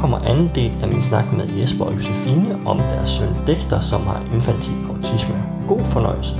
kommer 0.00 0.18
anden 0.18 0.50
del 0.54 0.72
af 0.82 0.88
min 0.88 1.02
snak 1.02 1.32
med 1.32 1.46
Jesper 1.60 1.84
og 1.84 1.94
Josefine 1.94 2.66
om 2.66 2.78
deres 2.78 3.10
søn 3.10 3.28
Dexter, 3.46 3.80
som 3.80 4.02
har 4.02 4.22
infantil 4.34 4.74
autisme. 4.88 5.34
God 5.68 5.84
fornøjelse. 5.84 6.34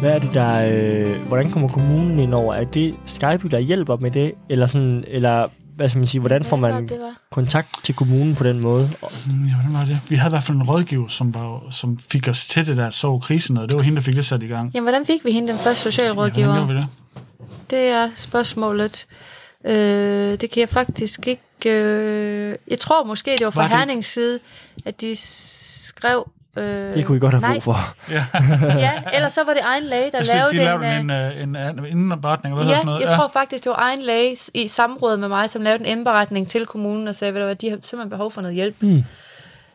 Hvad 0.00 0.10
er 0.10 0.18
det 0.18 0.34
der, 0.34 0.64
øh, 0.72 1.26
hvordan 1.28 1.50
kommer 1.50 1.68
kommunen 1.68 2.18
ind 2.18 2.34
over? 2.34 2.54
Er 2.54 2.64
det 2.64 2.94
Skype, 3.04 3.48
der 3.48 3.58
hjælper 3.58 3.96
med 3.96 4.10
det? 4.10 4.32
Eller 4.48 4.66
sådan, 4.66 5.04
eller 5.08 5.48
hvad 5.76 5.88
skal 5.88 5.98
man 5.98 6.06
sige, 6.06 6.20
hvordan 6.20 6.44
får 6.44 6.56
man 6.56 6.90
kontakt 7.30 7.68
til 7.82 7.94
kommunen 7.94 8.34
på 8.34 8.44
den 8.44 8.60
måde? 8.60 8.90
Mm, 9.26 9.44
ja, 9.44 9.54
hvordan 9.54 9.72
var 9.72 9.84
det? 9.84 10.00
Vi 10.08 10.16
havde 10.16 10.30
i 10.30 10.32
hvert 10.32 10.42
fald 10.42 10.56
en 10.56 10.62
rådgiver, 10.62 11.08
som, 11.08 11.34
var, 11.34 11.62
som 11.70 11.98
fik 11.98 12.28
os 12.28 12.46
til 12.46 12.66
det 12.66 12.76
der 12.76 12.90
sov 12.90 13.20
krisen, 13.20 13.56
og 13.56 13.70
det 13.70 13.76
var 13.76 13.82
hende, 13.82 13.96
der 13.96 14.02
fik 14.02 14.16
det 14.16 14.24
sat 14.24 14.42
i 14.42 14.46
gang. 14.46 14.70
Jamen, 14.74 14.84
hvordan 14.84 15.06
fik 15.06 15.24
vi 15.24 15.32
hende, 15.32 15.48
den 15.48 15.58
første 15.58 15.82
socialrådgiver? 15.82 16.54
Ja, 16.54 16.64
vi 16.64 16.74
det? 16.74 16.86
Det 17.70 17.88
er 17.88 18.08
spørgsmålet. 18.14 19.06
Øh, 19.64 20.40
det 20.40 20.50
kan 20.50 20.60
jeg 20.60 20.68
faktisk 20.68 21.28
ikke... 21.28 21.42
Øh, 21.66 22.56
jeg 22.68 22.78
tror 22.78 23.04
måske, 23.04 23.30
det 23.30 23.44
var 23.44 23.50
fra 23.50 23.62
var 23.62 23.76
Hernings 23.76 24.08
side, 24.08 24.40
at 24.86 25.00
de 25.00 25.16
skrev 25.16 26.30
Øh, 26.58 26.94
det 26.94 27.06
kunne 27.06 27.16
I 27.16 27.20
godt 27.20 27.34
have 27.34 27.52
brug 27.52 27.62
for. 27.62 27.76
Ja. 28.10 28.24
ja, 28.86 28.92
ellers 29.12 29.32
så 29.32 29.44
var 29.44 29.52
det 29.52 29.62
egen 29.62 29.84
læge, 29.84 30.10
der 30.12 30.22
lavede 30.22 30.48
sige, 30.50 30.62
den. 30.62 30.84
en, 30.84 31.10
øh, 31.10 31.42
en, 31.42 31.56
en, 31.56 31.78
en 31.78 31.84
indberetning, 31.84 32.54
eller 32.54 32.70
ja, 32.70 32.76
sådan 32.76 32.86
noget. 32.86 33.00
jeg 33.00 33.08
ja. 33.10 33.16
tror 33.16 33.28
faktisk, 33.28 33.64
det 33.64 33.70
var 33.70 33.78
egen 33.78 34.02
læge 34.02 34.36
i 34.54 34.68
samråd 34.68 35.16
med 35.16 35.28
mig, 35.28 35.50
som 35.50 35.62
lavede 35.62 35.80
en 35.80 35.98
indberetning 35.98 36.48
til 36.48 36.66
kommunen 36.66 37.08
og 37.08 37.14
sagde, 37.14 37.40
at 37.40 37.60
de 37.60 37.70
har 37.70 37.76
simpelthen 37.76 38.10
behov 38.10 38.32
for 38.32 38.40
noget 38.40 38.54
hjælp. 38.54 38.82
Mm. 38.82 39.04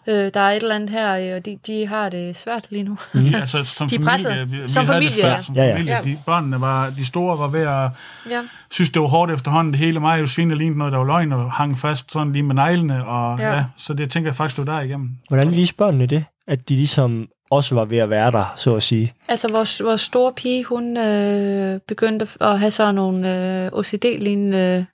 Øh, 0.08 0.32
der 0.34 0.40
er 0.40 0.52
et 0.52 0.64
eller 0.64 0.76
andet 0.76 0.90
her, 0.90 1.18
øh, 1.18 1.36
og 1.36 1.46
de, 1.46 1.58
de 1.68 1.88
har 1.88 2.10
det 2.10 2.38
svært 2.38 2.68
lige 2.70 2.84
nu. 2.84 2.98
Mm. 3.14 3.26
ja, 3.26 3.40
altså, 3.42 3.64
som 3.64 3.90
de 3.90 4.04
familie, 4.04 4.48
vi, 4.50 4.58
vi 4.58 4.70
som 4.70 4.86
familie, 4.86 5.36
det 5.36 5.46
som 5.46 5.56
ja. 5.56 5.74
familie. 5.74 5.94
Ja, 5.94 5.98
ja. 5.98 6.04
De, 6.04 6.18
børnene 6.26 6.62
var, 6.62 6.90
de 6.90 7.06
store 7.06 7.40
var 7.40 7.48
ved 7.48 7.62
at 7.62 7.90
ja. 8.30 8.42
synes, 8.72 8.90
det 8.90 9.02
var 9.02 9.08
hårdt 9.08 9.32
efterhånden. 9.32 9.74
Det 9.74 9.80
hele 9.80 10.00
mig 10.00 10.20
jo 10.20 10.28
svin 10.28 10.52
lignede 10.52 10.78
noget, 10.78 10.92
der 10.92 10.98
var 10.98 11.06
løgn 11.06 11.32
og 11.32 11.52
hang 11.52 11.78
fast 11.78 12.12
sådan 12.12 12.34
lige 12.34 12.44
med 12.44 12.56
neglene. 12.56 13.06
Og, 13.06 13.40
ja. 13.40 13.56
Ja, 13.56 13.66
så 13.78 13.94
det 13.94 14.12
tænker 14.12 14.30
jeg 14.30 14.36
faktisk, 14.36 14.58
det 14.58 14.68
var 14.68 14.76
der 14.76 14.82
igennem. 14.82 15.10
Hvordan 15.30 15.52
lige 15.52 15.74
børnene 15.78 16.06
det? 16.06 16.26
At 16.48 16.70
de 16.70 16.76
ligesom 16.76 17.28
også 17.52 17.76
var 17.76 17.86
ved 17.86 17.98
at 17.98 18.10
være 18.10 18.32
der, 18.32 18.54
så 18.56 18.76
at 18.76 18.84
sige. 18.84 19.14
Altså, 19.28 19.52
vores, 19.52 19.84
vores 19.84 20.02
store 20.02 20.34
pige, 20.34 20.64
hun 20.64 20.98
øh, 20.98 21.80
begyndte 21.88 22.28
at 22.42 22.60
have 22.60 22.72
sådan 22.72 22.96
nogle 22.96 23.64
øh, 23.66 23.72
OCD-lignende 23.74 24.86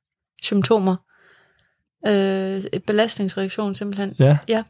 symptomer. 0.44 0.96
Øh, 2.08 2.64
belastningsreaktion 2.88 3.76
simpelthen. 3.76 4.16
Ja. 4.20 4.38
ja. 4.48 4.64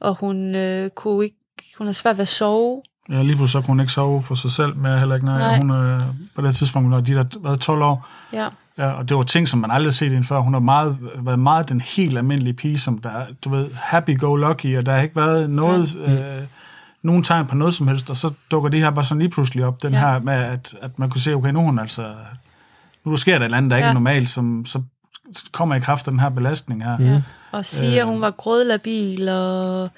Og 0.00 0.14
hun 0.14 0.54
øh, 0.54 0.90
kunne 0.90 1.24
ikke, 1.24 1.36
hun 1.78 1.86
har 1.86 1.94
svært 1.94 2.16
ved 2.16 2.22
at 2.22 2.28
sove. 2.28 2.82
Ja, 3.10 3.22
lige 3.22 3.36
pludselig 3.36 3.64
kunne 3.64 3.72
hun 3.72 3.80
ikke 3.80 3.92
sove 3.92 4.22
for 4.22 4.34
sig 4.34 4.50
selv 4.50 4.76
mere 4.76 4.98
heller 4.98 5.14
ikke. 5.14 5.26
Nej. 5.26 5.38
Nej. 5.38 5.58
Hun, 5.58 5.70
øh, 5.70 6.02
på 6.34 6.42
det 6.42 6.56
tidspunkt, 6.56 6.90
når 6.90 7.00
de 7.00 7.14
der 7.14 7.24
været 7.40 7.60
12 7.60 7.82
år. 7.82 8.08
Ja. 8.32 8.48
Ja, 8.78 8.90
og 8.90 9.08
det 9.08 9.16
var 9.16 9.22
ting, 9.22 9.48
som 9.48 9.60
man 9.60 9.70
aldrig 9.70 9.86
har 9.86 9.92
set 9.92 10.10
hende 10.10 10.26
før. 10.26 10.38
Hun 10.38 10.52
har 10.52 10.60
meget, 10.60 10.98
været 11.16 11.38
meget 11.38 11.68
den 11.68 11.80
helt 11.80 12.18
almindelige 12.18 12.54
pige, 12.54 12.78
som 12.78 12.98
der, 12.98 13.26
du 13.44 13.50
ved, 13.50 13.70
happy-go-lucky, 13.74 14.78
og 14.78 14.86
der 14.86 14.92
har 14.92 15.02
ikke 15.02 15.16
været 15.16 15.50
noget, 15.50 15.96
ja. 15.96 16.38
øh, 16.38 16.42
nogen 17.02 17.22
tegn 17.22 17.46
på 17.46 17.56
noget 17.56 17.74
som 17.74 17.88
helst, 17.88 18.10
og 18.10 18.16
så 18.16 18.30
dukker 18.50 18.68
det 18.68 18.80
her 18.80 18.90
bare 18.90 19.04
sådan 19.04 19.18
lige 19.18 19.30
pludselig 19.30 19.64
op, 19.64 19.82
den 19.82 19.92
ja. 19.92 19.98
her 19.98 20.18
med, 20.18 20.34
at, 20.34 20.74
at 20.82 20.98
man 20.98 21.10
kunne 21.10 21.20
se, 21.20 21.34
okay, 21.34 21.50
nu 21.50 21.60
hun 21.60 21.78
altså, 21.78 22.14
nu 23.04 23.16
sker 23.16 23.32
der 23.32 23.40
et 23.40 23.44
eller 23.44 23.56
andet, 23.58 23.70
der 23.70 23.76
ja. 23.76 23.80
ikke 23.80 23.88
er 23.88 23.92
normalt, 23.92 24.28
som, 24.28 24.66
så 24.66 24.82
kommer 25.52 25.74
i 25.74 25.80
kraft 25.80 26.06
af 26.06 26.10
den 26.10 26.20
her 26.20 26.28
belastning 26.28 26.84
her. 26.84 26.96
Ja. 27.00 27.22
Og 27.52 27.64
siger, 27.64 28.00
at 28.00 28.06
hun 28.06 28.20
var 28.20 28.30
grødlabil, 28.30 29.28
og 29.28 29.90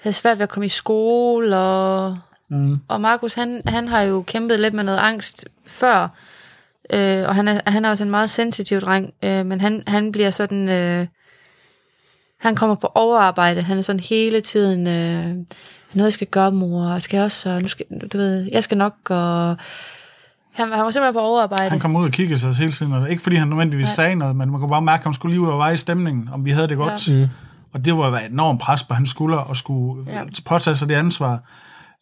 havde 0.00 0.14
svært 0.14 0.38
ved 0.38 0.42
at 0.42 0.48
komme 0.48 0.66
i 0.66 0.68
skole, 0.68 1.56
og, 1.56 2.18
mm. 2.48 2.80
og 2.88 3.00
Markus, 3.00 3.34
han, 3.34 3.62
han 3.66 3.88
har 3.88 4.02
jo 4.02 4.22
kæmpet 4.26 4.60
lidt 4.60 4.74
med 4.74 4.84
noget 4.84 4.98
angst 4.98 5.48
før, 5.66 6.08
øh, 6.90 7.28
og 7.28 7.34
han 7.34 7.48
er, 7.48 7.60
han 7.66 7.84
er 7.84 7.90
også 7.90 8.04
en 8.04 8.10
meget 8.10 8.30
sensitiv 8.30 8.80
dreng, 8.80 9.14
øh, 9.22 9.46
men 9.46 9.60
han, 9.60 9.82
han 9.86 10.12
bliver 10.12 10.30
sådan, 10.30 10.68
øh, 10.68 11.06
han 12.40 12.56
kommer 12.56 12.76
på 12.76 12.90
overarbejde, 12.94 13.62
han 13.62 13.78
er 13.78 13.82
sådan 13.82 14.00
hele 14.00 14.40
tiden, 14.40 14.86
øh, 14.86 15.46
noget 15.92 16.06
jeg 16.06 16.12
skal 16.12 16.26
gøre, 16.26 16.52
mor, 16.52 16.98
skal 16.98 17.16
jeg 17.16 17.24
også, 17.24 17.58
nu 17.60 17.68
skal, 17.68 17.86
du 18.12 18.18
ved, 18.18 18.48
jeg 18.52 18.62
skal 18.62 18.78
nok, 18.78 18.94
og 19.10 19.56
han, 20.54 20.72
han 20.72 20.84
var 20.84 20.90
simpelthen 20.90 21.14
på 21.14 21.20
overarbejde. 21.20 21.70
Han 21.70 21.80
kom 21.80 21.96
ud 21.96 22.04
og 22.04 22.10
kiggede 22.10 22.38
sig 22.38 22.54
hele 22.54 22.72
tiden, 22.72 22.92
og 22.92 23.10
ikke 23.10 23.22
fordi 23.22 23.36
han 23.36 23.48
nødvendigvis 23.48 23.86
ja. 23.86 23.92
sagde 23.92 24.14
noget, 24.14 24.36
men 24.36 24.50
man 24.50 24.60
kunne 24.60 24.70
bare 24.70 24.82
mærke, 24.82 25.00
at 25.00 25.04
han 25.04 25.14
skulle 25.14 25.32
lige 25.32 25.40
ud 25.40 25.48
og 25.48 25.58
veje 25.58 25.76
stemningen, 25.76 26.28
om 26.32 26.44
vi 26.44 26.50
havde 26.50 26.68
det 26.68 26.76
godt. 26.76 27.08
Ja. 27.08 27.14
Mm. 27.14 27.28
Og 27.72 27.84
det 27.84 27.96
var 27.96 28.18
et 28.18 28.30
enormt 28.30 28.60
pres 28.60 28.84
på 28.84 28.94
hans 28.94 29.10
skuldre 29.10 29.44
at 29.50 29.56
skulle 29.56 30.12
ja. 30.12 30.22
påtage 30.46 30.76
sig 30.76 30.88
det 30.88 30.94
ansvar. 30.94 31.38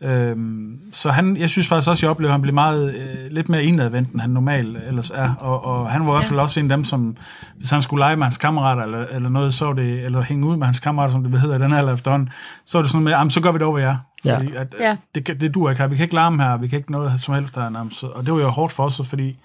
Øhm, 0.03 0.79
så 0.93 1.11
han, 1.11 1.37
jeg 1.37 1.51
synes 1.51 1.69
faktisk 1.69 1.89
også, 1.89 2.07
jeg 2.07 2.11
oplever, 2.11 2.31
at 2.31 2.33
han 2.33 2.43
blev 2.43 2.55
meget, 2.55 2.95
øh, 2.95 3.27
lidt 3.31 3.49
mere 3.49 3.65
indadvendt, 3.65 4.13
end 4.13 4.21
han 4.21 4.31
normalt 4.31 4.79
ellers 4.87 5.11
er. 5.11 5.35
Og, 5.35 5.65
og 5.65 5.91
han 5.91 6.05
var 6.05 6.11
i 6.11 6.13
hvert 6.15 6.25
fald 6.25 6.41
også 6.41 6.61
en 6.61 6.71
af 6.71 6.77
dem, 6.77 6.85
som, 6.85 7.17
hvis 7.57 7.71
han 7.71 7.83
skulle 7.83 8.01
lege 8.01 8.17
med 8.17 8.25
hans 8.25 8.37
kammerater, 8.37 8.83
eller, 8.83 9.07
eller 9.11 9.29
noget, 9.29 9.55
så 9.55 9.73
det, 9.73 10.05
eller 10.05 10.23
hænge 10.23 10.47
ud 10.47 10.57
med 10.57 10.67
hans 10.67 10.81
kammerater, 10.81 11.13
som 11.13 11.25
det 11.25 11.41
hedder 11.41 11.57
i 11.57 11.63
den 11.63 11.73
her 11.73 11.93
efterhånden, 11.93 12.29
så 12.65 12.79
var 12.79 12.83
det 12.83 12.91
sådan 12.91 13.05
med, 13.05 13.31
så 13.31 13.41
gør 13.41 13.53
vi 13.53 13.59
det 13.59 13.67
over 13.67 13.79
jer. 13.79 13.97
Fordi 14.27 14.55
at, 14.57 14.75
ja. 14.81 14.97
det, 15.15 15.41
det 15.41 15.55
duer 15.55 15.71
ikke 15.71 15.83
her. 15.83 15.89
Vi 15.89 15.97
kan 15.97 16.05
ikke 16.05 16.15
larme 16.15 16.43
her, 16.43 16.57
vi 16.57 16.69
kan 16.69 16.79
ikke 16.79 16.93
noget 16.93 17.21
som 17.21 17.35
helst 17.35 17.57
her 17.57 17.69
nærmest. 17.69 18.05
Og 18.05 18.27
det 18.27 18.35
var 18.35 18.41
jo 18.41 18.49
hårdt 18.49 18.73
for 18.73 18.85
os, 18.85 19.01
fordi 19.05 19.37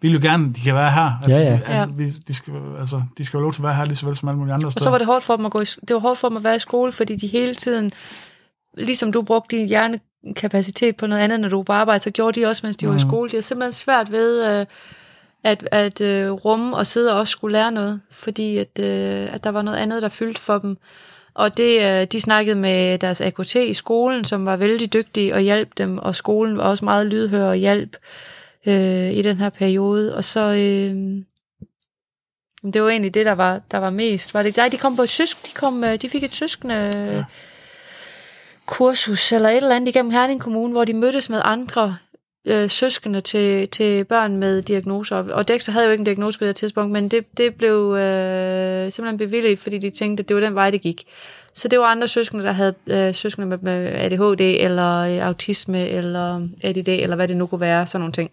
vi 0.00 0.08
vil 0.08 0.12
jo 0.12 0.28
gerne, 0.28 0.52
de 0.52 0.60
kan 0.60 0.74
være 0.74 0.90
her. 0.90 1.10
Altså, 1.22 1.30
ja, 1.30 1.38
ja. 1.38 1.50
De, 1.52 1.64
altså, 1.64 1.94
vi, 1.96 2.10
de, 2.28 2.34
skal, 2.34 2.52
altså, 2.78 3.02
de 3.18 3.24
skal 3.24 3.38
jo 3.38 3.42
lov 3.42 3.52
til 3.52 3.60
at 3.60 3.64
være 3.64 3.74
her 3.74 3.84
lige 3.84 3.96
så 3.96 4.06
vel 4.06 4.16
som 4.16 4.28
alle 4.28 4.38
mulige 4.38 4.54
andre 4.54 4.70
steder. 4.70 4.80
Og 4.80 4.84
så 4.84 4.90
var 4.90 4.98
det 4.98 5.06
hårdt 5.06 5.24
for 5.24 5.36
dem 5.36 5.46
at 5.46 5.52
gå 5.52 5.60
i, 5.60 5.64
det 5.88 5.94
var 5.94 6.00
hårdt 6.00 6.18
for 6.18 6.28
dem 6.28 6.36
at 6.36 6.44
være 6.44 6.56
i 6.56 6.58
skole, 6.58 6.92
fordi 6.92 7.16
de 7.16 7.26
hele 7.26 7.54
tiden, 7.54 7.92
ligesom 8.76 9.12
du 9.12 9.22
brugte 9.22 9.56
din 9.56 9.68
hjernekapacitet 9.68 10.96
på 10.96 11.06
noget 11.06 11.22
andet, 11.22 11.40
når 11.40 11.48
du 11.48 11.56
var 11.56 11.62
på 11.62 11.72
arbejde, 11.72 12.02
så 12.02 12.10
gjorde 12.10 12.40
de 12.40 12.46
også, 12.46 12.60
mens 12.66 12.76
de 12.76 12.86
mm. 12.86 12.90
var 12.90 12.94
i 12.94 13.02
mhm. 13.02 13.08
skole. 13.10 13.30
Det 13.30 13.38
er 13.38 13.42
simpelthen 13.42 13.72
svært 13.72 14.12
ved 14.12 14.60
øh, 14.60 14.66
at, 15.44 15.68
at 15.72 16.00
øh, 16.00 16.30
rumme 16.30 16.76
og 16.76 16.86
sidde 16.86 17.12
og 17.12 17.18
også 17.18 17.30
skulle 17.30 17.52
lære 17.52 17.72
noget, 17.72 18.00
fordi 18.10 18.58
at, 18.58 18.78
øh, 18.80 19.34
at 19.34 19.44
der 19.44 19.50
var 19.50 19.62
noget 19.62 19.78
andet, 19.78 20.02
der 20.02 20.08
fyldte 20.08 20.40
for 20.40 20.58
dem. 20.58 20.76
Og 21.34 21.56
det, 21.56 21.82
øh, 21.82 22.06
de 22.06 22.20
snakkede 22.20 22.56
med 22.56 22.98
deres 22.98 23.20
AKT 23.20 23.54
i 23.54 23.74
skolen, 23.74 24.24
som 24.24 24.46
var 24.46 24.56
vældig 24.56 24.92
dygtige 24.92 25.34
og 25.34 25.40
hjalp 25.40 25.68
dem, 25.78 25.98
og 25.98 26.16
skolen 26.16 26.56
var 26.56 26.64
også 26.64 26.84
meget 26.84 27.06
lydhør 27.06 27.48
og 27.48 27.56
hjælp 27.56 27.96
øh, 28.66 29.12
i 29.12 29.22
den 29.22 29.36
her 29.36 29.50
periode. 29.50 30.16
Og 30.16 30.24
så... 30.24 30.40
Øh, 30.40 31.22
det 32.72 32.82
var 32.82 32.88
egentlig 32.88 33.14
det, 33.14 33.26
der 33.26 33.32
var, 33.32 33.60
der 33.70 33.78
var 33.78 33.90
mest. 33.90 34.34
Var 34.34 34.42
det, 34.42 34.56
nej, 34.56 34.68
de 34.68 34.78
kom 34.78 34.96
på 34.96 35.02
et 35.02 35.08
søsk, 35.08 35.46
de, 35.46 35.52
kom, 35.54 35.84
øh, 35.84 36.02
de 36.02 36.08
fik 36.08 36.22
et 36.22 36.34
søskende 36.34 36.90
ja 36.94 37.24
kursus 38.66 39.32
eller 39.32 39.48
et 39.48 39.56
eller 39.56 39.76
andet 39.76 39.88
igennem 39.88 40.12
Herning 40.12 40.40
Kommune, 40.40 40.72
hvor 40.72 40.84
de 40.84 40.94
mødtes 40.94 41.30
med 41.30 41.40
andre 41.44 41.96
øh, 42.46 42.70
søskende 42.70 43.20
til, 43.20 43.68
til 43.68 44.04
børn 44.04 44.36
med 44.36 44.62
diagnoser. 44.62 45.16
Og 45.16 45.48
Dexter 45.48 45.72
havde 45.72 45.86
jo 45.86 45.92
ikke 45.92 46.00
en 46.00 46.04
diagnose 46.04 46.38
på 46.38 46.44
det 46.44 46.56
tidspunkt, 46.56 46.92
men 46.92 47.08
det, 47.08 47.38
det 47.38 47.54
blev 47.54 47.94
øh, 47.94 48.92
simpelthen 48.92 49.18
bevilligt, 49.18 49.60
fordi 49.60 49.78
de 49.78 49.90
tænkte, 49.90 50.22
at 50.22 50.28
det 50.28 50.34
var 50.34 50.40
den 50.40 50.54
vej, 50.54 50.70
det 50.70 50.80
gik. 50.80 51.04
Så 51.54 51.68
det 51.68 51.78
var 51.78 51.84
andre 51.84 52.08
søskende, 52.08 52.44
der 52.44 52.52
havde 52.52 52.74
øh, 52.86 53.14
søskende 53.14 53.48
med, 53.48 53.58
med 53.58 53.86
ADHD, 53.94 54.40
eller 54.40 54.98
øh, 54.98 55.26
autisme, 55.26 55.88
eller 55.88 56.48
ADD, 56.62 56.88
eller 56.88 57.16
hvad 57.16 57.28
det 57.28 57.36
nu 57.36 57.46
kunne 57.46 57.60
være, 57.60 57.86
sådan 57.86 58.00
nogle 58.00 58.12
ting. 58.12 58.30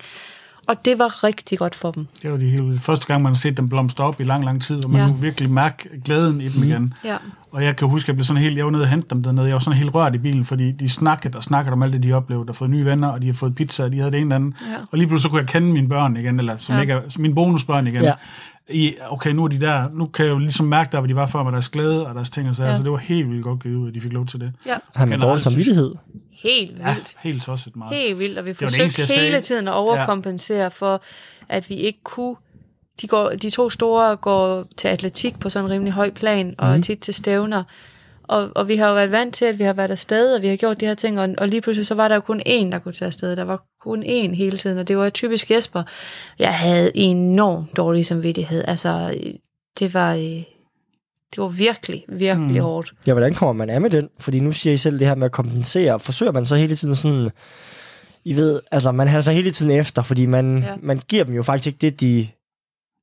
Og 0.71 0.85
det 0.85 0.99
var 0.99 1.23
rigtig 1.23 1.59
godt 1.59 1.75
for 1.75 1.91
dem. 1.91 2.07
Det 2.21 2.31
var 2.31 2.37
de 2.37 2.49
helt 2.49 2.81
første 2.81 3.07
gang, 3.07 3.23
man 3.23 3.31
har 3.31 3.37
set 3.37 3.57
dem 3.57 3.69
blomstre 3.69 4.03
op 4.03 4.19
i 4.19 4.23
lang, 4.23 4.45
lang 4.45 4.61
tid, 4.61 4.85
og 4.85 4.91
man 4.91 5.01
ja. 5.01 5.07
kunne 5.07 5.21
virkelig 5.21 5.49
mærke 5.49 5.89
glæden 6.05 6.41
i 6.41 6.47
dem 6.47 6.61
mm. 6.61 6.67
igen. 6.67 6.93
Ja. 7.05 7.17
Og 7.51 7.63
jeg 7.63 7.75
kan 7.75 7.87
huske, 7.87 8.05
at 8.05 8.07
jeg 8.07 8.15
blev 8.15 8.25
sådan 8.25 8.43
helt, 8.43 8.57
jeg 8.57 8.65
var 8.65 8.71
nede 8.71 8.83
og 8.83 8.87
hente 8.89 9.07
dem 9.09 9.23
dernede, 9.23 9.47
jeg 9.47 9.53
var 9.53 9.59
sådan 9.59 9.77
helt 9.77 9.95
rørt 9.95 10.15
i 10.15 10.17
bilen, 10.17 10.45
fordi 10.45 10.71
de 10.71 10.89
snakkede 10.89 11.37
og 11.37 11.43
snakkede 11.43 11.73
om 11.73 11.83
alt 11.83 11.93
det, 11.93 12.03
de 12.03 12.13
oplevede, 12.13 12.49
og 12.49 12.55
fået 12.55 12.69
nye 12.69 12.85
venner, 12.85 13.07
og 13.07 13.21
de 13.21 13.25
har 13.25 13.33
fået 13.33 13.55
pizza, 13.55 13.83
og 13.83 13.91
de 13.91 13.97
havde 13.97 14.11
det 14.11 14.19
ene 14.19 14.35
eller 14.35 14.35
andet. 14.35 14.61
Ja. 14.71 14.75
Og 14.91 14.97
lige 14.97 15.07
pludselig 15.07 15.21
så 15.21 15.29
kunne 15.29 15.39
jeg 15.39 15.47
kende 15.47 15.67
mine 15.67 15.89
børn 15.89 16.17
igen, 16.17 16.39
eller 16.39 16.55
som 16.55 16.75
ja. 16.75 16.81
ikke 16.81 16.93
er, 16.93 17.01
mine 17.19 17.35
bonusbørn 17.35 17.87
igen. 17.87 18.03
Ja. 18.03 18.13
I, 18.71 18.95
okay, 19.09 19.31
nu 19.31 19.43
er 19.43 19.47
de 19.47 19.59
der, 19.59 19.89
nu 19.93 20.05
kan 20.05 20.25
jeg 20.25 20.31
jo 20.31 20.37
ligesom 20.37 20.65
mærke 20.65 20.91
der, 20.91 20.99
hvor 20.99 21.07
de 21.07 21.15
var 21.15 21.27
før 21.27 21.43
med 21.43 21.51
deres 21.51 21.69
glæde 21.69 22.07
og 22.07 22.15
deres 22.15 22.29
ting 22.29 22.49
og 22.49 22.55
så, 22.55 22.63
ja. 22.63 22.73
så 22.73 22.83
det 22.83 22.91
var 22.91 22.97
helt 22.97 23.29
vildt 23.29 23.43
godt 23.43 23.63
givet 23.63 23.75
ud, 23.75 23.87
at 23.87 23.93
de 23.93 24.01
fik 24.01 24.13
lov 24.13 24.25
til 24.25 24.39
det. 24.39 24.53
Ja. 24.67 24.77
Har 24.95 25.05
man 25.05 25.19
dårlig 25.19 25.43
samvittighed? 25.43 25.95
Helt 26.31 26.69
vildt. 26.69 26.79
Ja, 26.87 26.95
helt 27.29 27.43
tosset 27.43 27.75
meget. 27.75 27.95
Helt 27.95 28.19
vildt, 28.19 28.37
og 28.37 28.45
vi 28.45 28.53
forsøgte 28.53 29.19
hele 29.19 29.41
tiden 29.41 29.67
at 29.67 29.73
overkompensere 29.73 30.61
ja. 30.61 30.67
for, 30.67 31.01
at 31.49 31.69
vi 31.69 31.75
ikke 31.75 31.99
kunne 32.03 32.35
de, 33.01 33.07
går, 33.07 33.29
de 33.29 33.49
to 33.49 33.69
store 33.69 34.15
går 34.15 34.65
til 34.77 34.87
atletik 34.87 35.39
på 35.39 35.49
sådan 35.49 35.65
en 35.65 35.71
rimelig 35.71 35.93
høj 35.93 36.11
plan, 36.11 36.55
og 36.57 36.75
mm. 36.75 36.81
tit 36.81 36.99
til 36.99 37.13
stævner. 37.13 37.63
Og, 38.23 38.49
og 38.55 38.67
vi 38.67 38.75
har 38.75 38.87
jo 38.87 38.93
været 38.93 39.11
vant 39.11 39.35
til, 39.35 39.45
at 39.45 39.59
vi 39.59 39.63
har 39.63 39.73
været 39.73 39.91
afsted, 39.91 40.35
og 40.35 40.41
vi 40.41 40.47
har 40.47 40.55
gjort 40.55 40.81
de 40.81 40.85
her 40.85 40.93
ting, 40.93 41.19
og, 41.19 41.29
og 41.37 41.47
lige 41.47 41.61
pludselig 41.61 41.85
så 41.85 41.95
var 41.95 42.07
der 42.07 42.15
jo 42.15 42.21
kun 42.21 42.41
én, 42.47 42.71
der 42.71 42.79
kunne 42.79 42.93
tage 42.93 43.07
afsted. 43.07 43.35
Der 43.35 43.43
var 43.43 43.63
kun 43.81 44.03
én 44.03 44.35
hele 44.35 44.57
tiden, 44.57 44.77
og 44.77 44.87
det 44.87 44.97
var 44.97 45.09
typisk 45.09 45.51
Jesper. 45.51 45.83
Jeg 46.39 46.53
havde 46.53 46.91
enorm 46.97 47.65
dårlig 47.77 48.05
samvittighed. 48.05 48.63
Altså, 48.67 49.15
det 49.79 49.93
var, 49.93 50.13
det 50.13 51.37
var 51.37 51.47
virkelig, 51.47 52.05
virkelig 52.09 52.57
mm. 52.57 52.61
hårdt. 52.61 52.93
Ja, 53.07 53.13
hvordan 53.13 53.33
kommer 53.33 53.53
man 53.53 53.69
af 53.69 53.81
med 53.81 53.89
den? 53.89 54.09
Fordi 54.19 54.39
nu 54.39 54.51
siger 54.51 54.73
I 54.73 54.77
selv 54.77 54.99
det 54.99 55.07
her 55.07 55.15
med 55.15 55.25
at 55.25 55.31
kompensere. 55.31 55.99
Forsøger 55.99 56.31
man 56.31 56.45
så 56.45 56.55
hele 56.55 56.75
tiden 56.75 56.95
sådan... 56.95 57.29
I 58.25 58.35
ved, 58.35 58.61
altså 58.71 58.91
man 58.91 59.07
halser 59.07 59.31
hele 59.31 59.51
tiden 59.51 59.71
efter, 59.71 60.01
fordi 60.01 60.25
man, 60.25 60.57
ja. 60.57 60.75
man 60.81 61.01
giver 61.07 61.23
dem 61.23 61.33
jo 61.33 61.43
faktisk 61.43 61.67
ikke 61.67 61.77
det, 61.81 62.01
de 62.01 62.27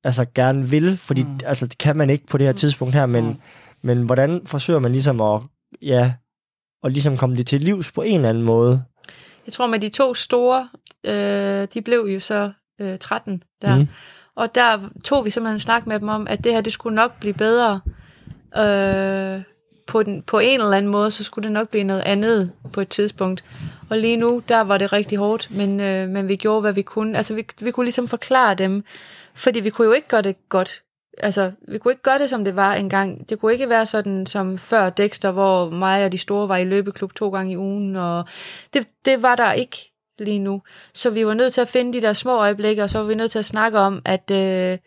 altså 0.04 0.26
gerne 0.34 0.68
vil, 0.68 0.98
fordi 0.98 1.22
mm. 1.22 1.38
altså, 1.44 1.66
det 1.66 1.78
kan 1.78 1.96
man 1.96 2.10
ikke 2.10 2.26
på 2.26 2.38
det 2.38 2.46
her 2.46 2.52
mm. 2.52 2.56
tidspunkt 2.56 2.94
her, 2.94 3.06
men, 3.06 3.24
mm. 3.24 3.36
Men 3.82 4.02
hvordan 4.02 4.46
forsøger 4.46 4.80
man 4.80 4.92
ligesom 4.92 5.20
at, 5.20 5.42
ja, 5.82 6.14
at 6.84 6.92
ligesom 6.92 7.16
komme 7.16 7.36
det 7.36 7.46
til 7.46 7.60
livs 7.60 7.92
på 7.92 8.02
en 8.02 8.14
eller 8.14 8.28
anden 8.28 8.44
måde? 8.44 8.84
Jeg 9.46 9.52
tror 9.52 9.66
med 9.66 9.80
de 9.80 9.88
to 9.88 10.14
store, 10.14 10.68
øh, 11.04 11.68
de 11.74 11.82
blev 11.82 12.08
jo 12.14 12.20
så 12.20 12.52
øh, 12.80 12.98
13 12.98 13.42
der, 13.62 13.76
mm. 13.76 13.88
og 14.36 14.54
der 14.54 14.88
tog 15.04 15.24
vi 15.24 15.30
simpelthen 15.30 15.54
en 15.54 15.58
snak 15.58 15.86
med 15.86 16.00
dem 16.00 16.08
om, 16.08 16.26
at 16.26 16.44
det 16.44 16.52
her, 16.52 16.60
det 16.60 16.72
skulle 16.72 16.96
nok 16.96 17.20
blive 17.20 17.34
bedre, 17.34 17.80
Øh, 18.56 19.42
på, 19.86 20.02
den, 20.02 20.22
på 20.22 20.38
en 20.38 20.60
eller 20.60 20.76
anden 20.76 20.90
måde, 20.90 21.10
så 21.10 21.24
skulle 21.24 21.42
det 21.42 21.52
nok 21.52 21.68
blive 21.68 21.84
noget 21.84 22.00
andet 22.00 22.52
på 22.72 22.80
et 22.80 22.88
tidspunkt. 22.88 23.44
Og 23.90 23.98
lige 23.98 24.16
nu, 24.16 24.42
der 24.48 24.60
var 24.60 24.78
det 24.78 24.92
rigtig 24.92 25.18
hårdt, 25.18 25.48
men, 25.50 25.80
øh, 25.80 26.08
men 26.08 26.28
vi 26.28 26.36
gjorde, 26.36 26.60
hvad 26.60 26.72
vi 26.72 26.82
kunne. 26.82 27.16
Altså, 27.16 27.34
vi, 27.34 27.46
vi 27.60 27.70
kunne 27.70 27.86
ligesom 27.86 28.08
forklare 28.08 28.54
dem, 28.54 28.84
fordi 29.34 29.60
vi 29.60 29.70
kunne 29.70 29.86
jo 29.86 29.92
ikke 29.92 30.08
gøre 30.08 30.22
det 30.22 30.48
godt. 30.48 30.82
Altså, 31.20 31.52
vi 31.68 31.78
kunne 31.78 31.92
ikke 31.92 32.02
gøre 32.02 32.18
det, 32.18 32.30
som 32.30 32.44
det 32.44 32.56
var 32.56 32.74
engang. 32.74 33.28
Det 33.28 33.40
kunne 33.40 33.52
ikke 33.52 33.68
være 33.68 33.86
sådan 33.86 34.26
som 34.26 34.58
før 34.58 34.90
Dexter, 34.90 35.30
hvor 35.30 35.70
mig 35.70 36.04
og 36.04 36.12
de 36.12 36.18
store 36.18 36.48
var 36.48 36.56
i 36.56 36.64
løbeklub 36.64 37.14
to 37.14 37.30
gange 37.30 37.52
i 37.52 37.56
ugen, 37.56 37.96
og 37.96 38.24
det, 38.74 38.88
det 39.04 39.22
var 39.22 39.36
der 39.36 39.52
ikke 39.52 39.92
lige 40.18 40.38
nu. 40.38 40.62
Så 40.94 41.10
vi 41.10 41.26
var 41.26 41.34
nødt 41.34 41.52
til 41.52 41.60
at 41.60 41.68
finde 41.68 41.92
de 41.92 42.02
der 42.02 42.12
små 42.12 42.36
øjeblikke, 42.36 42.82
og 42.82 42.90
så 42.90 42.98
var 42.98 43.06
vi 43.06 43.14
nødt 43.14 43.30
til 43.30 43.38
at 43.38 43.44
snakke 43.44 43.78
om, 43.78 44.02
at, 44.04 44.30
øh, 44.30 44.78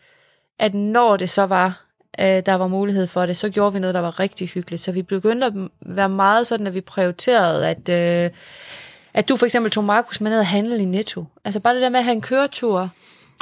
at 0.58 0.74
når 0.74 1.16
det 1.16 1.30
så 1.30 1.42
var, 1.42 1.84
øh, 2.20 2.42
der 2.46 2.54
var 2.54 2.66
mulighed 2.66 3.06
for 3.06 3.26
det, 3.26 3.36
så 3.36 3.48
gjorde 3.50 3.72
vi 3.72 3.78
noget, 3.78 3.94
der 3.94 4.00
var 4.00 4.20
rigtig 4.20 4.48
hyggeligt. 4.48 4.82
Så 4.82 4.92
vi 4.92 5.02
begyndte 5.02 5.46
at 5.46 5.52
være 5.80 6.08
meget 6.08 6.46
sådan, 6.46 6.66
at 6.66 6.74
vi 6.74 6.80
prioriterede, 6.80 7.68
at, 7.68 7.88
øh, 7.88 8.30
at 9.14 9.28
du 9.28 9.36
for 9.36 9.46
eksempel 9.46 9.70
tog 9.70 9.84
Markus 9.84 10.20
med 10.20 10.30
ned 10.30 10.38
og 10.38 10.46
handle 10.46 10.78
i 10.78 10.84
Netto. 10.84 11.24
Altså 11.44 11.60
bare 11.60 11.74
det 11.74 11.82
der 11.82 11.88
med 11.88 11.98
at 11.98 12.04
have 12.04 12.14
en 12.14 12.20
køretur, 12.20 12.90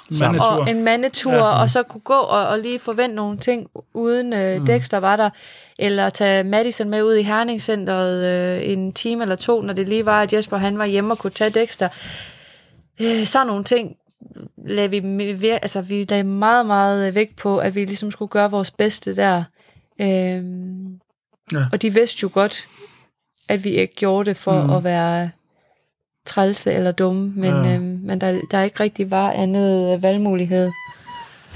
Mandetur. 0.08 0.44
og 0.44 0.70
en 0.70 0.84
mandetur, 0.84 1.32
ja. 1.32 1.60
og 1.60 1.70
så 1.70 1.82
kunne 1.82 2.00
gå 2.00 2.14
og, 2.14 2.48
og 2.48 2.58
lige 2.58 2.78
forvente 2.78 3.16
nogle 3.16 3.38
ting, 3.38 3.70
uden 3.94 4.32
øh, 4.32 4.58
mm. 4.58 4.66
Dexter 4.66 4.98
var 4.98 5.16
der, 5.16 5.30
eller 5.78 6.10
tage 6.10 6.44
Madison 6.44 6.88
med 6.88 7.02
ud 7.02 7.14
i 7.14 7.22
Herningscenteret 7.22 8.24
øh, 8.24 8.70
en 8.70 8.92
time 8.92 9.22
eller 9.22 9.36
to, 9.36 9.62
når 9.62 9.72
det 9.72 9.88
lige 9.88 10.06
var, 10.06 10.22
at 10.22 10.32
Jesper 10.32 10.56
han 10.56 10.78
var 10.78 10.84
hjemme 10.86 11.12
og 11.12 11.18
kunne 11.18 11.30
tage 11.30 11.60
Dexter. 11.60 11.88
Øh, 13.00 13.26
sådan 13.26 13.46
nogle 13.46 13.64
ting 13.64 13.96
lagde 14.66 14.90
vi, 14.90 15.48
altså, 15.48 15.80
vi 15.80 16.04
lagde 16.08 16.24
meget, 16.24 16.66
meget 16.66 17.14
vægt 17.14 17.36
på, 17.36 17.58
at 17.58 17.74
vi 17.74 17.84
ligesom 17.84 18.10
skulle 18.10 18.28
gøre 18.28 18.50
vores 18.50 18.70
bedste 18.70 19.16
der. 19.16 19.44
Øhm, 20.00 21.00
ja. 21.52 21.64
Og 21.72 21.82
de 21.82 21.94
vidste 21.94 22.18
jo 22.22 22.30
godt, 22.32 22.68
at 23.48 23.64
vi 23.64 23.70
ikke 23.70 23.94
gjorde 23.94 24.30
det 24.30 24.36
for 24.36 24.62
mm. 24.62 24.70
at 24.70 24.84
være 24.84 25.30
trælse 26.26 26.72
eller 26.72 26.92
dumme, 26.92 27.32
men, 27.36 27.64
ja. 27.64 27.74
øhm, 27.74 28.00
men 28.02 28.20
der, 28.20 28.40
der 28.50 28.62
ikke 28.62 28.80
rigtig 28.80 29.10
var 29.10 29.32
andet 29.32 30.02
valgmulighed. 30.02 30.70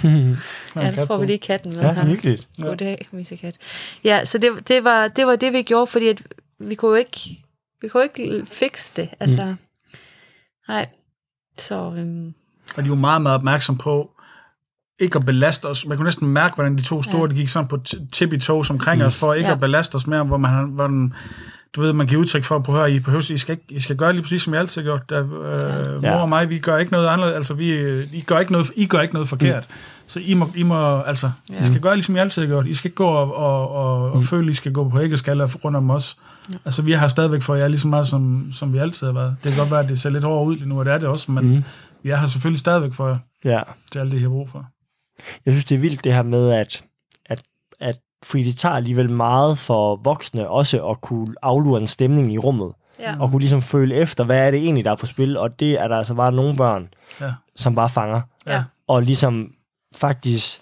ja, 0.77 0.91
nu 0.97 1.05
får 1.07 1.19
vi 1.19 1.27
lige 1.27 1.39
katten 1.39 1.73
med 1.73 1.83
ja, 1.83 1.93
her. 1.93 2.05
Hyggeligt. 2.05 2.49
Goddag, 2.61 3.07
Kat. 3.41 3.59
Ja, 4.05 4.25
så 4.25 4.39
det, 4.39 4.69
det, 4.69 4.85
var, 4.85 5.09
det 5.09 5.27
var 5.27 5.37
det, 5.37 5.53
vi 5.53 5.63
gjorde, 5.63 5.87
fordi 5.87 6.09
at 6.09 6.23
vi 6.59 6.75
kunne 6.75 6.99
ikke, 6.99 7.45
vi 7.83 7.89
kunne 7.89 8.03
ikke 8.03 8.47
fikse 8.47 8.93
det. 8.97 9.09
Altså, 9.21 9.45
mm. 9.45 9.57
nej. 10.69 10.87
Så, 11.59 11.95
øhm, 11.97 12.35
og 12.77 12.85
de 12.85 12.91
var 12.91 12.97
meget, 12.97 13.23
meget 13.23 13.35
opmærksom 13.35 13.79
på, 13.79 14.11
ikke 14.99 15.19
at 15.19 15.25
belaste 15.25 15.67
os. 15.67 15.87
Man 15.87 15.97
kunne 15.97 16.05
næsten 16.05 16.29
mærke, 16.29 16.55
hvordan 16.55 16.77
de 16.77 16.83
to 16.83 17.03
store, 17.03 17.21
ja. 17.23 17.27
de 17.27 17.35
gik 17.35 17.49
sådan 17.49 17.69
på 17.69 17.79
tip 18.13 18.33
i 18.33 18.39
tog 18.39 18.65
omkring 18.71 19.01
mm. 19.01 19.07
os, 19.07 19.17
for 19.17 19.35
ikke 19.35 19.49
ja. 19.49 19.55
at 19.55 19.61
belaste 19.61 19.97
os 19.97 20.07
mere, 20.07 20.25
hvor 20.25 20.37
man, 20.37 20.65
hvor 20.65 20.87
den, 20.87 21.15
du 21.77 21.81
ved, 21.81 21.93
man 21.93 22.07
giver 22.07 22.21
udtryk 22.21 22.45
for, 22.45 22.57
at 22.57 22.67
høre, 22.67 22.93
I, 22.93 22.99
behøver, 22.99 23.33
I, 23.33 23.37
skal 23.37 23.53
ikke, 23.53 23.65
I 23.69 23.81
skal 23.81 23.97
gøre 23.97 24.13
lige 24.13 24.23
præcis, 24.23 24.43
som 24.43 24.55
I 24.55 24.57
altid 24.57 24.83
har 24.83 24.87
gjort. 24.87 25.11
Der, 25.11 25.25
øh, 25.97 26.03
ja. 26.03 26.11
Mor 26.11 26.21
og 26.21 26.29
mig, 26.29 26.51
vi 26.51 26.59
gør 26.59 26.79
ikke 26.79 26.93
noget 26.93 27.07
andet, 27.09 27.33
altså 27.33 27.55
vi, 27.55 28.03
I, 28.13 28.21
gør 28.21 28.39
ikke 28.39 28.53
noget, 28.53 28.71
I 28.77 28.87
gør 28.87 29.01
ikke 29.01 29.15
noget 29.15 29.29
forkert. 29.29 29.67
Mm. 29.69 29.75
Så 30.07 30.21
I 30.21 30.35
må, 30.35 30.51
I 30.57 30.63
må 30.63 31.01
altså, 31.01 31.31
ja. 31.51 31.61
I 31.61 31.65
skal 31.65 31.81
gøre 31.81 31.95
ligesom 31.95 32.17
I 32.17 32.19
altid 32.19 32.43
har 32.43 32.47
gjort. 32.47 32.67
I 32.67 32.75
skal 32.75 32.89
ikke 32.89 32.97
gå 32.97 33.07
og, 33.07 33.37
og, 33.37 33.75
og, 33.75 34.11
og 34.13 34.17
mm. 34.17 34.23
føle, 34.23 34.51
I 34.51 34.55
skal 34.55 34.73
gå 34.73 34.89
på 34.89 35.01
æggeskaller 35.01 35.55
rundt 35.65 35.77
om 35.77 35.91
os. 35.91 36.19
Ja. 36.53 36.59
Altså 36.65 36.83
vi 36.83 36.93
har 36.93 37.09
stadigvæk 37.09 37.43
for 37.43 37.55
jer 37.55 37.69
lige 37.69 37.81
så 37.81 37.89
meget, 37.89 38.07
som, 38.07 38.51
som 38.53 38.73
vi 38.73 38.79
altid 38.79 39.07
har 39.07 39.15
været. 39.15 39.37
Det 39.45 39.53
kan 39.53 39.59
godt 39.59 39.71
være, 39.71 39.81
at 39.81 39.89
det 39.89 40.01
ser 40.01 40.11
lidt 40.11 40.25
hårdere 40.25 40.47
ud 40.47 40.57
lige 40.57 40.69
nu, 40.69 40.79
og 40.79 40.85
det 40.85 40.93
er 40.93 40.99
det 40.99 41.09
også, 41.09 41.33
men 41.33 41.49
mm. 41.49 41.65
vi 42.03 42.11
er 42.11 42.17
her 42.17 42.27
selvfølgelig 42.27 42.61
stadigvæk 42.61 42.95
for 42.95 43.09
jer. 43.09 43.19
Ja. 43.45 43.61
Det 43.93 43.97
er 43.97 44.01
alt 44.01 44.13
det, 44.13 44.19
I 44.19 44.23
har 44.23 44.29
brug 44.29 44.51
for. 44.51 44.67
Jeg 45.47 45.55
synes, 45.55 45.65
det 45.65 45.75
er 45.75 45.79
vildt 45.79 46.05
det 46.05 46.15
her 46.15 46.23
med, 46.23 46.51
at 46.51 46.85
fordi 48.25 48.43
det 48.43 48.57
tager 48.57 48.75
alligevel 48.75 49.11
meget 49.11 49.59
for 49.59 49.97
voksne 49.97 50.49
også 50.49 50.87
at 50.87 51.01
kunne 51.01 51.35
aflure 51.43 51.81
en 51.81 51.87
stemning 51.87 52.33
i 52.33 52.39
rummet. 52.39 52.73
Ja. 53.01 53.15
Og 53.21 53.31
kunne 53.31 53.41
ligesom 53.41 53.63
føle 53.63 53.95
efter, 53.95 54.25
hvad 54.25 54.47
er 54.47 54.51
det 54.51 54.61
egentlig, 54.61 54.85
der 54.85 54.91
er 54.91 54.97
på 54.97 55.07
spil. 55.07 55.37
Og 55.37 55.61
det 55.61 55.81
er 55.81 55.89
der 55.89 55.97
altså 55.97 56.15
bare 56.15 56.33
nogle 56.33 56.57
børn, 56.57 56.89
ja. 57.21 57.33
som 57.57 57.75
bare 57.75 57.89
fanger. 57.89 58.21
Ja. 58.47 58.63
Og 58.89 59.03
ligesom 59.03 59.51
faktisk, 59.97 60.61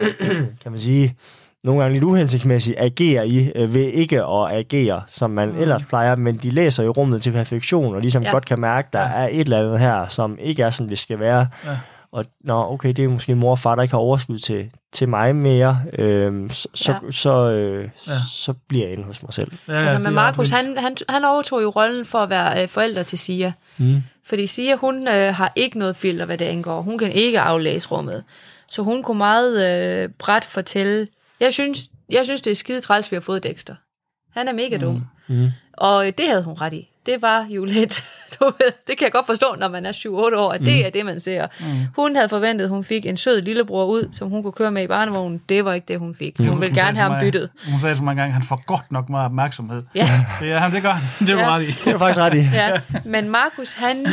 kan 0.62 0.72
man 0.72 0.78
sige, 0.78 1.16
nogle 1.64 1.82
gange 1.82 1.92
lidt 1.92 2.04
uhensigtsmæssigt 2.04 2.76
agerer 2.78 3.22
i 3.22 3.52
øh, 3.54 3.74
ved 3.74 3.86
ikke 3.86 4.22
at 4.22 4.56
agere, 4.56 5.02
som 5.06 5.30
man 5.30 5.48
mm. 5.48 5.58
ellers 5.58 5.82
plejer, 5.84 6.16
men 6.16 6.36
de 6.36 6.50
læser 6.50 6.82
i 6.82 6.88
rummet 6.88 7.22
til 7.22 7.32
perfektion, 7.32 7.94
og 7.94 8.00
ligesom 8.00 8.22
ja. 8.22 8.30
godt 8.30 8.46
kan 8.46 8.60
mærke, 8.60 8.88
der 8.92 9.00
ja. 9.00 9.12
er 9.12 9.28
et 9.28 9.40
eller 9.40 9.58
andet 9.58 9.78
her, 9.78 10.08
som 10.08 10.38
ikke 10.40 10.62
er, 10.62 10.70
som 10.70 10.88
det 10.88 10.98
skal 10.98 11.20
være. 11.20 11.46
Ja. 11.64 11.78
Og 12.12 12.24
nå, 12.40 12.72
okay, 12.72 12.88
det 12.88 13.04
er 13.04 13.08
måske 13.08 13.34
mor 13.34 13.50
og 13.50 13.58
far, 13.58 13.74
der 13.74 13.82
ikke 13.82 13.92
har 13.92 13.98
overskud 13.98 14.38
til, 14.38 14.70
til 14.92 15.08
mig 15.08 15.36
mere, 15.36 15.82
øhm, 15.98 16.50
så, 16.50 16.68
ja. 16.74 16.98
så, 17.10 17.20
så, 17.20 17.50
øh, 17.50 17.90
ja. 18.06 18.12
så 18.30 18.52
bliver 18.52 18.84
jeg 18.84 18.92
inde 18.92 19.04
hos 19.04 19.22
mig 19.22 19.34
selv. 19.34 19.52
Ja, 19.68 19.72
ja, 19.72 19.80
altså 19.80 19.98
med 19.98 20.10
Markus, 20.10 20.50
han, 20.50 20.78
han, 20.78 20.96
han 21.08 21.24
overtog 21.24 21.62
jo 21.62 21.68
rollen 21.68 22.06
for 22.06 22.18
at 22.18 22.30
være 22.30 22.62
øh, 22.62 22.68
forælder 22.68 23.02
til 23.02 23.18
Sia. 23.18 23.52
Mm. 23.78 24.02
Fordi 24.24 24.46
Sia, 24.46 24.76
hun 24.76 25.08
øh, 25.08 25.34
har 25.34 25.52
ikke 25.56 25.78
noget 25.78 25.96
filter, 25.96 26.24
hvad 26.24 26.38
det 26.38 26.44
angår. 26.44 26.82
Hun 26.82 26.98
kan 26.98 27.12
ikke 27.12 27.40
aflæse 27.40 27.88
rummet. 27.88 28.24
Så 28.70 28.82
hun 28.82 29.02
kunne 29.02 29.18
meget 29.18 29.66
øh, 29.70 30.08
bræt 30.18 30.44
fortælle, 30.44 31.08
jeg 31.40 31.52
synes, 31.52 31.88
jeg 32.10 32.24
synes, 32.24 32.40
det 32.40 32.50
er 32.50 32.54
skide 32.54 32.80
træls, 32.80 33.12
vi 33.12 33.16
har 33.16 33.20
fået 33.20 33.42
Dexter. 33.42 33.74
Han 34.32 34.48
er 34.48 34.52
mega 34.52 34.76
dum. 34.76 34.94
Mm. 35.28 35.34
Mm. 35.34 35.50
Og 35.72 36.04
det 36.18 36.28
havde 36.28 36.42
hun 36.42 36.54
ret 36.54 36.72
i. 36.72 36.89
Det 37.06 37.22
var 37.22 37.46
jo 37.48 37.64
lidt, 37.64 38.04
du 38.40 38.44
ved, 38.44 38.72
det 38.86 38.98
kan 38.98 39.04
jeg 39.04 39.12
godt 39.12 39.26
forstå, 39.26 39.54
når 39.58 39.68
man 39.68 39.86
er 39.86 39.92
7-8 39.92 40.08
år, 40.36 40.52
at 40.52 40.60
mm. 40.60 40.64
det 40.64 40.86
er 40.86 40.90
det, 40.90 41.06
man 41.06 41.20
ser. 41.20 41.46
Mm. 41.60 41.66
Hun 41.96 42.16
havde 42.16 42.28
forventet, 42.28 42.64
at 42.64 42.70
hun 42.70 42.84
fik 42.84 43.06
en 43.06 43.16
sød 43.16 43.42
lillebror 43.42 43.86
ud, 43.86 44.08
som 44.12 44.28
hun 44.28 44.42
kunne 44.42 44.52
køre 44.52 44.70
med 44.70 44.82
i 44.82 44.86
barnevognen. 44.86 45.40
Det 45.48 45.64
var 45.64 45.72
ikke 45.72 45.84
det, 45.88 45.98
hun 45.98 46.14
fik. 46.14 46.38
Hun 46.38 46.50
mm. 46.50 46.60
ville 46.60 46.76
gerne 46.76 46.98
have 46.98 47.12
ham 47.12 47.20
byttet. 47.20 47.50
Hun 47.70 47.80
sagde 47.80 47.96
så 47.96 48.04
mange 48.04 48.22
gange, 48.22 48.30
at 48.30 48.34
han 48.34 48.42
får 48.42 48.62
godt 48.66 48.92
nok 48.92 49.08
meget 49.08 49.24
opmærksomhed. 49.24 49.82
Ja. 49.94 50.08
Så 50.38 50.44
ja, 50.44 50.70
det 50.72 50.82
gør 50.82 50.90
han. 50.90 51.28
Det 51.28 51.36
var 51.36 51.42
ja. 51.42 51.56
ret 51.56 51.62
i. 51.62 51.66
Det 51.66 51.92
var 51.92 51.98
faktisk 51.98 52.20
ret 52.20 52.34
i. 52.34 52.48
Ja. 52.60 52.80
Men 53.04 53.28
Markus, 53.28 53.72
han, 53.72 54.06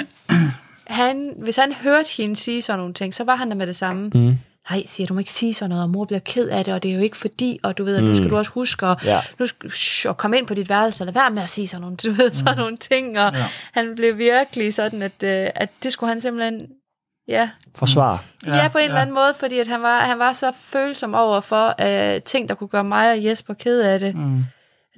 han, 0.87 1.33
hvis 1.37 1.55
han 1.55 1.73
hørte 1.73 2.09
hende 2.17 2.35
sige 2.35 2.61
sådan 2.61 2.79
nogle 2.79 2.93
ting, 2.93 3.13
så 3.13 3.23
var 3.23 3.35
han 3.35 3.49
der 3.49 3.55
med 3.55 3.67
det 3.67 3.75
samme. 3.75 4.11
Mm 4.13 4.37
nej, 4.69 4.83
siger 4.85 5.07
du 5.07 5.13
må 5.13 5.19
ikke 5.19 5.31
sige 5.31 5.53
sådan 5.53 5.69
noget, 5.69 5.83
og 5.83 5.89
mor 5.89 6.05
bliver 6.05 6.19
ked 6.19 6.47
af 6.47 6.65
det, 6.65 6.73
og 6.73 6.83
det 6.83 6.91
er 6.91 6.95
jo 6.95 7.01
ikke 7.01 7.17
fordi, 7.17 7.59
og 7.63 7.77
du 7.77 7.83
ved, 7.83 7.95
at 7.95 8.03
nu 8.03 8.13
skal 8.13 8.23
mm. 8.23 8.29
du 8.29 8.37
også 8.37 8.51
huske 8.51 8.85
at, 8.85 9.05
ja. 9.05 9.19
nu 9.39 9.45
skal, 9.45 9.71
shh, 9.71 10.09
at 10.09 10.17
komme 10.17 10.37
ind 10.37 10.47
på 10.47 10.53
dit 10.53 10.69
værelse, 10.69 11.03
og 11.03 11.05
lade 11.05 11.15
være 11.15 11.31
med 11.31 11.43
at 11.43 11.49
sige 11.49 11.67
sådan 11.67 11.81
nogle, 11.81 11.97
du 11.97 12.11
ved, 12.11 12.33
sådan 12.33 12.53
mm. 12.53 12.59
nogle 12.59 12.77
ting, 12.77 13.19
og 13.19 13.33
ja. 13.33 13.45
han 13.73 13.95
blev 13.95 14.17
virkelig 14.17 14.73
sådan, 14.73 15.01
at, 15.01 15.23
øh, 15.23 15.49
at 15.55 15.69
det 15.83 15.91
skulle 15.91 16.07
han 16.07 16.21
simpelthen, 16.21 16.67
ja. 17.27 17.49
Forsvar. 17.75 18.23
Ja, 18.45 18.55
ja 18.55 18.67
på 18.67 18.77
en 18.77 18.81
ja. 18.81 18.87
eller 18.87 19.01
anden 19.01 19.15
måde, 19.15 19.33
fordi 19.39 19.59
at 19.59 19.67
han, 19.67 19.81
var, 19.81 19.99
han 19.99 20.19
var 20.19 20.33
så 20.33 20.51
følsom 20.61 21.15
over 21.15 21.39
for 21.39 21.75
uh, 21.81 22.21
ting, 22.21 22.49
der 22.49 22.55
kunne 22.55 22.67
gøre 22.67 22.83
mig 22.83 23.11
og 23.11 23.23
Jesper 23.23 23.53
ked 23.53 23.81
af 23.81 23.99
det. 23.99 24.15
Mm. 24.15 24.45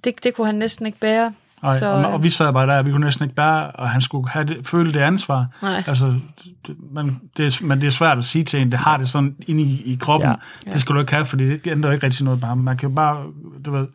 Det, 0.03 0.23
det 0.23 0.33
kunne 0.33 0.47
han 0.47 0.55
næsten 0.55 0.85
ikke 0.85 0.99
bære. 0.99 1.33
Nej, 1.63 1.77
så, 1.77 1.85
og, 1.85 2.05
og 2.05 2.23
vi 2.23 2.29
sad 2.29 2.53
bare 2.53 2.67
der, 2.67 2.77
og 2.77 2.85
vi 2.85 2.91
kunne 2.91 3.05
næsten 3.05 3.23
ikke 3.23 3.35
bære, 3.35 3.71
og 3.71 3.89
han 3.89 4.01
skulle 4.01 4.29
have 4.29 4.45
det, 4.45 4.67
føle 4.67 4.93
det 4.93 4.99
ansvar. 4.99 5.45
Nej. 5.61 5.83
Altså, 5.87 6.19
det, 6.67 6.75
man, 6.91 7.21
det 7.37 7.45
er, 7.45 7.65
men 7.65 7.81
det 7.81 7.87
er 7.87 7.91
svært 7.91 8.17
at 8.17 8.25
sige 8.25 8.43
til 8.43 8.61
en, 8.61 8.71
det 8.71 8.79
har 8.79 8.97
det 8.97 9.09
sådan 9.09 9.35
inde 9.47 9.61
i, 9.63 9.81
i 9.85 9.97
kroppen. 10.01 10.29
Ja. 10.65 10.71
Det 10.71 10.81
skal 10.81 10.95
du 10.95 10.99
ikke 10.99 11.13
have, 11.13 11.25
fordi 11.25 11.57
det 11.57 11.67
ændrer 11.67 11.91
ikke 11.91 12.05
rigtig 12.05 12.25
noget 12.25 12.39
på 12.39 12.45
ham. 12.45 12.57
Man 12.57 12.77
kan 12.77 12.89
jo 12.89 12.95
bare, 12.95 13.23
du 13.65 13.71
ved, 13.71 13.87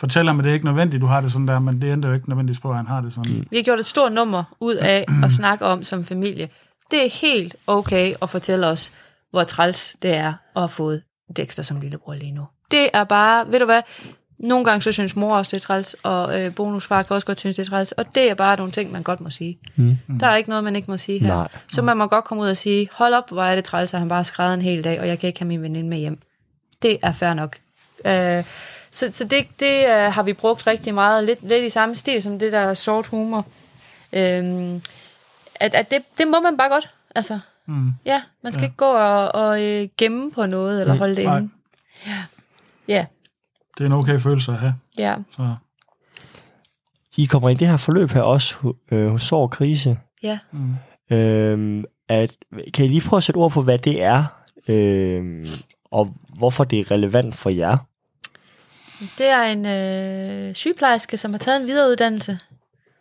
fortælle 0.00 0.28
ham, 0.28 0.38
at 0.38 0.44
det 0.44 0.50
er 0.50 0.54
ikke 0.54 0.66
nødvendigt, 0.66 1.00
du 1.00 1.06
har 1.06 1.20
det 1.20 1.32
sådan 1.32 1.48
der, 1.48 1.58
men 1.58 1.82
det 1.82 1.92
ændrer 1.92 2.10
jo 2.10 2.14
ikke 2.14 2.28
nødvendigt 2.28 2.62
på, 2.62 2.70
at 2.70 2.76
han 2.76 2.86
har 2.86 3.00
det 3.00 3.12
sådan. 3.12 3.32
Mm. 3.36 3.46
Vi 3.50 3.56
har 3.56 3.62
gjort 3.62 3.80
et 3.80 3.86
stort 3.86 4.12
nummer 4.12 4.44
ud 4.60 4.74
af 4.74 5.04
at 5.24 5.32
snakke 5.32 5.64
om 5.64 5.82
som 5.82 6.04
familie. 6.04 6.48
Det 6.90 7.04
er 7.04 7.10
helt 7.10 7.56
okay 7.66 8.14
at 8.22 8.30
fortælle 8.30 8.66
os, 8.66 8.92
hvor 9.30 9.44
træls 9.44 9.96
det 10.02 10.14
er 10.14 10.28
at 10.28 10.62
have 10.62 10.68
fået 10.68 11.02
Dexter 11.36 11.62
som 11.62 11.80
lillebror 11.80 12.14
lige 12.14 12.32
nu. 12.32 12.46
Det 12.70 12.88
er 12.92 13.04
bare, 13.04 13.52
ved 13.52 13.58
du 13.58 13.64
hvad, 13.64 13.82
nogle 14.38 14.64
gange 14.64 14.82
så 14.82 14.92
synes 14.92 15.16
mor 15.16 15.36
også, 15.36 15.48
det 15.48 15.56
er 15.56 15.66
træls, 15.66 15.96
og 16.02 16.40
øh, 16.40 16.54
bonusfar 16.54 17.02
kan 17.02 17.14
også 17.14 17.26
godt 17.26 17.40
synes, 17.40 17.56
det 17.56 17.66
er 17.66 17.70
træls. 17.70 17.92
Og 17.92 18.14
det 18.14 18.30
er 18.30 18.34
bare 18.34 18.56
nogle 18.56 18.72
ting, 18.72 18.92
man 18.92 19.02
godt 19.02 19.20
må 19.20 19.30
sige. 19.30 19.58
Mm. 19.76 19.98
Der 20.20 20.26
er 20.26 20.36
ikke 20.36 20.48
noget, 20.48 20.64
man 20.64 20.76
ikke 20.76 20.90
må 20.90 20.96
sige 20.96 21.18
her. 21.18 21.34
Nej. 21.34 21.48
Så 21.72 21.82
man 21.82 21.96
må 21.96 22.06
godt 22.06 22.24
komme 22.24 22.42
ud 22.42 22.48
og 22.48 22.56
sige, 22.56 22.88
hold 22.92 23.14
op, 23.14 23.30
hvor 23.30 23.42
er 23.42 23.54
det 23.54 23.64
træls, 23.64 23.94
at 23.94 24.00
han 24.00 24.08
bare 24.08 24.24
skræder 24.24 24.54
en 24.54 24.62
hel 24.62 24.84
dag, 24.84 25.00
og 25.00 25.08
jeg 25.08 25.18
kan 25.18 25.26
ikke 25.26 25.38
have 25.38 25.48
min 25.48 25.62
veninde 25.62 25.88
med 25.88 25.98
hjem. 25.98 26.18
Det 26.82 26.98
er 27.02 27.12
fair 27.12 27.34
nok. 27.34 27.58
Øh, 28.04 28.44
så 28.90 29.08
så 29.12 29.24
det, 29.24 29.46
det 29.60 29.84
uh, 29.84 30.12
har 30.12 30.22
vi 30.22 30.32
brugt 30.32 30.66
rigtig 30.66 30.94
meget, 30.94 31.24
lidt, 31.24 31.48
lidt 31.48 31.64
i 31.64 31.70
samme 31.70 31.94
stil 31.94 32.22
som 32.22 32.38
det 32.38 32.52
der 32.52 32.74
sort 32.74 33.06
humor. 33.06 33.46
Øh, 34.12 34.80
at, 35.54 35.74
at 35.74 35.90
det, 35.90 36.02
det 36.18 36.28
må 36.28 36.40
man 36.40 36.56
bare 36.56 36.68
godt. 36.68 36.88
Altså, 37.14 37.38
mm. 37.66 37.92
Ja, 38.04 38.22
man 38.42 38.52
skal 38.52 38.62
ja. 38.62 38.66
ikke 38.66 38.76
gå 38.76 38.90
og, 38.90 39.34
og 39.34 39.64
øh, 39.64 39.88
gemme 39.98 40.30
på 40.30 40.46
noget, 40.46 40.80
eller 40.80 40.94
holde 40.94 41.16
det 41.16 41.22
inde. 41.22 41.50
Ja. 42.06 42.24
ja 42.88 43.06
det 43.78 43.84
er 43.84 43.88
en 43.88 43.92
okay 43.92 44.20
følelse 44.20 44.52
at 44.52 44.58
have. 44.58 44.74
Ja. 44.98 45.14
Så. 45.36 45.54
I 47.16 47.24
kommer 47.24 47.48
i 47.48 47.54
det 47.54 47.68
her 47.68 47.76
forløb 47.76 48.10
her 48.10 48.22
også 48.22 48.74
øh, 48.90 49.08
hos 49.08 49.22
Sorg 49.22 49.42
og 49.42 49.50
Krise. 49.50 49.98
Ja. 50.22 50.38
Mm. 50.52 51.16
Øhm, 51.16 51.84
at, 52.08 52.36
kan 52.74 52.84
I 52.84 52.88
lige 52.88 53.00
prøve 53.08 53.18
at 53.18 53.24
sætte 53.24 53.38
ord 53.38 53.50
på, 53.50 53.62
hvad 53.62 53.78
det 53.78 54.02
er, 54.02 54.24
øh, 54.68 55.46
og 55.84 56.14
hvorfor 56.38 56.64
det 56.64 56.80
er 56.80 56.90
relevant 56.90 57.34
for 57.34 57.50
jer? 57.56 57.76
Det 59.18 59.26
er 59.26 59.42
en 59.42 59.66
øh, 59.66 60.54
sygeplejerske, 60.54 61.16
som 61.16 61.32
har 61.32 61.38
taget 61.38 61.60
en 61.60 61.66
videreuddannelse, 61.66 62.38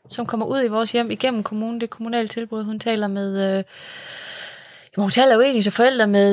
som 0.09 0.25
kommer 0.25 0.45
ud 0.45 0.63
i 0.63 0.67
vores 0.67 0.91
hjem 0.91 1.11
igennem 1.11 1.43
kommunen, 1.43 1.81
det 1.81 1.89
kommunale 1.89 2.27
tilbud. 2.27 2.63
Hun 2.63 2.79
taler 2.79 3.07
med... 3.07 3.57
Øh, 3.57 3.63
hun 4.97 5.11
taler 5.11 5.35
jo 5.35 5.41
egentlig 5.41 5.63
til 5.63 5.71
forældre 5.71 6.07
med 6.07 6.31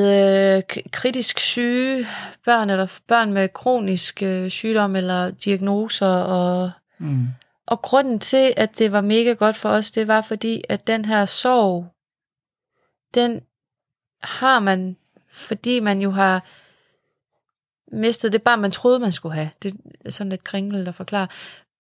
øh, 0.56 0.62
kritisk 0.90 1.38
syge 1.38 2.06
børn, 2.44 2.70
eller 2.70 3.00
børn 3.08 3.32
med 3.32 3.48
kronisk 3.48 4.22
øh, 4.22 4.50
sygdom 4.50 4.96
eller 4.96 5.30
diagnoser. 5.30 6.06
Og, 6.06 6.70
mm. 6.98 7.26
og 7.66 7.82
grunden 7.82 8.18
til, 8.18 8.54
at 8.56 8.78
det 8.78 8.92
var 8.92 9.00
mega 9.00 9.32
godt 9.32 9.56
for 9.56 9.68
os, 9.68 9.90
det 9.90 10.08
var 10.08 10.20
fordi, 10.20 10.62
at 10.68 10.86
den 10.86 11.04
her 11.04 11.24
sorg, 11.24 11.86
den 13.14 13.40
har 14.22 14.58
man, 14.58 14.96
fordi 15.28 15.80
man 15.80 16.00
jo 16.00 16.10
har 16.10 16.44
mistet 17.92 18.32
det 18.32 18.42
bare, 18.42 18.56
man 18.56 18.70
troede, 18.70 18.98
man 18.98 19.12
skulle 19.12 19.34
have. 19.34 19.50
Det 19.62 19.74
er 20.04 20.10
sådan 20.10 20.30
lidt 20.30 20.44
kringlet 20.44 20.88
at 20.88 20.94
forklare. 20.94 21.28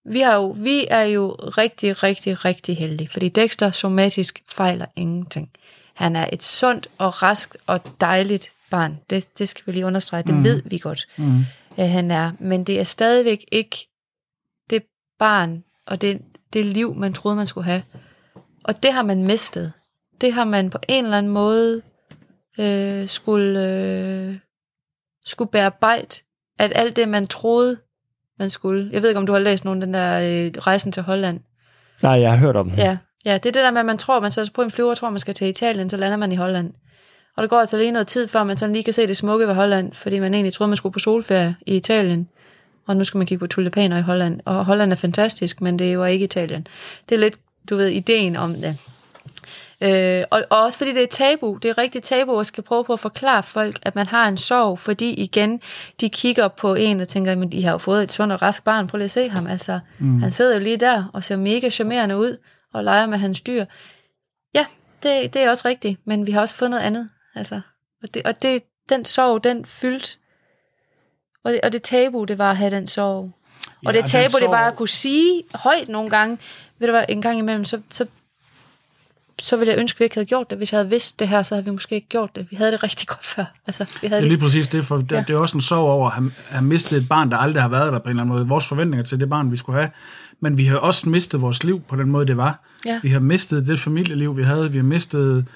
Vi, 0.04 0.20
har 0.20 0.34
jo, 0.34 0.56
vi 0.58 0.86
er 0.90 1.02
jo 1.02 1.30
rigtig, 1.30 2.02
rigtig, 2.02 2.44
rigtig 2.44 2.76
heldige, 2.76 3.08
fordi 3.08 3.28
Dexter 3.28 3.70
somatisk 3.70 4.42
fejler 4.48 4.86
ingenting. 4.96 5.50
Han 5.94 6.16
er 6.16 6.26
et 6.32 6.42
sundt 6.42 6.88
og 6.98 7.22
rask 7.22 7.56
og 7.66 7.80
dejligt 8.00 8.52
barn. 8.70 9.00
Det, 9.10 9.38
det 9.38 9.48
skal 9.48 9.62
vi 9.66 9.72
lige 9.72 9.86
understrege. 9.86 10.22
Det 10.22 10.34
mm. 10.34 10.44
ved 10.44 10.62
vi 10.64 10.78
godt, 10.78 11.06
mm. 11.16 11.44
at 11.76 11.90
han 11.90 12.10
er. 12.10 12.32
Men 12.38 12.64
det 12.64 12.80
er 12.80 12.84
stadigvæk 12.84 13.44
ikke 13.52 13.88
det 14.70 14.82
barn 15.18 15.64
og 15.86 16.00
det, 16.00 16.22
det 16.52 16.64
liv, 16.64 16.94
man 16.94 17.12
troede, 17.12 17.36
man 17.36 17.46
skulle 17.46 17.64
have. 17.64 17.82
Og 18.64 18.82
det 18.82 18.92
har 18.92 19.02
man 19.02 19.24
mistet. 19.24 19.72
Det 20.20 20.32
har 20.32 20.44
man 20.44 20.70
på 20.70 20.78
en 20.88 21.04
eller 21.04 21.18
anden 21.18 21.32
måde 21.32 21.82
øh, 22.58 23.08
skulle, 23.08 23.68
øh, 23.68 24.36
skulle 25.24 25.50
bearbejde. 25.50 26.16
At 26.58 26.72
alt 26.74 26.96
det, 26.96 27.08
man 27.08 27.26
troede, 27.26 27.78
man 28.38 28.50
skulle. 28.50 28.88
Jeg 28.92 29.02
ved 29.02 29.08
ikke, 29.08 29.18
om 29.18 29.26
du 29.26 29.32
har 29.32 29.40
læst 29.40 29.64
nogen 29.64 29.82
den 29.82 29.94
der 29.94 30.18
øh, 30.18 30.52
rejsen 30.58 30.92
til 30.92 31.02
Holland. 31.02 31.40
Nej, 32.02 32.20
jeg 32.20 32.30
har 32.30 32.38
hørt 32.38 32.56
om 32.56 32.70
den. 32.70 32.78
Ja, 32.78 32.96
ja, 33.24 33.34
det 33.34 33.46
er 33.46 33.52
det 33.52 33.54
der 33.54 33.70
med, 33.70 33.80
at 33.80 33.86
man 33.86 33.98
tror, 33.98 34.20
man 34.20 34.30
sætter 34.30 34.52
på 34.52 34.62
en 34.62 34.70
flyver 34.70 34.94
tror, 34.94 35.10
man 35.10 35.18
skal 35.18 35.34
til 35.34 35.48
Italien, 35.48 35.90
så 35.90 35.96
lander 35.96 36.16
man 36.16 36.32
i 36.32 36.36
Holland. 36.36 36.72
Og 37.36 37.42
det 37.42 37.50
går 37.50 37.60
altså 37.60 37.76
lige 37.76 37.90
noget 37.90 38.06
tid, 38.06 38.28
før 38.28 38.44
man 38.44 38.56
sådan 38.56 38.72
lige 38.72 38.84
kan 38.84 38.92
se 38.92 39.06
det 39.06 39.16
smukke 39.16 39.46
ved 39.46 39.54
Holland, 39.54 39.92
fordi 39.92 40.18
man 40.18 40.34
egentlig 40.34 40.52
troede, 40.52 40.68
man 40.68 40.76
skulle 40.76 40.92
på 40.92 40.98
solferie 40.98 41.56
i 41.66 41.76
Italien. 41.76 42.28
Og 42.86 42.96
nu 42.96 43.04
skal 43.04 43.18
man 43.18 43.26
kigge 43.26 43.40
på 43.40 43.46
tulipaner 43.46 43.98
i 43.98 44.02
Holland. 44.02 44.40
Og 44.44 44.64
Holland 44.64 44.92
er 44.92 44.96
fantastisk, 44.96 45.60
men 45.60 45.78
det 45.78 45.88
er 45.88 45.92
jo 45.92 46.04
ikke 46.04 46.24
Italien. 46.24 46.66
Det 47.08 47.14
er 47.14 47.18
lidt, 47.18 47.38
du 47.70 47.76
ved, 47.76 47.86
ideen 47.86 48.36
om 48.36 48.54
det. 48.54 48.76
Øh, 49.80 50.24
og, 50.30 50.42
og 50.50 50.62
også 50.62 50.78
fordi 50.78 50.94
det 50.94 51.02
er 51.02 51.06
tabu. 51.06 51.58
Det 51.62 51.68
er 51.68 51.78
rigtig 51.78 52.02
tabu 52.02 52.38
at 52.38 52.46
skal 52.46 52.64
prøve 52.64 52.84
på 52.84 52.92
at 52.92 53.00
forklare 53.00 53.42
folk, 53.42 53.78
at 53.82 53.94
man 53.94 54.06
har 54.06 54.28
en 54.28 54.36
sorg, 54.36 54.78
fordi 54.78 55.10
igen, 55.10 55.60
de 56.00 56.08
kigger 56.08 56.48
på 56.48 56.74
en 56.74 57.00
og 57.00 57.08
tænker, 57.08 57.34
men 57.34 57.52
de 57.52 57.64
har 57.64 57.72
jo 57.72 57.78
fået 57.78 58.02
et 58.02 58.12
sundt 58.12 58.32
og 58.32 58.42
rask 58.42 58.64
barn. 58.64 58.86
Prøv 58.86 58.98
lige 58.98 59.04
at 59.04 59.10
se 59.10 59.28
ham. 59.28 59.46
Altså, 59.46 59.78
mm. 59.98 60.20
Han 60.20 60.30
sidder 60.30 60.54
jo 60.54 60.60
lige 60.60 60.76
der 60.76 61.04
og 61.12 61.24
ser 61.24 61.36
mega 61.36 61.70
charmerende 61.70 62.16
ud 62.16 62.36
og 62.74 62.84
leger 62.84 63.06
med 63.06 63.18
hans 63.18 63.40
dyr. 63.40 63.64
Ja, 64.54 64.66
det, 65.02 65.34
det 65.34 65.42
er 65.42 65.50
også 65.50 65.68
rigtigt, 65.68 66.00
men 66.04 66.26
vi 66.26 66.32
har 66.32 66.40
også 66.40 66.54
fundet 66.54 66.78
andet. 66.78 67.10
Altså, 67.34 67.60
og 68.02 68.14
det, 68.14 68.22
og 68.22 68.42
det, 68.42 68.62
den 68.88 69.04
sorg, 69.04 69.44
den 69.44 69.64
fyldt. 69.64 70.18
Og 71.44 71.52
det, 71.52 71.60
og 71.60 71.72
det 71.72 71.82
tabu, 71.82 72.24
det 72.24 72.38
var 72.38 72.50
at 72.50 72.56
have 72.56 72.70
den 72.70 72.86
sorg. 72.86 73.30
Ja, 73.82 73.88
og 73.88 73.94
det 73.94 74.04
tabu, 74.06 74.30
sorg... 74.30 74.40
det 74.40 74.50
var 74.50 74.68
at 74.68 74.76
kunne 74.76 74.88
sige 74.88 75.44
højt 75.54 75.88
nogle 75.88 76.10
gange, 76.10 76.38
ved 76.78 76.88
du 76.88 76.92
hvad, 76.92 77.04
en 77.08 77.22
gang 77.22 77.38
imellem, 77.38 77.64
så, 77.64 77.80
så 77.90 78.06
så 79.40 79.56
ville 79.56 79.72
jeg 79.72 79.78
ønske, 79.78 79.96
at 79.96 80.00
vi 80.00 80.04
ikke 80.04 80.16
havde 80.16 80.26
gjort 80.26 80.50
det. 80.50 80.58
Hvis 80.58 80.72
jeg 80.72 80.78
havde 80.78 80.90
vidst 80.90 81.20
det 81.20 81.28
her, 81.28 81.42
så 81.42 81.54
havde 81.54 81.64
vi 81.64 81.70
måske 81.70 81.94
ikke 81.94 82.08
gjort 82.08 82.36
det. 82.36 82.46
Vi 82.50 82.56
havde 82.56 82.72
det 82.72 82.82
rigtig 82.82 83.08
godt 83.08 83.24
før. 83.24 83.44
Altså, 83.66 83.84
vi 84.02 84.06
havde 84.06 84.20
det 84.20 84.26
er 84.26 84.28
lige 84.28 84.40
præcis 84.40 84.68
det, 84.68 84.86
for 84.86 84.96
det, 84.96 85.12
ja. 85.12 85.24
det 85.26 85.30
er 85.30 85.38
også 85.38 85.56
en 85.56 85.60
sorg 85.60 85.78
over 85.78 86.06
at 86.06 86.12
have, 86.12 86.32
have 86.48 86.64
mistet 86.64 86.98
et 87.02 87.08
barn, 87.08 87.30
der 87.30 87.36
aldrig 87.36 87.62
har 87.62 87.68
været 87.68 87.92
der 87.92 87.98
på 87.98 88.04
en 88.04 88.10
eller 88.10 88.22
anden 88.22 88.36
måde. 88.36 88.48
Vores 88.48 88.66
forventninger 88.66 89.04
til 89.04 89.20
det 89.20 89.30
barn, 89.30 89.50
vi 89.50 89.56
skulle 89.56 89.78
have. 89.78 89.90
Men 90.40 90.58
vi 90.58 90.64
har 90.64 90.76
også 90.76 91.08
mistet 91.08 91.40
vores 91.40 91.64
liv 91.64 91.80
på 91.88 91.96
den 91.96 92.10
måde, 92.10 92.26
det 92.26 92.36
var. 92.36 92.60
Ja. 92.86 93.00
Vi 93.02 93.08
har 93.08 93.20
mistet 93.20 93.66
det 93.66 93.80
familieliv, 93.80 94.36
vi 94.36 94.42
havde. 94.42 94.72
Vi 94.72 94.78
har 94.78 94.84
mistet 94.84 95.46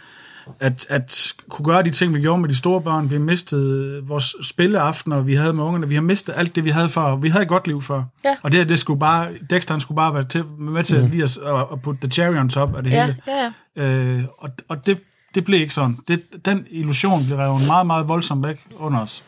at, 0.61 0.87
at 0.89 1.35
kunne 1.49 1.65
gøre 1.65 1.83
de 1.83 1.91
ting, 1.91 2.15
vi 2.15 2.21
gjorde 2.21 2.41
med 2.41 2.49
de 2.49 2.55
store 2.55 2.81
børn. 2.81 3.11
Vi 3.11 3.15
har 3.15 3.21
mistet 3.21 4.01
vores 4.09 4.35
spilleaftener, 4.43 5.21
vi 5.21 5.35
havde 5.35 5.53
med 5.53 5.65
ungerne. 5.65 5.89
Vi 5.89 5.95
har 5.95 6.03
mistet 6.03 6.35
alt 6.37 6.57
det, 6.57 6.65
vi 6.65 6.71
havde 6.71 6.89
for. 6.89 7.17
Vi 7.17 7.29
havde 7.29 7.43
et 7.43 7.49
godt 7.49 7.67
liv 7.67 7.83
før. 7.83 8.03
Ja. 8.25 8.37
Og 8.43 8.53
det, 8.53 8.69
det 8.69 8.79
skulle 8.79 9.01
bare, 9.01 9.29
Dexter 9.51 9.75
han 9.75 9.81
skulle 9.81 9.97
bare 9.97 10.15
være 10.15 10.25
til, 10.25 10.45
med 10.59 10.85
til 10.85 11.05
mm. 11.05 11.11
lige 11.11 11.25
at, 11.25 11.39
at 11.73 11.83
putte 11.83 12.01
the 12.01 12.11
cherry 12.11 12.37
on 12.37 12.49
top 12.49 12.77
af 12.77 12.83
det 12.83 12.91
ja, 12.91 13.05
hele. 13.05 13.17
Ja, 13.27 13.51
ja. 13.77 13.85
Øh, 13.85 14.25
og 14.39 14.51
og 14.69 14.87
det, 14.87 14.99
det 15.35 15.45
blev 15.45 15.61
ikke 15.61 15.75
sådan. 15.75 15.99
Det, 16.09 16.23
den 16.45 16.67
illusion 16.71 17.25
blev 17.27 17.39
revet 17.39 17.67
meget, 17.67 17.87
meget 17.87 18.09
voldsomt 18.09 18.47
væk 18.47 18.67
under 18.77 19.01
os. 19.01 19.25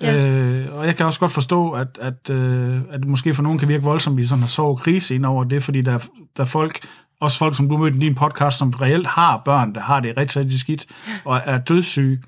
Ja. 0.00 0.26
Øh, 0.26 0.78
og 0.78 0.86
jeg 0.86 0.96
kan 0.96 1.06
også 1.06 1.20
godt 1.20 1.32
forstå, 1.32 1.70
at, 1.70 1.98
at, 2.00 2.30
øh, 2.30 2.80
at 2.90 3.04
måske 3.04 3.34
for 3.34 3.42
nogen 3.42 3.58
kan 3.58 3.68
virke 3.68 3.84
voldsomt, 3.84 4.14
at 4.14 4.18
vi 4.18 4.24
sådan 4.24 4.40
har 4.40 4.48
så 4.48 4.74
krise 4.74 5.14
ind 5.14 5.26
over 5.26 5.44
det, 5.44 5.62
fordi 5.62 5.80
der, 5.80 5.98
der 6.36 6.42
er 6.42 6.46
folk, 6.46 6.80
også 7.20 7.38
folk, 7.38 7.56
som 7.56 7.68
du 7.68 7.76
mødte 7.76 7.96
i 7.96 8.00
din 8.00 8.14
podcast, 8.14 8.58
som 8.58 8.70
reelt 8.70 9.06
har 9.06 9.42
børn, 9.44 9.74
der 9.74 9.80
har 9.80 10.00
det 10.00 10.16
rigtig, 10.16 10.40
rigtig 10.40 10.60
skidt, 10.60 10.86
og 11.24 11.40
er 11.44 11.58
dødssyge. 11.58 12.22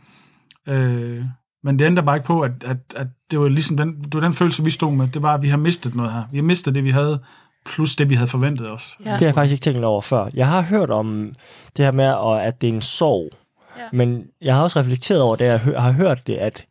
Øh, 0.68 1.24
men 1.64 1.78
det 1.78 1.84
ændrer 1.84 2.02
bare 2.02 2.16
ikke 2.16 2.26
på, 2.26 2.40
at, 2.40 2.52
at, 2.64 2.76
at 2.96 3.06
det 3.30 3.40
var 3.40 3.48
ligesom 3.48 3.76
den, 3.76 4.02
det 4.04 4.14
var 4.14 4.20
den 4.20 4.32
følelse, 4.32 4.64
vi 4.64 4.70
stod 4.70 4.92
med. 4.92 5.08
Det 5.08 5.22
var, 5.22 5.34
at 5.34 5.42
vi 5.42 5.48
har 5.48 5.56
mistet 5.56 5.94
noget 5.94 6.12
her. 6.12 6.22
Vi 6.30 6.38
har 6.38 6.42
mistet 6.42 6.74
det, 6.74 6.84
vi 6.84 6.90
havde, 6.90 7.20
plus 7.66 7.96
det, 7.96 8.10
vi 8.10 8.14
havde 8.14 8.30
forventet 8.30 8.68
os. 8.68 8.96
Ja. 9.04 9.12
Det 9.12 9.18
har 9.20 9.26
jeg 9.26 9.34
faktisk 9.34 9.52
ikke 9.52 9.62
tænkt 9.62 9.84
over 9.84 10.00
før. 10.00 10.28
Jeg 10.34 10.48
har 10.48 10.60
hørt 10.60 10.90
om 10.90 11.30
det 11.76 11.84
her 11.84 11.92
med, 11.92 12.44
at 12.46 12.60
det 12.60 12.68
er 12.68 12.72
en 12.72 12.82
sorg. 12.82 13.30
Ja. 13.78 13.82
Men 13.92 14.24
jeg 14.40 14.54
har 14.54 14.62
også 14.62 14.80
reflekteret 14.80 15.20
over 15.20 15.36
det, 15.36 15.44
jeg 15.44 15.82
har 15.82 15.92
hørt 15.92 16.26
det, 16.26 16.34
at 16.34 16.66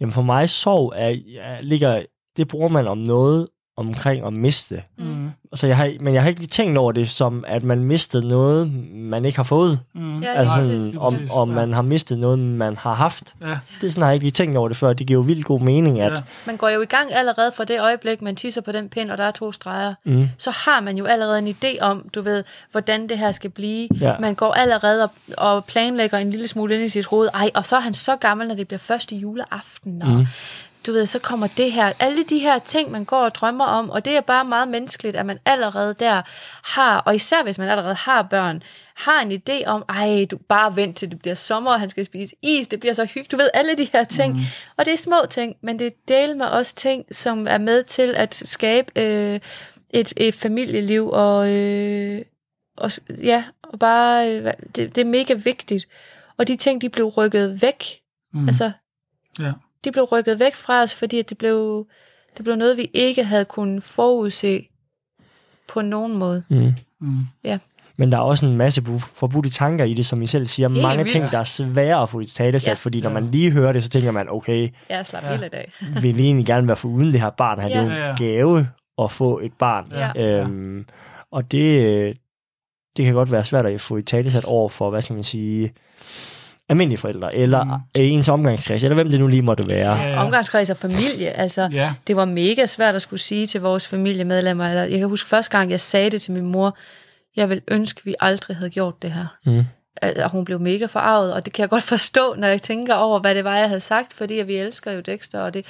jamen 0.00 0.12
for 0.12 0.22
mig 0.22 0.48
sorg 0.48 0.92
er, 0.96 1.16
er, 1.40 1.60
ligger, 1.60 2.02
det 2.36 2.48
bruger 2.48 2.68
man 2.68 2.88
om 2.88 2.98
noget, 2.98 3.46
omkring 3.80 4.26
at 4.26 4.32
miste. 4.32 4.82
Mm. 4.98 5.30
Så 5.54 5.66
jeg 5.66 5.76
har, 5.76 5.92
men 6.00 6.14
jeg 6.14 6.22
har 6.22 6.28
ikke 6.28 6.40
lige 6.40 6.48
tænkt 6.48 6.78
over 6.78 6.92
det 6.92 7.10
som, 7.10 7.44
at 7.48 7.62
man 7.62 7.84
mistede 7.84 8.28
noget, 8.28 8.72
man 8.92 9.24
ikke 9.24 9.38
har 9.38 9.44
fået. 9.44 9.80
Mm. 9.94 10.14
Ja, 10.14 10.32
altså 10.32 10.54
sådan, 10.54 10.98
om, 10.98 11.18
om 11.34 11.48
man 11.48 11.72
har 11.72 11.82
mistet 11.82 12.18
noget, 12.18 12.38
man 12.38 12.76
har 12.76 12.94
haft. 12.94 13.34
Ja. 13.40 13.58
Det 13.80 13.86
er 13.86 13.90
sådan, 13.90 14.02
har 14.02 14.08
jeg 14.08 14.14
ikke 14.14 14.24
lige 14.24 14.32
tænkt 14.32 14.56
over 14.56 14.68
det 14.68 14.76
før. 14.76 14.92
Det 14.92 15.06
giver 15.06 15.18
jo 15.20 15.22
vildt 15.22 15.44
god 15.44 15.60
mening, 15.60 16.00
at... 16.00 16.12
Ja. 16.12 16.18
Man 16.46 16.56
går 16.56 16.68
jo 16.68 16.80
i 16.80 16.86
gang 16.86 17.12
allerede 17.12 17.52
fra 17.56 17.64
det 17.64 17.80
øjeblik, 17.80 18.22
man 18.22 18.36
tisser 18.36 18.60
på 18.60 18.72
den 18.72 18.88
pind, 18.88 19.10
og 19.10 19.18
der 19.18 19.24
er 19.24 19.30
to 19.30 19.52
streger. 19.52 19.94
Mm. 20.04 20.28
Så 20.38 20.50
har 20.50 20.80
man 20.80 20.96
jo 20.96 21.04
allerede 21.04 21.38
en 21.38 21.48
idé 21.48 21.80
om, 21.80 22.08
du 22.14 22.22
ved, 22.22 22.44
hvordan 22.70 23.08
det 23.08 23.18
her 23.18 23.32
skal 23.32 23.50
blive. 23.50 23.88
Ja. 24.00 24.18
Man 24.20 24.34
går 24.34 24.52
allerede 24.52 25.04
og, 25.04 25.10
og 25.36 25.64
planlægger 25.64 26.18
en 26.18 26.30
lille 26.30 26.46
smule 26.46 26.74
ind 26.74 26.84
i 26.84 26.88
sit 26.88 27.06
hoved. 27.06 27.28
Ej, 27.34 27.50
og 27.54 27.66
så 27.66 27.76
er 27.76 27.80
han 27.80 27.94
så 27.94 28.16
gammel, 28.16 28.48
når 28.48 28.54
det 28.54 28.68
bliver 28.68 28.78
første 28.78 29.16
juleaften. 29.16 30.02
Og 30.02 30.08
mm 30.08 30.26
du 30.86 30.92
ved, 30.92 31.06
så 31.06 31.18
kommer 31.18 31.46
det 31.46 31.72
her, 31.72 31.92
alle 32.00 32.24
de 32.24 32.38
her 32.38 32.58
ting, 32.58 32.90
man 32.90 33.04
går 33.04 33.20
og 33.20 33.34
drømmer 33.34 33.64
om, 33.64 33.90
og 33.90 34.04
det 34.04 34.16
er 34.16 34.20
bare 34.20 34.44
meget 34.44 34.68
menneskeligt, 34.68 35.16
at 35.16 35.26
man 35.26 35.38
allerede 35.44 35.94
der 35.94 36.22
har, 36.64 36.98
og 36.98 37.14
især 37.14 37.42
hvis 37.42 37.58
man 37.58 37.68
allerede 37.68 37.94
har 37.94 38.22
børn, 38.22 38.62
har 38.94 39.20
en 39.20 39.32
idé 39.32 39.66
om, 39.66 39.84
ej, 39.88 40.26
du 40.30 40.36
bare 40.36 40.76
vent 40.76 40.96
til 40.96 41.10
det 41.10 41.18
bliver 41.18 41.34
sommer, 41.34 41.72
og 41.72 41.80
han 41.80 41.88
skal 41.88 42.04
spise 42.04 42.34
is, 42.42 42.68
det 42.68 42.80
bliver 42.80 42.92
så 42.92 43.04
hyggeligt, 43.04 43.30
du 43.30 43.36
ved, 43.36 43.50
alle 43.54 43.76
de 43.76 43.88
her 43.92 44.04
ting. 44.04 44.34
Mm. 44.34 44.40
Og 44.76 44.86
det 44.86 44.92
er 44.92 44.98
små 44.98 45.16
ting, 45.30 45.56
men 45.62 45.78
det 45.78 46.08
del 46.08 46.36
med 46.36 46.46
også 46.46 46.74
ting, 46.74 47.04
som 47.12 47.46
er 47.46 47.58
med 47.58 47.84
til 47.84 48.14
at 48.16 48.34
skabe 48.34 49.00
øh, 49.00 49.40
et, 49.90 50.12
et 50.16 50.34
familieliv, 50.34 51.10
og, 51.12 51.50
øh, 51.50 52.22
og 52.76 52.90
ja, 53.22 53.44
og 53.62 53.78
bare, 53.78 54.30
øh, 54.30 54.52
det, 54.76 54.94
det 54.94 54.98
er 54.98 55.04
mega 55.04 55.34
vigtigt. 55.34 55.88
Og 56.36 56.48
de 56.48 56.56
ting, 56.56 56.80
de 56.80 56.88
blev 56.88 57.06
rykket 57.06 57.62
væk. 57.62 57.84
Mm. 58.32 58.48
Altså, 58.48 58.72
ja 59.38 59.52
de 59.84 59.92
blev 59.92 60.04
rykket 60.04 60.38
væk 60.38 60.54
fra 60.54 60.82
os, 60.82 60.94
fordi 60.94 61.22
det 61.22 61.38
blev, 61.38 61.86
det 62.36 62.44
blev 62.44 62.56
noget, 62.56 62.76
vi 62.76 62.90
ikke 62.94 63.24
havde 63.24 63.44
kunnet 63.44 63.82
forudse 63.82 64.68
på 65.68 65.82
nogen 65.82 66.16
måde. 66.16 66.42
Mm. 66.48 66.72
Mm. 67.00 67.18
Ja. 67.44 67.58
Men 67.96 68.12
der 68.12 68.18
er 68.18 68.22
også 68.22 68.46
en 68.46 68.56
masse 68.56 68.82
forbudte 69.00 69.50
tanker 69.50 69.84
i 69.84 69.94
det, 69.94 70.06
som 70.06 70.22
I 70.22 70.26
selv 70.26 70.46
siger. 70.46 70.68
Helt 70.68 70.82
mange 70.82 70.96
vildt. 70.96 71.10
ting, 71.10 71.30
der 71.30 71.38
er 71.38 71.44
svære 71.44 72.02
at 72.02 72.08
få 72.08 72.20
i 72.20 72.24
talesat, 72.24 72.68
ja. 72.68 72.74
fordi 72.74 73.00
når 73.00 73.10
man 73.10 73.30
lige 73.30 73.50
hører 73.50 73.72
det, 73.72 73.84
så 73.84 73.88
tænker 73.88 74.10
man, 74.10 74.28
okay, 74.28 74.68
jeg 74.88 75.06
slap 75.06 75.22
ja. 75.22 75.30
hele 75.30 75.48
dag. 75.48 75.72
vil 76.02 76.16
vi 76.16 76.22
egentlig 76.22 76.46
gerne 76.46 76.68
være 76.68 76.76
for 76.76 76.88
uden 76.88 77.12
det 77.12 77.20
her 77.20 77.30
barn? 77.30 77.58
Han 77.58 77.70
ja. 77.70 77.78
det 77.78 77.88
er 77.88 77.94
jo 77.94 78.10
en 78.10 78.16
gave 78.16 78.68
at 78.98 79.10
få 79.10 79.38
et 79.38 79.52
barn. 79.52 79.92
Ja. 79.92 80.22
Øhm, 80.22 80.86
og 81.30 81.52
det, 81.52 82.16
det 82.96 83.04
kan 83.04 83.14
godt 83.14 83.32
være 83.32 83.44
svært 83.44 83.66
at 83.66 83.80
få 83.80 83.96
i 83.96 84.02
talesat 84.02 84.44
over 84.44 84.68
for, 84.68 84.90
hvad 84.90 85.02
skal 85.02 85.14
man 85.14 85.24
sige, 85.24 85.72
almindelige 86.70 86.98
forældre, 86.98 87.38
eller 87.38 87.64
mm. 87.64 87.80
ens 87.94 88.28
omgangskreds, 88.28 88.84
eller 88.84 88.94
hvem 88.94 89.10
det 89.10 89.20
nu 89.20 89.26
lige 89.26 89.42
måtte 89.42 89.68
være. 89.68 89.96
Ja, 89.96 90.08
ja. 90.08 90.24
Omgangskreds 90.24 90.70
og 90.70 90.76
familie, 90.76 91.30
altså 91.30 91.68
ja. 91.72 91.94
det 92.06 92.16
var 92.16 92.24
mega 92.24 92.66
svært 92.66 92.94
at 92.94 93.02
skulle 93.02 93.20
sige 93.20 93.46
til 93.46 93.60
vores 93.60 93.88
familiemedlemmer, 93.88 94.68
eller 94.68 94.82
jeg 94.82 94.98
kan 94.98 95.08
huske 95.08 95.28
første 95.28 95.58
gang, 95.58 95.70
jeg 95.70 95.80
sagde 95.80 96.10
det 96.10 96.22
til 96.22 96.32
min 96.32 96.46
mor, 96.46 96.76
jeg 97.36 97.50
vil 97.50 97.62
ønske, 97.68 98.00
vi 98.04 98.14
aldrig 98.20 98.56
havde 98.56 98.70
gjort 98.70 99.02
det 99.02 99.12
her. 99.12 99.26
Mm. 99.46 99.64
Og 100.02 100.30
hun 100.30 100.44
blev 100.44 100.60
mega 100.60 100.86
forarvet, 100.86 101.34
og 101.34 101.44
det 101.44 101.52
kan 101.52 101.62
jeg 101.62 101.68
godt 101.68 101.82
forstå, 101.82 102.34
når 102.34 102.48
jeg 102.48 102.62
tænker 102.62 102.94
over, 102.94 103.20
hvad 103.20 103.34
det 103.34 103.44
var, 103.44 103.56
jeg 103.56 103.68
havde 103.68 103.80
sagt, 103.80 104.12
fordi 104.12 104.34
vi 104.34 104.56
elsker 104.56 104.92
jo 104.92 105.00
Dexter, 105.00 105.40
og 105.40 105.54
det, 105.54 105.66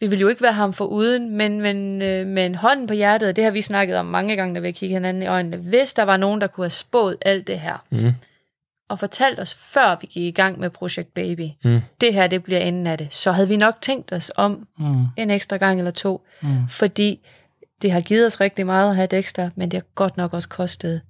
vi 0.00 0.06
vil 0.06 0.18
jo 0.20 0.28
ikke 0.28 0.42
være 0.42 0.52
ham 0.52 0.72
for 0.72 0.84
uden, 0.84 1.36
men, 1.36 1.60
men 1.60 2.02
øh, 2.02 2.26
med 2.26 2.46
en 2.46 2.54
hånd 2.54 2.88
på 2.88 2.94
hjertet, 2.94 3.28
og 3.28 3.36
det 3.36 3.44
har 3.44 3.50
vi 3.50 3.62
snakket 3.62 3.96
om 3.96 4.06
mange 4.06 4.36
gange, 4.36 4.54
når 4.54 4.60
vi 4.60 4.72
kigger 4.72 4.96
hinanden 4.96 5.22
i 5.22 5.26
øjnene, 5.26 5.56
hvis 5.56 5.94
der 5.94 6.02
var 6.02 6.16
nogen, 6.16 6.40
der 6.40 6.46
kunne 6.46 6.64
have 6.64 6.70
spået 6.70 7.16
alt 7.20 7.46
det 7.46 7.60
her, 7.60 7.84
mm 7.90 8.14
og 8.88 8.98
fortalt 8.98 9.40
os, 9.40 9.54
før 9.54 9.96
vi 10.00 10.06
gik 10.06 10.22
i 10.22 10.30
gang 10.30 10.60
med 10.60 10.70
Project 10.70 11.14
Baby, 11.14 11.48
mm. 11.64 11.80
det 12.00 12.14
her 12.14 12.26
det 12.26 12.42
bliver 12.42 12.60
enden 12.60 12.86
af 12.86 12.98
det, 12.98 13.08
så 13.10 13.32
havde 13.32 13.48
vi 13.48 13.56
nok 13.56 13.74
tænkt 13.80 14.12
os 14.12 14.32
om 14.36 14.66
mm. 14.78 15.04
en 15.16 15.30
ekstra 15.30 15.56
gang 15.56 15.78
eller 15.78 15.90
to, 15.90 16.26
mm. 16.42 16.68
fordi 16.68 17.20
det 17.82 17.92
har 17.92 18.00
givet 18.00 18.26
os 18.26 18.40
rigtig 18.40 18.66
meget 18.66 18.90
at 18.90 18.96
have 18.96 19.06
Dexter, 19.06 19.50
men 19.54 19.70
det 19.70 19.76
har 19.76 19.84
godt 19.94 20.16
nok 20.16 20.34
også 20.34 20.48
kostet 20.48 21.00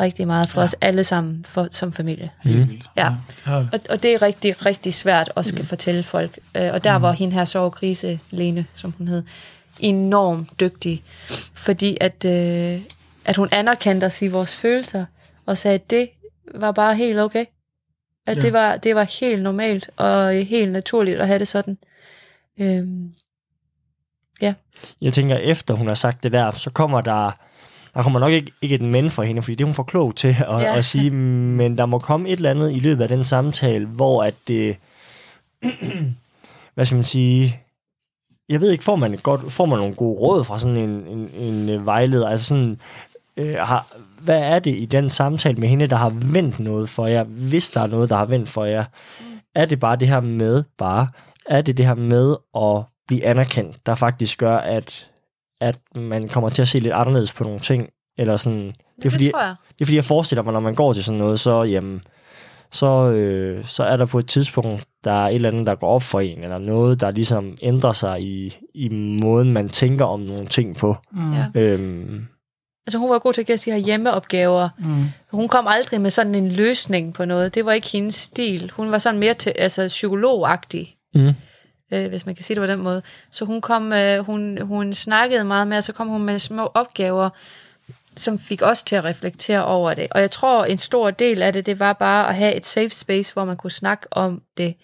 rigtig 0.00 0.26
meget 0.26 0.48
for 0.48 0.60
ja. 0.60 0.64
os 0.64 0.76
alle 0.80 1.04
sammen 1.04 1.44
for, 1.44 1.68
som 1.70 1.92
familie. 1.92 2.30
Helt 2.42 2.68
vildt. 2.68 2.84
Ja. 2.96 3.12
ja. 3.46 3.56
Og, 3.56 3.80
og 3.90 4.02
det 4.02 4.14
er 4.14 4.22
rigtig, 4.22 4.66
rigtig 4.66 4.94
svært 4.94 5.32
at 5.36 5.46
skal 5.46 5.60
mm. 5.60 5.66
fortælle 5.66 6.02
folk. 6.02 6.38
Øh, 6.54 6.72
og 6.72 6.84
der 6.84 6.98
mm. 6.98 7.02
var 7.02 7.12
hende 7.12 7.34
her 7.34 7.44
sovekrise, 7.44 8.20
Lene, 8.30 8.66
som 8.74 8.94
hun 8.98 9.08
hed, 9.08 9.22
enormt 9.80 10.60
dygtig. 10.60 11.02
Fordi 11.54 11.96
at, 12.00 12.24
øh, 12.24 12.80
at 13.24 13.36
hun 13.36 13.48
anerkendte 13.50 14.04
os 14.04 14.22
i 14.22 14.28
vores 14.28 14.56
følelser, 14.56 15.04
og 15.46 15.58
sagde, 15.58 15.74
at 15.74 15.90
det 15.90 16.08
var 16.54 16.72
bare 16.72 16.94
helt 16.94 17.18
okay. 17.18 17.44
At 18.26 18.36
ja. 18.36 18.42
det, 18.42 18.52
var, 18.52 18.76
det 18.76 18.94
var 18.94 19.20
helt 19.20 19.42
normalt 19.42 19.90
og 19.96 20.32
helt 20.32 20.72
naturligt 20.72 21.20
at 21.20 21.26
have 21.26 21.38
det 21.38 21.48
sådan. 21.48 21.78
Øhm, 22.60 23.12
ja. 24.40 24.54
Jeg 25.00 25.12
tænker, 25.12 25.36
efter 25.36 25.74
hun 25.74 25.86
har 25.86 25.94
sagt 25.94 26.22
det 26.22 26.32
der, 26.32 26.50
så 26.50 26.70
kommer 26.70 27.00
der 27.00 27.30
der 27.94 28.02
kommer 28.02 28.20
nok 28.20 28.32
ikke, 28.32 28.52
ikke 28.62 28.74
et 28.74 28.80
men 28.80 29.10
for 29.10 29.22
hende, 29.22 29.42
fordi 29.42 29.54
det 29.54 29.64
er 29.64 29.66
hun 29.66 29.74
for 29.74 29.82
klog 29.82 30.16
til 30.16 30.28
at, 30.28 30.60
ja. 30.60 30.76
at 30.76 30.84
sige, 30.84 31.10
men 31.10 31.78
der 31.78 31.86
må 31.86 31.98
komme 31.98 32.28
et 32.28 32.36
eller 32.36 32.50
andet 32.50 32.72
i 32.72 32.78
løbet 32.78 33.02
af 33.02 33.08
den 33.08 33.24
samtale, 33.24 33.86
hvor 33.86 34.22
at 34.22 34.34
det, 34.48 34.76
hvad 36.74 36.84
skal 36.84 36.96
man 36.96 37.04
sige, 37.04 37.60
jeg 38.48 38.60
ved 38.60 38.70
ikke, 38.70 38.84
får 38.84 38.96
man, 38.96 39.16
godt, 39.22 39.52
får 39.52 39.66
man 39.66 39.78
nogle 39.78 39.94
gode 39.94 40.20
råd 40.20 40.44
fra 40.44 40.58
sådan 40.58 40.76
en, 40.76 40.90
en, 40.90 41.30
en 41.34 41.70
øh, 41.70 41.86
vejleder, 41.86 42.28
altså 42.28 42.46
sådan, 42.46 42.80
øh, 43.36 43.54
har, 43.54 43.86
hvad 44.20 44.40
er 44.42 44.58
det 44.58 44.80
i 44.80 44.84
den 44.84 45.08
samtale 45.08 45.56
med 45.56 45.68
hende, 45.68 45.86
der 45.86 45.96
har 45.96 46.10
vendt 46.10 46.60
noget 46.60 46.88
for 46.88 47.06
jer, 47.06 47.24
hvis 47.24 47.70
der 47.70 47.80
er 47.80 47.86
noget, 47.86 48.10
der 48.10 48.16
har 48.16 48.26
vendt 48.26 48.48
for 48.48 48.64
jer? 48.64 48.84
Mm. 49.20 49.26
Er 49.54 49.66
det 49.66 49.80
bare 49.80 49.96
det 49.96 50.08
her 50.08 50.20
med, 50.20 50.64
bare, 50.78 51.08
er 51.46 51.62
det 51.62 51.76
det 51.76 51.86
her 51.86 51.94
med 51.94 52.36
at 52.56 52.84
blive 53.06 53.24
anerkendt, 53.24 53.86
der 53.86 53.94
faktisk 53.94 54.38
gør, 54.38 54.56
at 54.56 55.10
at 55.60 55.78
man 55.96 56.28
kommer 56.28 56.48
til 56.48 56.62
at 56.62 56.68
se 56.68 56.78
lidt 56.78 56.92
anderledes 56.92 57.32
på 57.32 57.44
nogle 57.44 57.60
ting. 57.60 57.88
Eller 58.18 58.36
sådan, 58.36 58.72
det, 58.96 59.04
er 59.04 59.10
fordi, 59.10 59.24
det, 59.24 59.32
jeg. 59.32 59.54
det 59.68 59.80
er 59.80 59.84
fordi, 59.84 59.96
jeg 59.96 60.04
forestiller 60.04 60.42
mig, 60.42 60.52
når 60.52 60.60
man 60.60 60.74
går 60.74 60.92
til 60.92 61.04
sådan 61.04 61.18
noget, 61.18 61.40
så, 61.40 61.62
jamen, 61.62 62.00
så, 62.70 63.10
øh, 63.10 63.64
så 63.64 63.82
er 63.82 63.96
der 63.96 64.06
på 64.06 64.18
et 64.18 64.26
tidspunkt, 64.26 64.84
der 65.04 65.12
er 65.12 65.28
et 65.28 65.34
eller 65.34 65.50
andet, 65.50 65.66
der 65.66 65.74
går 65.74 65.88
op 65.88 66.02
for 66.02 66.20
en, 66.20 66.42
eller 66.42 66.58
noget, 66.58 67.00
der 67.00 67.10
ligesom 67.10 67.54
ændrer 67.62 67.92
sig 67.92 68.22
i, 68.22 68.56
i 68.74 68.88
måden, 69.22 69.52
man 69.52 69.68
tænker 69.68 70.04
om 70.04 70.20
nogle 70.20 70.46
ting 70.46 70.76
på. 70.76 70.96
Mm. 71.12 71.32
Ja. 71.32 71.46
Øhm, 71.54 72.26
Altså 72.86 72.98
hun 72.98 73.10
var 73.10 73.18
god 73.18 73.32
til 73.32 73.40
at 73.40 73.46
give 73.46 73.56
de 73.56 73.70
her 73.70 73.76
hjemmeopgaver. 73.76 74.68
Mm. 74.78 75.04
Hun 75.30 75.48
kom 75.48 75.66
aldrig 75.66 76.00
med 76.00 76.10
sådan 76.10 76.34
en 76.34 76.52
løsning 76.52 77.14
på 77.14 77.24
noget. 77.24 77.54
Det 77.54 77.66
var 77.66 77.72
ikke 77.72 77.88
hendes 77.88 78.14
stil. 78.14 78.70
Hun 78.70 78.90
var 78.90 78.98
sådan 78.98 79.20
mere 79.20 79.34
til, 79.34 79.52
altså 79.58 79.86
psykologagtig. 79.86 80.96
Mm 81.14 81.34
øh, 81.94 82.08
hvis 82.08 82.26
man 82.26 82.34
kan 82.34 82.44
sige 82.44 82.54
det 82.54 82.62
på 82.62 82.66
den 82.72 82.82
måde. 82.82 83.02
Så 83.30 83.44
hun 83.44 83.60
kom, 83.60 83.92
øh, 83.92 84.24
hun, 84.24 84.58
hun 84.62 84.92
snakkede 84.92 85.44
meget 85.44 85.68
med, 85.68 85.76
og 85.76 85.84
så 85.84 85.92
kom 85.92 86.08
hun 86.08 86.22
med 86.22 86.38
små 86.38 86.70
opgaver, 86.74 87.30
som 88.16 88.38
fik 88.38 88.62
os 88.62 88.82
til 88.82 88.96
at 88.96 89.04
reflektere 89.04 89.64
over 89.64 89.94
det. 89.94 90.06
Og 90.10 90.20
jeg 90.20 90.30
tror, 90.30 90.64
en 90.64 90.78
stor 90.78 91.10
del 91.10 91.42
af 91.42 91.52
det, 91.52 91.66
det 91.66 91.80
var 91.80 91.92
bare 91.92 92.28
at 92.28 92.34
have 92.34 92.54
et 92.54 92.66
safe 92.66 92.90
space, 92.90 93.32
hvor 93.32 93.44
man 93.44 93.56
kunne 93.56 93.70
snakke 93.70 94.06
om 94.10 94.42
det. 94.56 94.74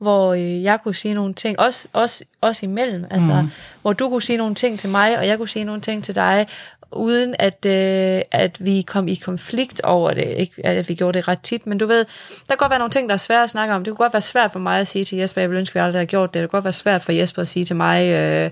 Hvor 0.00 0.34
øh, 0.34 0.62
jeg 0.62 0.80
kunne 0.82 0.94
sige 0.94 1.14
nogle 1.14 1.34
ting, 1.34 1.60
også, 1.60 1.88
også, 1.92 2.24
også 2.40 2.66
imellem, 2.66 3.04
altså, 3.10 3.42
mm. 3.42 3.50
hvor 3.82 3.92
du 3.92 4.08
kunne 4.08 4.22
sige 4.22 4.36
nogle 4.36 4.54
ting 4.54 4.78
til 4.78 4.88
mig, 4.88 5.18
og 5.18 5.26
jeg 5.26 5.38
kunne 5.38 5.48
sige 5.48 5.64
nogle 5.64 5.80
ting 5.80 6.04
til 6.04 6.14
dig, 6.14 6.46
uden 6.92 7.34
at, 7.38 7.66
øh, 7.66 8.22
at 8.30 8.64
vi 8.64 8.82
kom 8.82 9.08
i 9.08 9.14
konflikt 9.14 9.80
over 9.80 10.10
det. 10.10 10.24
Ikke 10.36 10.66
at 10.66 10.88
vi 10.88 10.94
gjorde 10.94 11.18
det 11.18 11.28
ret 11.28 11.40
tit, 11.40 11.66
men 11.66 11.78
du 11.78 11.86
ved, 11.86 11.98
der 12.28 12.48
kan 12.48 12.56
godt 12.56 12.70
være 12.70 12.78
nogle 12.78 12.90
ting, 12.90 13.08
der 13.08 13.12
er 13.12 13.18
svære 13.18 13.42
at 13.42 13.50
snakke 13.50 13.74
om. 13.74 13.84
Det 13.84 13.90
kunne 13.90 14.04
godt 14.04 14.12
være 14.12 14.22
svært 14.22 14.52
for 14.52 14.58
mig 14.58 14.80
at 14.80 14.86
sige 14.86 15.04
til 15.04 15.18
Jesper, 15.18 15.40
jeg 15.40 15.50
vil 15.50 15.58
ønske, 15.58 15.72
at 15.72 15.74
vi 15.74 15.86
aldrig 15.86 15.98
havde 15.98 16.06
gjort 16.06 16.34
det. 16.34 16.42
Det 16.42 16.50
kunne 16.50 16.56
godt 16.58 16.64
være 16.64 16.72
svært 16.72 17.02
for 17.02 17.12
Jesper 17.12 17.42
at 17.42 17.48
sige 17.48 17.64
til 17.64 17.76
mig, 17.76 18.02
øh, 18.02 18.50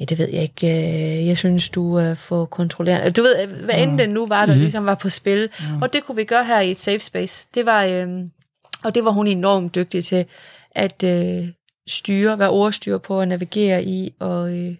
ja, 0.00 0.04
det 0.04 0.18
ved 0.18 0.28
jeg 0.32 0.42
ikke, 0.42 0.66
øh, 0.66 1.26
jeg 1.26 1.38
synes, 1.38 1.68
du 1.68 1.94
er 1.94 2.14
for 2.14 2.44
kontrollerende. 2.44 3.10
Du 3.10 3.22
ved, 3.22 3.46
hvad 3.46 3.74
end 3.78 3.90
mm. 3.90 3.96
det 3.96 4.10
nu 4.10 4.26
var, 4.26 4.46
der 4.46 4.54
mm. 4.54 4.60
ligesom 4.60 4.86
var 4.86 4.94
på 4.94 5.08
spil. 5.08 5.48
Mm. 5.60 5.82
Og 5.82 5.92
det 5.92 6.04
kunne 6.04 6.16
vi 6.16 6.24
gøre 6.24 6.44
her 6.44 6.60
i 6.60 6.70
et 6.70 6.78
safe 6.78 7.00
space. 7.00 7.48
Det 7.54 7.66
var, 7.66 7.84
øh, 7.84 8.08
og 8.84 8.94
det 8.94 9.04
var 9.04 9.10
hun 9.10 9.26
enormt 9.26 9.74
dygtig 9.74 10.04
til, 10.04 10.26
at 10.70 11.04
øh, 11.04 11.48
styre, 11.86 12.38
være 12.38 12.50
ordstyr 12.50 12.98
på 12.98 13.20
at 13.20 13.28
navigere 13.28 13.84
i, 13.84 14.14
og 14.18 14.52
øh, 14.52 14.74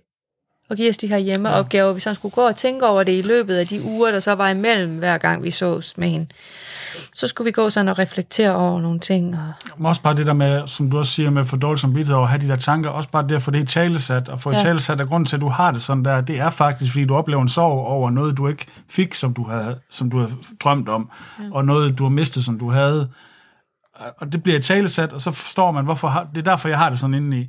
og 0.71 0.77
give 0.77 0.91
os 0.91 0.97
de 0.97 1.07
her 1.07 1.19
hjemmeopgaver, 1.19 1.87
ja. 1.87 1.93
vi 1.93 2.01
så 2.01 2.15
skulle 2.15 2.35
gå 2.35 2.41
og 2.41 2.57
tænke 2.57 2.87
over 2.87 3.03
det 3.03 3.19
i 3.19 3.23
løbet 3.23 3.57
af 3.57 3.67
de 3.67 3.83
uger, 3.83 4.11
der 4.11 4.21
så 4.21 4.33
var 4.33 4.49
imellem, 4.49 4.99
hver 4.99 5.19
gang 5.19 5.43
vi 5.43 5.51
sås 5.51 5.99
med 5.99 6.09
hende. 6.09 6.27
Så 7.15 7.27
skulle 7.29 7.45
vi 7.45 7.53
gå 7.53 7.71
sådan 7.71 7.89
og 7.89 7.99
reflektere 7.99 8.57
over 8.57 8.81
nogle 8.81 8.99
ting. 8.99 9.39
Og... 9.39 9.53
Men 9.77 9.87
også 9.87 10.03
bare 10.03 10.17
det 10.17 10.27
der 10.27 10.33
med, 10.33 10.67
som 10.67 10.91
du 10.91 10.99
også 10.99 11.13
siger, 11.13 11.31
med 11.31 11.45
for 11.45 11.57
dårligt 11.57 11.81
som 11.81 11.97
og 12.11 12.29
have 12.29 12.41
de 12.41 12.49
der 12.49 12.57
tanker, 12.57 12.91
også 12.91 13.09
bare 13.09 13.29
det 13.29 13.35
at 13.35 13.43
få 13.43 13.51
det 13.51 13.63
i 13.63 13.67
talesat, 13.67 14.29
og 14.29 14.41
få 14.41 14.51
ja. 14.51 14.57
i 14.57 14.61
talesat 14.61 15.01
af 15.01 15.07
grunden 15.07 15.27
til, 15.27 15.37
at 15.37 15.41
du 15.43 15.49
har 15.49 15.71
det 15.71 15.83
sådan 15.83 16.05
der, 16.05 16.21
det 16.21 16.39
er 16.39 16.51
faktisk, 16.51 16.93
fordi 16.93 17.05
du 17.05 17.15
oplever 17.15 17.43
en 17.43 17.49
sorg 17.49 17.87
over 17.87 18.11
noget, 18.11 18.37
du 18.37 18.49
ikke 18.49 18.67
fik, 18.91 19.15
som 19.15 19.35
du 19.35 19.45
havde, 19.49 19.79
som 19.91 20.11
du 20.11 20.19
havde 20.19 20.33
drømt 20.61 20.89
om, 20.89 21.11
ja. 21.41 21.45
og 21.53 21.65
noget, 21.65 21.99
du 21.99 22.05
har 22.05 22.11
mistet, 22.11 22.45
som 22.45 22.59
du 22.59 22.71
havde. 22.71 23.11
Og 24.21 24.33
det 24.33 24.43
bliver 24.43 24.59
i 24.59 24.63
talesat, 24.63 25.13
og 25.13 25.21
så 25.21 25.31
forstår 25.31 25.71
man, 25.71 25.85
hvorfor 25.85 26.09
har, 26.09 26.29
det 26.35 26.39
er 26.39 26.51
derfor, 26.51 26.69
jeg 26.69 26.79
har 26.79 26.91
det 26.91 26.99
sådan 26.99 27.15
indeni. 27.15 27.47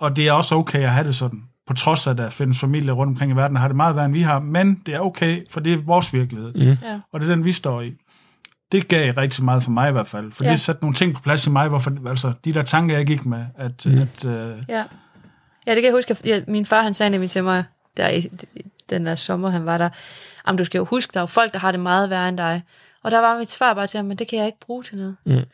Og 0.00 0.16
det 0.16 0.28
er 0.28 0.32
også 0.32 0.54
okay 0.54 0.82
at 0.82 0.90
have 0.90 1.06
det 1.06 1.14
sådan 1.14 1.42
på 1.66 1.74
trods 1.74 2.06
af, 2.06 2.10
at 2.10 2.18
der 2.18 2.30
findes 2.30 2.60
familier 2.60 2.92
rundt 2.92 3.10
omkring 3.10 3.32
i 3.32 3.36
verden, 3.36 3.54
der 3.54 3.60
har 3.60 3.68
det 3.68 3.76
meget 3.76 3.96
værre, 3.96 4.04
end 4.04 4.14
vi 4.14 4.22
har, 4.22 4.38
men 4.38 4.82
det 4.86 4.94
er 4.94 5.00
okay, 5.00 5.46
for 5.50 5.60
det 5.60 5.72
er 5.72 5.76
vores 5.76 6.12
virkelighed, 6.12 6.54
mm. 6.54 6.86
ja. 6.88 7.00
og 7.12 7.20
det 7.20 7.30
er 7.30 7.34
den, 7.34 7.44
vi 7.44 7.52
står 7.52 7.80
i. 7.80 7.94
Det 8.72 8.88
gav 8.88 9.14
rigtig 9.14 9.44
meget 9.44 9.62
for 9.62 9.70
mig 9.70 9.88
i 9.88 9.92
hvert 9.92 10.08
fald, 10.08 10.32
for 10.32 10.44
ja. 10.44 10.50
det 10.50 10.60
satte 10.60 10.82
nogle 10.82 10.94
ting 10.94 11.14
på 11.14 11.20
plads 11.20 11.46
i 11.46 11.50
mig, 11.50 11.68
hvorfor, 11.68 11.92
altså 12.08 12.32
de 12.44 12.54
der 12.54 12.62
tanker, 12.62 12.96
jeg 12.96 13.06
gik 13.06 13.26
med, 13.26 13.44
at... 13.56 13.86
Mm. 13.86 13.98
at 13.98 14.24
uh... 14.24 14.32
ja. 14.68 14.84
ja, 15.66 15.74
det 15.74 15.82
kan 15.82 15.84
jeg 15.84 15.92
huske, 15.92 16.10
at 16.10 16.26
ja, 16.26 16.40
min 16.48 16.66
far 16.66 16.82
han 16.82 16.94
sagde 16.94 17.10
nemlig 17.10 17.30
til 17.30 17.44
mig, 17.44 17.64
der 17.96 18.08
i 18.08 18.30
den 18.90 19.06
der 19.06 19.14
sommer, 19.14 19.50
han 19.50 19.66
var 19.66 19.78
der, 19.78 19.88
om 20.44 20.56
du 20.56 20.64
skal 20.64 20.78
jo 20.78 20.84
huske, 20.84 21.10
der 21.14 21.20
er 21.20 21.22
jo 21.22 21.26
folk, 21.26 21.52
der 21.52 21.58
har 21.58 21.70
det 21.70 21.80
meget 21.80 22.10
værre 22.10 22.28
end 22.28 22.38
dig. 22.38 22.62
Og 23.02 23.10
der 23.10 23.18
var 23.18 23.38
mit 23.38 23.50
svar 23.50 23.74
bare 23.74 23.86
til 23.86 23.98
ham, 23.98 24.06
men 24.06 24.16
det 24.16 24.28
kan 24.28 24.38
jeg 24.38 24.46
ikke 24.46 24.60
bruge 24.60 24.82
til 24.82 24.96
noget. 24.96 25.16
Mm. 25.26 25.44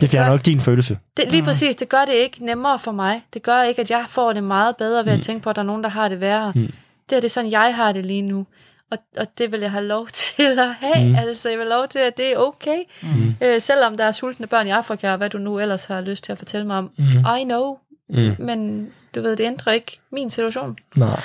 Det 0.00 0.10
fjerner 0.10 0.32
ikke 0.32 0.44
din 0.44 0.60
følelse. 0.60 0.98
Det, 1.16 1.30
lige 1.30 1.40
mm. 1.40 1.46
præcis, 1.46 1.76
det 1.76 1.88
gør 1.88 2.04
det 2.04 2.12
ikke 2.12 2.46
nemmere 2.46 2.78
for 2.78 2.92
mig. 2.92 3.22
Det 3.34 3.42
gør 3.42 3.62
ikke, 3.62 3.80
at 3.80 3.90
jeg 3.90 4.04
får 4.08 4.32
det 4.32 4.44
meget 4.44 4.76
bedre 4.76 5.04
ved 5.04 5.12
mm. 5.12 5.18
at 5.18 5.24
tænke 5.24 5.42
på, 5.42 5.50
at 5.50 5.56
der 5.56 5.62
er 5.62 5.66
nogen, 5.66 5.84
der 5.84 5.90
har 5.90 6.08
det 6.08 6.20
værre. 6.20 6.52
Mm. 6.56 6.72
Det 7.10 7.16
er 7.16 7.20
det 7.20 7.30
sådan, 7.30 7.50
jeg 7.50 7.74
har 7.74 7.92
det 7.92 8.06
lige 8.06 8.22
nu. 8.22 8.46
Og, 8.90 8.98
og 9.18 9.26
det 9.38 9.52
vil 9.52 9.60
jeg 9.60 9.70
have 9.70 9.84
lov 9.84 10.08
til 10.36 10.58
at 10.58 10.74
have. 10.74 11.08
Mm. 11.08 11.14
Altså, 11.14 11.48
jeg 11.48 11.58
vil 11.58 11.66
have 11.66 11.78
lov 11.78 11.88
til, 11.88 11.98
at 11.98 12.16
det 12.16 12.32
er 12.32 12.36
okay. 12.36 12.78
Mm. 13.02 13.34
Øh, 13.42 13.60
selvom 13.60 13.96
der 13.96 14.04
er 14.04 14.12
sultne 14.12 14.46
børn 14.46 14.66
i 14.66 14.70
Afrika, 14.70 15.10
og 15.10 15.16
hvad 15.16 15.30
du 15.30 15.38
nu 15.38 15.58
ellers 15.58 15.84
har 15.84 16.00
lyst 16.00 16.24
til 16.24 16.32
at 16.32 16.38
fortælle 16.38 16.66
mig 16.66 16.78
om. 16.78 16.90
Mm. 16.98 17.04
I 17.40 17.44
know. 17.44 17.76
Mm. 18.08 18.34
Men 18.38 18.90
du 19.14 19.22
ved, 19.22 19.36
det 19.36 19.44
ændrer 19.44 19.72
ikke 19.72 20.00
min 20.12 20.30
situation. 20.30 20.76
Nej. 20.96 21.20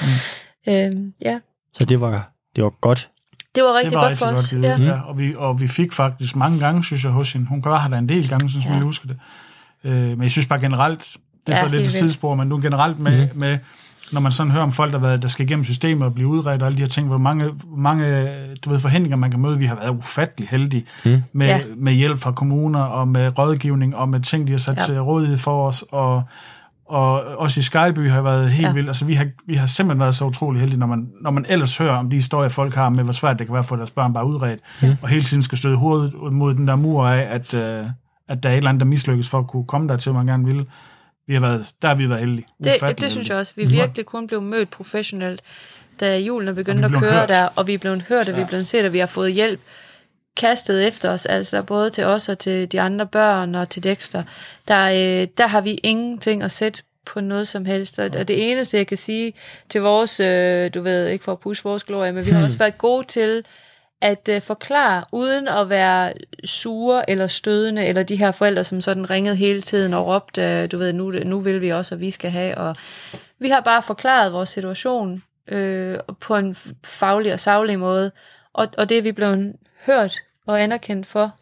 Mm. 0.68 0.74
Øh, 0.74 1.12
ja. 1.22 1.40
Så 1.74 1.86
det 1.86 2.02
var, 2.02 2.32
det 2.56 2.64
var 2.64 2.70
godt, 2.70 3.10
det 3.56 3.64
var 3.64 3.74
rigtig 3.74 3.92
det 3.92 3.98
var 3.98 4.08
godt 4.08 4.20
for 4.20 4.26
os. 4.26 4.54
Godt, 4.54 4.64
ja. 4.64 4.78
ja. 4.78 5.02
og, 5.02 5.20
vi, 5.20 5.36
og 5.38 5.60
vi 5.60 5.68
fik 5.68 5.94
faktisk 5.94 6.36
mange 6.36 6.60
gange, 6.60 6.84
synes 6.84 7.04
jeg, 7.04 7.12
hos 7.12 7.34
hende. 7.34 7.48
Hun 7.48 7.62
gør 7.62 7.76
have 7.76 7.92
der 7.92 7.98
en 7.98 8.10
del 8.10 8.30
gange, 8.30 8.50
synes 8.50 8.66
ja. 8.66 8.72
jeg 8.72 8.82
husker 8.82 9.08
det. 9.08 9.18
Øh, 9.84 9.94
men 9.94 10.22
jeg 10.22 10.32
synes 10.32 10.48
bare 10.48 10.60
generelt, 10.60 11.18
det 11.48 11.54
er 11.54 11.58
ja, 11.58 11.64
så 11.64 11.70
lidt 11.70 11.86
et 11.86 11.92
sidespor, 11.92 12.36
men 12.36 12.48
nu 12.48 12.62
generelt 12.62 13.00
med, 13.00 13.28
mm. 13.34 13.40
med, 13.40 13.58
når 14.12 14.22
man 14.22 14.32
sådan 14.32 14.52
hører 14.52 14.64
om 14.64 14.72
folk, 14.72 14.94
der, 14.94 15.00
været, 15.00 15.22
der 15.22 15.28
skal 15.28 15.46
igennem 15.46 15.66
systemet 15.66 16.06
og 16.06 16.14
blive 16.14 16.28
udredt 16.28 16.62
og 16.62 16.66
alle 16.66 16.78
de 16.78 16.82
her 16.82 16.90
ting, 16.90 17.08
hvor 17.08 17.18
mange, 17.18 17.52
mange 17.68 18.28
du 18.66 18.70
ved, 18.70 18.80
forhindringer 18.80 19.18
man 19.18 19.32
kan 19.32 19.40
møde. 19.40 19.58
Vi 19.58 19.66
har 19.66 19.76
været 19.76 19.90
ufattelig 19.90 20.50
heldige 20.50 20.86
mm. 21.06 21.24
med, 21.34 21.48
ja. 21.48 21.62
med 21.78 21.94
hjælp 21.94 22.20
fra 22.20 22.32
kommuner 22.32 22.80
og 22.82 23.08
med 23.08 23.40
rådgivning 23.40 23.96
og 23.96 24.10
med 24.10 24.20
ting, 24.20 24.48
de 24.48 24.52
har 24.52 24.60
sat 24.60 24.76
ja. 24.76 24.80
til 24.80 25.02
rådighed 25.02 25.38
for 25.38 25.68
os. 25.68 25.86
Og, 25.92 26.24
og 26.86 27.22
også 27.22 27.60
i 27.60 27.64
Skyby 27.64 28.10
har 28.10 28.22
været 28.22 28.52
helt 28.52 28.68
ja. 28.68 28.74
vildt. 28.74 28.88
Altså, 28.88 29.06
vi 29.06 29.14
har, 29.14 29.28
vi 29.48 29.54
har 29.54 29.66
simpelthen 29.66 30.00
været 30.00 30.16
så 30.16 30.26
utrolig 30.26 30.60
heldige, 30.60 30.80
når 30.80 30.88
man, 30.88 31.10
når 31.22 31.32
man 31.32 31.46
ellers 31.50 31.78
hører 31.78 31.98
om 31.98 32.10
de 32.10 32.16
historier, 32.16 32.50
folk 32.50 32.76
har 32.76 32.90
med, 32.90 33.04
hvor 33.04 33.14
svært 33.14 33.40
det 33.40 33.48
kan 33.48 33.54
være 33.54 33.64
for 33.64 33.76
deres 33.76 33.92
børn 33.92 34.14
bare 34.14 34.26
udredt, 34.26 34.60
ja. 34.82 34.96
og 35.02 35.10
hele 35.10 35.24
tiden 35.24 35.44
skal 35.44 35.58
støde 35.58 35.76
hovedet 35.76 36.14
mod 36.34 36.54
den 36.56 36.68
der 36.68 36.76
mur 36.76 37.08
af, 37.08 37.28
at, 37.30 37.54
uh, 37.54 37.90
at 38.30 38.44
der 38.44 38.50
er 38.50 38.54
et 38.54 38.58
eller 38.58 38.70
andet, 38.70 38.80
der 38.80 38.86
mislykkes 38.86 39.30
for 39.30 39.40
at 39.40 39.48
kunne 39.48 39.66
komme 39.66 39.88
der 39.88 39.98
til, 39.98 40.14
man 40.14 40.28
gerne 40.28 40.46
vil. 40.46 40.66
Vi 41.28 41.34
har 41.34 41.42
været, 41.42 41.74
der 41.82 41.88
har 41.88 41.96
vi 41.96 42.10
været 42.10 42.20
heldige. 42.20 42.46
Det, 42.64 42.74
det, 42.82 43.02
det 43.02 43.12
synes 43.12 43.30
jeg 43.30 43.38
også. 43.38 43.54
Vi 43.56 43.66
virkelig 43.66 44.06
kun 44.06 44.28
blev 44.28 44.42
mødt 44.42 44.70
professionelt, 44.70 45.42
da 46.00 46.20
julen 46.20 46.48
er 46.48 46.54
begyndt 46.54 46.86
at 46.86 46.92
køre 46.92 47.12
hørt. 47.12 47.30
der, 47.30 47.48
og 47.56 47.68
vi 47.68 47.74
er 47.74 47.78
blevet 47.78 48.02
hørt, 48.02 48.28
og 48.28 48.34
ja. 48.34 48.36
vi 48.36 48.42
er 48.42 48.48
blevet 48.48 48.68
set, 48.68 48.86
og 48.86 48.94
vi 48.94 49.00
har 49.00 49.06
fået 49.06 49.34
hjælp 49.34 49.60
kastet 50.38 50.88
efter 50.88 51.10
os, 51.10 51.26
altså 51.26 51.62
både 51.62 51.90
til 51.90 52.04
os 52.04 52.30
og 52.30 52.40
til 52.40 52.72
de 52.72 52.82
andre 52.82 53.08
børn 53.08 53.56
og 53.56 53.70
til 53.70 53.84
Dexter, 53.84 54.24
der, 54.68 54.84
øh, 54.86 55.28
der 55.38 55.48
har 55.48 55.62
vi 55.62 55.80
ingenting 55.84 56.44
at 56.44 56.52
sætte 56.52 56.84
på 57.06 57.20
noget 57.20 57.48
som 57.48 57.66
helst. 57.66 58.00
Og 58.00 58.28
det 58.28 58.52
eneste, 58.52 58.78
jeg 58.78 58.88
kan 58.88 58.98
sige 58.98 59.34
til 59.70 59.82
vores, 59.82 60.20
øh, 60.20 60.74
du 60.74 60.82
ved, 60.82 61.08
ikke 61.08 61.24
for 61.24 61.32
at 61.32 61.40
pushe 61.40 61.64
vores 61.64 61.84
glorie, 61.84 62.12
men 62.12 62.26
vi 62.26 62.30
har 62.30 62.38
hmm. 62.38 62.46
også 62.46 62.58
været 62.58 62.78
gode 62.78 63.08
til 63.08 63.46
at 64.02 64.30
øh, 64.30 64.42
forklare, 64.42 65.04
uden 65.12 65.48
at 65.48 65.70
være 65.70 66.14
sure 66.44 67.10
eller 67.10 67.28
stødende, 67.28 67.86
eller 67.86 68.04
de 68.04 68.16
her 68.16 68.32
forældre, 68.32 68.64
som 68.64 68.82
sådan 68.82 69.10
ringede 69.10 69.36
hele 69.36 69.62
tiden 69.62 69.94
og 69.94 70.08
råbte, 70.08 70.42
øh, 70.42 70.72
du 70.72 70.78
ved, 70.78 70.94
nu, 70.94 71.12
nu 71.12 71.40
vil 71.40 71.62
vi 71.62 71.70
også, 71.70 71.96
og 71.96 72.02
vi 72.02 72.12
skal 72.12 72.32
have. 72.32 72.58
Og 72.58 72.76
vi 73.40 73.50
har 73.50 73.62
bare 73.62 73.84
forklaret 73.84 74.34
vores 74.34 74.50
situation 74.50 75.24
øh, 75.48 75.98
på 76.20 76.36
en 76.36 76.58
faglig 76.84 77.34
og 77.34 77.40
savlig 77.40 77.80
måde, 77.80 78.12
og, 78.54 78.68
og 78.78 78.90
det 78.90 78.98
er 78.98 79.02
vi 79.02 79.12
blevet 79.12 79.56
hørt 79.86 80.14
og 80.46 80.64
anerkendt 80.64 81.08
for, 81.08 81.36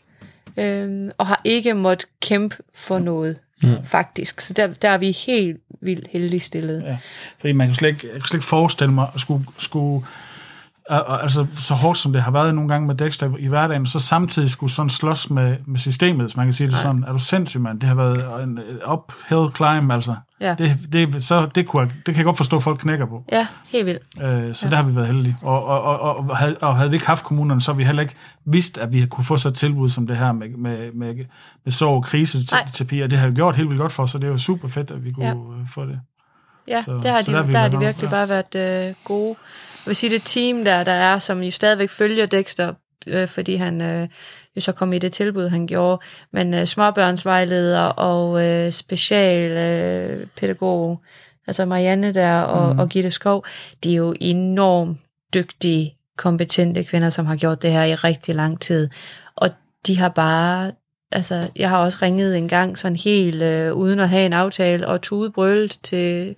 øh, 0.57 1.11
og 1.17 1.27
har 1.27 1.41
ikke 1.43 1.73
måttet 1.73 2.09
kæmpe 2.21 2.55
for 2.73 2.99
noget, 2.99 3.39
mm. 3.63 3.75
faktisk. 3.85 4.41
Så 4.41 4.53
der, 4.53 4.67
der 4.67 4.89
er 4.89 4.97
vi 4.97 5.11
helt 5.11 5.61
vildt 5.81 6.07
heldige 6.11 6.39
stillet. 6.39 6.83
Ja, 6.83 6.97
fordi 7.39 7.53
man 7.53 7.67
kan 7.67 7.75
slet 7.75 7.89
ikke, 7.89 8.07
jeg 8.07 8.13
kan 8.13 8.27
slet 8.27 8.37
ikke 8.37 8.47
forestille 8.47 8.93
mig 8.93 9.07
at 9.15 9.21
skulle, 9.21 9.45
skulle 9.57 10.05
altså 10.89 11.45
så 11.55 11.73
hårdt 11.73 11.97
som 11.97 12.13
det 12.13 12.21
har 12.21 12.31
været 12.31 12.55
nogle 12.55 12.69
gange 12.69 12.87
med 12.87 12.95
Dexter 12.95 13.37
i 13.39 13.47
hverdagen, 13.47 13.85
så 13.85 13.99
samtidig 13.99 14.49
skulle 14.49 14.71
sådan 14.71 14.89
slås 14.89 15.29
med, 15.29 15.57
med 15.67 15.79
systemet, 15.79 16.25
hvis 16.25 16.37
man 16.37 16.45
kan 16.45 16.53
sige 16.53 16.67
det 16.67 16.73
Nej. 16.73 16.81
sådan. 16.81 17.03
Er 17.07 17.11
du 17.11 17.19
sindssyg, 17.19 17.61
mand? 17.61 17.79
Det 17.79 17.89
har 17.89 17.95
været 17.95 18.43
en 18.43 18.59
uphill 18.91 19.55
climb, 19.55 19.91
altså. 19.91 20.15
Ja. 20.39 20.55
Det, 20.57 20.79
det, 20.93 21.23
så, 21.23 21.45
det, 21.55 21.67
kunne, 21.67 21.85
det 21.85 22.05
kan 22.05 22.15
jeg 22.15 22.25
godt 22.25 22.37
forstå, 22.37 22.55
at 22.55 22.63
folk 22.63 22.79
knækker 22.79 23.05
på. 23.05 23.23
Ja, 23.31 23.47
helt 23.65 23.85
vildt. 23.85 24.01
Øh, 24.21 24.55
så 24.55 24.67
ja. 24.67 24.69
der 24.69 24.75
har 24.75 24.83
vi 24.83 24.95
været 24.95 25.07
heldige. 25.07 25.37
Og, 25.41 25.65
og, 25.65 25.99
og, 25.99 26.17
og, 26.17 26.37
havde, 26.37 26.55
og 26.61 26.77
havde 26.77 26.89
vi 26.89 26.95
ikke 26.95 27.07
haft 27.07 27.23
kommunerne, 27.23 27.61
så 27.61 27.73
vi 27.73 27.83
heller 27.83 28.01
ikke 28.01 28.15
vidst, 28.45 28.77
at 28.77 28.93
vi 28.93 29.05
kunne 29.05 29.23
få 29.23 29.37
så 29.37 29.49
et 29.49 29.55
tilbud 29.55 29.89
som 29.89 30.07
det 30.07 30.17
her 30.17 30.31
med, 30.31 30.49
med, 30.57 30.91
med, 30.91 31.15
med 31.63 31.71
sorg 31.71 31.95
og 31.95 32.03
kriseterapi, 32.03 33.01
og 33.01 33.11
det 33.11 33.19
har 33.19 33.27
jo 33.27 33.33
gjort 33.35 33.55
helt 33.55 33.69
vildt 33.69 33.81
godt 33.81 33.91
for 33.91 34.03
os, 34.03 34.11
så 34.11 34.17
det 34.17 34.23
er 34.23 34.31
jo 34.31 34.37
super 34.37 34.67
fedt, 34.67 34.91
at 34.91 35.05
vi 35.05 35.11
kunne 35.11 35.27
ja. 35.27 35.33
få 35.73 35.85
det. 35.85 35.99
Ja, 36.67 36.81
så, 36.81 36.93
det 36.93 37.11
har 37.11 37.21
de, 37.21 37.31
der, 37.31 37.45
der 37.45 37.59
har 37.59 37.67
de 37.67 37.79
virkelig 37.79 38.11
ja. 38.11 38.25
bare 38.25 38.29
været 38.29 38.89
øh, 38.89 38.95
gode. 39.03 39.35
Jeg 39.85 39.87
vil 39.87 39.95
sige, 39.95 40.09
det 40.09 40.21
team 40.25 40.65
der, 40.65 40.83
der 40.83 40.91
er, 40.91 41.19
som 41.19 41.43
jo 41.43 41.51
stadigvæk 41.51 41.89
følger 41.89 42.25
Dexter, 42.25 42.73
øh, 43.07 43.27
fordi 43.27 43.55
han 43.55 43.81
øh, 43.81 44.07
jo 44.55 44.61
så 44.61 44.71
kom 44.71 44.93
i 44.93 44.99
det 44.99 45.13
tilbud, 45.13 45.47
han 45.47 45.67
gjorde, 45.67 46.01
men 46.33 46.53
øh, 46.53 46.65
småbørnsvejleder 46.65 47.81
og 47.81 48.45
øh, 48.45 48.71
specialpædagog, 48.71 51.01
øh, 51.03 51.07
altså 51.47 51.65
Marianne 51.65 52.13
der 52.13 52.41
og, 52.41 52.73
mm. 52.73 52.79
og 52.79 52.89
Gitte 52.89 53.11
Skov, 53.11 53.45
de 53.83 53.91
er 53.91 53.97
jo 53.97 54.15
enormt 54.19 54.97
dygtige, 55.33 55.95
kompetente 56.17 56.83
kvinder, 56.83 57.09
som 57.09 57.25
har 57.25 57.35
gjort 57.35 57.61
det 57.61 57.71
her 57.71 57.83
i 57.83 57.95
rigtig 57.95 58.35
lang 58.35 58.59
tid. 58.59 58.89
Og 59.35 59.49
de 59.87 59.97
har 59.97 60.09
bare 60.09 60.71
altså, 61.13 61.49
jeg 61.55 61.69
har 61.69 61.77
også 61.77 61.97
ringet 62.01 62.37
en 62.37 62.47
gang 62.47 62.77
sådan 62.77 62.97
helt 62.97 63.41
øh, 63.41 63.73
uden 63.73 63.99
at 63.99 64.09
have 64.09 64.25
en 64.25 64.33
aftale 64.33 64.87
og 64.87 65.01
tudebrølt 65.01 65.79
til, 65.83 66.35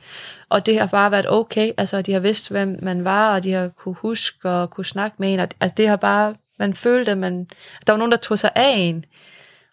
og 0.49 0.65
det 0.65 0.79
har 0.79 0.85
bare 0.87 1.11
været 1.11 1.25
okay, 1.29 1.71
altså 1.77 2.01
de 2.01 2.13
har 2.13 2.19
vidst, 2.19 2.49
hvem 2.49 2.79
man 2.81 3.03
var, 3.03 3.35
og 3.35 3.43
de 3.43 3.51
har 3.51 3.67
kunne 3.67 3.95
huske 3.95 4.49
og 4.49 4.69
kunne 4.69 4.85
snakke 4.85 5.15
med 5.19 5.33
en, 5.33 5.39
og 5.39 5.47
altså, 5.59 5.73
det 5.77 5.87
har 5.87 5.95
bare, 5.95 6.35
man 6.59 6.73
følte, 6.73 7.11
at 7.11 7.17
man, 7.17 7.47
der 7.87 7.93
var 7.93 7.97
nogen, 7.97 8.11
der 8.11 8.17
tog 8.17 8.39
sig 8.39 8.49
af 8.55 8.73
en, 8.77 9.05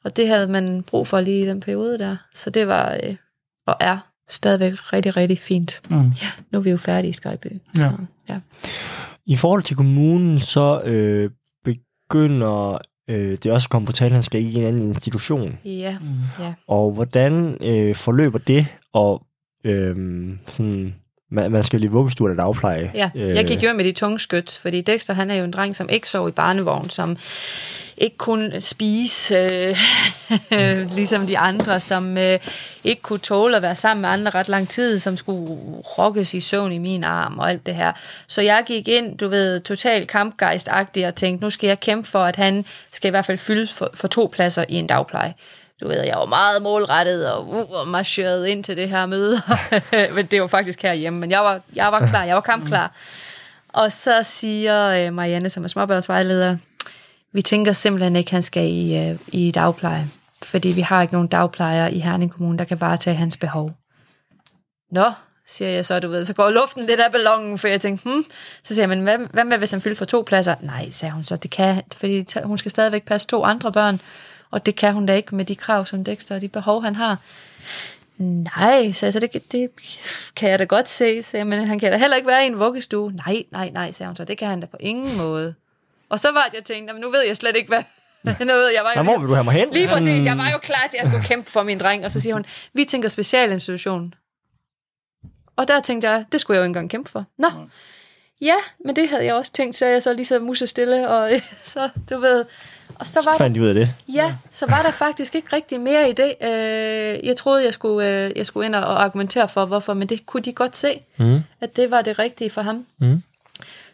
og 0.04 0.16
det 0.16 0.28
havde 0.28 0.46
man 0.46 0.82
brug 0.82 1.06
for 1.06 1.20
lige 1.20 1.42
i 1.42 1.46
den 1.46 1.60
periode 1.60 1.98
der, 1.98 2.16
så 2.34 2.50
det 2.50 2.68
var, 2.68 2.98
øh, 3.02 3.16
og 3.66 3.76
er 3.80 3.98
stadigvæk 4.28 4.92
rigtig, 4.92 5.16
rigtig 5.16 5.38
fint. 5.38 5.80
Mm. 5.90 6.08
Ja, 6.08 6.30
nu 6.50 6.58
er 6.58 6.62
vi 6.62 6.70
jo 6.70 6.76
færdige 6.76 7.10
i 7.10 7.12
Skyby. 7.12 7.60
Så, 7.74 7.82
ja. 7.82 7.90
ja. 8.28 8.40
I 9.26 9.36
forhold 9.36 9.62
til 9.62 9.76
kommunen, 9.76 10.38
så 10.38 10.82
øh, 10.86 11.30
begynder 11.64 12.78
øh, 13.10 13.30
det 13.30 13.46
er 13.46 13.52
også 13.52 13.68
kommet 13.68 13.86
på 13.86 13.92
tale, 13.92 14.06
at 14.06 14.12
han 14.12 14.22
skal 14.22 14.40
i 14.42 14.54
en 14.54 14.64
anden 14.64 14.88
institution. 14.88 15.58
Ja. 15.64 15.96
Mm. 16.00 16.44
ja. 16.44 16.52
Og 16.68 16.92
hvordan 16.92 17.56
øh, 17.60 17.94
forløber 17.94 18.38
det, 18.38 18.66
og 18.92 19.22
øh, 19.64 19.96
sådan, 20.46 20.94
man, 21.30 21.50
man 21.52 21.62
skal 21.62 21.80
lige 21.80 21.90
vuggestue 21.90 22.30
eller 22.30 22.44
dagpleje? 22.44 22.90
Ja, 22.94 23.10
jeg 23.14 23.44
gik 23.46 23.62
jo 23.62 23.72
med 23.72 23.84
de 23.84 23.92
tunge 23.92 24.18
skyt, 24.18 24.58
fordi 24.62 24.80
Dexter 24.80 25.14
han 25.14 25.30
er 25.30 25.34
jo 25.34 25.44
en 25.44 25.50
dreng, 25.50 25.76
som 25.76 25.88
ikke 25.88 26.08
sov 26.08 26.28
i 26.28 26.32
barnevogn, 26.32 26.90
som 26.90 27.16
ikke 28.02 28.16
kunne 28.16 28.60
spise, 28.60 29.34
øh, 30.52 30.90
ligesom 30.98 31.26
de 31.26 31.38
andre, 31.38 31.80
som 31.80 32.18
øh, 32.18 32.38
ikke 32.84 33.02
kunne 33.02 33.18
tåle 33.18 33.56
at 33.56 33.62
være 33.62 33.74
sammen 33.74 34.00
med 34.00 34.10
andre 34.10 34.30
ret 34.30 34.48
lang 34.48 34.68
tid, 34.68 34.98
som 34.98 35.16
skulle 35.16 35.56
rokkes 35.98 36.34
i 36.34 36.40
søvn 36.40 36.72
i 36.72 36.78
min 36.78 37.04
arm 37.04 37.38
og 37.38 37.50
alt 37.50 37.66
det 37.66 37.74
her. 37.74 37.92
Så 38.26 38.40
jeg 38.40 38.62
gik 38.66 38.88
ind, 38.88 39.18
du 39.18 39.28
ved, 39.28 39.60
totalt 39.60 40.08
kampgejstagtig 40.08 41.06
og 41.06 41.14
tænkte, 41.14 41.44
nu 41.44 41.50
skal 41.50 41.66
jeg 41.66 41.80
kæmpe 41.80 42.08
for, 42.08 42.24
at 42.24 42.36
han 42.36 42.64
skal 42.92 43.08
i 43.08 43.10
hvert 43.10 43.26
fald 43.26 43.38
fylde 43.38 43.66
for, 43.66 43.90
for 43.94 44.08
to 44.08 44.30
pladser 44.32 44.64
i 44.68 44.74
en 44.74 44.86
dagpleje 44.86 45.34
du 45.80 45.88
ved, 45.88 46.02
jeg 46.02 46.16
var 46.16 46.26
meget 46.26 46.62
målrettet 46.62 47.32
og, 47.32 47.48
uh, 47.48 47.70
og 47.70 47.88
marcherede 47.88 48.50
ind 48.50 48.64
til 48.64 48.76
det 48.76 48.88
her 48.88 49.06
møde. 49.06 49.36
men 50.14 50.26
det 50.26 50.40
var 50.40 50.46
faktisk 50.46 50.82
herhjemme, 50.82 51.20
men 51.20 51.30
jeg 51.30 51.40
var, 51.40 51.60
jeg 51.74 51.92
var 51.92 52.06
klar, 52.06 52.24
jeg 52.24 52.34
var 52.34 52.40
kampklar. 52.40 52.92
Og 53.72 53.92
så 53.92 54.22
siger 54.22 54.88
øh, 54.88 55.12
Marianne, 55.12 55.50
som 55.50 55.64
er 55.64 55.68
småbørnsvejleder, 55.68 56.56
vi 57.32 57.42
tænker 57.42 57.72
simpelthen 57.72 58.16
ikke, 58.16 58.28
at 58.28 58.32
han 58.32 58.42
skal 58.42 58.64
i, 58.64 58.98
øh, 58.98 59.18
i 59.28 59.50
dagpleje, 59.50 60.06
fordi 60.42 60.68
vi 60.68 60.80
har 60.80 61.02
ikke 61.02 61.14
nogen 61.14 61.28
dagplejer 61.28 61.88
i 61.88 61.98
Herning 61.98 62.32
Kommune, 62.32 62.58
der 62.58 62.64
kan 62.64 62.78
bare 62.78 62.96
tage 62.96 63.16
hans 63.16 63.36
behov. 63.36 63.72
Nå, 64.90 65.12
siger 65.46 65.70
jeg 65.70 65.84
så, 65.84 66.00
du 66.00 66.08
ved, 66.08 66.24
så 66.24 66.34
går 66.34 66.50
luften 66.50 66.86
lidt 66.86 67.00
af 67.00 67.12
ballonen, 67.12 67.58
for 67.58 67.68
jeg 67.68 67.80
tænkte, 67.80 68.10
hmm. 68.10 68.24
Så 68.64 68.74
siger 68.74 68.82
jeg, 68.82 68.88
men 68.88 69.02
hvad, 69.02 69.18
hvad 69.18 69.44
med, 69.44 69.58
hvis 69.58 69.70
han 69.70 69.80
fylder 69.80 69.96
for 69.96 70.04
to 70.04 70.22
pladser? 70.26 70.54
Nej, 70.60 70.90
sagde 70.90 71.12
hun 71.12 71.24
så, 71.24 71.36
det 71.36 71.50
kan, 71.50 71.82
fordi 71.96 72.26
hun 72.44 72.58
skal 72.58 72.70
stadigvæk 72.70 73.04
passe 73.04 73.26
to 73.28 73.44
andre 73.44 73.72
børn, 73.72 74.00
og 74.50 74.66
det 74.66 74.76
kan 74.76 74.94
hun 74.94 75.06
da 75.06 75.14
ikke 75.14 75.34
med 75.34 75.44
de 75.44 75.56
krav, 75.56 75.86
som 75.86 76.04
Dexter 76.04 76.34
og 76.34 76.40
de 76.40 76.48
behov, 76.48 76.82
han 76.82 76.96
har. 76.96 77.18
Nej, 78.18 78.92
så 78.92 79.06
altså, 79.06 79.20
det, 79.20 79.52
det 79.52 79.70
kan 80.36 80.50
jeg 80.50 80.58
da 80.58 80.64
godt 80.64 80.88
se, 80.88 81.22
sagde 81.22 81.38
jeg, 81.40 81.46
men 81.46 81.66
han 81.66 81.78
kan 81.78 81.92
da 81.92 81.98
heller 81.98 82.16
ikke 82.16 82.28
være 82.28 82.44
i 82.44 82.46
en 82.46 82.58
vuggestue. 82.58 83.12
Nej, 83.12 83.44
nej, 83.50 83.70
nej, 83.70 83.90
sagde 83.90 84.08
hun 84.08 84.16
så, 84.16 84.24
det 84.24 84.38
kan 84.38 84.48
han 84.48 84.60
da 84.60 84.66
på 84.66 84.76
ingen 84.80 85.16
måde. 85.16 85.54
Og 86.12 86.20
så 86.20 86.32
var 86.32 86.44
det, 86.50 86.54
jeg 86.54 86.64
tænkte, 86.64 86.94
nu 87.00 87.10
ved 87.10 87.22
jeg 87.26 87.36
slet 87.36 87.56
ikke, 87.56 87.68
hvad, 87.68 87.82
noget. 88.46 88.74
Jeg 88.74 88.84
var 88.84 88.92
jo, 88.96 89.02
hvor 89.02 89.18
vil 89.18 89.28
du 89.28 89.34
have 89.34 89.44
mig 89.44 89.54
hen? 89.54 89.70
Lige 89.72 89.88
præcis. 89.88 90.24
Jeg 90.24 90.38
var 90.38 90.50
jo 90.50 90.58
klar 90.58 90.86
til, 90.90 90.96
at 90.96 91.02
jeg 91.02 91.12
skulle 91.12 91.26
kæmpe 91.26 91.50
for 91.50 91.62
min 91.62 91.78
dreng. 91.78 92.04
Og 92.04 92.10
så 92.10 92.20
siger 92.20 92.34
hun, 92.34 92.44
vi 92.72 92.84
tænker 92.84 93.08
specialinstitution. 93.08 94.14
Og 95.56 95.68
der 95.68 95.80
tænkte 95.80 96.10
jeg, 96.10 96.24
det 96.32 96.40
skulle 96.40 96.54
jeg 96.56 96.60
jo 96.60 96.64
ikke 96.64 96.68
engang 96.68 96.90
kæmpe 96.90 97.10
for. 97.10 97.24
Nå, 97.38 97.48
ja, 98.40 98.54
men 98.84 98.96
det 98.96 99.08
havde 99.08 99.24
jeg 99.24 99.34
også 99.34 99.52
tænkt, 99.52 99.76
så 99.76 99.86
jeg 99.86 100.02
så 100.02 100.12
lige 100.12 100.26
så 100.26 100.40
musse 100.40 100.66
stille, 100.66 101.08
og 101.08 101.30
så, 101.64 101.88
du 102.10 102.18
ved... 102.18 102.44
Og 102.94 103.06
så 103.06 103.20
var 103.24 103.32
så 103.32 103.38
fandt 103.38 103.56
der, 103.56 103.62
ud 103.62 103.68
af 103.68 103.74
det. 103.74 103.94
Ja, 104.08 104.34
så 104.50 104.66
var 104.66 104.82
der 104.82 104.90
faktisk 104.90 105.34
ikke 105.34 105.56
rigtig 105.56 105.80
mere 105.80 106.10
i 106.10 106.12
det. 106.12 106.34
Øh, 106.42 107.26
jeg 107.26 107.36
troede, 107.36 107.64
jeg 107.64 107.72
skulle, 107.74 108.08
øh, 108.08 108.32
jeg 108.36 108.46
skulle 108.46 108.66
ind 108.66 108.74
og 108.74 109.04
argumentere 109.04 109.48
for, 109.48 109.64
hvorfor, 109.64 109.94
men 109.94 110.08
det 110.08 110.26
kunne 110.26 110.42
de 110.42 110.52
godt 110.52 110.76
se, 110.76 111.00
mm. 111.16 111.40
at 111.60 111.76
det 111.76 111.90
var 111.90 112.02
det 112.02 112.18
rigtige 112.18 112.50
for 112.50 112.62
ham. 112.62 112.86
Mm. 112.98 113.22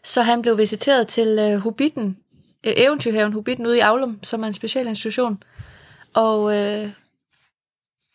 Så 0.03 0.23
han 0.23 0.43
blev 0.43 0.59
visiteret 0.59 1.09
til 1.09 1.39
øh, 1.39 1.59
Hobbiten, 1.59 2.19
øh, 2.65 2.73
Eventyrhaven 2.77 3.33
Hobbiten 3.33 3.67
ude 3.67 3.77
i 3.77 3.81
Aulum, 3.81 4.19
som 4.23 4.43
er 4.43 4.47
en 4.47 4.55
specialinstitution. 4.55 5.43
Og, 6.15 6.57
øh, 6.57 6.91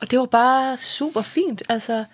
og 0.02 0.12
det 0.12 0.20
var 0.20 0.26
bare 0.26 0.78
super 0.78 1.22
fint. 1.22 1.64
Altså, 1.70 2.06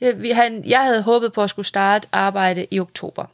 jeg, 0.00 0.22
vi, 0.22 0.30
han, 0.30 0.64
jeg 0.64 0.84
havde 0.84 1.02
håbet 1.02 1.32
på 1.32 1.42
at 1.42 1.50
skulle 1.50 1.66
starte 1.66 2.08
arbejde 2.12 2.66
i 2.70 2.80
oktober. 2.80 3.26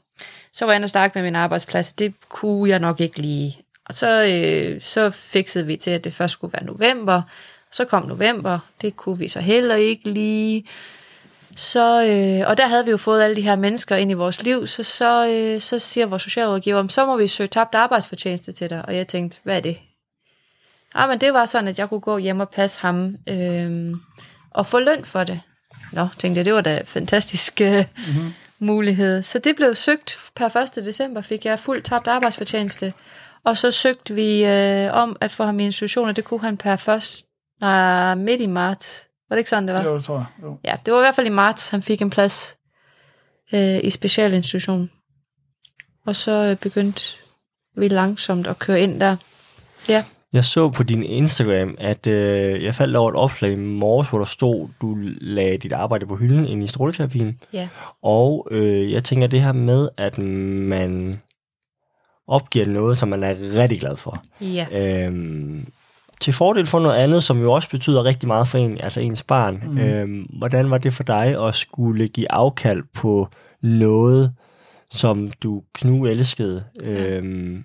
Så 0.52 0.64
var 0.64 0.72
jeg 0.72 0.76
inde 0.76 0.86
og 0.86 0.90
snakke 0.90 1.18
med 1.18 1.22
min 1.22 1.36
arbejdsplads. 1.36 1.92
Det 1.92 2.14
kunne 2.28 2.70
jeg 2.70 2.78
nok 2.78 3.00
ikke 3.00 3.18
lige. 3.18 3.58
Og 3.84 3.94
så, 3.94 4.24
øh, 4.24 4.80
så 4.82 5.10
fikset 5.10 5.66
vi 5.66 5.76
til, 5.76 5.90
at 5.90 6.04
det 6.04 6.14
først 6.14 6.32
skulle 6.32 6.52
være 6.52 6.64
november. 6.64 7.22
Så 7.72 7.84
kom 7.84 8.06
november. 8.06 8.58
Det 8.80 8.96
kunne 8.96 9.18
vi 9.18 9.28
så 9.28 9.40
heller 9.40 9.74
ikke 9.74 10.10
lige. 10.10 10.66
Så, 11.56 12.04
øh, 12.04 12.48
og 12.50 12.56
der 12.56 12.66
havde 12.66 12.84
vi 12.84 12.90
jo 12.90 12.96
fået 12.96 13.22
alle 13.22 13.36
de 13.36 13.42
her 13.42 13.56
mennesker 13.56 13.96
ind 13.96 14.10
i 14.10 14.14
vores 14.14 14.42
liv, 14.42 14.66
så, 14.66 14.82
så, 14.82 15.28
øh, 15.28 15.60
så 15.60 15.78
siger 15.78 16.06
vores 16.06 16.22
socialrådgiver, 16.22 16.88
så 16.88 17.06
må 17.06 17.16
vi 17.16 17.26
søge 17.26 17.46
tabt 17.46 17.74
arbejdsfortjeneste 17.74 18.52
til 18.52 18.70
dig. 18.70 18.84
Og 18.86 18.96
jeg 18.96 19.08
tænkte, 19.08 19.38
hvad 19.42 19.56
er 19.56 19.60
det? 19.60 19.78
Ah, 20.94 21.08
men 21.08 21.20
det 21.20 21.32
var 21.32 21.44
sådan, 21.44 21.68
at 21.68 21.78
jeg 21.78 21.88
kunne 21.88 22.00
gå 22.00 22.18
hjem 22.18 22.40
og 22.40 22.48
passe 22.48 22.80
ham 22.80 23.16
øh, 23.28 23.94
og 24.50 24.66
få 24.66 24.78
løn 24.78 25.04
for 25.04 25.24
det. 25.24 25.40
Nå, 25.92 26.08
tænkte 26.18 26.38
jeg, 26.38 26.44
det 26.44 26.54
var 26.54 26.60
da 26.60 26.82
fantastisk 26.84 27.60
øh, 27.60 27.84
mm-hmm. 27.96 28.32
mulighed. 28.58 29.22
Så 29.22 29.38
det 29.38 29.56
blev 29.56 29.74
søgt 29.74 30.18
per 30.36 30.56
1. 30.56 30.84
december, 30.84 31.20
fik 31.20 31.44
jeg 31.44 31.58
fuldt 31.58 31.84
tabt 31.84 32.08
arbejdsfortjeneste. 32.08 32.92
Og 33.44 33.56
så 33.56 33.70
søgte 33.70 34.14
vi 34.14 34.44
øh, 34.44 34.92
om 34.92 35.16
at 35.20 35.32
få 35.32 35.44
ham 35.44 35.60
i 35.60 35.64
institution, 35.64 36.08
og 36.08 36.16
det 36.16 36.24
kunne 36.24 36.40
han 36.40 36.56
per 36.56 36.88
1. 36.88 37.24
Nej, 37.60 38.14
midt 38.14 38.40
i 38.40 38.46
marts 38.46 39.06
var 39.32 39.36
det 39.36 39.40
ikke 39.40 39.50
sådan, 39.50 39.68
det 39.68 39.74
var? 39.74 39.82
Jo, 39.82 39.94
det 39.94 40.04
tror 40.04 40.16
jeg. 40.16 40.26
Jo. 40.42 40.58
Ja, 40.64 40.76
det 40.86 40.94
var 40.94 41.00
i 41.00 41.02
hvert 41.02 41.14
fald 41.14 41.26
i 41.26 41.30
marts, 41.30 41.68
han 41.68 41.82
fik 41.82 42.02
en 42.02 42.10
plads 42.10 42.56
øh, 43.52 43.80
i 43.84 43.90
specialinstitutionen. 43.90 44.90
Og 46.06 46.16
så 46.16 46.30
øh, 46.30 46.56
begyndte 46.56 47.02
vi 47.76 47.88
langsomt 47.88 48.46
at 48.46 48.58
køre 48.58 48.80
ind 48.80 49.00
der. 49.00 49.16
Ja. 49.88 50.04
Jeg 50.32 50.44
så 50.44 50.70
på 50.70 50.82
din 50.82 51.02
Instagram, 51.02 51.74
at 51.78 52.06
øh, 52.06 52.64
jeg 52.64 52.74
faldt 52.74 52.96
over 52.96 53.10
et 53.10 53.16
opslag 53.16 53.52
i 53.52 53.56
morges, 53.56 54.08
hvor 54.08 54.18
der 54.18 54.24
stod, 54.24 54.68
du 54.82 54.96
lagde 55.20 55.58
dit 55.58 55.72
arbejde 55.72 56.06
på 56.06 56.16
hylden 56.16 56.46
ind 56.46 56.64
i 56.64 56.66
stråleterapien. 56.66 57.40
Ja. 57.52 57.68
Og 58.02 58.48
øh, 58.50 58.92
jeg 58.92 59.04
tænker 59.04 59.26
det 59.26 59.42
her 59.42 59.52
med, 59.52 59.88
at 59.96 60.18
man 60.18 61.20
opgiver 62.28 62.66
noget, 62.66 62.98
som 62.98 63.08
man 63.08 63.22
er 63.22 63.34
rigtig 63.62 63.80
glad 63.80 63.96
for. 63.96 64.24
Ja. 64.40 64.66
Øhm, 64.72 65.66
til 66.22 66.32
fordel 66.32 66.66
for 66.66 66.80
noget 66.80 66.96
andet, 66.96 67.22
som 67.22 67.40
jo 67.40 67.52
også 67.52 67.68
betyder 67.70 68.04
rigtig 68.04 68.26
meget 68.26 68.48
for 68.48 68.58
en, 68.58 68.80
altså 68.80 69.00
ens 69.00 69.22
barn. 69.22 69.62
Mm. 69.66 69.78
Øhm, 69.78 70.26
hvordan 70.38 70.70
var 70.70 70.78
det 70.78 70.92
for 70.92 71.02
dig 71.02 71.46
at 71.48 71.54
skulle 71.54 72.08
give 72.08 72.32
afkald 72.32 72.82
på 72.94 73.28
noget, 73.62 74.32
som 74.90 75.30
du 75.42 75.62
knu 75.74 76.06
elskede, 76.06 76.64
øhm, 76.82 77.64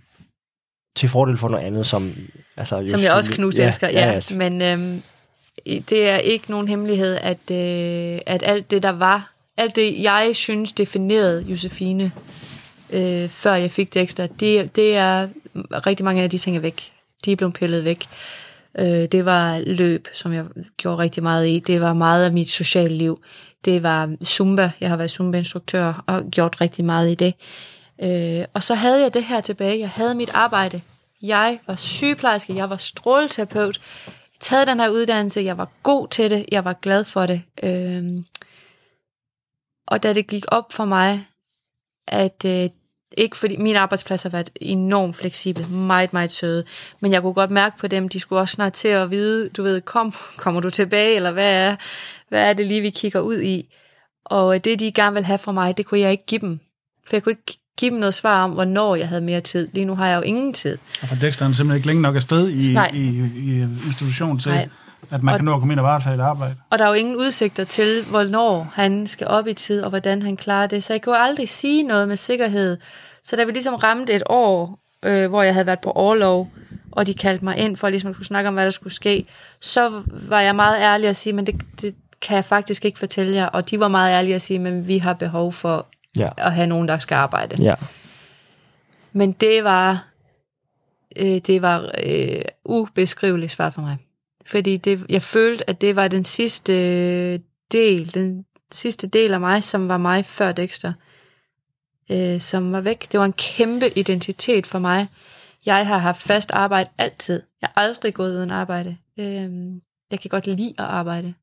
til 0.96 1.10
fordel 1.10 1.38
for 1.38 1.48
noget 1.48 1.64
andet, 1.64 1.86
som... 1.86 2.14
Altså, 2.58 2.88
som 2.88 3.02
jeg 3.02 3.14
også 3.14 3.32
knus 3.32 3.60
ja, 3.60 3.68
elsker, 3.68 3.90
ja. 3.90 4.08
ja. 4.08 4.20
ja. 4.32 4.36
Men 4.38 4.62
øhm, 4.62 5.02
det 5.90 6.10
er 6.10 6.18
ikke 6.18 6.52
nogen 6.52 6.68
hemmelighed, 6.68 7.16
at, 7.22 7.52
øh, 7.52 8.20
at 8.26 8.44
alt 8.44 8.72
det, 8.72 8.84
der 8.84 8.90
var, 8.90 9.32
alt 9.58 9.76
det, 9.76 10.04
jeg 10.04 10.32
synes 10.34 10.74
definerede 10.74 11.42
Josefine, 11.42 12.12
øh, 12.90 13.30
før 13.30 13.54
jeg 13.54 13.72
fik 13.72 13.94
det 13.94 14.02
ekstra, 14.02 14.28
det, 14.40 14.76
det 14.76 14.96
er 14.96 15.28
rigtig 15.56 16.04
mange 16.04 16.24
af 16.24 16.30
de 16.30 16.38
ting 16.38 16.58
er 16.58 16.62
væk. 16.62 16.92
De 17.26 17.32
er 17.32 17.36
blevet 17.36 17.54
pillet 17.54 17.84
væk. 17.84 18.08
Øh, 18.80 19.06
det 19.06 19.26
var 19.26 19.60
løb, 19.60 20.08
som 20.14 20.34
jeg 20.34 20.46
gjorde 20.78 20.98
rigtig 20.98 21.24
meget 21.24 21.48
i. 21.48 21.60
Det 21.60 21.82
var 21.82 21.94
meget 21.94 22.26
af 22.26 22.32
mit 22.32 22.50
sociale 22.50 22.96
liv. 22.96 23.24
Det 23.66 23.84
var 23.84 24.16
Zumba. 24.24 24.72
Jeg 24.82 24.90
har 24.90 24.98
været 24.98 25.12
Zumba-instruktør 25.12 26.04
og 26.08 26.24
gjort 26.32 26.62
rigtig 26.62 26.86
meget 26.86 27.12
i 27.12 27.16
det. 27.16 27.34
Øh, 28.04 28.46
og 28.54 28.64
så 28.64 28.76
havde 28.76 29.02
jeg 29.02 29.14
det 29.14 29.24
her 29.24 29.42
tilbage. 29.42 29.80
Jeg 29.80 29.90
havde 29.90 30.16
mit 30.16 30.32
arbejde. 30.34 30.82
Jeg 31.22 31.60
var 31.68 31.76
sygeplejerske, 31.76 32.56
jeg 32.56 32.70
var 32.70 32.78
stråleterapeut. 32.78 33.80
Jeg 34.08 34.58
havde 34.58 34.66
den 34.66 34.80
her 34.80 34.90
uddannelse, 34.90 35.42
jeg 35.42 35.58
var 35.58 35.70
god 35.84 36.08
til 36.08 36.30
det, 36.30 36.46
jeg 36.52 36.66
var 36.66 36.74
glad 36.74 37.04
for 37.04 37.26
det. 37.26 37.42
Øh, 37.64 38.24
og 39.88 40.04
da 40.04 40.14
det 40.14 40.28
gik 40.28 40.46
op 40.48 40.74
for 40.74 40.86
mig, 40.86 41.28
at 42.08 42.46
øh, 42.46 42.70
ikke 43.18 43.38
fordi 43.38 43.58
min 43.58 43.76
arbejdsplads 43.76 44.24
har 44.24 44.30
været 44.30 44.50
enormt 44.62 45.16
fleksibel, 45.16 45.70
meget, 45.70 46.14
meget 46.14 46.32
søde, 46.32 46.64
men 47.00 47.12
jeg 47.12 47.22
kunne 47.22 47.34
godt 47.34 47.52
mærke 47.52 47.78
på 47.78 47.88
dem, 47.88 48.10
de 48.10 48.20
skulle 48.20 48.40
også 48.42 48.54
snart 48.54 48.74
til 48.74 48.88
at 48.88 49.12
vide, 49.12 49.50
du 49.50 49.64
ved, 49.64 49.82
kom, 49.82 50.14
kommer 50.44 50.62
du 50.62 50.70
tilbage, 50.70 51.16
eller 51.16 51.32
hvad 51.32 51.54
er, 51.54 51.76
hvad 52.30 52.44
er 52.44 52.54
det 52.54 52.66
lige, 52.66 52.82
vi 52.82 52.90
kigger 52.90 53.20
ud 53.20 53.42
i? 53.42 53.74
Og 54.26 54.66
det, 54.66 54.80
de 54.80 54.92
gerne 54.92 55.14
vil 55.14 55.24
have 55.24 55.38
fra 55.38 55.52
mig, 55.52 55.78
det 55.78 55.86
kunne 55.86 56.00
jeg 56.00 56.12
ikke 56.12 56.26
give 56.26 56.42
dem. 56.42 56.60
For 57.08 57.16
jeg 57.16 57.24
kunne 57.24 57.32
ikke 57.32 57.60
give 57.78 57.92
dem 57.92 58.00
noget 58.00 58.14
svar 58.14 58.44
om, 58.44 58.52
hvornår 58.52 58.96
jeg 58.96 59.08
havde 59.08 59.22
mere 59.22 59.42
tid. 59.42 59.68
Lige 59.74 59.86
nu 59.86 59.96
har 59.96 60.08
jeg 60.08 60.16
jo 60.16 60.22
ingen 60.22 60.54
tid. 60.54 60.78
Og 61.02 61.08
for 61.08 61.16
Dexter 61.16 61.48
er 61.48 61.52
simpelthen 61.52 61.76
ikke 61.76 61.88
længe 61.88 62.02
nok 62.02 62.16
afsted 62.16 62.50
i, 62.50 62.78
i, 62.94 63.08
i 63.36 63.68
institution 63.86 64.40
til, 64.40 64.52
Nej. 64.52 64.70
At 65.12 65.24
man 65.24 65.34
og, 65.34 65.38
kan 65.38 65.46
nå 65.46 65.54
at 65.54 65.60
komme 65.60 65.74
ind 65.74 65.80
og 65.80 65.86
varetage 65.86 66.16
et 66.16 66.22
arbejde. 66.22 66.56
Og 66.70 66.80
der 66.80 66.86
er 66.86 66.90
jo 66.90 66.94
ingen 66.94 67.16
udsigter 67.16 67.64
til, 67.64 68.06
hvornår 68.06 68.72
han 68.74 69.08
skal 69.08 69.28
op 69.28 69.48
i 69.48 69.54
tid, 69.54 69.84
og 69.84 69.90
hvordan 69.90 70.22
han 70.22 70.38
klarer 70.38 70.68
det. 70.68 70.84
Så 70.84 70.94
jeg 70.94 71.02
kunne 71.02 71.18
aldrig 71.18 71.50
sige 71.50 71.84
noget 71.84 72.08
med 72.08 72.16
sikkerhed. 72.16 72.78
Så 73.24 73.36
da 73.36 73.44
vi 73.44 73.52
ligesom 73.52 73.76
ramte 73.76 74.14
et 74.14 74.24
år, 74.26 74.80
øh, 75.04 75.30
hvor 75.30 75.44
jeg 75.44 75.54
havde 75.54 75.66
været 75.68 75.80
på 75.80 75.92
overlov, 75.92 76.50
og 76.92 77.08
de 77.08 77.14
kaldte 77.14 77.46
mig 77.46 77.58
ind 77.58 77.78
for 77.78 77.90
ligesom 77.90 78.10
at 78.10 78.16
skulle 78.16 78.28
snakke 78.28 78.48
om, 78.48 78.54
hvad 78.54 78.66
der 78.66 78.72
skulle 78.72 78.94
ske, 78.94 79.26
så 79.62 80.04
var 80.06 80.42
jeg 80.42 80.56
meget 80.56 80.82
ærlig 80.82 81.10
at 81.10 81.16
sige, 81.16 81.34
men 81.34 81.46
det, 81.46 81.62
det 81.82 81.96
kan 82.22 82.36
jeg 82.36 82.46
faktisk 82.46 82.86
ikke 82.86 83.00
fortælle 83.00 83.34
jer. 83.34 83.46
Og 83.46 83.70
de 83.70 83.80
var 83.80 83.88
meget 83.88 84.12
ærlige 84.12 84.36
at 84.36 84.42
sige, 84.42 84.60
men 84.60 84.88
vi 84.88 84.98
har 84.98 85.14
behov 85.14 85.54
for 85.54 85.88
ja. 86.18 86.30
at 86.38 86.54
have 86.54 86.68
nogen, 86.68 86.88
der 86.88 86.98
skal 86.98 87.16
arbejde. 87.16 87.64
Ja. 87.64 87.74
Men 89.14 89.32
det 89.32 89.64
var, 89.64 90.08
øh, 91.16 91.26
det 91.26 91.62
var 91.62 91.92
øh, 92.04 92.42
ubeskriveligt 92.66 93.52
svært 93.52 93.74
for 93.74 93.82
mig. 93.82 93.98
Fordi 94.48 94.78
det, 94.78 95.06
jeg 95.10 95.22
følte, 95.22 95.70
at 95.70 95.82
det 95.82 95.96
var 95.96 96.08
den 96.08 96.24
sidste 96.24 96.74
øh, 96.74 97.40
del, 97.72 98.14
den 98.14 98.46
sidste 98.72 99.08
del 99.08 99.34
af 99.34 99.40
mig, 99.40 99.64
som 99.64 99.88
var 99.88 99.98
mig 99.98 100.26
før 100.26 100.52
Dexter 100.52 100.94
øh, 102.12 102.40
som 102.40 102.72
var 102.72 102.82
væk. 102.82 103.08
Det 103.12 103.20
var 103.20 103.26
en 103.26 103.34
kæmpe 103.34 103.98
identitet 103.98 104.68
for 104.68 104.80
mig. 104.80 105.08
Jeg 105.66 105.88
har 105.88 105.98
haft 105.98 106.22
fast 106.22 106.52
arbejde 106.52 106.90
altid. 106.98 107.44
Jeg 107.62 107.70
har 107.74 107.82
aldrig 107.82 108.14
gået 108.14 108.38
uden 108.38 108.52
arbejde. 108.52 108.98
Øh, 109.20 109.50
jeg 110.12 110.20
kan 110.20 110.30
godt 110.30 110.48
lide 110.48 110.74
at 110.78 110.86
arbejde. 110.86 111.34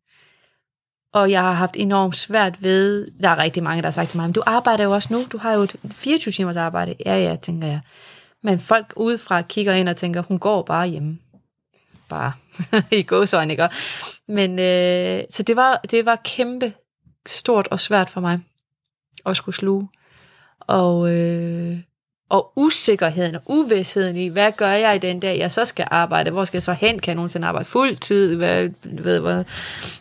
Og 1.13 1.31
jeg 1.31 1.43
har 1.43 1.53
haft 1.53 1.77
enormt 1.77 2.17
svært 2.17 2.63
ved, 2.63 3.11
der 3.23 3.29
er 3.29 3.39
rigtig 3.39 3.63
mange, 3.63 3.83
der 3.83 3.87
har 3.87 3.93
sagt 3.93 4.11
til 4.11 4.17
mig, 4.17 4.27
men 4.27 4.33
du 4.33 4.43
arbejder 4.47 4.85
jo 4.85 4.93
også 4.93 5.09
nu, 5.13 5.25
du 5.33 5.39
har 5.39 5.53
jo 5.53 5.61
et 5.61 5.77
24 5.91 6.33
timers 6.33 6.57
arbejde. 6.57 6.95
Ja, 7.07 7.17
ja, 7.17 7.37
tænker 7.37 7.67
jeg. 7.67 7.81
Men 8.43 8.59
folk 8.59 8.93
udefra 8.97 9.43
kigger 9.43 9.73
ind 9.73 9.89
og 9.89 9.97
tænker, 9.97 10.23
hun 10.23 10.39
går 10.39 10.63
bare 10.63 10.87
hjemme. 10.87 11.19
Bare 12.15 12.33
i 12.99 13.03
gåsøjne, 13.03 13.53
ikke? 13.53 13.69
Men 14.29 14.59
øh, 14.59 15.25
så 15.31 15.43
det 15.43 15.57
var, 15.57 15.77
det 15.91 16.07
var 16.07 16.17
kæmpe 16.25 16.73
stort 17.27 17.69
og 17.71 17.81
svært 17.81 18.11
for 18.11 18.21
mig 18.21 18.41
at 19.27 19.37
skulle 19.37 19.55
sluge 19.55 19.89
og, 20.61 21.15
øh, 21.15 21.79
og 22.29 22.53
usikkerheden 22.57 23.35
og 23.35 23.43
uvidsheden 23.47 24.17
i, 24.17 24.29
hvad 24.29 24.53
gør 24.57 24.71
jeg 24.71 24.97
i 24.97 24.99
den 24.99 25.21
dag, 25.21 25.39
jeg 25.39 25.53
så 25.53 25.65
skal 25.65 25.89
arbejde? 25.91 26.31
Hvor 26.31 26.45
skal 26.45 26.57
jeg 26.57 26.63
så 26.63 26.73
hen? 26.73 26.99
Kan 26.99 27.11
jeg 27.11 27.15
nogensinde 27.15 27.47
arbejde 27.47 27.69
fuld 27.69 27.97
tid? 27.97 28.37
Hvad, 28.37 28.71
ved, 28.83 29.21
hvor 29.21 29.45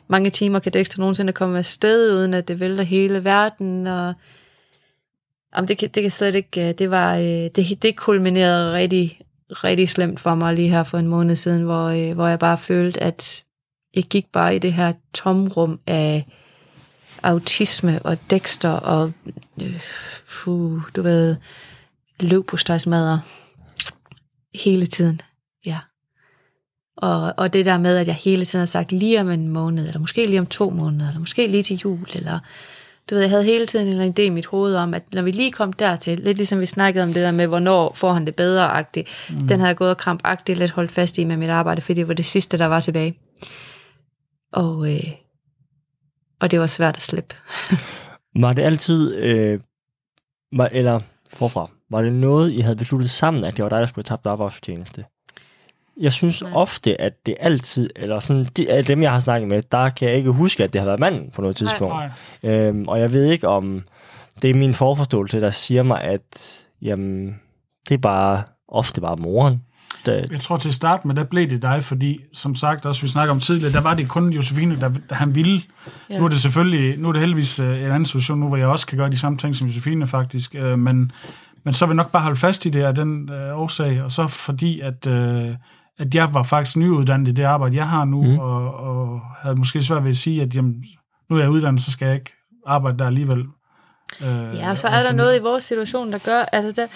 mange 0.08 0.30
timer 0.30 0.60
kan 0.60 0.74
Dexter 0.74 1.00
nogensinde 1.00 1.34
komme 1.34 1.58
afsted, 1.58 2.14
uden 2.14 2.34
at 2.34 2.48
det 2.48 2.60
vælter 2.60 2.84
hele 2.84 3.24
verden? 3.24 3.88
Og, 3.88 4.14
jamen, 5.56 5.68
det, 5.68 5.78
kan, 5.78 5.90
det 5.90 6.04
kan 6.04 6.12
slet 6.12 6.36
ikke... 6.36 6.70
Øh, 6.70 6.74
det, 6.74 6.92
var, 6.92 7.16
øh, 7.16 7.50
det, 7.56 7.82
det 7.82 7.96
kulminerede 7.96 8.74
rigtig, 8.74 9.22
rigtig 9.52 9.90
slemt 9.90 10.20
for 10.20 10.36
mig 10.36 10.56
lige 10.56 10.70
her 10.70 10.84
for 10.84 10.98
en 10.98 11.08
måned 11.08 11.36
siden, 11.36 11.64
hvor, 11.64 11.86
øh, 11.88 12.14
hvor 12.14 12.28
jeg 12.28 12.40
bare 12.40 12.58
følte, 12.58 13.04
at 13.04 13.44
jeg 13.96 14.04
gik 14.04 14.26
bare 14.32 14.56
i 14.56 14.60
det 14.60 14.74
her 14.74 14.94
tomrum 15.14 15.80
af 15.88 16.26
autisme 17.24 18.00
og 18.02 18.18
Dexter 18.30 18.70
og 18.70 19.14
øh, 19.62 19.82
puh, 20.30 20.82
du 20.96 21.02
ved, 21.02 21.36
løb 22.20 22.48
på 22.48 22.58
støjsmadder 22.58 23.20
hele 24.56 24.86
tiden. 24.86 25.22
Ja. 25.66 25.80
Og, 26.98 27.34
og 27.38 27.54
det 27.54 27.66
der 27.66 27.78
med, 27.78 27.98
at 27.98 28.08
jeg 28.08 28.16
hele 28.16 28.46
tiden 28.46 28.60
har 28.62 28.66
sagt 28.66 28.92
lige 28.92 29.22
om 29.22 29.30
en 29.30 29.48
måned, 29.48 29.88
eller 29.88 30.00
måske 30.00 30.26
lige 30.26 30.40
om 30.40 30.46
to 30.46 30.70
måneder, 30.70 31.08
eller 31.08 31.20
måske 31.20 31.48
lige 31.48 31.64
til 31.64 31.78
jul, 31.78 32.08
eller 32.14 32.40
du 33.10 33.16
ved, 33.16 33.22
jeg 33.22 33.30
havde 33.30 33.44
hele 33.44 33.66
tiden 33.66 34.02
en 34.02 34.14
idé 34.18 34.22
i 34.22 34.30
mit 34.30 34.46
hoved 34.46 34.76
om, 34.76 34.94
at 34.94 35.04
når 35.14 35.22
vi 35.22 35.32
lige 35.32 35.52
kom 35.52 35.74
dertil, 35.74 36.20
lidt 36.20 36.38
ligesom 36.38 36.60
vi 36.60 36.66
snakkede 36.66 37.04
om 37.04 37.14
det 37.14 37.24
der 37.24 37.32
med, 37.32 37.48
hvornår 37.48 37.94
får 37.94 38.14
han 38.14 38.26
det 38.26 38.36
bedre-agtigt, 38.36 39.10
mm. 39.30 39.48
den 39.48 39.60
havde 39.60 39.68
jeg 39.68 39.76
gået 39.78 39.90
og 39.90 39.98
krampagtigt 39.98 40.60
lidt 40.60 40.72
holdt 40.72 40.92
fast 40.92 41.18
i 41.18 41.24
med 41.24 41.38
mit 41.38 41.50
arbejde, 41.50 41.82
fordi 41.82 42.00
det 42.00 42.08
var 42.08 42.14
det 42.14 42.26
sidste, 42.26 42.58
der 42.58 42.66
var 42.66 42.80
tilbage. 42.80 43.20
Og, 44.54 44.94
øh, 44.94 45.12
og 46.40 46.52
det 46.52 46.60
var 46.60 46.66
svært 46.66 46.98
at 46.98 47.04
slippe. 47.04 47.36
var 48.44 48.54
det 48.54 48.64
altid 48.64 49.16
øh, 49.16 49.60
var, 50.54 50.70
eller 50.72 51.00
forfra, 51.34 51.70
var 51.92 52.02
det 52.02 52.14
noget, 52.14 52.52
I 52.52 52.60
havde 52.60 52.76
besluttet 52.76 53.10
sammen, 53.10 53.44
at 53.44 53.58
det 53.58 53.64
var 53.64 53.70
dig, 53.70 53.80
der 53.80 53.86
skulle 53.86 54.06
have 54.10 54.18
tabt 54.18 54.28
arbejdsfortjeneste? 54.28 55.06
Jeg 56.00 56.14
synes 56.14 56.42
Nej. 56.42 56.52
ofte, 56.54 57.02
at 57.02 57.14
det 57.26 57.36
altid, 57.40 57.90
eller 57.96 58.20
sådan, 58.20 58.48
de, 58.58 58.72
af 58.72 58.86
dem, 58.86 59.02
jeg 59.02 59.12
har 59.12 59.20
snakket 59.20 59.50
med, 59.50 59.64
der 59.72 59.90
kan 59.90 60.08
jeg 60.08 60.18
ikke 60.18 60.30
huske, 60.30 60.64
at 60.64 60.74
det 60.74 60.82
har 60.82 60.86
været 60.86 61.00
manden 61.00 61.32
på 61.36 61.42
noget 61.42 61.56
tidspunkt. 61.56 61.96
Nej. 62.44 62.58
Øhm, 62.68 62.88
og 62.88 63.00
jeg 63.00 63.14
ved 63.14 63.26
ikke, 63.26 63.48
om 63.48 63.84
det 64.42 64.50
er 64.50 64.56
min 64.56 64.74
forforståelse, 64.74 65.42
der 65.42 65.50
siger 65.50 65.84
mig, 65.84 66.02
at 66.02 66.64
jamen, 66.82 67.40
det 67.90 67.94
er 67.94 68.00
bare 68.00 68.44
ofte 68.68 69.02
bare 69.02 69.16
moren, 69.16 69.62
det... 70.06 70.28
Jeg 70.32 70.40
tror 70.40 70.58
til 70.58 70.70
at 70.70 70.76
starte 70.76 71.08
med, 71.08 71.16
der 71.16 71.24
blev 71.24 71.50
det 71.50 71.62
dig, 71.62 71.84
fordi 71.84 72.20
som 72.34 72.56
sagt, 72.56 72.86
også 72.86 73.02
vi 73.02 73.08
snakker 73.08 73.34
om 73.34 73.40
tidligere, 73.40 73.74
der 73.74 73.82
var 73.82 73.94
det 73.94 74.10
kun 74.10 74.30
Josefine, 74.30 74.80
der, 74.80 74.92
der 75.10 75.16
han 75.16 75.36
ville. 75.36 75.62
Ja. 76.10 76.20
Nu 76.20 76.26
er 76.26 76.30
det 76.30 76.42
selvfølgelig, 76.42 77.00
nu 77.00 77.08
er 77.08 77.12
det 77.12 77.20
heldigvis 77.20 77.60
uh, 77.60 77.66
en 77.66 77.74
anden 77.74 78.06
situation 78.06 78.40
nu, 78.40 78.48
hvor 78.48 78.58
jeg 78.58 78.68
også 78.68 78.88
kan 78.88 78.98
gøre 78.98 79.10
de 79.10 79.18
samme 79.18 79.38
ting 79.38 79.56
som 79.56 79.68
Josefine 79.68 80.08
faktisk, 80.08 80.56
uh, 80.60 80.80
men, 80.80 81.12
men 81.64 81.74
så 81.74 81.86
vil 81.86 81.92
jeg 81.92 81.96
nok 81.96 82.12
bare 82.12 82.24
holde 82.24 82.40
fast 82.40 82.66
i 82.66 82.70
det 82.70 82.84
af 82.84 82.96
den 82.96 83.30
uh, 83.30 83.60
årsag, 83.62 84.04
og 84.04 84.12
så 84.12 84.28
fordi, 84.28 84.80
at, 84.80 85.08
uh, 85.08 85.56
at 86.00 86.16
jeg 86.16 86.34
var 86.34 86.44
faktisk 86.44 86.78
nyuddannet 86.78 87.28
i 87.28 87.32
det 87.32 87.44
arbejde, 87.44 87.76
jeg 87.76 87.90
har 87.90 88.06
nu, 88.06 88.24
mm. 88.24 88.40
og, 88.40 88.74
og 88.74 89.22
havde 89.42 89.56
måske 89.56 89.82
svært 89.82 90.04
ved 90.04 90.10
at 90.10 90.18
sige, 90.18 90.42
at 90.42 90.56
jamen, 90.56 90.84
nu 91.30 91.36
er 91.36 91.40
jeg 91.40 91.50
uddannet, 91.50 91.84
så 91.84 91.92
skal 91.92 92.06
jeg 92.06 92.16
ikke 92.16 92.34
arbejde 92.66 92.98
der 92.98 93.06
alligevel. 93.06 93.46
Uh, 94.22 94.58
ja, 94.58 94.70
og 94.70 94.78
så 94.78 94.88
er 94.88 95.04
der 95.04 95.12
noget 95.12 95.40
i 95.40 95.42
vores 95.42 95.64
situation, 95.64 96.12
der 96.12 96.18
gør, 96.18 96.42
altså 96.52 96.72
der, 96.72 96.88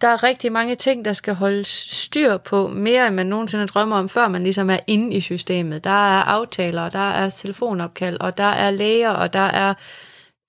der 0.00 0.08
er 0.08 0.22
rigtig 0.22 0.52
mange 0.52 0.74
ting, 0.74 1.04
der 1.04 1.12
skal 1.12 1.34
holdes 1.34 1.68
styr 1.88 2.36
på, 2.36 2.68
mere 2.68 3.06
end 3.06 3.14
man 3.14 3.26
nogensinde 3.26 3.66
drømmer 3.66 3.96
om, 3.96 4.08
før 4.08 4.28
man 4.28 4.42
ligesom 4.42 4.70
er 4.70 4.78
inde 4.86 5.16
i 5.16 5.20
systemet. 5.20 5.84
Der 5.84 5.90
er 5.90 6.22
aftaler, 6.22 6.88
der 6.88 7.10
er 7.10 7.30
telefonopkald, 7.30 8.16
og 8.20 8.38
der 8.38 8.44
er 8.44 8.70
læger, 8.70 9.10
og 9.10 9.32
der 9.32 9.40
er 9.40 9.74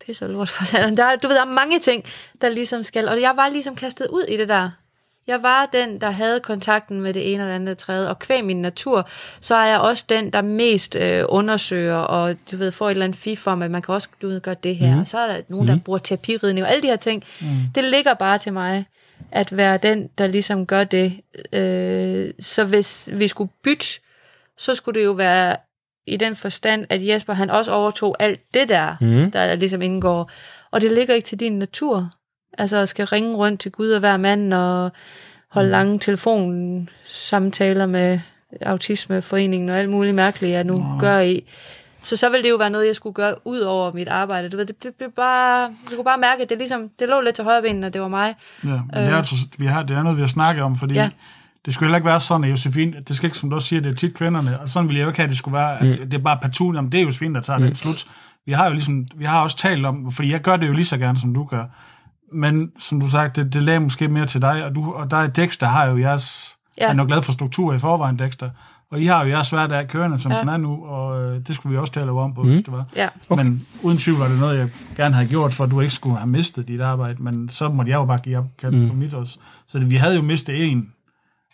pisse 0.06 0.28
lort 0.28 0.50
for 0.50 0.66
der, 0.98 1.16
Du 1.16 1.28
ved, 1.28 1.36
der 1.36 1.46
er 1.46 1.54
mange 1.54 1.80
ting, 1.80 2.04
der 2.42 2.50
ligesom 2.50 2.84
skal, 2.84 3.08
og 3.08 3.22
jeg 3.22 3.34
var 3.36 3.50
ligesom 3.50 3.76
kastet 3.76 4.08
ud 4.08 4.24
i 4.30 4.38
det 4.38 4.50
der. 4.50 4.70
Jeg 5.28 5.44
var 5.44 5.70
den, 5.74 6.02
der 6.02 6.12
havde 6.12 6.40
kontakten 6.40 7.02
med 7.02 7.14
det 7.14 7.34
ene 7.34 7.42
eller 7.42 7.56
andet 7.56 7.78
tredje, 7.78 8.10
og 8.10 8.20
kvæg 8.20 8.46
min 8.46 8.62
natur, 8.62 9.10
så 9.42 9.56
er 9.56 9.66
jeg 9.66 9.80
også 9.80 10.06
den, 10.10 10.34
der 10.34 10.42
mest 10.42 10.96
øh, 10.96 11.24
undersøger, 11.30 11.96
og 11.96 12.36
du 12.52 12.58
ved, 12.58 12.72
får 12.72 12.88
et 12.88 12.92
eller 12.92 13.06
andet 13.06 13.20
fif 13.20 13.48
om, 13.48 13.62
at 13.62 13.72
man 13.72 13.82
kan 13.82 13.96
også 13.96 14.10
du 14.22 14.28
ved, 14.28 14.42
gøre 14.42 14.56
det 14.64 14.76
her. 14.76 14.94
Mm. 14.96 15.02
Og 15.02 15.08
så 15.08 15.18
er 15.18 15.28
der 15.28 15.42
nogen, 15.48 15.68
der 15.68 15.76
mm. 15.76 15.82
bruger 15.82 16.00
terapiridning, 16.00 16.66
og 16.66 16.72
alle 16.72 16.82
de 16.82 16.88
her 16.88 16.96
ting. 16.96 17.24
Mm. 17.42 17.48
Det 17.76 17.84
ligger 17.84 18.14
bare 18.14 18.38
til 18.38 18.54
mig 18.54 18.86
at 19.32 19.58
være 19.58 19.78
den, 19.78 20.10
der 20.18 20.28
ligesom 20.28 20.66
gør 20.66 20.84
det. 20.84 21.20
Øh, 21.54 22.34
så 22.40 22.66
hvis 22.66 23.10
vi 23.14 23.28
skulle 23.28 23.52
bytte, 23.64 23.86
så 24.58 24.76
skulle 24.76 25.00
det 25.00 25.06
jo 25.06 25.12
være 25.12 25.58
i 26.08 26.18
den 26.18 26.36
forstand, 26.36 26.86
at 26.90 27.08
Jesper 27.08 27.34
han 27.34 27.50
også 27.50 27.72
overtog 27.72 28.16
alt 28.20 28.40
det 28.54 28.70
der, 28.70 28.96
mm. 29.02 29.32
der 29.32 29.56
ligesom 29.56 29.82
indgår. 29.82 30.32
Og 30.72 30.82
det 30.82 30.92
ligger 30.92 31.16
ikke 31.16 31.26
til 31.26 31.40
din 31.40 31.60
natur. 31.60 32.12
Altså 32.58 32.78
at 32.78 32.90
skal 32.90 33.06
ringe 33.06 33.36
rundt 33.36 33.60
til 33.60 33.72
Gud 33.72 33.90
og 33.90 34.00
hver 34.00 34.18
mand 34.18 34.54
og 34.54 34.92
holde 35.50 35.68
mm. 35.68 35.72
lange 35.72 36.00
telefonsamtaler 36.00 37.86
med 37.86 38.20
autismeforeningen 38.62 39.70
og 39.70 39.78
alt 39.78 39.90
muligt 39.90 40.16
mærkeligt, 40.16 40.54
jeg 40.54 40.64
nu 40.64 40.78
mm. 40.78 41.00
gør 41.00 41.20
i. 41.20 41.44
Så 42.04 42.16
så 42.16 42.30
ville 42.30 42.44
det 42.44 42.50
jo 42.50 42.56
være 42.56 42.70
noget, 42.70 42.88
jeg 42.88 42.96
skulle 42.96 43.14
gøre 43.14 43.36
ud 43.48 43.60
over 43.60 43.94
mit 43.94 44.08
arbejde. 44.08 44.50
Du 44.50 44.58
ved, 44.58 44.66
det, 44.66 44.84
det, 44.84 45.00
det 45.00 45.08
bare, 45.16 45.68
du 45.68 45.96
kunne 45.96 46.04
bare 46.04 46.18
mærke, 46.18 46.44
at 46.44 46.50
det, 46.50 46.58
ligesom, 46.58 46.90
det 47.00 47.10
lå 47.10 47.22
lidt 47.22 47.36
til 47.36 47.44
højre 47.44 47.62
ben, 47.62 47.84
og 47.84 47.94
det 47.94 48.02
var 48.02 48.08
mig. 48.08 48.36
Ja, 48.64 48.70
men 48.70 48.80
øh. 48.96 49.02
det, 49.02 49.10
er, 49.12 49.18
altså, 49.18 49.36
vi 49.58 49.66
har, 49.66 49.84
det 49.84 49.98
er 49.98 50.04
noget, 50.04 50.18
vi 50.18 50.22
har 50.22 50.28
snakket 50.28 50.64
om, 50.64 50.78
fordi 50.78 50.94
ja. 50.94 51.10
det 51.66 51.74
skulle 51.74 51.88
heller 51.88 51.98
ikke 51.98 52.06
være 52.06 52.20
sådan, 52.20 52.44
at 52.44 52.52
Josefine, 52.52 53.04
det 53.08 53.16
skal 53.16 53.28
ikke, 53.28 53.38
som 53.38 53.50
du 53.50 53.56
også 53.56 53.68
siger, 53.68 53.82
det 53.82 53.90
er 53.90 53.96
tit 53.96 54.14
kvinderne, 54.14 54.60
og 54.60 54.70
sådan 54.70 54.90
ville 54.90 55.00
jeg 55.00 55.04
jo 55.06 55.10
ikke 55.10 55.20
have, 55.20 55.24
at 55.24 55.30
det 55.30 55.38
skulle 55.38 55.58
være, 55.58 55.80
at 55.80 56.00
mm. 56.00 56.10
det 56.10 56.14
er 56.14 56.24
bare 56.24 56.40
partout, 56.42 56.76
jamen 56.76 56.92
det 56.92 57.00
er 57.00 57.04
Josefine, 57.04 57.36
der 57.36 57.42
tager 57.42 57.60
mm. 57.60 57.66
den 57.66 57.76
slut. 57.76 58.06
Vi 58.46 58.52
har 58.52 58.66
jo 58.68 58.74
ligesom, 58.74 59.06
vi 59.16 59.26
har 59.26 59.44
også 59.44 59.58
talt 59.58 59.86
om, 59.86 60.12
fordi 60.12 60.32
jeg 60.32 60.42
gør 60.42 60.58
det 60.58 60.68
jo 60.68 60.74
lige 60.74 60.86
så 60.86 60.98
gerne, 60.98 61.18
som 61.18 61.34
du 61.34 61.46
gør. 61.46 61.64
Men 62.32 62.72
som 62.80 63.00
du 63.00 63.10
sagde, 63.10 63.30
det, 63.36 63.54
det 63.54 63.64
lagde 63.64 63.80
måske 63.80 64.08
mere 64.08 64.26
til 64.26 64.42
dig, 64.42 64.66
og, 64.66 64.76
du, 64.76 64.94
og 64.94 65.12
der 65.12 65.18
er 65.18 65.28
Dexter, 65.28 65.68
har 65.68 65.86
jo 65.86 65.98
jeres, 65.98 66.58
ja. 66.78 66.88
han 66.88 67.00
er 67.00 67.04
jo 67.04 67.08
glad 67.08 67.22
for 67.22 67.32
struktur 67.32 67.74
i 67.74 67.80
forvejen, 67.80 68.20
Dexter, 68.20 68.50
Og 68.90 69.02
I 69.02 69.06
har 69.06 69.24
jo 69.24 69.30
jeres 69.30 69.50
hverdag 69.50 69.88
kørende, 69.88 70.20
som 70.20 70.32
ja. 70.32 70.40
den 70.40 70.50
er 70.50 70.58
nu, 70.58 70.86
og 70.86 71.22
øh, 71.22 71.48
det 71.48 71.56
skulle 71.56 71.74
vi 71.74 71.78
også 71.78 71.94
tale 71.94 72.12
om 72.12 72.34
på, 72.34 72.44
mm. 72.44 72.50
hvis 72.50 72.64
det 72.64 72.74
var. 72.74 72.86
Ja. 72.96 73.08
Okay. 73.30 73.44
Men 73.44 73.68
uden 73.82 73.98
tvivl 73.98 74.20
var 74.20 74.28
det 74.28 74.40
noget, 74.40 74.60
jeg 74.60 74.70
gerne 74.98 75.16
havde 75.16 75.28
gjort, 75.28 75.54
for 75.54 75.64
at 75.64 75.72
du 75.72 75.82
ikke 75.82 75.94
skulle 75.94 76.18
have 76.18 76.28
mistet 76.28 76.68
dit 76.68 76.82
arbejde, 76.82 77.24
men 77.24 77.50
så 77.50 77.70
måtte 77.70 77.90
jeg 77.92 77.98
jo 77.98 78.06
bare 78.06 78.20
give 78.20 78.38
op 78.38 78.46
mm. 78.64 78.88
på 78.90 78.96
mit 78.96 79.14
også. 79.14 79.38
Så 79.68 79.80
det, 79.80 79.90
vi 79.90 79.96
havde 79.96 80.16
jo 80.16 80.22
mistet 80.22 80.72
en, 80.72 80.94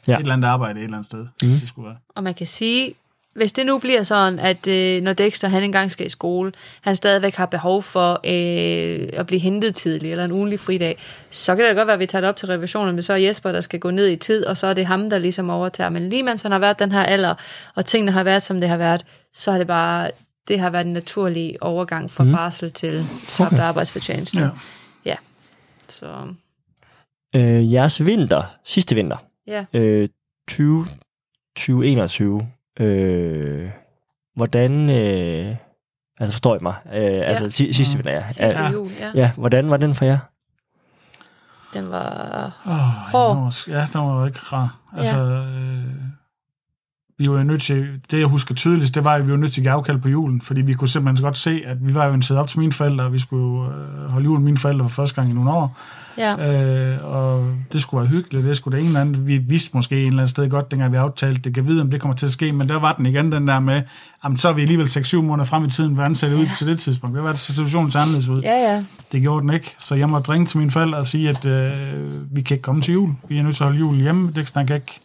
ja. 0.07 0.13
et 0.13 0.19
eller 0.19 0.33
andet 0.33 0.47
arbejde 0.47 0.79
et 0.79 0.83
eller 0.83 0.97
andet 0.97 1.05
sted, 1.05 1.27
mm. 1.43 1.49
det 1.59 1.67
skulle 1.67 1.87
være. 1.87 1.97
Og 2.15 2.23
man 2.23 2.33
kan 2.33 2.47
sige, 2.47 2.93
hvis 3.33 3.51
det 3.51 3.65
nu 3.65 3.77
bliver 3.77 4.03
sådan, 4.03 4.39
at 4.39 4.67
øh, 4.67 5.01
når 5.01 5.13
Dexter 5.13 5.47
han 5.47 5.63
engang 5.63 5.91
skal 5.91 6.05
i 6.05 6.09
skole, 6.09 6.51
han 6.81 6.95
stadigvæk 6.95 7.35
har 7.35 7.45
behov 7.45 7.83
for 7.83 8.11
øh, 8.11 9.09
at 9.13 9.27
blive 9.27 9.39
hentet 9.39 9.75
tidligt, 9.75 10.11
eller 10.11 10.25
en 10.25 10.31
ugenlig 10.31 10.59
fridag, 10.59 10.97
så 11.29 11.55
kan 11.55 11.65
det 11.65 11.75
godt 11.75 11.87
være, 11.87 11.93
at 11.93 11.99
vi 11.99 12.05
tager 12.05 12.21
det 12.21 12.29
op 12.29 12.35
til 12.35 12.47
revisionen, 12.47 12.95
men 12.95 13.01
så 13.01 13.13
er 13.13 13.17
Jesper, 13.17 13.51
der 13.51 13.61
skal 13.61 13.79
gå 13.79 13.91
ned 13.91 14.07
i 14.07 14.15
tid, 14.15 14.45
og 14.45 14.57
så 14.57 14.67
er 14.67 14.73
det 14.73 14.85
ham, 14.85 15.09
der 15.09 15.17
ligesom 15.17 15.49
overtager. 15.49 15.89
Men 15.89 16.09
lige 16.09 16.23
mens 16.23 16.41
han 16.41 16.51
har 16.51 16.59
været 16.59 16.79
den 16.79 16.91
her 16.91 17.03
alder, 17.03 17.35
og 17.75 17.85
tingene 17.85 18.11
har 18.11 18.23
været, 18.23 18.43
som 18.43 18.59
det 18.59 18.69
har 18.69 18.77
været, 18.77 19.05
så 19.33 19.51
har 19.51 19.57
det 19.57 19.67
bare, 19.67 20.11
det 20.47 20.59
har 20.59 20.69
været 20.69 20.85
en 20.85 20.93
naturlig 20.93 21.57
overgang 21.61 22.11
fra 22.11 22.23
mm. 22.23 22.31
barsel 22.31 22.71
til 22.71 23.05
tabt 23.27 23.53
okay. 23.53 23.63
arbejdsfortjeneste. 23.63 24.41
Ja. 24.41 24.49
ja. 25.05 25.15
Så. 25.87 26.27
Øh, 27.35 27.73
jeres 27.73 28.05
vinter, 28.05 28.43
sidste 28.63 28.95
vinter, 28.95 29.17
ja. 29.47 29.65
øh, 29.73 30.09
20, 30.47 30.87
2021, 31.55 32.47
Øh, 32.79 33.69
hvordan... 34.35 34.89
Øh, 34.89 35.55
altså 36.19 36.33
forstår 36.33 36.55
I 36.55 36.59
mig? 36.61 36.75
Øh, 36.93 37.01
ja. 37.01 37.23
Altså 37.23 37.49
sidste 37.73 37.97
vinter, 37.97 38.11
ja. 38.11 38.27
Sidste 38.27 38.63
jul, 38.63 38.91
ja. 38.99 39.11
Ja, 39.15 39.31
hvordan 39.37 39.69
var 39.69 39.77
den 39.77 39.95
for 39.95 40.05
jer? 40.05 40.17
Den 41.73 41.91
var 41.91 42.61
oh, 42.65 42.71
hård. 43.11 43.53
Ja, 43.67 43.87
den 43.93 44.01
var 44.01 44.27
ikke 44.27 44.39
rar. 44.39 44.79
Altså, 44.97 45.17
ja. 45.17 45.23
øh, 45.23 46.02
vi 47.23 47.29
var 47.29 47.37
jo 47.37 47.43
nødt 47.43 47.61
til, 47.61 47.87
det 48.11 48.19
jeg 48.19 48.27
husker 48.27 48.55
tydeligst, 48.55 48.95
det 48.95 49.05
var, 49.05 49.13
at 49.13 49.27
vi 49.27 49.31
var 49.31 49.37
nødt 49.37 49.53
til 49.53 49.61
at 49.61 49.63
give 49.63 49.71
afkald 49.71 49.97
på 49.97 50.09
julen, 50.09 50.41
fordi 50.41 50.61
vi 50.61 50.73
kunne 50.73 50.87
simpelthen 50.87 51.23
godt 51.23 51.37
se, 51.37 51.61
at 51.65 51.77
vi 51.81 51.93
var 51.93 52.05
jo 52.05 52.13
inviteret 52.13 52.39
op 52.39 52.47
til 52.47 52.59
mine 52.59 52.71
forældre, 52.71 53.03
og 53.03 53.13
vi 53.13 53.19
skulle 53.19 53.69
øh, 53.69 54.09
holde 54.09 54.25
jul 54.25 54.39
med 54.39 54.45
mine 54.45 54.57
forældre 54.57 54.89
for 54.89 54.95
første 54.95 55.15
gang 55.15 55.31
i 55.31 55.33
nogle 55.33 55.51
år. 55.51 55.77
Ja. 56.17 56.93
Øh, 56.93 56.97
og 57.03 57.53
det 57.73 57.81
skulle 57.81 58.01
være 58.01 58.09
hyggeligt, 58.09 58.45
det 58.45 58.57
skulle 58.57 58.77
det 58.77 58.81
ene 58.81 58.89
eller 58.89 59.01
andet. 59.01 59.27
Vi 59.27 59.37
vidste 59.37 59.77
måske 59.77 59.95
en 59.95 60.07
eller 60.07 60.13
anden 60.13 60.27
sted 60.27 60.49
godt, 60.49 60.71
dengang 60.71 60.91
vi 60.91 60.97
aftalte 60.97 61.41
det, 61.41 61.53
kan 61.53 61.67
vide, 61.67 61.81
om 61.81 61.91
det 61.91 62.01
kommer 62.01 62.15
til 62.15 62.25
at 62.25 62.31
ske, 62.31 62.51
men 62.51 62.69
der 62.69 62.79
var 62.79 62.93
den 62.93 63.05
igen, 63.05 63.31
den 63.31 63.47
der 63.47 63.59
med, 63.59 63.81
jamen, 64.23 64.37
så 64.37 64.49
er 64.49 64.53
vi 64.53 64.61
alligevel 64.61 64.85
6-7 64.85 65.21
måneder 65.21 65.45
frem 65.45 65.65
i 65.65 65.69
tiden, 65.69 65.93
hvordan 65.93 66.15
ser 66.15 66.29
det 66.29 66.35
ud 66.35 66.47
til 66.57 66.67
det 66.67 66.79
tidspunkt? 66.79 67.15
Hvad 67.15 67.23
var 67.23 67.29
det, 67.29 67.39
situationen 67.39 67.91
anderledes 67.95 68.29
ud? 68.29 68.41
Ja, 68.41 68.73
ja. 68.73 68.83
Det 69.11 69.21
gjorde 69.21 69.41
den 69.41 69.53
ikke, 69.53 69.75
så 69.79 69.95
jeg 69.95 70.09
måtte 70.09 70.31
ringe 70.31 70.45
til 70.45 70.57
mine 70.57 70.71
forældre 70.71 70.97
og 70.97 71.07
sige, 71.07 71.29
at 71.29 71.45
øh, 71.45 72.35
vi 72.35 72.41
kan 72.41 72.55
ikke 72.55 72.61
komme 72.61 72.81
til 72.81 72.93
jul. 72.93 73.09
Vi 73.29 73.37
er 73.37 73.43
nødt 73.43 73.55
til 73.55 73.63
at 73.63 73.67
holde 73.67 73.79
jul 73.79 73.95
hjemme. 73.95 74.31
Det 74.35 74.53
kan 74.53 74.75
ikke 74.75 75.01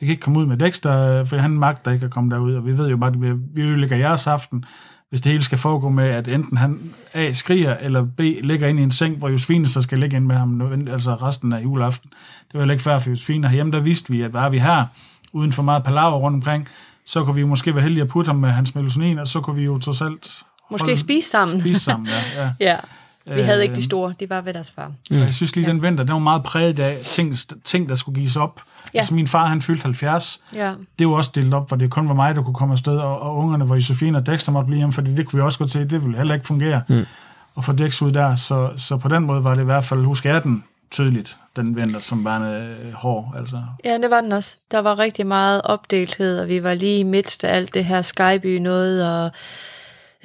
vi 0.00 0.06
kan 0.06 0.10
ikke 0.10 0.22
komme 0.22 0.38
ud 0.38 0.46
med 0.46 0.56
Dexter, 0.56 1.24
for 1.24 1.36
han 1.36 1.50
magter 1.50 1.90
ikke 1.90 2.04
at 2.04 2.10
komme 2.10 2.34
derud, 2.34 2.54
og 2.54 2.66
vi 2.66 2.78
ved 2.78 2.88
jo 2.88 2.96
bare, 2.96 3.10
at 3.10 3.20
vi 3.54 3.62
ødelægger 3.62 3.96
jeres 3.96 4.26
aften, 4.26 4.64
hvis 5.10 5.20
det 5.20 5.32
hele 5.32 5.44
skal 5.44 5.58
foregå 5.58 5.88
med, 5.88 6.04
at 6.04 6.28
enten 6.28 6.56
han 6.56 6.94
A 7.14 7.32
skriger, 7.32 7.76
eller 7.76 8.06
B 8.16 8.20
ligger 8.20 8.68
ind 8.68 8.80
i 8.80 8.82
en 8.82 8.90
seng, 8.90 9.16
hvor 9.16 9.28
Josefine 9.28 9.68
så 9.68 9.82
skal 9.82 9.98
ligge 9.98 10.16
ind 10.16 10.24
med 10.24 10.36
ham, 10.36 10.72
altså 10.88 11.14
resten 11.14 11.52
af 11.52 11.62
juleaften. 11.62 12.10
Det 12.48 12.54
var 12.54 12.60
heller 12.60 12.72
ikke 12.72 12.82
færdigt 12.82 13.02
for 13.02 13.10
Josefine. 13.10 13.48
Herhjemme, 13.48 13.72
der 13.72 13.80
vidste 13.80 14.12
vi, 14.12 14.22
at 14.22 14.32
var 14.32 14.48
vi 14.48 14.58
her, 14.58 14.86
uden 15.32 15.52
for 15.52 15.62
meget 15.62 15.84
palaver 15.84 16.16
rundt 16.16 16.34
omkring, 16.34 16.68
så 17.06 17.24
kunne 17.24 17.34
vi 17.34 17.44
måske 17.44 17.74
være 17.74 17.82
heldige 17.82 18.02
at 18.02 18.08
putte 18.08 18.28
ham 18.28 18.36
med 18.36 18.50
hans 18.50 18.74
melatonin, 18.74 19.18
og 19.18 19.28
så 19.28 19.40
kunne 19.40 19.56
vi 19.56 19.64
jo 19.64 19.78
trods 19.78 20.02
alt... 20.02 20.42
Måske 20.70 20.96
spise 20.96 21.30
sammen. 21.30 21.60
Spise 21.60 21.80
sammen, 21.80 22.08
ja. 22.36 22.42
ja. 22.42 22.52
ja. 22.70 22.76
Vi 23.34 23.40
havde 23.40 23.62
ikke 23.62 23.74
de 23.74 23.82
store, 23.82 24.14
de 24.20 24.30
var 24.30 24.40
ved 24.40 24.54
deres 24.54 24.70
far. 24.70 24.92
Mm. 25.10 25.18
Jeg 25.18 25.34
synes 25.34 25.56
lige, 25.56 25.66
ja. 25.66 25.72
den 25.72 25.82
vinter, 25.82 26.04
den 26.04 26.12
var 26.12 26.18
meget 26.18 26.42
præget 26.42 26.78
af 26.78 26.98
ting, 27.04 27.34
ting 27.64 27.88
der 27.88 27.94
skulle 27.94 28.20
gives 28.20 28.36
op. 28.36 28.62
Ja. 28.94 28.98
Altså 28.98 29.14
min 29.14 29.26
far, 29.26 29.46
han 29.46 29.62
fyldte 29.62 29.82
70. 29.82 30.40
Ja. 30.54 30.72
Det 30.98 31.08
var 31.08 31.14
også 31.14 31.30
delt 31.34 31.54
op, 31.54 31.68
hvor 31.68 31.76
det 31.76 31.90
kun 31.90 32.08
var 32.08 32.14
mig, 32.14 32.34
der 32.34 32.42
kunne 32.42 32.54
komme 32.54 32.72
afsted, 32.72 32.98
og, 32.98 33.20
og 33.20 33.36
ungerne, 33.36 33.64
hvor 33.64 33.74
Josefine 33.74 34.18
og 34.18 34.26
Dexter 34.26 34.52
måtte 34.52 34.66
blive 34.66 34.76
hjemme, 34.76 34.92
fordi 34.92 35.14
det 35.14 35.26
kunne 35.26 35.42
vi 35.42 35.44
også 35.44 35.58
godt 35.58 35.70
se, 35.70 35.80
det 35.80 36.04
ville 36.04 36.16
heller 36.16 36.34
ikke 36.34 36.46
fungere. 36.46 36.82
Mm. 36.88 37.04
Og 37.54 37.64
få 37.64 37.72
Dex 37.72 38.02
ud 38.02 38.12
der, 38.12 38.36
så, 38.36 38.70
så 38.76 38.96
på 38.96 39.08
den 39.08 39.22
måde 39.22 39.44
var 39.44 39.54
det 39.54 39.62
i 39.62 39.64
hvert 39.64 39.84
fald, 39.84 40.04
husker 40.04 40.32
jeg 40.32 40.42
den 40.42 40.64
tydeligt, 40.90 41.36
den 41.56 41.76
vinter, 41.76 42.00
som 42.00 42.24
var 42.24 42.36
en 42.36 42.42
øh, 42.42 42.92
hård. 42.92 43.34
Altså. 43.38 43.62
Ja, 43.84 43.98
det 43.98 44.10
var 44.10 44.20
den 44.20 44.32
også. 44.32 44.58
Der 44.70 44.78
var 44.78 44.98
rigtig 44.98 45.26
meget 45.26 45.62
opdelthed, 45.62 46.40
og 46.40 46.48
vi 46.48 46.62
var 46.62 46.74
lige 46.74 47.04
midt 47.04 47.44
af 47.44 47.56
alt 47.56 47.74
det 47.74 47.84
her 47.84 48.02
Skyby 48.02 48.58
noget, 48.58 49.06
og 49.06 49.30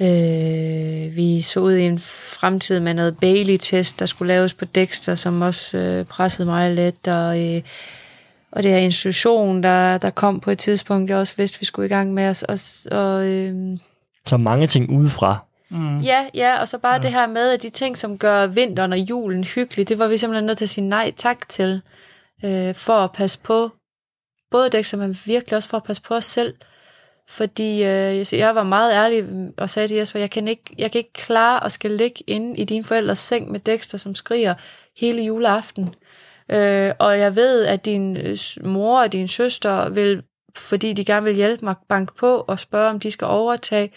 Øh, 0.04 1.16
vi 1.16 1.40
så 1.40 1.60
ud 1.60 1.72
i 1.72 1.82
en 1.82 1.98
fremtid 2.40 2.80
med 2.80 2.94
noget 2.94 3.16
Bailey-test, 3.18 4.00
der 4.00 4.06
skulle 4.06 4.34
laves 4.34 4.54
på 4.54 4.64
Dexter, 4.64 5.14
som 5.14 5.42
også 5.42 5.78
øh, 5.78 6.04
pressede 6.04 6.46
mig 6.46 6.74
lidt, 6.74 7.08
og, 7.08 7.40
øh, 7.40 7.62
og 8.52 8.62
det 8.62 8.70
her 8.70 8.78
institution, 8.78 9.62
der, 9.62 9.98
der 9.98 10.10
kom 10.10 10.40
på 10.40 10.50
et 10.50 10.58
tidspunkt, 10.58 11.10
jeg 11.10 11.18
også 11.18 11.34
vidste, 11.36 11.60
vi 11.60 11.64
skulle 11.64 11.86
i 11.86 11.88
gang 11.88 12.14
med 12.14 12.28
os. 12.28 12.42
Og, 12.42 12.58
og, 12.98 13.26
øh, 13.26 13.78
så 14.26 14.36
mange 14.36 14.66
ting 14.66 14.90
udefra. 14.90 15.44
Mm. 15.70 16.00
Ja, 16.00 16.26
ja, 16.34 16.60
og 16.60 16.68
så 16.68 16.78
bare 16.78 16.94
ja. 16.94 17.00
det 17.00 17.12
her 17.12 17.26
med, 17.26 17.52
at 17.52 17.62
de 17.62 17.70
ting, 17.70 17.98
som 17.98 18.18
gør 18.18 18.46
vinteren 18.46 18.92
og 18.92 18.98
julen 18.98 19.44
hyggelig, 19.44 19.88
det 19.88 19.98
var 19.98 20.08
vi 20.08 20.16
simpelthen 20.16 20.46
nødt 20.46 20.58
til 20.58 20.64
at 20.64 20.68
sige 20.68 20.88
nej 20.88 21.12
tak 21.16 21.48
til, 21.48 21.80
øh, 22.44 22.74
for 22.74 22.96
at 22.96 23.12
passe 23.12 23.38
på 23.38 23.70
både 24.50 24.70
Dexter, 24.70 24.98
men 24.98 25.18
virkelig 25.26 25.56
også 25.56 25.68
for 25.68 25.76
at 25.76 25.84
passe 25.84 26.02
på 26.02 26.14
os 26.14 26.24
selv. 26.24 26.54
Fordi 27.28 27.84
øh, 27.84 28.34
jeg 28.34 28.54
var 28.54 28.62
meget 28.62 28.92
ærlig 28.92 29.24
og 29.56 29.70
sagde 29.70 29.88
til 29.88 29.96
Jesper, 29.96 30.20
jeg 30.20 30.30
kan 30.30 30.48
ikke, 30.48 30.74
jeg 30.78 30.92
kan 30.92 30.98
ikke 30.98 31.12
klare 31.12 31.64
at 31.64 31.72
skal 31.72 31.90
ligge 31.90 32.24
inde 32.26 32.56
i 32.56 32.64
din 32.64 32.84
forældres 32.84 33.18
seng 33.18 33.50
med 33.50 33.60
Dexter, 33.60 33.98
som 33.98 34.14
skriger 34.14 34.54
hele 35.00 35.22
juleaften. 35.22 35.94
Øh, 36.48 36.92
og 36.98 37.18
jeg 37.18 37.36
ved, 37.36 37.64
at 37.64 37.84
din 37.84 38.16
øh, 38.16 38.38
mor 38.64 39.00
og 39.00 39.12
din 39.12 39.28
søster 39.28 39.88
vil, 39.88 40.22
fordi 40.56 40.92
de 40.92 41.04
gerne 41.04 41.24
vil 41.24 41.34
hjælpe 41.34 41.64
mig, 41.64 41.74
banke 41.88 42.14
på 42.14 42.44
og 42.48 42.58
spørge, 42.58 42.90
om 42.90 43.00
de 43.00 43.10
skal 43.10 43.26
overtage. 43.26 43.92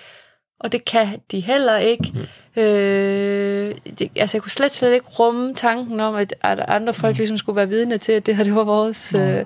Og 0.59 0.71
det 0.71 0.85
kan 0.85 1.07
de 1.31 1.39
heller 1.39 1.77
ikke. 1.77 2.11
Mm. 2.55 2.61
Øh, 2.61 3.75
det, 3.99 4.11
altså, 4.15 4.37
jeg 4.37 4.41
kunne 4.41 4.51
slet, 4.51 4.73
slet 4.73 4.93
ikke 4.93 5.07
rumme 5.19 5.53
tanken 5.53 5.99
om, 5.99 6.15
at, 6.15 6.33
at 6.41 6.59
andre 6.67 6.93
folk 6.93 7.15
mm. 7.15 7.17
ligesom 7.17 7.37
skulle 7.37 7.55
være 7.55 7.69
vidne 7.69 7.97
til, 7.97 8.11
at 8.11 8.25
det 8.25 8.35
her 8.35 8.43
det 8.43 8.55
var 8.55 8.63
vores... 8.63 9.13
Øh, 9.13 9.45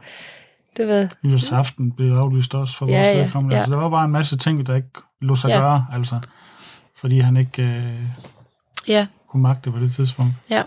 det 0.78 0.88
ved 0.88 1.10
Nytårsaften 1.24 1.92
blev 1.92 2.14
aflyst 2.14 2.56
også 2.56 2.78
for 2.78 2.86
vores 2.86 2.96
ja, 2.96 3.12
ja, 3.12 3.24
vedkommende. 3.24 3.56
Ja. 3.56 3.60
Altså, 3.60 3.72
der 3.72 3.78
var 3.78 3.90
bare 3.90 4.06
en 4.06 4.12
masse 4.12 4.38
ting, 4.38 4.66
der 4.68 4.76
ikke 4.76 4.90
lå 5.22 5.36
sig 5.36 5.50
ja. 5.50 5.60
gøre, 5.60 5.86
altså. 5.94 6.20
Fordi 6.96 7.20
han 7.20 7.38
ikke 7.38 7.64
øh, 7.64 8.02
ja. 8.88 9.08
kunne 9.28 9.44
magte 9.44 9.72
på 9.72 9.80
det 9.80 9.92
tidspunkt. 9.92 10.34
Ja. 10.50 10.64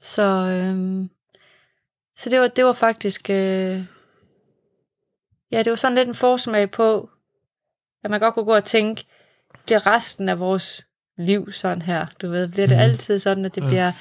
Så, 0.00 0.22
øhm, 0.22 1.10
så 2.16 2.30
det 2.30 2.40
var, 2.40 2.48
det 2.48 2.64
var 2.64 2.72
faktisk... 2.72 3.30
Øh, 3.30 3.84
ja, 5.52 5.58
det 5.58 5.70
var 5.70 5.76
sådan 5.76 5.94
lidt 5.94 6.08
en 6.08 6.14
forsmag 6.14 6.70
på, 6.70 7.10
at 8.04 8.10
man 8.10 8.20
godt 8.20 8.34
kunne 8.34 8.44
gå 8.44 8.54
og 8.54 8.64
tænke, 8.64 9.04
bliver 9.64 9.86
resten 9.86 10.28
af 10.28 10.38
vores 10.38 10.86
liv 11.18 11.52
sådan 11.52 11.82
her? 11.82 12.06
Du 12.22 12.28
ved, 12.28 12.48
bliver 12.48 12.66
det 12.66 12.76
mm. 12.76 12.82
altid 12.82 13.18
sådan, 13.18 13.44
at 13.44 13.54
det 13.54 13.62
ja. 13.62 13.66
bliver 13.66 13.92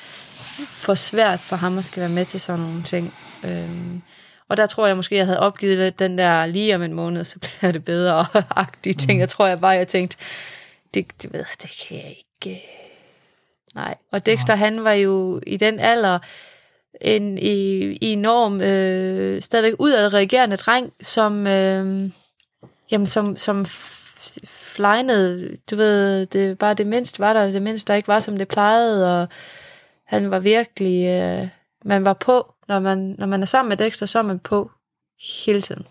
for 0.68 0.96
svært 0.96 1.40
for 1.40 1.56
ham 1.56 1.78
at 1.78 1.84
skal 1.84 2.02
være 2.02 2.10
med 2.10 2.26
til 2.26 2.40
sådan 2.42 2.60
nogle 2.60 2.84
ting? 2.84 3.14
Øhm, 3.44 4.02
og 4.52 4.58
der 4.58 4.68
tror 4.68 4.88
jeg 4.88 4.96
måske, 4.96 5.16
jeg 5.16 5.26
havde 5.26 5.40
opgivet 5.40 5.78
lidt 5.78 6.00
den 6.00 6.18
der 6.18 6.46
lige 6.46 6.76
om 6.76 6.84
en 6.84 6.94
måned, 6.94 7.24
så 7.24 7.40
bliver 7.40 7.72
det 7.72 7.86
bedre 7.86 8.26
agtige 8.56 8.94
ting. 8.94 9.18
Mm. 9.18 9.20
Jeg 9.20 9.30
tror 9.30 9.48
jeg 9.48 9.60
bare, 9.60 9.72
jeg 9.72 9.88
tænkte, 9.88 10.18
det, 10.94 11.06
det, 11.22 11.34
ved, 11.34 11.46
det 11.62 11.86
kan 11.88 11.98
jeg 11.98 12.16
ikke. 12.18 12.64
Nej. 13.76 13.96
Og 14.12 14.26
Dexter, 14.26 14.56
han 14.56 14.84
var 14.84 14.92
jo 14.92 15.42
i 15.48 15.58
den 15.58 15.80
alder 15.80 16.20
en 17.02 17.38
i, 17.38 17.82
i 18.02 18.08
enorm, 18.14 18.62
øh, 18.62 19.42
stadigvæk 19.42 19.74
udadreagerende 19.80 20.56
dreng, 20.56 20.94
som, 21.02 21.48
øh, 21.48 22.10
jamen, 22.92 23.08
som, 23.08 23.38
som 23.38 23.66
flejnede, 24.46 25.58
du 25.72 25.76
ved, 25.76 26.26
det, 26.26 26.58
bare 26.58 26.74
det 26.74 26.88
mindste 26.88 27.20
var 27.20 27.34
der, 27.34 27.52
det 27.52 27.62
mindste 27.62 27.88
der 27.88 27.98
ikke 27.98 28.08
var, 28.08 28.20
som 28.20 28.38
det 28.38 28.48
plejede, 28.48 29.22
og 29.22 29.28
han 30.06 30.32
var 30.32 30.40
virkelig, 30.40 31.06
øh, 31.06 31.48
man 31.86 32.06
var 32.06 32.14
på, 32.14 32.54
når 32.68 32.80
man, 32.80 33.16
når 33.18 33.28
man 33.28 33.42
er 33.42 33.46
sammen 33.46 33.70
med 33.70 33.78
Dexter, 33.78 34.06
så 34.06 34.20
er 34.20 34.24
man 34.24 34.40
på 34.40 34.72
hele 35.46 35.62
tiden. 35.62 35.86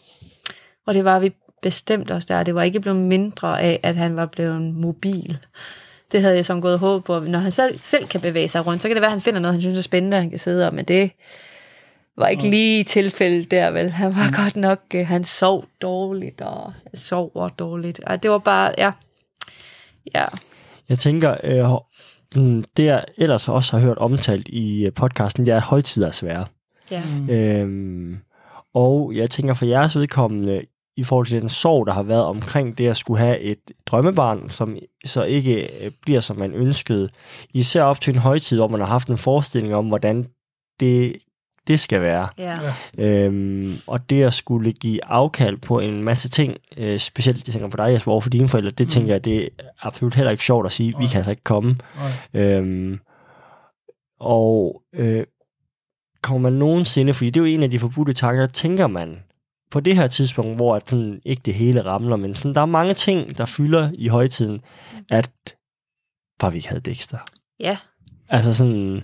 Og 0.86 0.94
det 0.94 1.04
var 1.04 1.18
vi 1.18 1.32
bestemt 1.62 2.10
også 2.10 2.26
der. 2.30 2.42
Det 2.42 2.54
var 2.54 2.62
ikke 2.62 2.80
blevet 2.80 2.98
mindre 2.98 3.60
af, 3.60 3.80
at 3.82 3.96
han 3.96 4.16
var 4.16 4.26
blevet 4.26 4.74
mobil. 4.74 5.38
Det 6.12 6.20
havde 6.20 6.34
jeg 6.34 6.44
som 6.44 6.62
gået 6.62 6.78
håb 6.78 7.04
på. 7.04 7.20
Når 7.20 7.38
han 7.38 7.52
selv, 7.52 7.80
selv 7.80 8.06
kan 8.06 8.20
bevæge 8.20 8.48
sig 8.48 8.66
rundt, 8.66 8.82
så 8.82 8.88
kan 8.88 8.94
det 8.94 9.00
være, 9.00 9.08
at 9.08 9.12
han 9.12 9.20
finder 9.20 9.40
noget, 9.40 9.54
han 9.54 9.62
synes 9.62 9.78
er 9.78 9.82
spændende, 9.82 10.16
han 10.16 10.30
kan 10.30 10.38
sidde 10.38 10.66
og, 10.66 10.74
men 10.74 10.84
det 10.84 11.10
var 12.16 12.26
ikke 12.26 12.50
lige 12.50 12.84
tilfældet 12.84 13.50
der, 13.50 13.70
vel. 13.70 13.90
Han 13.90 14.16
var 14.16 14.26
mm. 14.26 14.34
godt 14.44 14.56
nok, 14.56 14.80
øh, 14.94 15.06
han 15.06 15.24
sov 15.24 15.64
dårligt, 15.82 16.40
og 16.40 16.72
sover 16.94 17.48
dårligt. 17.48 18.00
Og 18.00 18.22
det 18.22 18.30
var 18.30 18.38
bare, 18.38 18.72
ja. 18.78 18.92
Ja. 20.14 20.24
Jeg 20.88 20.98
tænker, 20.98 21.36
øh, 21.44 21.70
det 22.76 22.84
jeg 22.84 23.04
ellers 23.16 23.48
også 23.48 23.76
har 23.78 23.86
hørt 23.86 23.98
omtalt 23.98 24.48
i 24.48 24.86
øh, 24.86 24.92
podcasten, 24.92 25.46
det 25.46 25.52
er, 25.52 25.56
at 25.56 25.62
højtider 25.62 26.06
er 26.06 26.10
svære. 26.10 26.46
Ja. 26.90 27.02
Mm. 27.04 27.30
Øhm, 27.30 28.18
og 28.74 29.12
jeg 29.14 29.30
tænker 29.30 29.54
for 29.54 29.64
jeres 29.64 29.96
vedkommende, 29.96 30.62
i 30.96 31.04
forhold 31.04 31.26
til 31.26 31.40
den 31.40 31.48
sorg, 31.48 31.86
der 31.86 31.92
har 31.92 32.02
været 32.02 32.24
omkring 32.24 32.78
det 32.78 32.88
at 32.88 32.96
skulle 32.96 33.20
have 33.20 33.38
et 33.38 33.72
drømmebarn, 33.86 34.50
som 34.50 34.76
så 35.04 35.24
ikke 35.24 35.84
øh, 35.84 35.90
bliver, 36.02 36.20
som 36.20 36.36
man 36.36 36.52
ønskede. 36.52 37.08
Især 37.54 37.82
op 37.82 38.00
til 38.00 38.14
en 38.14 38.20
højtid, 38.20 38.56
hvor 38.56 38.68
man 38.68 38.80
har 38.80 38.86
haft 38.86 39.08
en 39.08 39.18
forestilling 39.18 39.74
om, 39.74 39.88
hvordan 39.88 40.26
det 40.80 41.16
det 41.66 41.80
skal 41.80 42.00
være. 42.00 42.28
Ja. 42.38 42.56
Øhm, 42.98 43.72
og 43.86 44.10
det 44.10 44.22
at 44.22 44.34
skulle 44.34 44.72
give 44.72 45.04
afkald 45.04 45.56
på 45.56 45.78
en 45.78 46.04
masse 46.04 46.28
ting, 46.28 46.56
øh, 46.76 46.98
specielt 46.98 47.46
jeg 47.46 47.52
tænker 47.52 47.68
på 47.68 47.76
dig, 47.76 47.92
Jesper, 47.92 48.12
over 48.12 48.20
for 48.20 48.30
dine 48.30 48.48
forældre, 48.48 48.70
det 48.70 48.86
mm. 48.86 48.90
tænker 48.90 49.12
jeg, 49.12 49.24
det 49.24 49.42
er 49.42 49.48
absolut 49.82 50.14
heller 50.14 50.30
ikke 50.30 50.44
sjovt 50.44 50.66
at 50.66 50.72
sige, 50.72 50.94
vi 50.98 51.06
kan 51.06 51.16
altså 51.16 51.30
ikke 51.30 51.44
komme. 51.44 51.76
Øhm, 52.34 53.00
og 54.20 54.82
øh, 54.94 55.24
kommer 56.22 56.50
man 56.50 56.58
nogensinde, 56.58 57.14
fordi 57.14 57.30
det 57.30 57.40
er 57.40 57.44
jo 57.44 57.54
en 57.54 57.62
af 57.62 57.70
de 57.70 57.78
forbudte 57.78 58.12
tanker, 58.12 58.46
tænker 58.46 58.86
man 58.86 59.18
på 59.70 59.80
det 59.80 59.96
her 59.96 60.06
tidspunkt, 60.06 60.56
hvor 60.56 60.76
at 60.76 60.90
sådan, 60.90 61.20
ikke 61.24 61.42
det 61.44 61.54
hele 61.54 61.84
ramler, 61.84 62.16
men 62.16 62.34
sådan, 62.34 62.54
der 62.54 62.60
er 62.60 62.66
mange 62.66 62.94
ting, 62.94 63.38
der 63.38 63.44
fylder 63.44 63.90
i 63.94 64.08
højtiden, 64.08 64.60
at 65.10 65.30
bare 66.38 66.50
vi 66.52 66.56
ikke 66.56 66.68
havde 66.68 66.80
Dexter. 66.80 67.18
Ja. 67.60 67.76
Altså 68.28 68.54
sådan... 68.54 69.02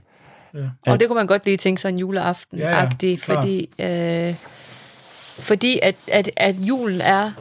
Ja. 0.55 0.69
Og 0.87 1.01
det 1.01 1.09
kunne 1.09 1.17
man 1.17 1.27
godt 1.27 1.47
lige 1.47 1.57
tænke 1.57 1.81
sig 1.81 1.89
en 1.89 1.99
juleaften 1.99 2.59
ja, 2.59 2.89
ja, 3.03 3.17
fordi, 3.23 3.71
øh, 3.79 4.35
fordi 5.39 5.79
at, 5.83 5.95
at, 6.09 6.31
at 6.37 6.57
julen 6.59 7.01
er 7.01 7.33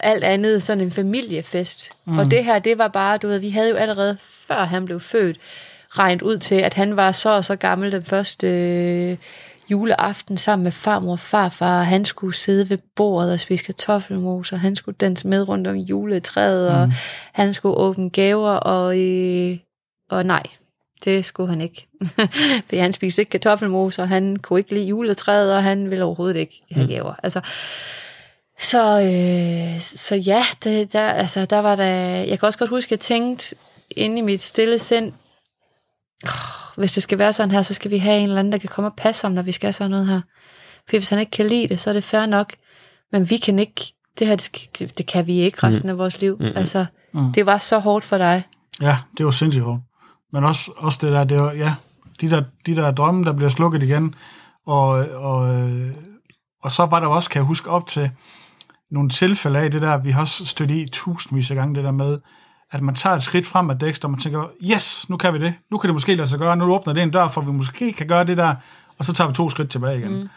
alt 0.00 0.24
andet 0.24 0.62
sådan 0.62 0.84
en 0.84 0.90
familiefest. 0.90 1.90
Mm. 2.04 2.18
Og 2.18 2.30
det 2.30 2.44
her, 2.44 2.58
det 2.58 2.78
var 2.78 2.88
bare, 2.88 3.18
du 3.18 3.26
ved, 3.26 3.38
vi 3.38 3.50
havde 3.50 3.70
jo 3.70 3.76
allerede, 3.76 4.16
før 4.20 4.64
han 4.64 4.84
blev 4.84 5.00
født, 5.00 5.38
regnet 5.90 6.22
ud 6.22 6.38
til, 6.38 6.54
at 6.54 6.74
han 6.74 6.96
var 6.96 7.12
så 7.12 7.30
og 7.30 7.44
så 7.44 7.56
gammel 7.56 7.92
den 7.92 8.02
første 8.02 8.46
øh, 8.48 9.16
juleaften 9.70 10.36
sammen 10.36 10.64
med 10.64 10.72
farmor 10.72 11.12
og 11.12 11.20
farfar. 11.20 11.82
Han 11.82 12.04
skulle 12.04 12.36
sidde 12.36 12.70
ved 12.70 12.78
bordet 12.96 13.32
og 13.32 13.40
spise 13.40 13.64
kartoffelmos, 13.64 14.52
og 14.52 14.60
han 14.60 14.76
skulle 14.76 14.96
danse 14.96 15.28
med 15.28 15.48
rundt 15.48 15.66
om 15.66 15.76
juletræet, 15.76 16.72
mm. 16.72 16.78
og 16.78 16.92
han 17.32 17.54
skulle 17.54 17.76
åbne 17.76 18.10
gaver, 18.10 18.50
og, 18.50 19.00
øh, 19.00 19.58
og 20.10 20.26
nej, 20.26 20.42
det 21.04 21.24
skulle 21.24 21.50
han 21.50 21.60
ikke. 21.60 21.88
For 22.66 22.76
han 22.80 22.92
spiste 22.92 23.22
ikke 23.22 23.30
kartoffelmos, 23.30 23.98
og 23.98 24.08
han 24.08 24.36
kunne 24.36 24.58
ikke 24.58 24.74
lide 24.74 24.86
juletræet, 24.86 25.54
og 25.54 25.62
han 25.62 25.90
ville 25.90 26.04
overhovedet 26.04 26.36
ikke 26.36 26.62
have 26.70 26.86
mm. 26.86 26.92
gaver. 26.92 27.14
Altså, 27.22 27.40
så, 28.60 29.00
øh, 29.00 29.80
så 29.80 30.14
ja, 30.14 30.44
det, 30.64 30.92
der, 30.92 31.10
altså, 31.10 31.44
der 31.44 31.58
var 31.58 31.76
der... 31.76 31.84
Jeg 32.24 32.38
kan 32.38 32.46
også 32.46 32.58
godt 32.58 32.70
huske, 32.70 32.88
at 32.88 32.90
jeg 32.90 33.00
tænkte 33.00 33.56
inde 33.90 34.18
i 34.18 34.22
mit 34.22 34.42
stille 34.42 34.78
sind, 34.78 35.12
hvis 36.76 36.92
det 36.92 37.02
skal 37.02 37.18
være 37.18 37.32
sådan 37.32 37.50
her, 37.50 37.62
så 37.62 37.74
skal 37.74 37.90
vi 37.90 37.98
have 37.98 38.18
en 38.18 38.28
eller 38.28 38.38
anden, 38.38 38.52
der 38.52 38.58
kan 38.58 38.68
komme 38.68 38.88
og 38.88 38.94
passe 38.96 39.24
ham, 39.24 39.32
når 39.32 39.42
vi 39.42 39.52
skal 39.52 39.74
sådan 39.74 39.90
noget 39.90 40.06
her. 40.06 40.20
For 40.88 40.96
hvis 40.96 41.08
han 41.08 41.18
ikke 41.18 41.30
kan 41.30 41.46
lide 41.46 41.68
det, 41.68 41.80
så 41.80 41.90
er 41.90 41.94
det 41.94 42.04
fair 42.04 42.26
nok. 42.26 42.54
Men 43.12 43.30
vi 43.30 43.36
kan 43.36 43.58
ikke, 43.58 43.92
det 44.18 44.26
her, 44.26 44.34
det, 44.34 44.42
skal, 44.42 44.92
det 44.98 45.06
kan 45.06 45.26
vi 45.26 45.40
ikke 45.40 45.66
resten 45.66 45.86
mm. 45.86 45.90
af 45.90 45.98
vores 45.98 46.20
liv. 46.20 46.36
Mm. 46.40 46.46
Altså, 46.56 46.86
mm. 47.14 47.32
det 47.32 47.46
var 47.46 47.58
så 47.58 47.78
hårdt 47.78 48.04
for 48.04 48.18
dig. 48.18 48.42
Ja, 48.80 48.96
det 49.18 49.26
var 49.26 49.32
sindssygt 49.32 49.64
hårdt. 49.64 49.82
Men 50.32 50.44
også, 50.44 50.70
også 50.76 50.98
det 51.02 51.12
der, 51.12 51.24
det 51.24 51.40
var, 51.40 51.52
ja, 51.52 51.74
de 52.20 52.30
der, 52.30 52.42
de 52.66 52.76
der 52.76 52.90
drømme, 52.90 53.24
der 53.24 53.32
bliver 53.32 53.48
slukket 53.48 53.82
igen. 53.82 54.14
Og, 54.66 54.88
og, 55.14 55.54
øh, 55.54 55.90
og 56.62 56.70
så 56.70 56.86
var 56.86 57.00
der 57.00 57.06
også, 57.06 57.30
kan 57.30 57.40
jeg 57.40 57.46
huske, 57.46 57.70
op 57.70 57.86
til 57.86 58.10
nogle 58.90 59.08
tilfælde 59.08 59.58
af 59.58 59.70
det 59.70 59.82
der, 59.82 59.96
vi 59.96 60.10
har 60.10 60.20
også 60.20 60.46
stødt 60.46 60.70
i 60.70 60.88
tusindvis 60.92 61.50
af 61.50 61.56
gange, 61.56 61.74
det 61.74 61.84
der 61.84 61.90
med, 61.90 62.18
at 62.70 62.80
man 62.80 62.94
tager 62.94 63.16
et 63.16 63.22
skridt 63.22 63.46
frem 63.46 63.70
af 63.70 63.78
Dexter, 63.78 64.08
og 64.08 64.10
man 64.10 64.20
tænker, 64.20 64.50
yes, 64.72 65.10
nu 65.10 65.16
kan 65.16 65.34
vi 65.34 65.38
det. 65.38 65.54
Nu 65.70 65.78
kan 65.78 65.88
det 65.88 65.94
måske 65.94 66.14
lade 66.14 66.28
sig 66.28 66.38
gøre. 66.38 66.56
Nu 66.56 66.74
åbner 66.74 66.94
det 66.94 67.02
en 67.02 67.10
dør, 67.10 67.28
for 67.28 67.40
vi 67.40 67.52
måske 67.52 67.92
kan 67.92 68.06
gøre 68.06 68.24
det 68.24 68.36
der, 68.36 68.54
og 68.98 69.04
så 69.04 69.12
tager 69.12 69.28
vi 69.28 69.34
to 69.34 69.48
skridt 69.48 69.70
tilbage 69.70 69.98
igen. 69.98 70.30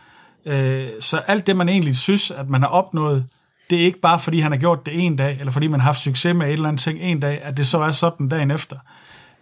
Mm. 0.46 0.52
Øh, 0.52 0.90
så 1.00 1.18
alt 1.18 1.48
det, 1.48 1.56
man 1.56 1.70
egentlig 1.70 1.98
synes, 1.98 2.32
at 2.32 2.50
man 2.50 2.62
har 2.62 2.70
opnået, 2.70 3.26
det 3.70 3.82
er 3.82 3.86
ikke 3.86 4.00
bare, 4.00 4.20
fordi 4.20 4.40
han 4.40 4.52
har 4.52 4.60
gjort 4.60 4.86
det 4.86 5.06
en 5.06 5.16
dag, 5.16 5.38
eller 5.40 5.52
fordi 5.52 5.68
man 5.68 5.80
har 5.80 5.86
haft 5.86 6.00
succes 6.00 6.36
med 6.36 6.48
et 6.48 6.54
eller 6.54 6.68
andet 6.68 6.82
ting 6.82 7.00
en 7.00 7.20
dag, 7.20 7.42
at 7.42 7.58
det 7.58 7.68
så 7.68 7.80
er 7.80 7.92
sådan 7.92 8.30
dagen 8.30 8.52
efter. 8.52 8.78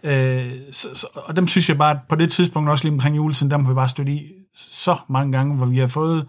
Øh, 0.02 0.52
så, 0.70 0.94
så, 0.94 1.06
og 1.14 1.36
dem 1.36 1.48
synes 1.48 1.68
jeg 1.68 1.78
bare, 1.78 1.90
at 1.90 1.98
på 2.08 2.16
det 2.16 2.30
tidspunkt, 2.30 2.70
også 2.70 2.84
lige 2.84 2.92
omkring 2.92 3.16
juletiden, 3.16 3.50
dem 3.50 3.64
har 3.64 3.72
vi 3.72 3.74
bare 3.74 3.88
stødt 3.88 4.08
i 4.08 4.32
så 4.54 4.96
mange 5.08 5.32
gange, 5.32 5.56
hvor 5.56 5.66
vi 5.66 5.78
har 5.78 5.86
fået 5.86 6.28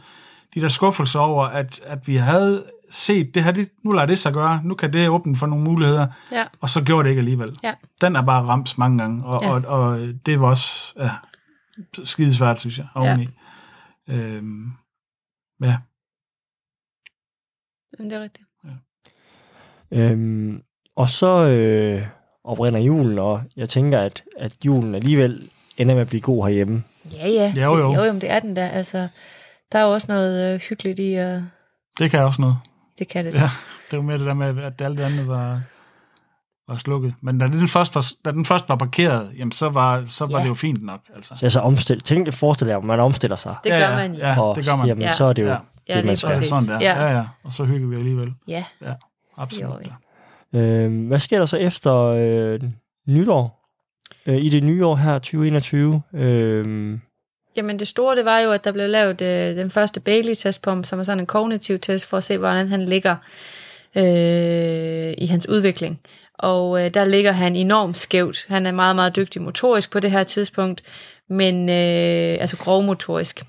de 0.53 0.61
der 0.61 0.67
skuffelser 0.67 1.19
over, 1.19 1.45
at, 1.45 1.81
at 1.85 2.07
vi 2.07 2.15
havde 2.15 2.65
set, 2.89 3.35
det 3.35 3.43
her, 3.43 3.51
det, 3.51 3.69
nu 3.83 3.91
lader 3.91 4.05
det 4.05 4.19
sig 4.19 4.33
gøre, 4.33 4.61
nu 4.63 4.75
kan 4.75 4.93
det 4.93 5.09
åbne 5.09 5.35
for 5.35 5.47
nogle 5.47 5.63
muligheder, 5.63 6.07
ja. 6.31 6.45
og 6.61 6.69
så 6.69 6.83
gjorde 6.83 7.03
det 7.03 7.09
ikke 7.09 7.19
alligevel. 7.19 7.55
Ja. 7.63 7.73
Den 8.01 8.15
er 8.15 8.21
bare 8.21 8.43
ramt 8.43 8.77
mange 8.77 8.97
gange, 8.97 9.25
og, 9.25 9.41
ja. 9.41 9.51
og, 9.51 9.61
og 9.65 9.99
det 10.25 10.41
var 10.41 10.47
også 10.47 10.93
ja, 10.97 11.09
skidesvært, 12.03 12.59
synes 12.59 12.77
jeg, 12.77 12.87
oveni. 12.95 13.29
Ja. 14.07 14.13
Øhm, 14.13 14.71
ja. 15.61 15.77
Jamen, 17.99 18.11
det 18.11 18.17
er 18.17 18.23
rigtigt. 18.23 18.47
Ja. 19.91 20.11
Øhm, 20.11 20.61
og 20.95 21.09
så 21.09 21.47
øh, 21.47 22.07
oprinder 22.43 22.79
julen, 22.79 23.19
og 23.19 23.41
jeg 23.57 23.69
tænker, 23.69 23.99
at, 23.99 24.23
at 24.37 24.53
julen 24.65 24.95
alligevel 24.95 25.49
ender 25.77 25.93
med 25.93 26.01
at 26.01 26.07
blive 26.07 26.21
god 26.21 26.47
herhjemme. 26.47 26.83
Ja, 27.13 27.27
ja. 27.27 27.53
ja 27.55 27.63
jo, 27.63 27.77
jo. 27.77 27.89
Det, 27.89 27.97
jo, 27.97 28.03
jo, 28.03 28.13
det 28.13 28.31
er 28.31 28.39
den 28.39 28.55
der. 28.55 28.67
Altså, 28.67 29.07
der 29.71 29.79
er 29.79 29.83
jo 29.83 29.91
også 29.91 30.07
noget 30.09 30.53
øh, 30.53 30.59
hyggeligt 30.59 30.99
i 30.99 31.13
at... 31.13 31.35
Øh... 31.35 31.41
Det 31.99 32.11
kan 32.11 32.19
også 32.19 32.41
noget. 32.41 32.57
Det 32.99 33.07
kan 33.07 33.25
det. 33.25 33.33
Ja, 33.33 33.49
det 33.91 33.97
var 33.97 34.03
mere 34.03 34.17
det 34.17 34.25
der 34.25 34.33
med, 34.33 34.63
at 34.63 34.81
alt 34.81 34.97
det 34.97 35.03
andet 35.03 35.27
var, 35.27 35.61
var 36.67 36.77
slukket. 36.77 37.13
Men 37.21 37.37
da 37.37 37.47
den 37.47 37.67
først 37.67 37.95
var, 37.95 38.05
da 38.25 38.31
den 38.31 38.45
først 38.45 38.69
var 38.69 38.75
parkeret, 38.75 39.31
jamen 39.37 39.51
så 39.51 39.69
var, 39.69 40.03
så 40.05 40.25
var 40.25 40.37
ja. 40.37 40.43
det 40.43 40.49
jo 40.49 40.53
fint 40.53 40.83
nok. 40.83 40.99
Altså. 41.15 41.35
Så 41.37 41.45
altså 41.45 41.59
omstil, 41.59 41.99
tænk 41.99 42.25
det 42.25 42.33
forestiller 42.33 42.77
at 42.77 42.83
man 42.83 42.99
omstiller 42.99 43.35
sig. 43.35 43.55
Det 43.63 43.71
gør 43.71 43.77
ja, 43.77 43.95
man, 43.95 44.13
ja. 44.13 44.27
ja. 44.27 44.53
det 44.55 44.65
gør 44.65 44.75
man. 44.75 44.87
Jamen, 44.87 45.01
ja. 45.01 45.13
så 45.13 45.25
er 45.25 45.33
det 45.33 45.43
jo 45.43 45.47
ja. 45.47 45.53
det, 45.53 45.95
ja, 45.95 46.03
man 46.03 46.15
skal. 46.15 46.29
Ja, 46.29 46.41
sådan 46.41 46.67
der. 46.67 46.79
Ja. 46.81 47.03
ja, 47.03 47.17
ja. 47.17 47.25
Og 47.43 47.53
så 47.53 47.65
hygger 47.65 47.87
vi 47.87 47.95
alligevel. 47.95 48.33
Ja. 48.47 48.63
Ja, 48.81 48.93
absolut. 49.37 49.69
Jo, 49.69 49.79
ja. 49.85 49.91
Øh, 50.55 51.07
hvad 51.07 51.19
sker 51.19 51.39
der 51.39 51.45
så 51.45 51.57
efter 51.57 51.95
øh, 51.95 52.59
nytår? 53.07 53.61
Øh, 54.25 54.37
I 54.37 54.49
det 54.49 54.63
nye 54.63 54.85
år 54.85 54.95
her, 54.95 55.13
2021? 55.13 56.01
Øh, 56.13 56.97
Jamen 57.55 57.79
det 57.79 57.87
store, 57.87 58.15
det 58.15 58.25
var 58.25 58.39
jo, 58.39 58.51
at 58.51 58.63
der 58.63 58.71
blev 58.71 58.89
lavet 58.89 59.21
øh, 59.21 59.55
den 59.55 59.71
første 59.71 59.99
Bailey-test 59.99 60.61
på 60.61 60.69
ham, 60.69 60.83
som 60.83 60.99
er 60.99 61.03
sådan 61.03 61.19
en 61.19 61.25
kognitiv 61.25 61.79
test, 61.79 62.07
for 62.07 62.17
at 62.17 62.23
se, 62.23 62.37
hvordan 62.37 62.67
han 62.67 62.85
ligger 62.85 63.15
øh, 63.95 65.13
i 65.17 65.25
hans 65.25 65.49
udvikling. 65.49 65.99
Og 66.33 66.85
øh, 66.85 66.93
der 66.93 67.05
ligger 67.05 67.31
han 67.31 67.55
enormt 67.55 67.97
skævt. 67.97 68.45
Han 68.47 68.65
er 68.65 68.71
meget, 68.71 68.95
meget 68.95 69.15
dygtig 69.15 69.41
motorisk 69.41 69.91
på 69.91 69.99
det 69.99 70.11
her 70.11 70.23
tidspunkt, 70.23 70.83
men 71.29 71.69
øh, 71.69 72.37
altså 72.41 72.57
grovmotorisk. 72.57 73.43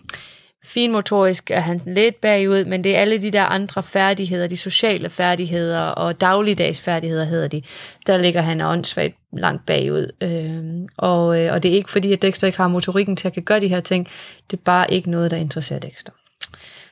Finmotorisk 0.64 1.50
er 1.50 1.60
han 1.60 1.80
lidt 1.86 2.20
bagud, 2.20 2.64
men 2.64 2.84
det 2.84 2.96
er 2.96 3.00
alle 3.00 3.18
de 3.18 3.30
der 3.30 3.42
andre 3.42 3.82
færdigheder, 3.82 4.46
de 4.46 4.56
sociale 4.56 5.10
færdigheder 5.10 5.80
og 5.80 6.20
dagligdags 6.20 6.80
færdigheder 6.80 7.24
hedder 7.24 7.48
de, 7.48 7.62
der 8.06 8.16
ligger 8.16 8.40
han 8.40 8.60
åndssvagt 8.60 9.14
langt 9.32 9.66
bagud. 9.66 10.12
Øh, 10.20 10.88
og, 10.96 11.40
øh, 11.40 11.52
og 11.52 11.62
det 11.62 11.70
er 11.70 11.74
ikke 11.74 11.90
fordi, 11.90 12.12
at 12.12 12.22
Dexter 12.22 12.46
ikke 12.46 12.58
har 12.58 12.68
motorikken 12.68 13.16
til 13.16 13.28
at 13.28 13.34
kan 13.34 13.42
gøre 13.42 13.60
de 13.60 13.68
her 13.68 13.80
ting, 13.80 14.08
det 14.50 14.56
er 14.56 14.62
bare 14.64 14.92
ikke 14.92 15.10
noget, 15.10 15.30
der 15.30 15.36
interesserer 15.36 15.80
Dexter. 15.80 16.12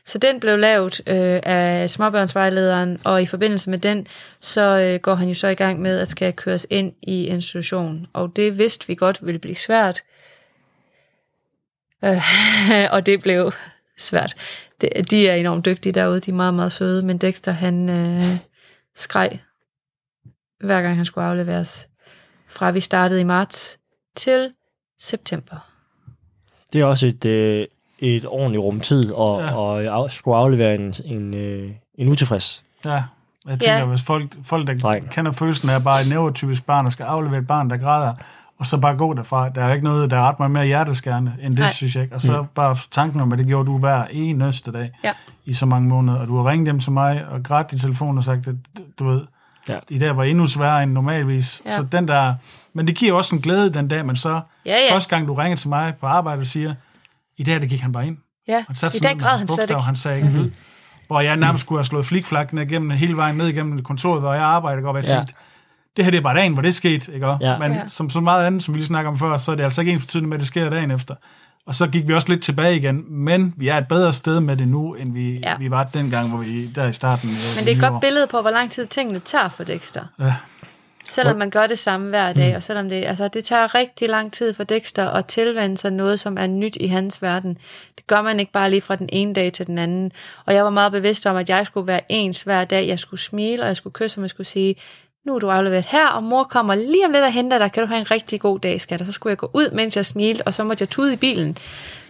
Så 0.06 0.18
den 0.18 0.40
blev 0.40 0.58
lavet 0.58 1.00
øh, 1.06 1.40
af 1.42 1.90
småbørnsvejlederen, 1.90 2.98
og 3.04 3.22
i 3.22 3.26
forbindelse 3.26 3.70
med 3.70 3.78
den, 3.78 4.06
så 4.40 4.78
øh, 4.80 5.00
går 5.00 5.14
han 5.14 5.28
jo 5.28 5.34
så 5.34 5.48
i 5.48 5.54
gang 5.54 5.80
med 5.82 5.98
at 5.98 6.08
skal 6.08 6.32
køres 6.32 6.66
ind 6.70 6.92
i 7.02 7.24
institution. 7.24 8.06
Og 8.12 8.32
det 8.36 8.58
vidste 8.58 8.86
vi 8.86 8.94
godt 8.94 9.26
ville 9.26 9.38
blive 9.38 9.56
svært, 9.56 10.02
Øh, 12.04 12.22
og 12.94 13.06
det 13.06 13.22
blev 13.22 13.52
svært. 13.98 14.34
De, 14.80 14.88
de 15.10 15.28
er 15.28 15.34
enormt 15.34 15.64
dygtige 15.64 15.92
derude, 15.92 16.20
de 16.20 16.30
er 16.30 16.34
meget, 16.34 16.54
meget 16.54 16.72
søde, 16.72 17.02
men 17.02 17.18
Dexter, 17.18 17.52
han 17.52 17.88
øh, 17.88 18.38
skreg, 18.96 19.40
hver 20.60 20.82
gang 20.82 20.96
han 20.96 21.04
skulle 21.04 21.26
afleveres, 21.26 21.88
fra 22.48 22.70
vi 22.70 22.80
startede 22.80 23.20
i 23.20 23.24
marts 23.24 23.78
til 24.16 24.52
september. 25.00 25.70
Det 26.72 26.80
er 26.80 26.84
også 26.84 27.06
et, 27.06 27.24
øh, 27.24 27.66
et 27.98 28.26
ordentligt 28.26 28.62
rumtid 28.62 29.12
og, 29.12 29.40
ja. 29.40 29.54
og 29.56 30.04
af, 30.04 30.10
skulle 30.10 30.36
aflevere 30.36 30.74
en, 30.74 30.94
en, 31.04 31.34
øh, 31.34 31.70
en 31.94 32.08
utilfreds. 32.08 32.64
Ja, 32.84 33.02
jeg 33.46 33.60
tænker, 33.60 33.76
ja. 33.76 33.84
hvis 33.84 34.02
folk, 34.02 34.36
folk 34.44 34.66
der 34.66 34.78
Dreng. 34.78 35.10
kender 35.10 35.32
følelsen 35.32 35.70
af 35.70 35.84
bare 35.84 36.00
et 36.00 36.08
neurotypisk 36.08 36.66
barn, 36.66 36.86
og 36.86 36.92
skal 36.92 37.04
aflevere 37.04 37.38
et 37.38 37.46
barn, 37.46 37.70
der 37.70 37.76
græder, 37.76 38.14
og 38.60 38.66
så 38.66 38.78
bare 38.78 38.96
gå 38.96 39.14
derfra. 39.14 39.48
Der 39.48 39.64
er 39.64 39.72
ikke 39.72 39.84
noget, 39.84 40.10
der 40.10 40.16
er 40.16 40.28
ret 40.28 40.38
meget 40.38 40.50
mere 40.50 40.66
hjerteskærende 40.66 41.34
end 41.42 41.52
det, 41.52 41.58
Nej. 41.58 41.70
synes 41.70 41.94
jeg 41.94 42.02
ikke. 42.02 42.14
Og 42.14 42.20
så 42.20 42.42
mm. 42.42 42.48
bare 42.54 42.76
tanken 42.90 43.20
om, 43.20 43.32
at 43.32 43.38
det 43.38 43.46
gjorde 43.46 43.66
du 43.66 43.78
hver 43.78 44.04
eneste 44.10 44.72
dag 44.72 44.90
ja. 45.04 45.12
i 45.44 45.54
så 45.54 45.66
mange 45.66 45.88
måneder. 45.88 46.18
Og 46.18 46.28
du 46.28 46.36
har 46.36 46.50
ringet 46.50 46.66
dem 46.66 46.80
til 46.80 46.92
mig 46.92 47.26
og 47.28 47.42
grædt 47.42 47.72
i 47.72 47.78
telefonen 47.78 48.18
og 48.18 48.24
sagt, 48.24 48.48
at 48.48 48.54
du 48.98 49.08
ved, 49.08 49.22
ja. 49.68 49.78
i 49.88 49.98
dag 49.98 50.16
var 50.16 50.24
endnu 50.24 50.46
sværere 50.46 50.82
end 50.82 50.92
normalvis. 50.92 51.62
Ja. 51.66 51.70
Så 51.70 51.82
den 51.82 52.08
der, 52.08 52.34
men 52.72 52.86
det 52.86 52.96
giver 52.96 53.12
også 53.12 53.36
en 53.36 53.42
glæde 53.42 53.74
den 53.74 53.88
dag, 53.88 54.06
man 54.06 54.16
så, 54.16 54.40
ja, 54.66 54.76
ja. 54.88 54.94
første 54.94 55.16
gang 55.16 55.28
du 55.28 55.34
ringer 55.34 55.56
til 55.56 55.68
mig 55.68 55.94
på 56.00 56.06
arbejde 56.06 56.40
og 56.40 56.46
siger, 56.46 56.74
i 57.36 57.42
dag 57.42 57.60
der 57.60 57.66
gik 57.66 57.80
han 57.80 57.92
bare 57.92 58.06
ind. 58.06 58.16
Ja, 58.48 58.64
han 58.68 58.90
i 58.94 58.98
dag 58.98 59.18
græd 59.18 59.38
han 59.38 59.48
slet 59.48 59.70
ikke. 59.70 59.82
Han 59.82 59.96
sagde 59.96 60.16
ikke 60.16 60.28
mm-hmm. 60.28 60.44
lyd. 60.44 60.50
Hvor 61.06 61.20
jeg 61.20 61.36
nærmest 61.36 61.64
skulle 61.64 61.78
have 61.78 61.84
slået 61.84 62.06
flikflak 62.06 62.52
ned 62.52 62.66
gennem, 62.66 62.90
hele 62.90 63.16
vejen 63.16 63.36
ned 63.36 63.46
igennem 63.46 63.82
kontoret, 63.82 64.20
hvor 64.20 64.32
jeg 64.32 64.42
arbejder, 64.42 64.88
og 64.88 64.96
jeg 64.96 65.04
tænkte, 65.04 65.34
ja 65.38 65.49
det 65.96 66.04
her 66.04 66.10
det 66.10 66.18
er 66.18 66.22
bare 66.22 66.36
dagen, 66.36 66.52
hvor 66.52 66.62
det 66.62 66.74
skete, 66.74 67.14
ikke? 67.14 67.36
Ja. 67.40 67.58
Men 67.58 67.72
ja. 67.72 67.88
som 67.88 68.10
så 68.10 68.20
meget 68.20 68.46
andet, 68.46 68.62
som 68.62 68.74
vi 68.74 68.78
lige 68.78 68.86
snakker 68.86 69.10
om 69.10 69.18
før, 69.18 69.36
så 69.36 69.52
er 69.52 69.56
det 69.56 69.64
altså 69.64 69.80
ikke 69.80 69.92
ens 69.92 70.00
betydende 70.06 70.28
med, 70.28 70.36
at 70.36 70.40
det 70.40 70.48
sker 70.48 70.70
dagen 70.70 70.90
efter. 70.90 71.14
Og 71.66 71.74
så 71.74 71.86
gik 71.86 72.08
vi 72.08 72.14
også 72.14 72.28
lidt 72.28 72.42
tilbage 72.42 72.76
igen, 72.76 73.04
men 73.08 73.54
vi 73.56 73.68
er 73.68 73.78
et 73.78 73.88
bedre 73.88 74.12
sted 74.12 74.40
med 74.40 74.56
det 74.56 74.68
nu, 74.68 74.94
end 74.94 75.12
vi, 75.12 75.38
ja. 75.38 75.56
vi 75.56 75.70
var 75.70 75.84
dengang, 75.84 76.28
hvor 76.28 76.38
vi 76.38 76.66
der 76.66 76.86
i 76.86 76.92
starten. 76.92 77.28
Men 77.28 77.64
det 77.64 77.72
er 77.72 77.76
et 77.76 77.80
godt 77.80 77.92
år. 77.92 78.00
billede 78.00 78.26
på, 78.26 78.40
hvor 78.40 78.50
lang 78.50 78.70
tid 78.70 78.86
tingene 78.86 79.18
tager 79.18 79.48
for 79.48 79.64
Dexter. 79.64 80.04
Ja. 80.20 80.34
Selvom 81.04 81.36
man 81.36 81.50
gør 81.50 81.66
det 81.66 81.78
samme 81.78 82.08
hver 82.08 82.32
dag, 82.32 82.50
mm. 82.50 82.56
og 82.56 82.62
selvom 82.62 82.88
det, 82.88 83.04
altså, 83.04 83.28
det 83.28 83.44
tager 83.44 83.74
rigtig 83.74 84.08
lang 84.08 84.32
tid 84.32 84.54
for 84.54 84.64
Dexter 84.64 85.08
at 85.08 85.26
tilvende 85.26 85.76
sig 85.76 85.92
noget, 85.92 86.20
som 86.20 86.38
er 86.38 86.46
nyt 86.46 86.76
i 86.80 86.86
hans 86.86 87.22
verden. 87.22 87.58
Det 87.98 88.06
gør 88.06 88.22
man 88.22 88.40
ikke 88.40 88.52
bare 88.52 88.70
lige 88.70 88.82
fra 88.82 88.96
den 88.96 89.08
ene 89.12 89.34
dag 89.34 89.52
til 89.52 89.66
den 89.66 89.78
anden. 89.78 90.12
Og 90.46 90.54
jeg 90.54 90.64
var 90.64 90.70
meget 90.70 90.92
bevidst 90.92 91.26
om, 91.26 91.36
at 91.36 91.48
jeg 91.48 91.66
skulle 91.66 91.86
være 91.86 92.00
ens 92.08 92.42
hver 92.42 92.64
dag. 92.64 92.88
Jeg 92.88 92.98
skulle 92.98 93.20
smile, 93.20 93.62
og 93.62 93.66
jeg 93.66 93.76
skulle 93.76 93.94
kysse, 93.94 94.18
og 94.18 94.22
jeg 94.22 94.30
skulle 94.30 94.46
sige, 94.46 94.74
nu 95.26 95.34
er 95.34 95.38
du 95.38 95.50
afleveret 95.50 95.86
her, 95.86 96.06
og 96.06 96.22
mor 96.22 96.44
kommer 96.44 96.74
lige 96.74 97.06
om 97.06 97.12
lidt 97.12 97.24
og 97.24 97.32
henter 97.32 97.58
dig. 97.58 97.72
Kan 97.72 97.82
du 97.82 97.86
have 97.86 98.00
en 98.00 98.10
rigtig 98.10 98.40
god 98.40 98.58
dag, 98.58 98.80
skat? 98.80 99.00
Og 99.00 99.06
så 99.06 99.12
skulle 99.12 99.30
jeg 99.30 99.38
gå 99.38 99.50
ud, 99.54 99.70
mens 99.70 99.96
jeg 99.96 100.06
smilte, 100.06 100.42
og 100.42 100.54
så 100.54 100.64
måtte 100.64 100.82
jeg 100.82 100.88
tude 100.88 101.12
i 101.12 101.16
bilen. 101.16 101.56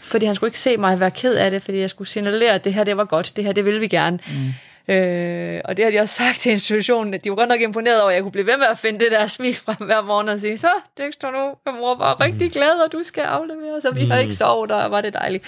Fordi 0.00 0.26
han 0.26 0.34
skulle 0.34 0.48
ikke 0.48 0.58
se 0.58 0.76
mig 0.76 1.00
være 1.00 1.10
ked 1.10 1.34
af 1.34 1.50
det, 1.50 1.62
fordi 1.62 1.78
jeg 1.78 1.90
skulle 1.90 2.08
signalere, 2.08 2.52
at 2.52 2.64
det 2.64 2.74
her 2.74 2.84
det 2.84 2.96
var 2.96 3.04
godt, 3.04 3.32
det 3.36 3.44
her 3.44 3.52
det 3.52 3.64
ville 3.64 3.80
vi 3.80 3.88
gerne. 3.88 4.18
Mm. 4.26 4.94
Øh, 4.94 5.60
og 5.64 5.76
det 5.76 5.84
har 5.84 5.92
de 5.92 5.98
også 5.98 6.14
sagt 6.14 6.40
til 6.40 6.52
institutionen, 6.52 7.14
at 7.14 7.24
de 7.24 7.30
var 7.30 7.36
godt 7.36 7.48
nok 7.48 7.60
imponeret 7.60 8.00
over, 8.00 8.10
at 8.10 8.14
jeg 8.14 8.22
kunne 8.22 8.32
blive 8.32 8.46
ved 8.46 8.56
med 8.56 8.66
at 8.66 8.78
finde 8.78 9.00
det 9.00 9.10
der 9.10 9.26
smil 9.26 9.54
frem 9.54 9.86
hver 9.86 10.02
morgen 10.02 10.28
og 10.28 10.40
sige, 10.40 10.58
så 10.58 10.70
Dexter, 10.98 11.30
nu 11.30 11.38
er 11.66 11.80
mor 11.80 11.94
bare 11.94 12.14
mm. 12.14 12.24
rigtig 12.24 12.52
glad, 12.52 12.84
og 12.84 12.92
du 12.92 13.02
skal 13.02 13.24
aflevere, 13.24 13.80
så 13.80 13.94
vi 13.94 14.04
mm. 14.04 14.10
har 14.10 14.18
ikke 14.18 14.34
sovet, 14.34 14.70
og 14.70 14.90
var 14.90 15.00
det 15.00 15.14
dejligt. 15.14 15.44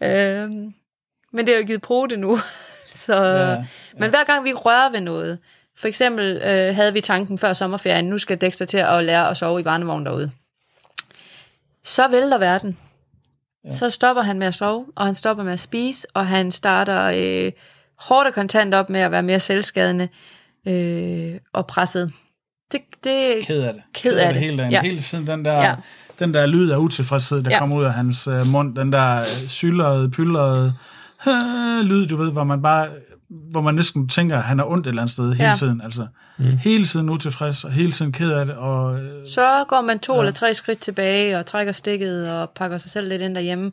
Øh, 0.00 0.48
men 1.32 1.46
det 1.46 1.48
har 1.48 1.60
jo 1.60 1.66
givet 1.66 1.82
på 1.82 2.06
det 2.10 2.18
nu. 2.18 2.38
så, 2.92 3.14
ja, 3.14 3.50
ja. 3.50 3.64
Men 3.98 4.10
hver 4.10 4.24
gang 4.24 4.44
vi 4.44 4.52
rører 4.52 4.90
ved 4.90 5.00
noget, 5.00 5.38
for 5.80 5.88
eksempel 5.88 6.42
øh, 6.44 6.74
havde 6.74 6.92
vi 6.92 7.00
tanken 7.00 7.38
før 7.38 7.52
sommerferien, 7.52 8.04
nu 8.04 8.18
skal 8.18 8.40
Dexter 8.40 8.64
til 8.64 8.78
at 8.78 9.04
lære 9.04 9.30
at 9.30 9.36
sove 9.36 9.60
i 9.60 9.62
barnevognen 9.62 10.06
derude. 10.06 10.30
Så 11.84 12.08
vælter 12.08 12.38
verden. 12.38 12.78
Ja. 13.64 13.70
Så 13.70 13.90
stopper 13.90 14.22
han 14.22 14.38
med 14.38 14.46
at 14.46 14.54
sove, 14.54 14.86
og 14.94 15.06
han 15.06 15.14
stopper 15.14 15.44
med 15.44 15.52
at 15.52 15.60
spise, 15.60 16.06
og 16.14 16.26
han 16.26 16.50
starter 16.52 17.02
øh, 17.04 17.52
hårdt 17.98 18.28
og 18.28 18.34
kontant 18.34 18.74
op 18.74 18.90
med 18.90 19.00
at 19.00 19.10
være 19.10 19.22
mere 19.22 19.40
selvskadende 19.40 20.08
øh, 20.66 21.40
og 21.52 21.66
presset. 21.66 22.12
Det, 22.72 22.80
det, 23.04 23.46
ked 23.46 23.62
af 23.62 23.74
det. 23.74 23.82
Ked, 23.94 24.10
ked 24.10 24.18
af, 24.18 24.26
af 24.26 24.32
det 24.32 24.42
hele 24.42 24.58
dagen. 24.58 24.72
Ja. 24.72 24.82
Hele 24.82 24.98
tiden 24.98 25.26
den 25.26 25.44
der, 25.44 25.62
ja. 25.62 25.74
den 26.18 26.34
der 26.34 26.46
lyd 26.46 26.70
af 26.70 26.76
utilfredshed, 26.76 27.42
der 27.42 27.50
ja. 27.50 27.58
kommer 27.58 27.76
ud 27.76 27.84
af 27.84 27.92
hans 27.92 28.26
øh, 28.26 28.46
mund, 28.46 28.76
den 28.76 28.92
der 28.92 29.20
øh, 29.20 29.48
sylderede, 29.48 30.10
pyldrede 30.10 30.74
øh, 31.28 31.80
lyd, 31.90 32.06
du 32.06 32.16
ved, 32.16 32.32
hvor 32.32 32.44
man 32.44 32.62
bare 32.62 32.88
hvor 33.30 33.60
man 33.60 33.74
næsten 33.74 34.08
tænker, 34.08 34.36
at 34.36 34.42
han 34.42 34.60
er 34.60 34.64
ondt 34.64 34.86
et 34.86 34.90
eller 34.90 35.02
andet 35.02 35.12
sted 35.12 35.32
hele 35.32 35.48
ja. 35.48 35.54
tiden. 35.54 35.80
Altså, 35.84 36.06
mm. 36.38 36.44
hele 36.44 36.84
tiden 36.84 37.10
utilfreds, 37.10 37.64
og 37.64 37.72
hele 37.72 37.90
tiden 37.90 38.12
ked 38.12 38.32
af 38.32 38.46
det. 38.46 38.54
Og, 38.54 39.00
øh, 39.00 39.28
så 39.28 39.64
går 39.68 39.80
man 39.80 39.98
to 39.98 40.14
ja. 40.14 40.18
eller 40.20 40.32
tre 40.32 40.54
skridt 40.54 40.78
tilbage, 40.78 41.38
og 41.38 41.46
trækker 41.46 41.72
stikket, 41.72 42.32
og 42.32 42.50
pakker 42.50 42.78
sig 42.78 42.90
selv 42.90 43.08
lidt 43.08 43.22
ind 43.22 43.34
derhjemme. 43.34 43.72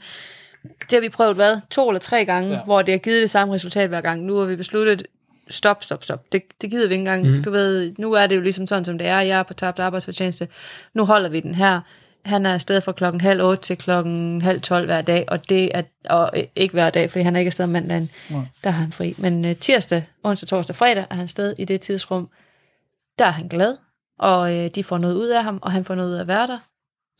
Det 0.63 0.91
har 0.91 1.01
vi 1.01 1.09
prøvet, 1.09 1.35
hvad? 1.35 1.57
To 1.69 1.89
eller 1.89 1.99
tre 1.99 2.25
gange, 2.25 2.49
ja. 2.49 2.63
hvor 2.65 2.81
det 2.81 2.93
har 2.93 2.99
givet 2.99 3.21
det 3.21 3.29
samme 3.29 3.53
resultat 3.53 3.89
hver 3.89 4.01
gang. 4.01 4.23
Nu 4.23 4.35
har 4.37 4.45
vi 4.45 4.55
besluttet, 4.55 5.03
stop, 5.49 5.83
stop, 5.83 6.03
stop. 6.03 6.31
Det, 6.31 6.41
det 6.61 6.71
gider 6.71 6.87
vi 6.87 6.93
ikke 6.93 7.01
engang. 7.01 7.37
Mm. 7.37 7.43
Du 7.43 7.51
ved, 7.51 7.93
nu 7.97 8.13
er 8.13 8.27
det 8.27 8.35
jo 8.35 8.41
ligesom 8.41 8.67
sådan, 8.67 8.85
som 8.85 8.97
det 8.97 9.07
er. 9.07 9.19
Jeg 9.19 9.39
er 9.39 9.43
på 9.43 9.53
tabt 9.53 9.79
arbejdsfortjeneste. 9.79 10.47
Nu 10.93 11.05
holder 11.05 11.29
vi 11.29 11.39
den 11.39 11.55
her. 11.55 11.81
Han 12.27 12.45
er 12.45 12.53
afsted 12.53 12.81
fra 12.81 12.91
klokken 12.91 13.21
halv 13.21 13.41
otte 13.41 13.63
til 13.63 13.77
klokken 13.77 14.41
halv 14.41 14.61
tolv 14.61 14.85
hver 14.85 15.01
dag, 15.01 15.25
og 15.27 15.49
det 15.49 15.71
er 15.73 15.81
og 16.09 16.31
ikke 16.55 16.73
hver 16.73 16.89
dag, 16.89 17.11
for 17.11 17.19
han 17.19 17.35
er 17.35 17.39
ikke 17.39 17.49
afsted 17.49 17.67
mandagen. 17.67 18.09
Ja. 18.29 18.41
Der 18.63 18.69
har 18.69 18.81
han 18.81 18.91
fri. 18.91 19.15
Men 19.17 19.45
uh, 19.45 19.51
tirsdag, 19.55 20.03
onsdag, 20.23 20.47
torsdag, 20.47 20.75
fredag 20.75 21.05
er 21.09 21.15
han 21.15 21.23
afsted 21.23 21.53
i 21.59 21.65
det 21.65 21.81
tidsrum. 21.81 22.29
Der 23.19 23.25
er 23.25 23.31
han 23.31 23.47
glad, 23.47 23.77
og 24.19 24.41
uh, 24.41 24.65
de 24.75 24.83
får 24.83 24.97
noget 24.97 25.15
ud 25.15 25.27
af 25.27 25.43
ham, 25.43 25.59
og 25.61 25.71
han 25.71 25.85
får 25.85 25.95
noget 25.95 26.09
ud 26.09 26.15
af 26.15 26.21
at 26.21 26.27
være 26.27 26.47
der. 26.47 26.57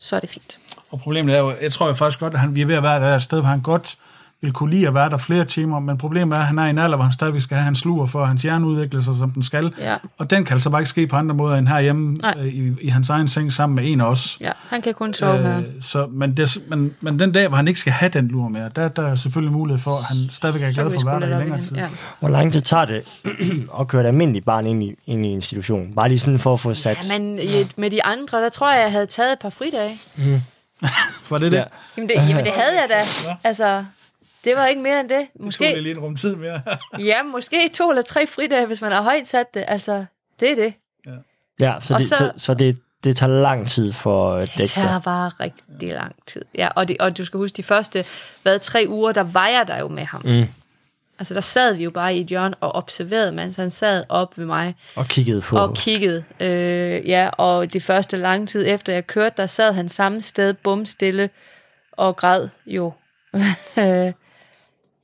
Så 0.00 0.16
er 0.16 0.20
det 0.20 0.30
fint. 0.30 0.58
Og 0.90 1.00
problemet 1.00 1.34
er 1.34 1.38
jo, 1.38 1.54
jeg 1.62 1.72
tror 1.72 1.86
jo 1.86 1.92
faktisk 1.92 2.20
godt, 2.20 2.34
at 2.34 2.40
han, 2.40 2.54
vi 2.54 2.62
er 2.62 2.66
ved 2.66 2.74
at 2.74 2.82
være 2.82 3.00
der 3.00 3.16
et 3.16 3.22
sted, 3.22 3.40
hvor 3.40 3.48
han 3.48 3.60
godt 3.60 3.98
vil 4.40 4.52
kunne 4.52 4.70
lide 4.70 4.88
at 4.88 4.94
være 4.94 5.10
der 5.10 5.16
flere 5.16 5.44
timer, 5.44 5.80
men 5.80 5.98
problemet 5.98 6.36
er, 6.36 6.40
at 6.40 6.46
han 6.46 6.58
er 6.58 6.66
i 6.66 6.70
en 6.70 6.78
alder, 6.78 6.96
hvor 6.96 7.04
han 7.04 7.12
stadigvæk 7.12 7.40
skal 7.40 7.56
have 7.56 7.64
hans 7.64 7.78
sluer 7.78 8.06
for, 8.06 8.22
at 8.22 8.28
hans 8.28 8.42
hjerne 8.42 8.66
udvikler 8.66 9.00
sig, 9.00 9.14
som 9.18 9.30
den 9.30 9.42
skal. 9.42 9.72
Ja. 9.78 9.96
Og 10.18 10.30
den 10.30 10.44
kan 10.44 10.54
altså 10.54 10.70
bare 10.70 10.80
ikke 10.80 10.90
ske 10.90 11.06
på 11.06 11.16
andre 11.16 11.34
måder 11.34 11.56
end 11.56 11.68
herhjemme 11.68 12.16
øh, 12.38 12.46
i, 12.46 12.72
i 12.80 12.88
hans 12.88 13.10
egen 13.10 13.28
seng 13.28 13.52
sammen 13.52 13.76
med 13.76 13.92
en 13.92 14.00
af 14.00 14.04
os. 14.04 14.36
Ja, 14.40 14.52
han 14.68 14.82
kan 14.82 14.94
kun 14.94 15.14
sove 15.14 15.38
øh, 15.38 15.44
her. 15.44 15.62
Så, 15.80 16.06
men, 16.06 16.36
det, 16.36 16.58
men, 16.68 16.94
men 17.00 17.18
den 17.18 17.32
dag, 17.32 17.48
hvor 17.48 17.56
han 17.56 17.68
ikke 17.68 17.80
skal 17.80 17.92
have 17.92 18.08
den 18.08 18.28
lur 18.28 18.48
mere, 18.48 18.70
der, 18.76 18.88
der 18.88 19.02
er 19.02 19.14
selvfølgelig 19.14 19.52
mulighed 19.52 19.82
for, 19.82 19.90
at 19.90 20.04
han 20.04 20.16
stadigvæk 20.30 20.62
er 20.62 20.72
glad 20.72 20.90
for 20.90 21.00
at 21.00 21.06
være 21.06 21.30
der 21.30 21.36
i 21.36 21.40
længere 21.40 21.60
tid. 21.60 21.76
Ja. 21.76 21.86
Hvor 22.20 22.28
lang 22.28 22.52
tid 22.52 22.60
tager 22.60 22.84
det 22.84 23.22
at 23.80 23.88
køre 23.88 24.02
et 24.02 24.06
almindeligt 24.06 24.44
barn 24.44 24.66
ind 24.66 24.82
i, 24.82 24.94
ind 25.06 25.26
i 25.26 25.32
institution? 25.32 25.94
Bare 25.94 26.08
lige 26.08 26.18
sådan 26.18 26.38
for 26.38 26.52
at 26.52 26.60
få 26.60 26.74
sat... 26.74 27.08
Ja, 27.10 27.18
men 27.18 27.40
med 27.76 27.90
de 27.90 28.04
andre, 28.04 28.42
der 28.42 28.48
tror 28.48 28.72
jeg, 28.72 28.82
jeg 28.82 28.92
havde 28.92 29.06
taget 29.06 29.32
et 29.32 29.38
par 29.38 29.50
fridage. 29.50 29.98
Mm. 30.16 30.40
var 31.30 31.38
det 31.38 31.52
det? 31.52 31.58
Ja. 31.58 31.64
Jamen, 31.96 32.08
det? 32.08 32.14
jamen 32.14 32.44
det 32.44 32.52
havde 32.52 32.80
jeg 32.80 32.88
da. 32.88 33.28
Altså, 33.44 33.84
det 34.44 34.56
var 34.56 34.66
ikke 34.66 34.82
mere 34.82 35.00
end 35.00 35.08
det. 35.08 35.26
Måske, 35.40 35.64
det 35.64 35.74
tog 35.74 35.82
lige 35.82 35.92
en 35.92 35.98
rum 35.98 36.16
tid 36.16 36.36
mere. 36.36 36.62
ja, 37.10 37.22
måske 37.22 37.70
to 37.74 37.90
eller 37.90 38.02
tre 38.02 38.26
fridage, 38.26 38.66
hvis 38.66 38.82
man 38.82 38.92
har 38.92 39.02
højt 39.02 39.28
sat 39.28 39.54
det. 39.54 39.64
Altså, 39.68 40.04
det 40.40 40.50
er 40.50 40.54
det. 40.54 40.74
Ja, 41.06 41.12
ja 41.60 41.80
så, 41.80 41.98
det, 41.98 42.08
så, 42.08 42.16
så, 42.16 42.32
så 42.36 42.54
det, 42.54 42.78
det 43.04 43.16
tager 43.16 43.40
lang 43.40 43.68
tid 43.68 43.92
for 43.92 44.36
uh, 44.36 44.40
Det 44.58 44.70
tager 44.70 45.00
bare 45.00 45.30
rigtig 45.40 45.88
lang 45.88 46.14
tid. 46.26 46.42
Ja, 46.54 46.68
og, 46.74 46.88
det, 46.88 46.96
og 47.00 47.18
du 47.18 47.24
skal 47.24 47.38
huske, 47.38 47.56
de 47.56 47.62
første 47.62 48.04
hvad, 48.42 48.58
tre 48.58 48.86
uger, 48.88 49.12
der 49.12 49.22
vejer 49.22 49.64
der 49.64 49.78
jo 49.78 49.88
med 49.88 50.04
ham. 50.04 50.22
Mm. 50.24 50.46
Altså, 51.18 51.34
der 51.34 51.40
sad 51.40 51.74
vi 51.74 51.84
jo 51.84 51.90
bare 51.90 52.16
i 52.16 52.20
et 52.20 52.26
hjørne 52.26 52.54
og 52.60 52.74
observerede, 52.74 53.32
mens 53.32 53.56
han 53.56 53.70
sad 53.70 54.04
op 54.08 54.38
ved 54.38 54.46
mig. 54.46 54.74
Og 54.94 55.06
kiggede 55.06 55.40
på. 55.40 55.58
Og 55.58 55.74
kiggede, 55.74 56.24
øh, 56.40 57.08
ja. 57.08 57.28
Og 57.28 57.72
de 57.72 57.80
første 57.80 58.16
lange 58.16 58.46
tid 58.46 58.64
efter 58.66 58.92
jeg 58.92 59.06
kørte, 59.06 59.34
der 59.36 59.46
sad 59.46 59.72
han 59.72 59.88
samme 59.88 60.20
sted, 60.20 60.54
bumstille, 60.54 61.30
og 61.92 62.16
græd 62.16 62.48
jo. 62.66 62.92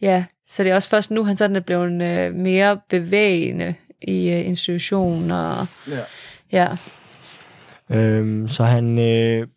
ja, 0.05 0.25
så 0.47 0.63
det 0.63 0.71
er 0.71 0.75
også 0.75 0.89
først 0.89 1.11
nu, 1.11 1.25
han 1.25 1.37
sådan 1.37 1.57
er 1.57 1.61
blevet 1.61 2.03
øh, 2.03 2.35
mere 2.35 2.81
bevægende 2.89 3.75
i 4.03 4.31
øh, 4.31 4.47
institutionen. 4.47 5.31
Og, 5.31 5.67
ja. 5.91 6.01
ja. 6.53 6.69
Øhm, 7.91 8.49
så 8.49 8.65
han 8.65 8.99
øh, 8.99 9.49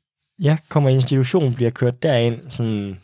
ja, 0.43 0.57
kommer 0.69 0.89
i 0.89 0.93
institution, 0.93 1.53
bliver 1.53 1.71
kørt 1.71 2.03
derind, 2.03 2.39
sådan 2.49 2.99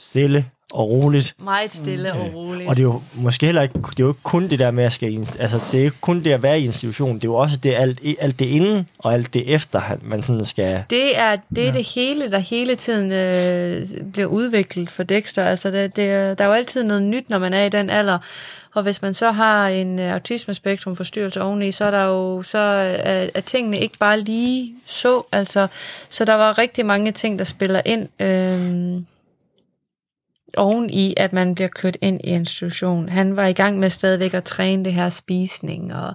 stille, 0.00 0.50
og 0.72 0.90
roligt. 0.90 1.34
Meget 1.38 1.74
stille 1.74 2.12
mm. 2.12 2.20
og 2.20 2.34
roligt. 2.34 2.68
Og 2.68 2.76
det 2.76 2.82
er 2.82 2.86
jo 2.86 3.02
måske 3.14 3.46
heller 3.46 3.62
ikke, 3.62 3.74
det 3.74 4.00
er 4.00 4.04
jo 4.04 4.08
ikke 4.08 4.22
kun 4.22 4.48
det 4.48 4.58
der 4.58 4.70
med 4.70 4.84
at 4.84 4.92
skal, 4.92 5.28
altså 5.38 5.60
det 5.72 5.80
er 5.80 5.84
ikke 5.84 6.00
kun 6.00 6.24
det 6.24 6.32
at 6.32 6.42
være 6.42 6.60
i 6.60 6.64
institution, 6.64 7.14
det 7.14 7.24
er 7.24 7.28
jo 7.28 7.34
også 7.34 7.56
det, 7.56 7.74
alt, 7.74 8.00
alt 8.18 8.38
det 8.38 8.46
inden 8.46 8.88
og 8.98 9.12
alt 9.12 9.34
det 9.34 9.54
efter, 9.54 9.80
man 10.02 10.22
sådan 10.22 10.44
skal... 10.44 10.84
Det 10.90 11.18
er 11.18 11.36
det, 11.56 11.64
ja. 11.64 11.70
det 11.70 11.86
hele, 11.94 12.30
der 12.30 12.38
hele 12.38 12.74
tiden 12.74 13.12
øh, 13.12 14.10
bliver 14.12 14.26
udviklet 14.26 14.90
for 14.90 15.02
Dexter. 15.02 15.44
Altså 15.44 15.70
det, 15.70 15.96
det, 15.96 16.38
der 16.38 16.44
er 16.44 16.48
jo 16.48 16.54
altid 16.54 16.82
noget 16.82 17.02
nyt, 17.02 17.30
når 17.30 17.38
man 17.38 17.54
er 17.54 17.64
i 17.64 17.68
den 17.68 17.90
alder. 17.90 18.18
Og 18.74 18.82
hvis 18.82 19.02
man 19.02 19.14
så 19.14 19.30
har 19.30 19.68
en 19.68 19.98
uh, 19.98 20.04
autismespektrum 20.04 20.96
forstyrrelse 20.96 21.42
oveni, 21.42 21.72
så 21.72 21.84
er 21.84 21.90
der 21.90 22.04
jo 22.04 22.42
så 22.42 22.58
er, 22.58 23.28
er 23.34 23.40
tingene 23.40 23.78
ikke 23.78 23.98
bare 23.98 24.20
lige 24.20 24.74
så. 24.86 25.22
Altså, 25.32 25.66
så 26.08 26.24
der 26.24 26.34
var 26.34 26.58
rigtig 26.58 26.86
mange 26.86 27.12
ting, 27.12 27.38
der 27.38 27.44
spiller 27.44 27.80
ind. 27.84 28.08
Øh, 28.20 29.02
oven 30.56 30.90
i, 30.90 31.14
at 31.16 31.32
man 31.32 31.54
bliver 31.54 31.68
kørt 31.68 31.96
ind 32.00 32.20
i 32.24 32.26
institution. 32.26 33.08
Han 33.08 33.36
var 33.36 33.46
i 33.46 33.52
gang 33.52 33.78
med 33.78 33.90
stadigvæk 33.90 34.34
at 34.34 34.44
træne 34.44 34.84
det 34.84 34.92
her 34.92 35.08
spisning, 35.08 35.94
og 35.94 36.14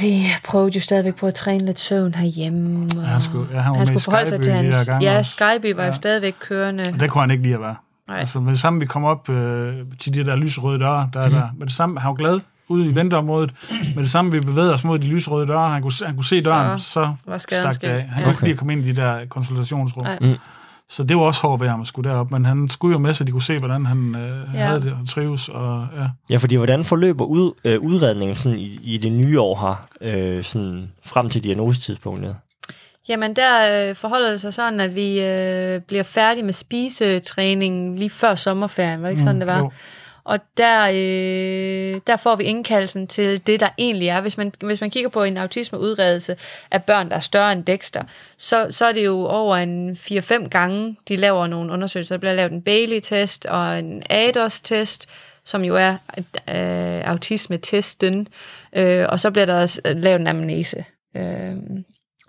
vi 0.00 0.26
prøvede 0.44 0.70
jo 0.74 0.80
stadigvæk 0.80 1.14
på 1.14 1.26
at 1.26 1.34
træne 1.34 1.66
lidt 1.66 1.78
søvn 1.78 2.14
herhjemme. 2.14 2.88
Og 2.96 3.02
ja, 3.02 3.08
han 3.08 3.20
skulle, 3.20 3.48
ja, 3.52 3.60
han, 3.60 3.74
han 3.74 3.86
skulle 3.86 4.02
forholde 4.02 4.28
sig 4.28 4.40
til 4.40 4.52
hans... 4.52 4.88
Ja, 5.00 5.22
Skype 5.22 5.76
var 5.76 5.82
ja. 5.82 5.88
jo 5.88 5.94
stadigvæk 5.94 6.34
kørende. 6.40 6.84
Og 6.94 7.00
det 7.00 7.10
kunne 7.10 7.20
han 7.20 7.30
ikke 7.30 7.42
lide 7.42 7.54
at 7.54 7.60
være. 7.60 7.76
Nej. 8.08 8.18
Altså 8.18 8.40
med 8.40 8.52
det 8.52 8.60
samme, 8.60 8.80
vi 8.80 8.86
kom 8.86 9.04
op 9.04 9.28
øh, 9.28 9.74
til 9.98 10.14
de 10.14 10.24
der 10.24 10.36
lyserøde 10.36 10.80
døre, 10.80 11.10
der, 11.12 11.28
mm. 11.28 11.34
der, 11.34 11.48
med 11.56 11.66
det 11.66 11.74
samme, 11.74 12.00
han 12.00 12.08
var 12.08 12.14
glad 12.14 12.40
ude 12.68 12.90
i 12.90 12.94
venteområdet. 12.94 13.54
Med 13.94 14.02
det 14.02 14.10
samme, 14.10 14.32
vi 14.32 14.40
bevægede 14.40 14.74
os 14.74 14.84
mod 14.84 14.98
de 14.98 15.06
lyserøde 15.06 15.48
døre, 15.48 15.68
han 15.68 15.82
kunne, 15.82 15.92
han 16.06 16.14
kunne 16.14 16.24
se 16.24 16.42
døren, 16.42 16.78
så, 16.78 17.14
så 17.38 17.46
stak 17.50 17.80
det 17.80 17.88
af. 17.88 18.02
Han 18.02 18.18
ja. 18.18 18.24
kunne 18.24 18.32
ikke 18.32 18.42
lide 18.42 18.52
at 18.52 18.58
komme 18.58 18.72
ind 18.72 18.86
i 18.86 18.92
de 18.92 18.96
der 18.96 19.26
konsultationsrum. 19.26 20.04
Nej. 20.04 20.18
Mm. 20.20 20.36
Så 20.90 21.04
det 21.04 21.16
var 21.16 21.22
også 21.22 21.40
hårdt 21.40 21.62
ved 21.62 21.68
ham 21.68 21.80
at 21.80 21.86
skulle 21.86 22.10
derop, 22.10 22.30
men 22.30 22.44
han 22.44 22.68
skulle 22.70 22.92
jo 22.92 22.98
med, 22.98 23.14
så 23.14 23.24
de 23.24 23.32
kunne 23.32 23.42
se, 23.42 23.58
hvordan 23.58 23.86
han 23.86 24.14
øh, 24.14 24.54
ja. 24.54 24.66
havde 24.66 24.80
det 24.80 24.92
og 25.02 25.08
trives. 25.08 25.48
Og, 25.48 25.86
ja. 25.96 26.06
ja, 26.30 26.36
fordi 26.36 26.56
hvordan 26.56 26.84
forløber 26.84 27.24
ud, 27.24 27.52
øh, 27.64 27.80
udredningen 27.80 28.36
sådan 28.36 28.58
i, 28.58 28.80
i 28.82 28.96
det 28.96 29.12
nye 29.12 29.40
år 29.40 29.56
her, 29.60 29.88
øh, 30.00 30.44
sådan 30.44 30.92
frem 31.04 31.30
til 31.30 31.44
diagnosetidspunktet? 31.44 32.36
Jamen, 33.08 33.36
der 33.36 33.88
øh, 33.88 33.96
forholder 33.96 34.30
det 34.30 34.40
sig 34.40 34.54
sådan, 34.54 34.80
at 34.80 34.94
vi 34.94 35.20
øh, 35.20 35.80
bliver 35.80 36.02
færdige 36.02 36.44
med 36.44 36.52
spisetræningen 36.52 37.96
lige 37.96 38.10
før 38.10 38.34
sommerferien. 38.34 39.02
Var 39.02 39.08
det 39.08 39.12
ikke 39.12 39.20
mm, 39.20 39.26
sådan, 39.26 39.40
det 39.40 39.46
var? 39.46 39.58
Jo. 39.58 39.70
Og 40.30 40.38
der, 40.56 40.88
øh, 40.88 42.00
der 42.06 42.16
får 42.16 42.36
vi 42.36 42.44
indkaldelsen 42.44 43.06
til 43.06 43.46
det, 43.46 43.60
der 43.60 43.68
egentlig 43.78 44.08
er. 44.08 44.20
Hvis 44.20 44.38
man, 44.38 44.52
hvis 44.60 44.80
man 44.80 44.90
kigger 44.90 45.10
på 45.10 45.22
en 45.22 45.36
autismeudredelse 45.36 46.36
af 46.70 46.84
børn, 46.84 47.08
der 47.08 47.16
er 47.16 47.20
større 47.20 47.52
end 47.52 47.64
Dexter, 47.64 48.02
så, 48.36 48.66
så 48.70 48.86
er 48.86 48.92
det 48.92 49.04
jo 49.04 49.26
over 49.26 49.56
en 49.56 49.92
4-5 49.92 50.48
gange, 50.48 50.96
de 51.08 51.16
laver 51.16 51.46
nogle 51.46 51.72
undersøgelser. 51.72 52.14
Der 52.14 52.20
bliver 52.20 52.32
lavet 52.32 52.52
en 52.52 52.62
Bailey-test 52.62 53.46
og 53.46 53.78
en 53.78 54.02
ADOS-test, 54.10 55.08
som 55.44 55.64
jo 55.64 55.76
er 55.76 55.92
øh, 56.48 57.10
autisme-testen, 57.10 58.28
øh, 58.72 59.06
og 59.08 59.20
så 59.20 59.30
bliver 59.30 59.46
der 59.46 59.80
lavet 59.84 60.20
en 60.20 60.26
amnese. 60.26 60.84
Øh, 61.16 61.56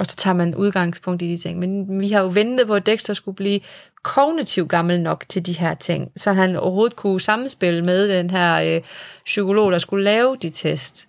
og 0.02 0.06
så 0.06 0.16
tager 0.16 0.34
man 0.34 0.56
udgangspunkt 0.56 1.22
i 1.22 1.28
de 1.28 1.38
ting. 1.38 1.60
Men 1.60 2.00
vi 2.00 2.10
har 2.10 2.22
jo 2.22 2.32
ventet 2.34 2.68
på, 2.68 2.74
at 2.74 2.86
Dexter 2.86 3.14
skulle 3.14 3.36
blive 3.36 3.60
kognitivt 4.04 4.70
gammel 4.70 5.02
nok 5.02 5.26
til 5.30 5.46
de 5.46 5.54
her 5.54 5.74
ting, 5.74 6.12
så 6.16 6.34
han 6.34 6.56
overhovedet 6.56 6.96
kunne 6.96 7.22
samspille 7.22 7.86
med 7.86 8.10
den 8.10 8.30
her 8.30 8.76
øh, 8.76 8.82
psykolog, 9.26 9.72
der 9.72 9.78
skulle 9.78 10.04
lave 10.04 10.38
de 10.42 10.50
test. 10.50 11.08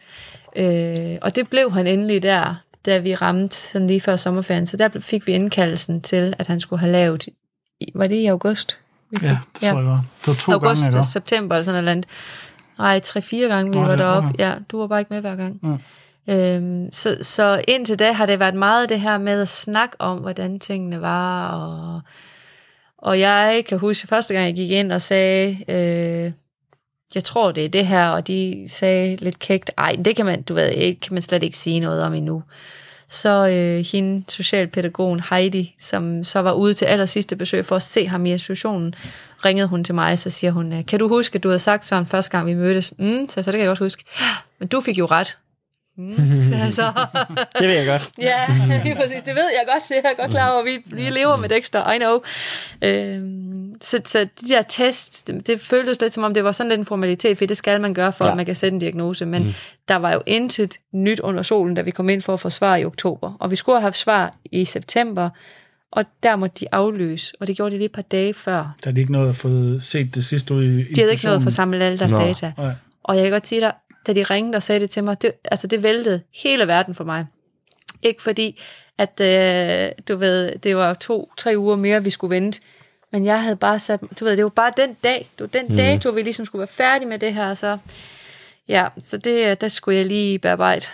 Øh, 0.56 1.18
og 1.22 1.36
det 1.36 1.48
blev 1.48 1.72
han 1.72 1.86
endelig 1.86 2.22
der, 2.22 2.54
da 2.86 2.98
vi 2.98 3.14
ramte 3.14 3.56
sådan 3.56 3.86
lige 3.86 4.00
før 4.00 4.16
sommerferien. 4.16 4.66
Så 4.66 4.76
der 4.76 4.88
fik 5.00 5.26
vi 5.26 5.32
indkaldelsen 5.32 6.00
til, 6.00 6.34
at 6.38 6.46
han 6.46 6.60
skulle 6.60 6.80
have 6.80 6.92
lavet, 6.92 7.28
var 7.94 8.06
det 8.06 8.16
i 8.16 8.26
august? 8.26 8.78
Ja, 9.22 9.38
det 9.54 9.60
tror 9.60 9.78
jeg 9.78 9.86
var. 9.86 10.04
Det 10.20 10.28
var 10.28 10.34
to 10.34 10.52
august, 10.52 10.82
gange, 10.82 10.96
August, 10.96 11.12
september 11.12 11.56
eller 11.56 11.64
sådan 11.64 11.84
noget 11.84 11.96
andet. 11.96 12.10
Nej, 12.78 13.00
tre-fire 13.00 13.48
gange 13.48 13.72
vi 13.72 13.78
Nå, 13.78 13.86
var 13.86 13.96
deroppe. 13.96 14.28
Okay. 14.28 14.38
Ja, 14.38 14.54
du 14.70 14.78
var 14.78 14.86
bare 14.86 15.00
ikke 15.00 15.14
med 15.14 15.20
hver 15.20 15.36
gang. 15.36 15.60
Ja. 15.62 15.76
Øhm, 16.28 16.92
så, 16.92 17.18
så 17.22 17.64
indtil 17.68 17.98
da 17.98 18.12
har 18.12 18.26
det 18.26 18.40
været 18.40 18.54
meget 18.54 18.88
det 18.88 19.00
her 19.00 19.18
med 19.18 19.42
at 19.42 19.48
snakke 19.48 19.96
om, 19.98 20.18
hvordan 20.18 20.58
tingene 20.58 21.00
var, 21.00 21.48
og, 21.48 22.00
og 22.98 23.20
jeg 23.20 23.64
kan 23.68 23.78
huske 23.78 24.08
første 24.08 24.34
gang, 24.34 24.46
jeg 24.46 24.54
gik 24.54 24.70
ind 24.70 24.92
og 24.92 25.02
sagde, 25.02 25.58
øh, 25.68 26.32
jeg 27.14 27.24
tror, 27.24 27.52
det 27.52 27.64
er 27.64 27.68
det 27.68 27.86
her, 27.86 28.08
og 28.08 28.26
de 28.26 28.64
sagde 28.68 29.16
lidt 29.16 29.38
kægt, 29.38 29.70
ej, 29.78 29.96
det 30.04 30.16
kan 30.16 30.26
man, 30.26 30.42
du 30.42 30.54
ved, 30.54 30.68
ikke, 30.68 31.00
kan 31.00 31.14
man 31.14 31.22
slet 31.22 31.42
ikke 31.42 31.58
sige 31.58 31.80
noget 31.80 32.02
om 32.02 32.14
endnu. 32.14 32.42
Så 33.08 33.48
øh, 33.48 33.84
hende, 33.92 34.24
socialpædagogen 34.28 35.20
Heidi, 35.30 35.74
som 35.80 36.24
så 36.24 36.40
var 36.40 36.52
ude 36.52 36.74
til 36.74 36.84
aller 36.84 37.06
sidste 37.06 37.36
besøg 37.36 37.66
for 37.66 37.76
at 37.76 37.82
se 37.82 38.06
ham 38.06 38.26
i 38.26 38.32
institutionen, 38.32 38.94
ringede 39.44 39.68
hun 39.68 39.84
til 39.84 39.94
mig, 39.94 40.18
så 40.18 40.30
siger 40.30 40.50
hun, 40.50 40.84
kan 40.88 40.98
du 40.98 41.08
huske, 41.08 41.36
at 41.36 41.42
du 41.42 41.48
havde 41.48 41.58
sagt 41.58 41.86
sådan 41.86 42.06
første 42.06 42.30
gang, 42.30 42.46
vi 42.46 42.54
mødtes? 42.54 42.94
Mm, 42.98 43.28
så, 43.28 43.42
så 43.42 43.50
det 43.50 43.58
kan 43.58 43.60
jeg 43.60 43.68
godt 43.68 43.78
huske. 43.78 44.04
Men 44.58 44.68
du 44.68 44.80
fik 44.80 44.98
jo 44.98 45.06
ret. 45.06 45.38
Mm, 45.96 46.40
så, 46.40 46.70
så. 46.70 46.92
det 47.58 47.68
ved 47.68 47.74
jeg 47.74 47.86
godt. 47.86 48.12
ja, 48.18 48.46
præcis. 49.00 49.22
Det 49.24 49.34
ved 49.34 49.50
jeg 49.58 49.64
godt. 49.72 49.82
Det 49.88 49.96
er 49.96 50.00
jeg 50.04 50.14
godt 50.18 50.30
klar 50.30 50.52
over. 50.52 50.62
Vi, 50.62 50.96
vi 50.96 51.10
lever 51.10 51.36
med 51.36 51.48
Dexter. 51.48 51.92
I 51.92 51.98
know. 51.98 52.20
Øhm, 52.82 53.74
så, 53.80 54.00
så 54.04 54.24
de 54.40 54.48
der 54.48 54.62
tests, 54.62 55.22
det, 55.22 55.46
det 55.46 55.60
føltes 55.60 56.00
lidt 56.00 56.12
som 56.12 56.22
om, 56.22 56.34
det 56.34 56.44
var 56.44 56.52
sådan 56.52 56.68
lidt 56.68 56.78
en 56.78 56.86
formalitet, 56.86 57.38
for 57.38 57.46
det 57.46 57.56
skal 57.56 57.80
man 57.80 57.94
gøre, 57.94 58.12
for 58.12 58.24
ja. 58.24 58.30
at 58.30 58.36
man 58.36 58.46
kan 58.46 58.54
sætte 58.54 58.74
en 58.74 58.80
diagnose. 58.80 59.26
Men 59.26 59.42
mm. 59.42 59.52
der 59.88 59.96
var 59.96 60.12
jo 60.12 60.22
intet 60.26 60.76
nyt 60.92 61.20
under 61.20 61.42
solen, 61.42 61.74
da 61.74 61.82
vi 61.82 61.90
kom 61.90 62.08
ind 62.08 62.22
for 62.22 62.34
at 62.34 62.40
få 62.40 62.50
svar 62.50 62.76
i 62.76 62.84
oktober. 62.84 63.32
Og 63.40 63.50
vi 63.50 63.56
skulle 63.56 63.76
have 63.76 63.82
haft 63.82 63.96
svar 63.96 64.32
i 64.44 64.64
september, 64.64 65.30
og 65.92 66.04
der 66.22 66.36
måtte 66.36 66.56
de 66.60 66.66
afløse, 66.72 67.32
og 67.40 67.46
det 67.46 67.56
gjorde 67.56 67.70
de 67.70 67.76
lige 67.76 67.86
et 67.86 67.92
par 67.92 68.02
dage 68.02 68.34
før. 68.34 68.74
Der 68.84 68.90
er 68.90 68.94
de 68.94 69.00
ikke 69.00 69.12
noget 69.12 69.28
at 69.28 69.36
få 69.36 69.78
set 69.80 70.14
det 70.14 70.24
sidste 70.24 70.54
ud 70.54 70.64
i 70.64 70.82
De 70.82 71.00
havde 71.00 71.12
ikke 71.12 71.24
noget 71.24 71.38
at 71.38 71.42
få 71.42 71.50
samlet 71.50 71.82
alle 71.82 71.98
deres 71.98 72.12
Nå. 72.12 72.18
data. 72.18 72.52
Nej. 72.58 72.72
Og 73.04 73.16
jeg 73.16 73.24
kan 73.24 73.32
godt 73.32 73.46
sige 73.46 73.60
dig, 73.60 73.72
da 74.06 74.12
de 74.12 74.22
ringede 74.22 74.56
og 74.56 74.62
sagde 74.62 74.80
det 74.80 74.90
til 74.90 75.04
mig, 75.04 75.22
det, 75.22 75.32
altså 75.44 75.66
det 75.66 75.82
væltede 75.82 76.22
hele 76.34 76.66
verden 76.66 76.94
for 76.94 77.04
mig. 77.04 77.26
Ikke 78.02 78.22
fordi, 78.22 78.60
at 78.98 79.20
øh, 79.20 79.92
du 80.08 80.16
ved, 80.16 80.58
det 80.58 80.76
var 80.76 80.94
to-tre 80.94 81.54
uger 81.56 81.76
mere, 81.76 82.04
vi 82.04 82.10
skulle 82.10 82.34
vente, 82.34 82.60
men 83.12 83.24
jeg 83.24 83.42
havde 83.42 83.56
bare 83.56 83.78
sat, 83.78 84.00
du 84.20 84.24
ved, 84.24 84.36
det 84.36 84.44
var 84.44 84.50
bare 84.50 84.72
den 84.76 84.96
dag, 85.04 85.30
det 85.38 85.40
var 85.40 85.60
den 85.60 85.66
mm. 85.68 85.76
dato, 85.76 86.10
vi 86.10 86.22
ligesom 86.22 86.44
skulle 86.44 86.60
være 86.60 86.68
færdige 86.68 87.08
med 87.08 87.18
det 87.18 87.34
her, 87.34 87.54
så 87.54 87.78
ja, 88.68 88.88
så 89.04 89.16
det, 89.16 89.60
der 89.60 89.68
skulle 89.68 89.98
jeg 89.98 90.06
lige 90.06 90.38
bearbejde 90.38 90.86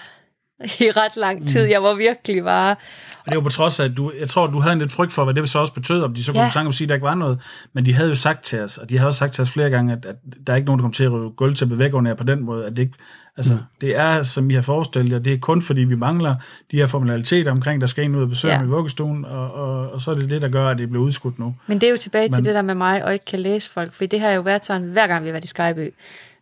i 0.64 0.90
ret 0.90 1.16
lang 1.16 1.48
tid. 1.48 1.64
Mm. 1.64 1.70
Jeg 1.70 1.82
var 1.82 1.94
virkelig 1.94 2.44
bare... 2.44 2.76
Og 3.18 3.32
det 3.32 3.36
var 3.36 3.42
på 3.42 3.48
trods 3.48 3.80
af, 3.80 3.84
at 3.84 3.96
du, 3.96 4.12
jeg 4.20 4.28
tror, 4.28 4.46
du 4.46 4.60
havde 4.60 4.72
en 4.72 4.78
lidt 4.78 4.92
frygt 4.92 5.12
for, 5.12 5.24
hvad 5.24 5.34
det 5.34 5.50
så 5.50 5.58
også 5.58 5.72
betød, 5.72 6.02
om 6.02 6.14
de 6.14 6.24
så 6.24 6.32
kunne 6.32 6.42
ja. 6.42 6.50
tanke 6.50 6.68
at 6.68 6.74
sige, 6.74 6.84
at 6.84 6.88
der 6.88 6.94
ikke 6.94 7.04
var 7.04 7.14
noget. 7.14 7.40
Men 7.72 7.86
de 7.86 7.94
havde 7.94 8.08
jo 8.08 8.14
sagt 8.14 8.42
til 8.42 8.60
os, 8.60 8.78
og 8.78 8.90
de 8.90 8.98
havde 8.98 9.08
også 9.08 9.18
sagt 9.18 9.32
til 9.32 9.42
os 9.42 9.50
flere 9.50 9.70
gange, 9.70 9.92
at, 9.92 10.06
at 10.06 10.16
der 10.46 10.52
er 10.52 10.56
ikke 10.56 10.66
nogen, 10.66 10.78
der 10.78 10.82
kommer 10.82 10.94
til 10.94 11.04
at 11.04 11.12
rive 11.12 11.30
gulv 11.30 11.54
til 11.54 11.78
væk 11.78 11.94
under 11.94 12.14
på 12.14 12.24
den 12.24 12.44
måde. 12.44 12.66
At 12.66 12.76
det, 12.76 12.82
ikke, 12.82 12.94
altså, 13.36 13.54
mm. 13.54 13.60
det 13.80 13.96
er, 13.96 14.22
som 14.22 14.50
I 14.50 14.54
har 14.54 14.62
forestillet 14.62 15.12
jer, 15.12 15.18
det 15.18 15.32
er 15.32 15.38
kun 15.38 15.62
fordi, 15.62 15.80
vi 15.80 15.94
mangler 15.94 16.34
de 16.70 16.76
her 16.76 16.86
formaliteter 16.86 17.50
omkring, 17.50 17.80
der 17.80 17.86
skal 17.86 18.04
ind 18.04 18.16
ud 18.16 18.22
og 18.22 18.28
besøge 18.28 18.54
ja. 18.54 18.62
i 18.62 18.66
vuggestuen, 18.66 19.24
og, 19.24 19.54
og, 19.54 19.90
og, 19.90 20.00
så 20.00 20.10
er 20.10 20.14
det 20.14 20.30
det, 20.30 20.42
der 20.42 20.48
gør, 20.48 20.68
at 20.68 20.78
det 20.78 20.88
bliver 20.90 21.04
udskudt 21.04 21.38
nu. 21.38 21.54
Men 21.66 21.80
det 21.80 21.86
er 21.86 21.90
jo 21.90 21.96
tilbage 21.96 22.28
Men, 22.28 22.34
til 22.34 22.44
det 22.44 22.54
der 22.54 22.62
med 22.62 22.74
mig, 22.74 23.04
og 23.04 23.12
ikke 23.12 23.24
kan 23.24 23.40
læse 23.40 23.70
folk, 23.70 23.94
for 23.94 24.06
det 24.06 24.20
har 24.20 24.30
jo 24.30 24.40
været 24.40 24.64
sådan, 24.64 24.88
hver 24.88 25.06
gang 25.06 25.24
vi 25.24 25.28
har 25.28 25.32
været 25.32 25.44
i 25.44 25.46
Skyby. 25.46 25.94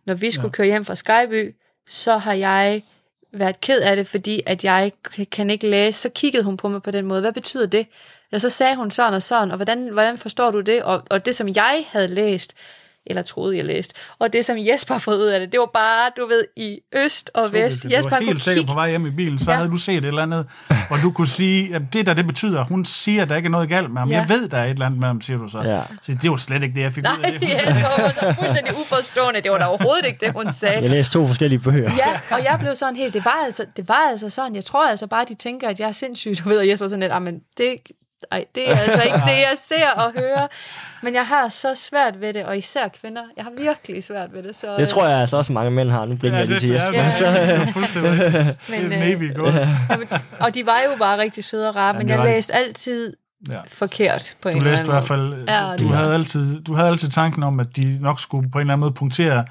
Når 0.05 0.13
vi 0.13 0.31
skulle 0.31 0.47
ja. 0.47 0.51
køre 0.51 0.67
hjem 0.67 0.85
fra 0.85 0.95
Skyby, 0.95 1.55
så 1.89 2.17
har 2.17 2.33
jeg 2.33 2.81
været 3.39 3.61
ked 3.61 3.81
af 3.81 3.95
det, 3.95 4.07
fordi 4.07 4.41
at 4.45 4.63
jeg 4.63 4.91
kan 5.31 5.49
ikke 5.49 5.67
læse. 5.67 6.01
Så 6.01 6.09
kiggede 6.09 6.43
hun 6.43 6.57
på 6.57 6.67
mig 6.67 6.83
på 6.83 6.91
den 6.91 7.05
måde. 7.05 7.21
Hvad 7.21 7.33
betyder 7.33 7.65
det? 7.65 7.87
Og 8.31 8.41
så 8.41 8.49
sagde 8.49 8.75
hun 8.75 8.91
sådan 8.91 9.13
og 9.13 9.23
sådan, 9.23 9.51
og 9.51 9.55
hvordan, 9.55 9.87
hvordan 9.87 10.17
forstår 10.17 10.51
du 10.51 10.61
det? 10.61 10.83
Og, 10.83 11.03
og 11.09 11.25
det, 11.25 11.35
som 11.35 11.47
jeg 11.47 11.85
havde 11.87 12.07
læst, 12.07 12.55
eller 13.09 13.21
troede, 13.21 13.57
jeg 13.57 13.65
læste. 13.65 13.95
Og 14.19 14.33
det, 14.33 14.45
som 14.45 14.57
Jesper 14.59 14.93
har 14.93 14.99
fået 14.99 15.17
ud 15.17 15.25
af 15.25 15.39
det, 15.39 15.51
det 15.51 15.59
var 15.59 15.69
bare, 15.73 16.11
du 16.17 16.27
ved, 16.27 16.43
i 16.55 16.79
øst 16.95 17.31
og 17.33 17.45
så 17.45 17.51
vest. 17.51 17.75
Det, 17.75 17.83
det, 17.83 17.91
Jesper 17.91 18.09
du 18.09 18.15
var 18.15 18.21
helt 18.21 18.41
sikker 18.41 18.65
på 18.65 18.73
vej 18.73 18.89
hjem 18.89 19.05
i 19.05 19.11
bilen, 19.11 19.39
så 19.39 19.51
ja. 19.51 19.57
havde 19.57 19.69
du 19.69 19.77
set 19.77 19.97
et 19.97 20.05
eller 20.05 20.21
andet, 20.21 20.45
hvor 20.87 20.97
du 20.97 21.11
kunne 21.11 21.27
sige, 21.27 21.75
at 21.75 21.81
det 21.93 22.05
der, 22.05 22.13
det 22.13 22.27
betyder, 22.27 22.63
hun 22.63 22.85
siger, 22.85 23.21
at 23.21 23.29
der 23.29 23.35
ikke 23.35 23.47
er 23.47 23.51
noget 23.51 23.69
galt 23.69 23.91
med 23.91 23.99
ham. 23.99 24.11
Ja. 24.11 24.19
Jeg 24.19 24.29
ved, 24.29 24.49
der 24.49 24.57
er 24.57 24.63
et 24.63 24.69
eller 24.69 24.85
andet 24.85 24.99
med 24.99 25.07
ham, 25.07 25.21
siger 25.21 25.37
du 25.37 25.47
så. 25.47 25.61
Ja. 25.61 25.81
Så 26.01 26.17
det 26.21 26.31
var 26.31 26.37
slet 26.37 26.63
ikke 26.63 26.75
det, 26.75 26.81
jeg 26.81 26.91
fik 26.91 27.03
Nej, 27.03 27.15
ud 27.19 27.23
af 27.23 27.39
det. 27.39 27.49
Jesper 27.51 28.01
var 28.01 28.09
så 28.09 28.35
fuldstændig 28.39 28.77
uforstående. 28.77 29.41
Det 29.41 29.51
var 29.51 29.57
da 29.57 29.65
overhovedet 29.65 30.05
ikke 30.05 30.25
det, 30.25 30.33
hun 30.33 30.51
sagde. 30.51 30.81
Jeg 30.81 30.89
læste 30.89 31.13
to 31.13 31.27
forskellige 31.27 31.59
bøger. 31.59 31.91
Ja, 31.97 32.19
og 32.35 32.43
jeg 32.43 32.57
blev 32.59 32.75
sådan 32.75 32.95
helt, 32.95 33.13
det 33.13 33.25
var 33.25 33.41
altså, 33.45 33.65
det 33.77 33.87
var 33.89 34.09
altså 34.09 34.29
sådan, 34.29 34.55
jeg 34.55 34.65
tror 34.65 34.89
altså 34.89 35.07
bare, 35.07 35.25
de 35.29 35.35
tænker, 35.35 35.69
at 35.69 35.79
jeg 35.79 35.87
er 35.87 35.91
sindssyg, 35.91 36.33
du 36.43 36.49
ved, 36.49 36.57
og 36.57 36.67
Jesper 36.67 36.87
sådan 36.87 36.99
lidt, 36.99 37.21
men 37.21 37.39
det, 37.57 37.77
ej, 38.31 38.45
det 38.55 38.71
er 38.71 38.77
altså 38.77 39.01
ikke 39.01 39.17
det, 39.25 39.37
jeg 39.37 39.55
ser 39.69 39.89
og 39.89 40.11
hører. 40.17 40.47
Men 41.03 41.13
jeg 41.13 41.27
har 41.27 41.49
så 41.49 41.75
svært 41.75 42.21
ved 42.21 42.33
det, 42.33 42.45
og 42.45 42.57
især 42.57 42.87
kvinder. 42.87 43.21
Jeg 43.37 43.43
har 43.43 43.51
virkelig 43.57 44.03
svært 44.03 44.33
ved 44.33 44.43
det. 44.43 44.55
Så, 44.55 44.77
det 44.77 44.89
tror 44.89 45.07
jeg 45.07 45.19
altså 45.19 45.37
også 45.37 45.53
mange 45.53 45.71
mænd 45.71 45.91
har. 45.91 46.05
Nu 46.05 46.15
blinker 46.15 46.39
ja, 46.39 46.45
jeg 46.45 46.47
lige 46.47 46.59
til 46.59 46.69
Jesper. 46.69 46.91
Ja, 47.21 48.33
ja, 48.33 48.45
ja, 48.47 48.55
men, 48.69 48.89
maybe 48.89 49.33
go. 49.33 49.45
Ja. 49.45 49.69
Og 50.39 50.55
de 50.55 50.65
var 50.65 50.79
jo 50.91 50.97
bare 50.99 51.17
rigtig 51.17 51.43
søde 51.43 51.69
og 51.69 51.75
rare, 51.75 51.95
ja, 51.95 52.01
men 52.01 52.09
jeg 52.09 52.19
læste 52.23 52.53
altid 52.53 53.13
ja. 53.51 53.59
forkert 53.67 54.35
på 54.41 54.49
en 54.49 54.57
du 54.57 54.63
læste 54.63 54.85
i 54.85 54.89
hvert 54.89 55.03
fald, 55.03 55.45
ja, 55.47 55.75
du, 55.79 55.83
du, 55.83 55.89
havde 55.89 56.13
altid, 56.13 56.61
du 56.61 56.73
havde 56.73 56.89
altid 56.89 57.09
tanken 57.09 57.43
om, 57.43 57.59
at 57.59 57.75
de 57.75 57.97
nok 58.01 58.19
skulle 58.19 58.51
på 58.51 58.57
en 58.57 58.61
eller 58.61 58.73
anden 58.73 58.81
måde 58.81 58.93
punktere 58.93 59.45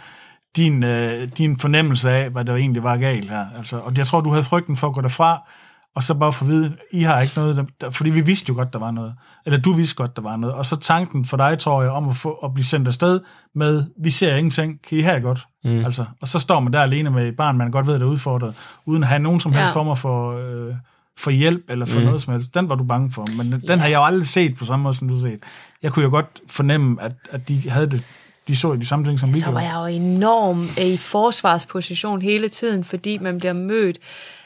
din, 0.57 0.85
øh, 0.85 1.29
din 1.39 1.59
fornemmelse 1.59 2.11
af, 2.11 2.31
hvad 2.31 2.45
der 2.45 2.57
egentlig 2.57 2.83
var 2.83 2.97
galt 2.97 3.31
her. 3.31 3.47
Altså, 3.59 3.79
og 3.79 3.93
jeg 3.97 4.07
tror, 4.07 4.21
du 4.21 4.31
havde 4.31 4.45
frygten 4.45 4.77
for 4.77 4.87
at 4.87 4.95
gå 4.95 5.01
derfra, 5.01 5.51
og 5.97 6.03
så 6.03 6.15
bare 6.15 6.33
få 6.33 6.45
at 6.45 6.51
vide, 6.51 6.77
I 6.91 7.03
har 7.03 7.21
ikke 7.21 7.35
noget, 7.37 7.57
der, 7.57 7.65
der, 7.81 7.91
fordi 7.91 8.11
vi 8.11 8.21
vidste 8.21 8.49
jo 8.49 8.55
godt, 8.55 8.73
der 8.73 8.79
var 8.79 8.91
noget. 8.91 9.15
Eller 9.47 9.59
du 9.59 9.73
vidste 9.73 9.97
godt, 9.97 10.17
der 10.17 10.23
var 10.23 10.37
noget. 10.37 10.55
Og 10.57 10.67
så 10.67 10.77
tanken 10.77 11.25
for 11.25 11.37
dig, 11.37 11.59
tror 11.59 11.83
jeg, 11.83 11.91
om 11.91 12.09
at, 12.09 12.17
få, 12.17 12.33
at 12.33 12.55
blive 12.55 12.65
sendt 12.65 12.89
afsted 12.89 13.21
med, 13.55 13.85
vi 13.99 14.11
ser 14.11 14.37
ingenting, 14.37 14.83
kan 14.83 14.99
I 14.99 15.01
have 15.01 15.15
det 15.15 15.23
godt? 15.23 15.47
Mm. 15.65 15.85
Altså, 15.85 16.05
og 16.21 16.29
så 16.29 16.39
står 16.39 16.61
man 16.61 16.73
der 16.73 16.81
alene 16.81 17.11
med 17.11 17.29
et 17.29 17.37
barn, 17.37 17.57
man 17.57 17.71
godt 17.71 17.87
ved, 17.87 17.95
der 17.95 18.01
er 18.01 18.11
udfordret, 18.11 18.55
uden 18.87 19.03
at 19.03 19.09
have 19.09 19.19
nogen 19.19 19.41
som 19.41 19.53
helst 19.53 19.69
ja. 19.69 19.75
former 19.75 19.95
for, 19.95 20.39
øh, 20.39 20.75
for 21.19 21.31
hjælp, 21.31 21.65
eller 21.69 21.87
for 21.87 21.99
mm. 21.99 22.05
noget 22.05 22.23
som 22.23 22.33
helst. 22.33 22.55
Den 22.55 22.69
var 22.69 22.75
du 22.75 22.85
bange 22.85 23.13
for, 23.13 23.25
men 23.37 23.53
den 23.53 23.63
ja. 23.69 23.77
har 23.77 23.87
jeg 23.87 23.97
jo 23.97 24.05
aldrig 24.05 24.27
set 24.27 24.57
på 24.57 24.65
samme 24.65 24.83
måde, 24.83 24.95
som 24.95 25.09
du 25.09 25.15
har 25.15 25.21
set. 25.21 25.41
Jeg 25.83 25.93
kunne 25.93 26.05
jo 26.05 26.11
godt 26.11 26.41
fornemme, 26.49 27.03
at, 27.03 27.13
at 27.31 27.49
de 27.49 27.71
havde 27.71 27.91
det 27.91 28.05
de 28.49 28.57
så 28.57 28.75
de 28.75 28.87
samme 28.87 29.05
ting, 29.05 29.19
som 29.19 29.35
vi 29.35 29.41
Så 29.41 29.51
var 29.51 29.61
jeg 29.61 29.75
jo 29.77 29.85
enorm 29.85 30.69
i 30.79 30.97
forsvarsposition 30.97 32.23
hele 32.23 32.49
tiden, 32.49 32.85
fordi 32.85 33.19
man 33.19 33.39
bliver 33.39 33.53
mødt 33.53 33.99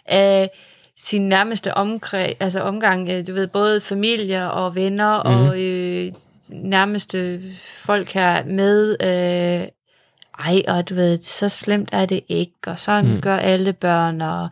af 0.07 0.51
sin 1.03 1.29
nærmeste 1.29 1.75
omkreds, 1.75 2.37
altså 2.41 2.61
omgang, 2.61 3.09
øh, 3.09 3.27
du 3.27 3.33
ved, 3.33 3.47
både 3.47 3.81
familie 3.81 4.51
og 4.51 4.75
venner 4.75 5.23
mm. 5.23 5.29
og 5.31 5.61
øh, 5.61 6.13
nærmeste 6.53 7.43
folk 7.77 8.13
her 8.13 8.45
med, 8.45 8.97
øh, 9.01 9.69
ej, 10.47 10.63
og 10.69 10.89
du 10.89 10.95
ved, 10.95 11.19
så 11.23 11.49
slemt 11.49 11.89
er 11.93 12.07
det 12.07 12.21
ikke, 12.29 12.55
og 12.67 12.79
sådan 12.79 13.15
mm. 13.15 13.21
gør 13.21 13.37
alle 13.37 13.73
børn, 13.73 14.21
og 14.21 14.49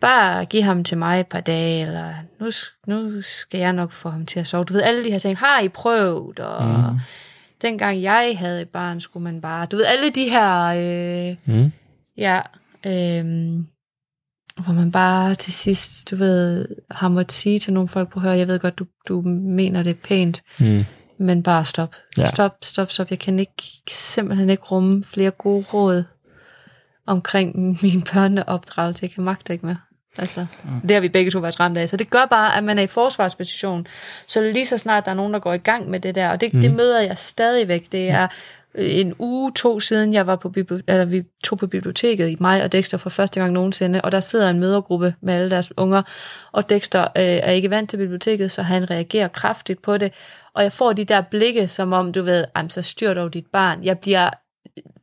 bare 0.00 0.44
giv 0.44 0.62
ham 0.62 0.84
til 0.84 0.98
mig 0.98 1.20
et 1.20 1.26
par 1.26 1.40
dage, 1.40 1.82
eller 1.82 2.14
nu, 2.40 2.50
nu 2.86 3.22
skal 3.22 3.60
jeg 3.60 3.72
nok 3.72 3.92
få 3.92 4.08
ham 4.08 4.26
til 4.26 4.40
at 4.40 4.46
sove. 4.46 4.64
Du 4.64 4.72
ved, 4.72 4.82
alle 4.82 5.04
de 5.04 5.10
her 5.10 5.18
ting, 5.18 5.38
har 5.38 5.60
I 5.60 5.68
prøvet, 5.68 6.38
og 6.40 6.66
mm. 6.66 6.98
dengang 7.62 8.02
jeg 8.02 8.36
havde 8.38 8.62
et 8.62 8.68
barn, 8.68 9.00
skulle 9.00 9.24
man 9.24 9.40
bare, 9.40 9.66
du 9.66 9.76
ved, 9.76 9.84
alle 9.84 10.10
de 10.10 10.28
her, 10.28 10.64
øh, 10.64 11.54
mm. 11.54 11.72
ja, 12.16 12.40
øh, 12.86 13.24
hvor 14.60 14.72
man 14.72 14.92
bare 14.92 15.34
til 15.34 15.52
sidst, 15.52 16.10
du 16.10 16.16
ved, 16.16 16.68
har 16.90 17.08
måttet 17.08 17.32
sige 17.32 17.58
til 17.58 17.72
nogle 17.72 17.88
folk 17.88 18.12
på 18.12 18.20
høre, 18.20 18.38
jeg 18.38 18.48
ved 18.48 18.58
godt, 18.58 18.78
du, 18.78 18.86
du 19.08 19.22
mener 19.26 19.82
det 19.82 19.98
pænt, 19.98 20.42
mm. 20.58 20.84
men 21.18 21.42
bare 21.42 21.64
stop. 21.64 21.94
Ja. 22.18 22.26
Stop, 22.26 22.56
stop, 22.62 22.92
stop. 22.92 23.10
Jeg 23.10 23.18
kan 23.18 23.38
ikke, 23.38 23.62
simpelthen 23.90 24.50
ikke 24.50 24.62
rumme 24.62 25.04
flere 25.04 25.30
gode 25.30 25.64
råd 25.72 26.04
omkring 27.06 27.78
min 27.82 28.02
børneopdragelse. 28.12 28.98
Jeg 29.02 29.10
kan 29.10 29.24
magte 29.24 29.52
ikke 29.52 29.66
mere. 29.66 29.78
Altså, 30.18 30.46
mm. 30.64 30.80
det 30.80 30.90
har 30.90 31.00
vi 31.00 31.08
begge 31.08 31.30
to 31.30 31.38
været 31.38 31.60
ramt 31.60 31.78
af. 31.78 31.88
Så 31.88 31.96
det 31.96 32.10
gør 32.10 32.26
bare, 32.30 32.56
at 32.56 32.64
man 32.64 32.78
er 32.78 32.82
i 32.82 32.86
forsvarsposition. 32.86 33.86
Så 34.26 34.42
lige 34.42 34.66
så 34.66 34.78
snart 34.78 35.04
der 35.04 35.10
er 35.10 35.14
nogen, 35.14 35.32
der 35.32 35.38
går 35.38 35.52
i 35.52 35.58
gang 35.58 35.90
med 35.90 36.00
det 36.00 36.14
der, 36.14 36.28
og 36.28 36.40
det, 36.40 36.54
mm. 36.54 36.60
det 36.60 36.74
møder 36.74 37.00
jeg 37.00 37.18
stadigvæk. 37.18 37.92
Det 37.92 38.10
er 38.10 38.28
en 38.78 39.14
uge, 39.18 39.52
to 39.52 39.80
siden, 39.80 40.12
jeg 40.12 40.26
var 40.26 40.36
på 40.36 40.52
eller 40.88 41.04
vi 41.04 41.22
tog 41.44 41.58
på 41.58 41.66
biblioteket 41.66 42.28
i 42.28 42.36
mig 42.40 42.62
og 42.62 42.72
Dexter 42.72 42.98
for 42.98 43.10
første 43.10 43.40
gang 43.40 43.52
nogensinde, 43.52 44.00
og 44.00 44.12
der 44.12 44.20
sidder 44.20 44.50
en 44.50 44.60
mødergruppe 44.60 45.14
med 45.20 45.34
alle 45.34 45.50
deres 45.50 45.72
unger, 45.76 46.02
og 46.52 46.70
Dexter 46.70 47.02
øh, 47.02 47.08
er 47.16 47.50
ikke 47.50 47.70
vant 47.70 47.90
til 47.90 47.96
biblioteket, 47.96 48.52
så 48.52 48.62
han 48.62 48.90
reagerer 48.90 49.28
kraftigt 49.28 49.82
på 49.82 49.98
det, 49.98 50.12
og 50.54 50.62
jeg 50.62 50.72
får 50.72 50.92
de 50.92 51.04
der 51.04 51.20
blikke, 51.20 51.68
som 51.68 51.92
om, 51.92 52.12
du 52.12 52.22
ved, 52.22 52.44
så 52.68 52.82
styr 52.82 53.14
dog 53.14 53.34
dit 53.34 53.46
barn. 53.52 53.84
Jeg 53.84 53.98
bliver, 53.98 54.30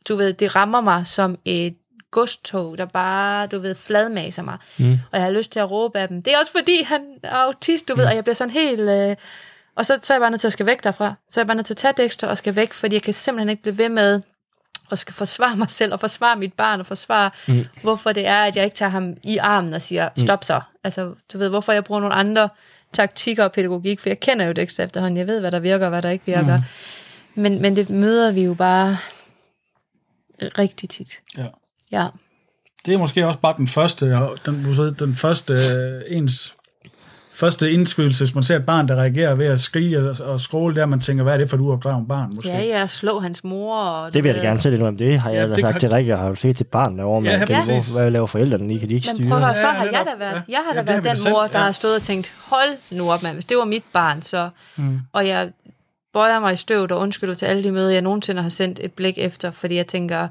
du 0.08 0.16
ved, 0.16 0.34
det 0.34 0.56
rammer 0.56 0.82
mig 0.82 1.08
som 1.08 1.38
et 1.46 1.76
godstog, 2.12 2.78
der 2.78 2.86
bare, 2.86 3.48
du 3.48 3.60
ved, 3.60 3.76
fladmaser 3.76 4.44
mig. 4.44 4.58
Mm. 4.78 4.92
Og 4.92 5.18
jeg 5.18 5.22
har 5.22 5.32
lyst 5.32 5.52
til 5.52 5.60
at 5.60 5.72
råbe 5.72 6.00
af 6.00 6.08
dem. 6.08 6.24
Det 6.24 6.34
er 6.34 6.38
også 6.38 6.52
fordi, 6.52 6.84
han 6.84 7.02
er 7.24 7.36
autist, 7.36 7.88
du 7.88 7.94
mm. 7.94 8.00
ved, 8.00 8.06
og 8.06 8.16
jeg 8.16 8.24
bliver 8.24 8.36
sådan 8.36 8.52
helt... 8.52 8.90
Øh, 8.90 9.16
og 9.76 9.86
så, 9.86 10.00
så 10.02 10.14
er 10.14 10.16
jeg 10.16 10.22
bare 10.22 10.32
nødt 10.32 10.42
til 10.42 10.48
at 10.48 10.54
skal 10.54 10.66
væk 10.66 10.84
derfra. 10.84 11.14
Så 11.30 11.40
er 11.40 11.42
jeg 11.42 11.48
bare 11.48 11.56
nødt 11.56 11.66
til 11.66 11.74
at 11.74 11.78
tage 11.78 11.94
Dexter 11.98 12.28
og 12.28 12.38
skal 12.38 12.56
væk, 12.56 12.74
fordi 12.74 12.96
jeg 12.96 13.02
kan 13.02 13.14
simpelthen 13.14 13.50
ikke 13.50 13.62
blive 13.62 13.78
ved 13.78 13.90
med 13.90 14.22
og 14.90 14.98
skal 14.98 15.14
forsvare 15.14 15.56
mig 15.56 15.70
selv, 15.70 15.94
og 15.94 16.00
forsvare 16.00 16.36
mit 16.36 16.54
barn, 16.54 16.80
og 16.80 16.86
forsvare, 16.86 17.32
mm. 17.48 17.66
hvorfor 17.82 18.12
det 18.12 18.28
er, 18.28 18.44
at 18.44 18.56
jeg 18.56 18.66
ikke 18.66 18.76
tager 18.76 18.90
ham 18.90 19.14
i 19.24 19.38
armen 19.38 19.74
og 19.74 19.82
siger, 19.82 20.10
mm. 20.10 20.22
stop 20.22 20.44
så. 20.44 20.62
Altså, 20.84 21.14
du 21.34 21.38
ved, 21.38 21.50
hvorfor 21.50 21.74
jeg 21.74 21.84
bruger 21.84 22.02
nogle 22.02 22.16
andre 22.16 22.50
taktikker 22.94 23.44
og 23.44 23.52
pædagogik, 23.52 24.00
for 24.00 24.10
jeg 24.10 24.20
kender 24.20 24.46
jo 24.46 24.54
ikke 24.58 24.74
efterhånden. 24.80 25.18
Jeg 25.18 25.28
ved, 25.28 25.40
hvad 25.40 25.52
der 25.52 25.60
virker 25.60 25.86
og 25.86 25.90
hvad 25.90 26.02
der 26.02 26.10
ikke 26.10 26.26
virker. 26.26 26.58
Mm. 26.58 26.64
Men, 27.42 27.62
men 27.62 27.76
det 27.76 27.90
møder 27.90 28.32
vi 28.32 28.42
jo 28.42 28.54
bare 28.54 28.98
rigtig 30.42 30.90
tit. 30.90 31.20
Ja. 31.38 31.48
ja. 31.92 32.08
Det 32.86 32.94
er 32.94 32.98
måske 32.98 33.28
også 33.28 33.40
bare 33.40 33.54
den 33.58 33.68
første, 33.68 34.06
den, 34.46 34.66
den 35.00 35.16
første 35.16 35.54
ens 36.08 36.56
første 37.42 37.72
indskydelse, 37.72 38.24
hvis 38.24 38.36
man 38.36 38.44
ser 38.44 38.56
et 38.56 38.66
barn, 38.66 38.88
der 38.88 38.96
reagerer 38.96 39.36
ved 39.36 39.46
at 39.46 39.62
skrige 39.62 40.10
og, 40.10 40.16
og 40.26 40.42
skråle 40.42 40.76
der, 40.76 40.86
man 40.86 41.00
tænker, 41.00 41.24
hvad 41.24 41.34
er 41.34 41.38
det 41.38 41.50
for, 41.50 41.58
du 41.58 41.72
opdrager 41.72 41.98
en 41.98 42.08
barn? 42.08 42.32
Måske? 42.36 42.50
Ja, 42.50 42.62
ja, 42.64 42.88
slå 42.88 43.20
hans 43.20 43.44
mor. 43.44 43.80
Og 43.80 44.14
det 44.14 44.24
vil 44.24 44.30
jeg 44.30 44.42
da 44.42 44.48
gerne 44.48 44.62
sætte 44.62 44.84
om 44.84 44.98
det. 44.98 45.20
Har 45.20 45.30
jeg 45.30 45.50
ja, 45.50 45.60
sagt 45.60 45.72
kan... 45.72 45.80
til 45.80 45.90
Rikke, 45.90 46.16
har 46.16 46.30
du 46.30 46.36
set 46.36 46.58
til 46.58 46.64
barn 46.64 46.98
derovre, 46.98 47.30
ja, 47.30 47.32
ja, 47.32 47.46
hvor, 47.46 48.00
hvad 48.00 48.12
laver 48.12 48.28
forældrene? 48.28 48.74
I 48.74 48.78
kan 48.78 48.90
de 48.90 48.94
ikke 48.94 49.08
styre? 49.08 49.30
Men 49.30 49.30
prøv 49.30 49.50
at, 49.50 49.58
så 49.58 49.68
har 49.68 49.86
jeg 49.86 50.06
da 50.06 50.26
været, 50.26 50.44
jeg 50.50 50.60
har 50.68 50.74
da 50.74 50.92
ja, 50.92 51.02
været 51.02 51.24
den 51.24 51.32
mor, 51.32 51.48
der 51.48 51.60
ja. 51.60 51.66
har 51.66 51.72
stået 51.72 51.96
og 51.96 52.02
tænkt, 52.02 52.34
hold 52.46 52.70
nu 52.92 53.12
op, 53.12 53.24
mand, 53.24 53.36
hvis 53.36 53.46
det 53.46 53.58
var 53.58 53.66
mit 53.66 53.84
barn, 53.94 54.22
så... 54.22 54.50
Mm. 54.76 55.00
Og 55.14 55.28
jeg 55.28 55.50
bøjer 56.14 56.40
mig 56.40 56.54
i 56.54 56.56
støvet 56.56 56.92
og 56.92 57.00
undskylder 57.00 57.34
til 57.34 57.46
alle 57.46 57.64
de 57.64 57.72
møder, 57.72 57.90
jeg 57.90 58.02
nogensinde 58.02 58.42
har 58.42 58.50
sendt 58.50 58.80
et 58.84 58.94
blik 58.94 59.18
efter, 59.18 59.52
fordi 59.52 59.76
jeg 59.76 59.88
tænker, 59.88 60.28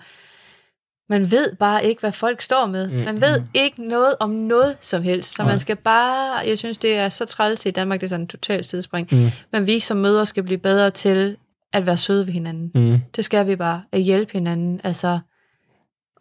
man 1.11 1.31
ved 1.31 1.57
bare 1.57 1.85
ikke, 1.85 2.01
hvad 2.01 2.13
folk 2.13 2.41
står 2.41 2.67
med. 2.67 2.89
Mm. 2.89 2.95
Man 2.95 3.21
ved 3.21 3.41
mm. 3.41 3.47
ikke 3.55 3.89
noget 3.89 4.15
om 4.21 4.31
noget 4.31 4.77
som 4.81 5.03
helst. 5.03 5.35
Så 5.35 5.43
Nej. 5.43 5.53
man 5.53 5.59
skal 5.59 5.77
bare, 5.77 6.37
jeg 6.47 6.59
synes, 6.59 6.79
det 6.79 6.97
er 6.97 7.09
så 7.09 7.25
træls 7.25 7.67
i 7.67 7.71
Danmark, 7.71 8.01
det 8.01 8.07
er 8.07 8.09
sådan 8.09 8.21
en 8.21 8.29
total 8.29 8.65
sidespring. 8.65 9.09
Mm. 9.13 9.27
Men 9.53 9.67
vi 9.67 9.81
som 9.81 9.97
mødre 9.97 10.27
skal 10.27 10.43
blive 10.43 10.59
bedre 10.59 10.91
til 10.91 11.37
at 11.73 11.87
være 11.87 11.97
søde 11.97 12.27
ved 12.27 12.33
hinanden. 12.33 12.71
Mm. 12.75 12.99
Det 13.17 13.25
skal 13.25 13.47
vi 13.47 13.57
bare, 13.57 13.83
at 13.93 14.01
hjælpe 14.01 14.33
hinanden. 14.33 14.81
Altså, 14.85 15.19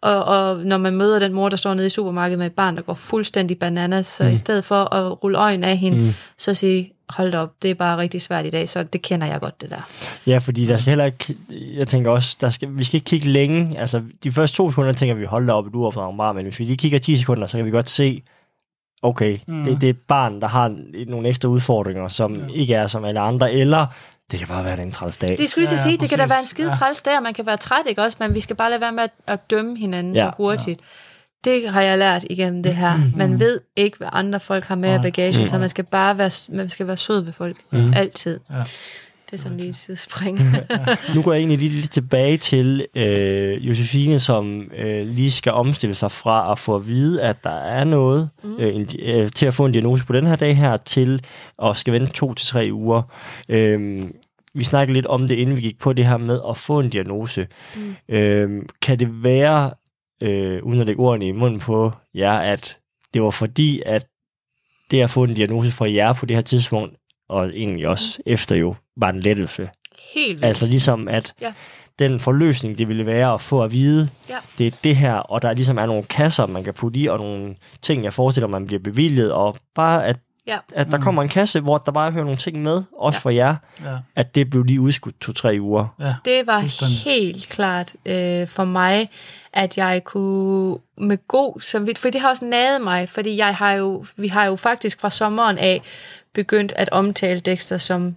og, 0.02 0.24
og 0.24 0.58
når 0.58 0.78
man 0.78 0.96
møder 0.96 1.18
den 1.18 1.32
mor, 1.32 1.48
der 1.48 1.56
står 1.56 1.74
nede 1.74 1.86
i 1.86 1.90
supermarkedet 1.90 2.38
med 2.38 2.46
et 2.46 2.52
barn, 2.52 2.76
der 2.76 2.82
går 2.82 2.94
fuldstændig 2.94 3.58
bananas, 3.58 4.06
så 4.06 4.24
mm. 4.24 4.30
i 4.30 4.36
stedet 4.36 4.64
for 4.64 4.94
at 4.94 5.24
rulle 5.24 5.38
øjnene 5.38 5.66
af 5.66 5.76
hende, 5.76 5.98
mm. 5.98 6.12
så 6.38 6.54
sige, 6.54 6.92
hold 7.08 7.34
op, 7.34 7.52
det 7.62 7.70
er 7.70 7.74
bare 7.74 7.98
rigtig 7.98 8.22
svært 8.22 8.46
i 8.46 8.50
dag, 8.50 8.68
så 8.68 8.82
det 8.82 9.02
kender 9.02 9.26
jeg 9.26 9.40
godt, 9.40 9.60
det 9.60 9.70
der. 9.70 9.88
Ja, 10.26 10.38
fordi 10.38 10.64
der 10.64 10.76
skal 10.76 10.90
heller 10.90 11.04
ikke, 11.04 11.36
jeg 11.74 11.88
tænker 11.88 12.10
også, 12.10 12.36
der 12.40 12.50
skal, 12.50 12.68
vi 12.78 12.84
skal 12.84 12.96
ikke 12.96 13.04
kigge 13.04 13.28
længe, 13.28 13.78
altså 13.78 14.02
de 14.24 14.30
første 14.30 14.56
to 14.56 14.70
sekunder 14.70 14.92
tænker 14.92 15.14
vi, 15.14 15.24
hold 15.24 15.50
op, 15.50 15.64
du 15.72 15.84
er 15.84 16.14
bare, 16.16 16.34
men 16.34 16.42
hvis 16.42 16.58
vi 16.58 16.64
lige 16.64 16.76
kigger 16.76 16.98
10 16.98 17.16
sekunder, 17.16 17.46
så 17.46 17.56
kan 17.56 17.66
vi 17.66 17.70
godt 17.70 17.88
se, 17.88 18.22
okay, 19.02 19.38
mm. 19.48 19.64
det, 19.64 19.80
det 19.80 19.86
er 19.86 19.90
et 19.90 20.00
barn, 20.08 20.40
der 20.40 20.48
har 20.48 20.76
nogle 21.06 21.28
ekstra 21.28 21.48
udfordringer, 21.48 22.08
som 22.08 22.34
ja. 22.34 22.40
ikke 22.54 22.74
er 22.74 22.86
som 22.86 23.04
alle 23.04 23.20
andre, 23.20 23.52
eller 23.52 23.86
det 24.30 24.38
kan 24.38 24.48
bare 24.48 24.64
være 24.64 24.82
en 24.82 24.92
træls 24.92 25.16
dag. 25.16 25.38
Det 25.38 25.50
skulle 25.50 25.68
jeg 25.70 25.76
ja, 25.76 25.82
sige, 25.82 25.92
ja, 25.92 26.00
det 26.00 26.08
kan 26.08 26.18
da 26.18 26.26
være 26.26 26.40
en 26.40 26.46
skide 26.46 26.68
ja. 26.68 26.74
træls 26.74 27.02
dag, 27.02 27.16
og 27.16 27.22
man 27.22 27.34
kan 27.34 27.46
være 27.46 27.56
træt, 27.56 27.86
ikke 27.86 28.02
også? 28.02 28.16
Men 28.20 28.34
vi 28.34 28.40
skal 28.40 28.56
bare 28.56 28.70
lade 28.70 28.80
være 28.80 28.92
med 28.92 29.02
at, 29.02 29.10
at 29.26 29.50
dømme 29.50 29.78
hinanden 29.78 30.16
ja. 30.16 30.20
så 30.20 30.32
hurtigt. 30.36 30.80
Ja. 30.80 31.50
Det 31.50 31.68
har 31.68 31.82
jeg 31.82 31.98
lært 31.98 32.24
igennem 32.30 32.62
det 32.62 32.76
her. 32.76 32.96
Mm-hmm. 32.96 33.18
Man 33.18 33.40
ved 33.40 33.60
ikke, 33.76 33.98
hvad 33.98 34.08
andre 34.12 34.40
folk 34.40 34.64
har 34.64 34.74
med 34.74 34.88
af 34.88 35.02
bagage, 35.02 35.46
så 35.46 35.58
man 35.58 35.68
skal 35.68 35.84
bare 35.84 36.18
være, 36.18 36.30
man 36.48 36.70
skal 36.70 36.86
være 36.86 36.96
sød 36.96 37.20
ved 37.20 37.32
folk. 37.32 37.56
Mm. 37.70 37.92
Altid. 37.96 38.40
Ja. 38.50 38.62
Det 39.30 39.38
er 39.38 39.42
sådan 39.42 39.56
lige 39.56 39.68
et 39.68 39.74
sidespring. 39.74 40.38
nu 41.14 41.22
går 41.22 41.32
jeg 41.32 41.38
egentlig 41.38 41.58
lige 41.58 41.70
lidt 41.70 41.90
tilbage 41.90 42.36
til 42.36 42.86
øh, 42.94 43.68
Josefine, 43.68 44.20
som 44.20 44.70
øh, 44.78 45.06
lige 45.06 45.30
skal 45.30 45.52
omstille 45.52 45.94
sig 45.94 46.12
fra 46.12 46.52
at 46.52 46.58
få 46.58 46.76
at 46.76 46.88
vide, 46.88 47.22
at 47.22 47.44
der 47.44 47.60
er 47.60 47.84
noget, 47.84 48.30
mm. 48.44 48.56
øh, 48.58 48.74
en, 48.74 48.88
øh, 48.98 49.30
til 49.30 49.46
at 49.46 49.54
få 49.54 49.66
en 49.66 49.72
diagnose 49.72 50.06
på 50.06 50.12
den 50.12 50.26
her 50.26 50.36
dag 50.36 50.56
her, 50.56 50.76
til 50.76 51.24
at 51.62 51.76
skal 51.76 51.92
vente 51.92 52.12
to 52.12 52.34
til 52.34 52.46
tre 52.46 52.68
uger. 52.72 53.02
Øh, 53.48 54.02
vi 54.54 54.64
snakkede 54.64 54.94
lidt 54.94 55.06
om 55.06 55.28
det, 55.28 55.34
inden 55.34 55.56
vi 55.56 55.60
gik 55.62 55.78
på 55.78 55.92
det 55.92 56.06
her 56.06 56.16
med 56.16 56.40
at 56.48 56.56
få 56.56 56.80
en 56.80 56.90
diagnose. 56.90 57.46
Mm. 57.76 58.14
Øh, 58.14 58.62
kan 58.82 58.98
det 58.98 59.22
være, 59.22 59.70
øh, 60.22 60.62
uden 60.62 60.80
at 60.80 60.86
lægge 60.86 61.02
ordene 61.02 61.26
i 61.26 61.32
munden 61.32 61.60
på 61.60 61.92
jer, 62.14 62.32
at 62.32 62.78
det 63.14 63.22
var 63.22 63.30
fordi, 63.30 63.82
at 63.86 64.06
det 64.90 65.02
at 65.02 65.10
få 65.10 65.24
en 65.24 65.34
diagnose 65.34 65.72
for 65.72 65.84
jer 65.84 66.12
på 66.12 66.26
det 66.26 66.36
her 66.36 66.42
tidspunkt, 66.42 66.99
og 67.30 67.48
egentlig 67.48 67.88
også 67.88 68.18
mm. 68.18 68.32
efter 68.32 68.56
jo, 68.56 68.74
var 68.96 69.10
en 69.10 69.20
lettelse. 69.20 69.68
Helt 70.14 70.28
vildt. 70.28 70.44
Altså 70.44 70.66
ligesom 70.66 71.08
at 71.08 71.34
ja. 71.40 71.52
den 71.98 72.20
forløsning, 72.20 72.78
det 72.78 72.88
ville 72.88 73.06
være 73.06 73.34
at 73.34 73.40
få 73.40 73.62
at 73.62 73.72
vide, 73.72 74.08
ja. 74.28 74.36
det 74.58 74.66
er 74.66 74.70
det 74.84 74.96
her, 74.96 75.14
og 75.14 75.42
der 75.42 75.54
ligesom 75.54 75.78
er 75.78 75.86
nogle 75.86 76.02
kasser, 76.02 76.46
man 76.46 76.64
kan 76.64 76.74
putte 76.74 77.00
i, 77.00 77.06
og 77.06 77.18
nogle 77.18 77.56
ting, 77.82 78.04
jeg 78.04 78.14
forestiller, 78.14 78.48
man 78.48 78.66
bliver 78.66 78.82
bevilget, 78.82 79.32
og 79.32 79.56
bare 79.74 80.06
at 80.06 80.16
Ja. 80.46 80.58
At 80.72 80.90
der 80.90 80.96
mm. 80.96 81.02
kommer 81.02 81.22
en 81.22 81.28
kasse, 81.28 81.60
hvor 81.60 81.78
der 81.78 81.92
bare 81.92 82.12
hører 82.12 82.24
nogle 82.24 82.38
ting 82.38 82.62
med, 82.62 82.82
også 82.98 83.16
ja. 83.16 83.20
for 83.20 83.30
jer, 83.30 83.56
ja. 83.84 83.96
at 84.16 84.34
det 84.34 84.50
blev 84.50 84.64
lige 84.64 84.80
udskudt 84.80 85.20
to-tre 85.20 85.58
uger. 85.60 85.94
Ja. 86.00 86.14
Det 86.24 86.46
var 86.46 86.58
helt 87.04 87.48
klart 87.48 87.96
øh, 88.06 88.48
for 88.48 88.64
mig, 88.64 89.08
at 89.52 89.78
jeg 89.78 90.04
kunne 90.04 90.78
med 90.98 91.28
god 91.28 91.60
samvittighed, 91.60 92.02
for 92.02 92.10
det 92.10 92.20
har 92.20 92.28
også 92.28 92.44
naget 92.44 92.80
mig, 92.80 93.08
fordi 93.08 93.36
jeg 93.36 93.54
har 93.54 93.72
jo, 93.72 94.04
vi 94.16 94.28
har 94.28 94.44
jo 94.44 94.56
faktisk 94.56 95.00
fra 95.00 95.10
sommeren 95.10 95.58
af 95.58 95.82
begyndt 96.34 96.72
at 96.76 96.88
omtale 96.92 97.40
Dexter 97.40 97.76
som 97.76 98.16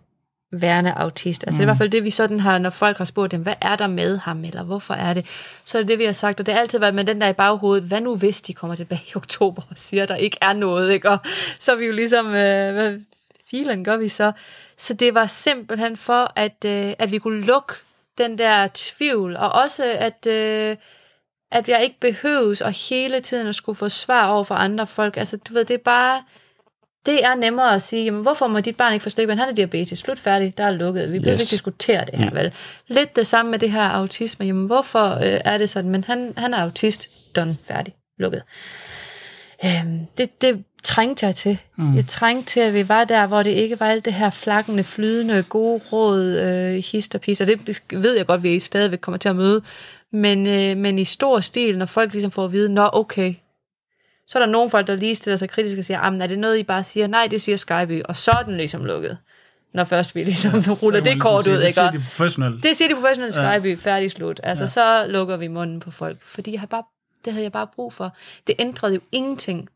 værende 0.52 0.92
autist. 0.92 1.44
Altså 1.48 1.56
mm. 1.56 1.58
det 1.58 1.60
er 1.60 1.64
i 1.64 1.68
hvert 1.68 1.78
fald 1.78 1.90
det, 1.90 2.04
vi 2.04 2.10
sådan 2.10 2.40
har, 2.40 2.58
når 2.58 2.70
folk 2.70 2.98
har 2.98 3.06
spurgt 3.06 3.32
dem, 3.32 3.42
hvad 3.42 3.56
er 3.62 3.76
der 3.76 3.88
med 3.88 4.18
ham, 4.18 4.46
eller 4.46 4.64
hvorfor 4.64 4.94
er 4.94 5.14
det? 5.14 5.26
Så 5.66 5.78
er 5.78 5.82
det 5.82 5.88
det, 5.88 6.00
vi 6.00 6.06
har 6.06 6.12
sagt, 6.12 6.40
og 6.40 6.46
det 6.46 6.54
har 6.54 6.62
altid 6.62 6.80
været 6.80 6.96
med 6.96 7.04
den 7.06 7.22
der 7.22 7.28
i 7.28 7.34
baghovedet, 7.34 7.84
hvad 7.84 8.02
nu 8.02 8.16
hvis 8.16 8.42
de 8.42 8.54
kommer 8.54 8.76
tilbage 8.76 9.02
i 9.08 9.16
oktober 9.16 9.62
og 9.70 9.78
siger, 9.78 10.04
at 10.04 10.10
der 10.10 10.16
ikke 10.16 10.38
er 10.42 10.54
noget, 10.54 10.92
ikke? 10.92 11.10
Og 11.10 11.18
så 11.60 11.72
er 11.72 11.76
vi 11.76 11.86
jo 11.86 11.92
ligesom, 11.92 12.26
øh, 12.28 12.74
hvad 12.74 13.00
filen 13.50 13.84
gør 13.84 13.98
vi 13.98 14.10
så? 14.10 14.32
Så 14.78 14.94
det 14.94 15.14
var 15.14 15.28
simpelthen 15.28 15.98
for, 15.98 16.34
at, 16.36 16.66
øh, 16.66 16.94
at 17.00 17.12
vi 17.12 17.18
kunne 17.18 17.42
lukke 17.42 17.74
den 18.18 18.38
der 18.38 18.68
tvivl, 18.74 19.38
og 19.38 19.52
også 19.52 19.84
at, 19.86 20.28
øh, 20.28 20.78
at 21.52 21.70
jeg 21.70 21.84
ikke 21.84 22.00
behøves 22.00 22.62
at 22.62 22.74
hele 22.90 23.20
tiden 23.20 23.48
at 23.48 23.56
skulle 23.56 23.76
få 23.76 23.90
svar 23.90 24.28
over 24.28 24.44
for 24.44 24.56
andre 24.56 24.88
folk. 24.88 25.18
Altså 25.18 25.38
du 25.38 25.54
ved, 25.54 25.66
det 25.66 25.74
er 25.74 25.84
bare 25.86 26.24
det 27.06 27.26
er 27.26 27.36
nemmere 27.36 27.76
at 27.76 27.82
sige, 27.82 28.04
jamen, 28.04 28.22
hvorfor 28.22 28.48
må 28.48 28.60
dit 28.60 28.78
barn 28.78 28.94
ikke 28.94 29.04
få 29.04 29.10
slik, 29.10 29.28
men 29.28 29.38
han 29.38 29.50
er 29.50 29.54
diabetes, 29.54 30.00
slut 30.00 30.20
færdig, 30.20 30.58
der 30.58 30.64
er 30.64 30.72
lukket, 30.72 31.14
vi 31.14 31.20
bliver 31.20 31.34
yes. 31.34 31.42
ikke 31.42 31.52
diskutere 31.52 32.06
det 32.06 32.20
her, 32.20 32.30
mm. 32.30 32.36
vel? 32.36 32.54
Lidt 32.88 33.16
det 33.16 33.28
samme 33.28 33.52
med 33.52 33.60
det 33.60 33.72
her 33.72 33.82
autisme, 33.82 34.46
jamen 34.46 34.66
hvorfor 34.66 35.16
øh, 35.16 35.42
er 35.46 35.58
det 35.58 35.70
sådan, 35.70 35.92
men 35.92 36.04
han, 36.04 36.34
han 36.38 36.54
er 36.54 36.58
autist, 36.58 37.10
done, 37.36 37.58
færdig, 37.68 37.94
lukket. 38.20 38.44
Øhm, 39.66 40.00
det, 40.18 40.42
det 40.42 40.64
trængte 40.84 41.26
jeg 41.26 41.36
til. 41.36 41.58
Mm. 41.78 41.96
Jeg 41.96 42.08
trængte 42.08 42.46
til, 42.46 42.60
at 42.60 42.74
vi 42.74 42.90
var 42.90 43.04
der, 43.04 43.28
hvor 43.28 43.44
det 43.44 43.52
ikke 43.52 43.80
var 43.80 43.86
alt 43.86 44.06
det 44.06 44.14
her 44.14 44.30
flakkende, 44.30 44.84
flydende, 44.84 45.44
gode 45.44 45.82
råd, 45.92 46.22
øh, 46.24 46.84
hist 46.92 47.16
og 47.16 47.22
pis, 47.22 47.42
og 47.42 47.48
det 47.48 47.82
ved 47.92 48.18
jeg 48.18 48.26
godt, 48.26 48.44
vi 48.44 48.60
stadigvæk 48.60 49.00
kommer 49.00 49.18
til 49.18 49.30
at 49.30 49.36
møde, 49.36 49.62
men, 50.12 50.48
øh, 50.48 50.78
men 50.78 51.00
i 51.00 51.06
stor 51.06 51.40
stil, 51.40 51.78
når 51.78 51.86
folk 51.86 52.12
ligesom 52.12 52.32
får 52.32 52.46
at 52.46 52.52
vide, 52.52 52.74
nå 52.74 52.90
okay, 52.94 53.34
så 54.28 54.38
er 54.40 54.46
der 54.46 54.52
nogle 54.52 54.70
folk, 54.70 54.88
der 54.88 54.96
lige 54.96 55.16
stiller 55.16 55.38
sig 55.38 55.50
kritisk 55.50 55.78
og 55.78 55.86
siger, 55.86 56.00
er 56.00 56.28
det 56.28 56.40
noget, 56.40 56.58
I 56.58 56.64
bare 56.64 56.84
siger? 56.84 57.08
Nej, 57.08 57.28
det 57.28 57.42
siger 57.42 57.56
Skyby, 57.56 58.02
og 58.06 58.16
så 58.16 58.32
er 58.32 58.44
den 58.44 58.58
ligesom 58.58 58.86
lukket. 58.86 59.18
Når 59.74 59.84
først 59.84 60.16
vi 60.16 60.24
ligesom 60.24 60.60
ja, 60.60 60.72
ruller 60.72 61.00
det 61.00 61.08
ligesom 61.08 61.20
kort 61.20 61.48
ud, 61.48 61.54
ikke? 61.54 61.66
Det 61.66 61.74
siger 61.76 61.92
de 61.92 61.98
professionelle. 61.98 62.62
Det 62.62 62.78
siger 62.78 62.90
de 62.90 62.96
professionelle 62.96 63.34
Skyby, 63.34 63.70
ja. 63.70 63.92
færdig 63.92 64.12
slut. 64.12 64.40
Altså, 64.44 64.64
ja. 64.64 64.68
så 64.68 65.06
lukker 65.08 65.38
vi 65.38 65.48
munden 65.48 65.80
på 65.80 65.92
folk. 65.92 66.18
Fordi 66.22 66.52
jeg 66.52 66.60
har 66.60 66.68
bare, 66.68 66.84
det 67.26 67.34
havde 67.34 67.44
jeg 67.44 67.52
bare 67.52 67.68
brug 67.76 67.94
for. 67.94 68.16
Det 68.48 68.56
ændrede 68.60 68.94
jo 68.94 69.00
ingenting. 69.12 69.70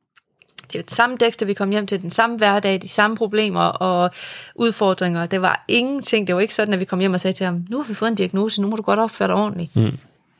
Det 0.67 0.75
er 0.75 0.79
jo 0.79 0.83
det 0.83 0.91
samme 0.91 1.17
tekster, 1.17 1.45
vi 1.45 1.53
kom 1.53 1.69
hjem 1.69 1.87
til, 1.87 2.01
den 2.01 2.09
samme 2.09 2.37
hverdag, 2.37 2.81
de 2.81 2.89
samme 2.89 3.17
problemer 3.17 3.61
og 3.63 4.11
udfordringer. 4.55 5.25
Det 5.25 5.41
var 5.41 5.65
ingenting. 5.67 6.27
Det 6.27 6.35
var 6.35 6.41
ikke 6.41 6.55
sådan, 6.55 6.73
at 6.73 6.79
vi 6.79 6.85
kom 6.85 6.99
hjem 6.99 7.13
og 7.13 7.19
sagde 7.19 7.37
til 7.37 7.45
ham, 7.45 7.65
nu 7.69 7.77
har 7.77 7.87
vi 7.87 7.93
fået 7.93 8.09
en 8.09 8.15
diagnose, 8.15 8.61
nu 8.61 8.67
må 8.67 8.75
du 8.75 8.81
godt 8.81 8.99
opføre 8.99 9.27
dig 9.27 9.35
ordentligt. 9.35 9.75
Mm 9.75 9.97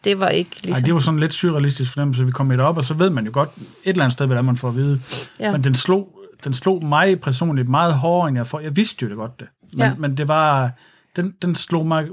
det 0.08 0.20
var 0.20 0.30
ikke 0.30 0.52
ligesom... 0.64 0.82
Nej, 0.82 0.86
det 0.86 0.94
var 0.94 1.00
sådan 1.00 1.20
lidt 1.20 1.34
surrealistisk 1.34 1.94
fornemmelse. 1.94 2.26
Vi 2.26 2.32
kom 2.32 2.50
lidt 2.50 2.62
op, 2.62 2.78
og 2.78 2.84
så 2.84 2.94
ved 2.94 3.10
man 3.10 3.26
jo 3.26 3.32
godt 3.34 3.50
et 3.58 3.64
eller 3.84 4.04
andet 4.04 4.14
sted, 4.14 4.28
hvad 4.28 4.44
man 4.44 4.58
får 4.58 4.68
at 4.68 4.76
vide. 4.76 5.02
Ja. 5.40 5.52
Men 5.52 5.64
den 5.64 5.76
slog, 5.76 6.20
den 6.44 6.54
slog 6.54 6.86
mig 6.86 7.22
personligt 7.22 7.70
meget 7.70 7.94
hårdere, 7.94 8.28
end 8.28 8.38
jeg 8.38 8.48
får. 8.48 8.60
Jeg 8.60 8.76
vidste 8.76 9.04
jo 9.04 9.10
det 9.10 9.18
godt, 9.18 9.40
det. 9.40 9.48
Men, 9.74 9.80
ja. 9.80 9.94
men 9.98 10.18
det 10.18 10.28
var... 10.28 10.72
Den, 11.16 11.34
den 11.42 11.56
slog 11.56 11.86
mig... 11.86 12.08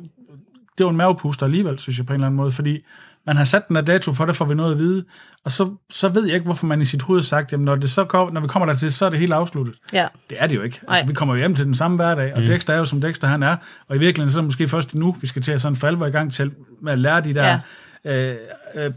Det 0.79 0.85
var 0.85 0.91
en 0.91 0.97
mavepuster 0.97 1.47
alligevel, 1.47 1.79
synes 1.79 1.99
jeg 1.99 2.07
på 2.07 2.13
en 2.13 2.15
eller 2.15 2.27
anden 2.27 2.37
måde, 2.37 2.53
fordi 2.53 2.79
man 3.27 3.37
har 3.37 3.45
sat 3.45 3.69
den 3.69 3.77
der 3.77 3.83
dato 3.83 4.13
for, 4.13 4.27
det 4.27 4.37
får 4.37 4.45
vi 4.45 4.55
noget 4.55 4.73
at 4.73 4.79
vide, 4.79 5.05
og 5.45 5.51
så, 5.51 5.71
så 5.91 6.09
ved 6.09 6.25
jeg 6.25 6.35
ikke, 6.35 6.45
hvorfor 6.45 6.67
man 6.67 6.81
i 6.81 6.85
sit 6.85 7.03
hoved 7.03 7.21
har 7.21 7.25
sagt, 7.25 7.53
jamen 7.53 7.65
når, 7.65 7.77
det 7.77 7.91
så 7.91 8.05
kom, 8.05 8.33
når 8.33 8.41
vi 8.41 8.49
kommer 8.49 8.67
der 8.67 8.75
til, 8.75 8.93
så 8.93 9.07
er 9.07 9.11
det 9.11 9.19
helt 9.19 9.33
afsluttet. 9.33 9.75
Ja. 9.93 10.07
Det 10.31 10.39
er 10.41 10.47
det 10.47 10.57
jo 10.57 10.63
ikke. 10.63 10.81
Altså, 10.89 11.07
vi 11.07 11.15
kommer 11.15 11.37
hjem 11.37 11.55
til 11.55 11.67
den 11.67 11.75
samme 11.75 11.97
hverdag, 11.97 12.35
og 12.35 12.41
mm. 12.41 12.47
Dexter 12.47 12.75
er 12.75 12.79
jo 12.79 12.85
som 12.85 13.01
Dexter 13.01 13.29
han 13.29 13.43
er, 13.43 13.57
og 13.89 13.97
i 13.97 13.99
virkeligheden 13.99 14.33
så 14.33 14.39
er 14.39 14.43
det 14.43 14.47
måske 14.47 14.69
først 14.69 14.95
nu, 14.95 15.17
vi 15.21 15.27
skal 15.27 15.43
til 15.43 15.53
at 15.53 15.61
sådan 15.61 15.77
for 15.77 15.87
alvor 15.87 16.07
i 16.07 16.11
gang 16.11 16.33
til 16.33 16.53
med 16.83 16.93
at 16.93 16.99
lære 16.99 17.21
de 17.21 17.35
der 17.35 17.47
ja 17.47 17.61
øh, 18.07 18.37
øh 18.75 18.91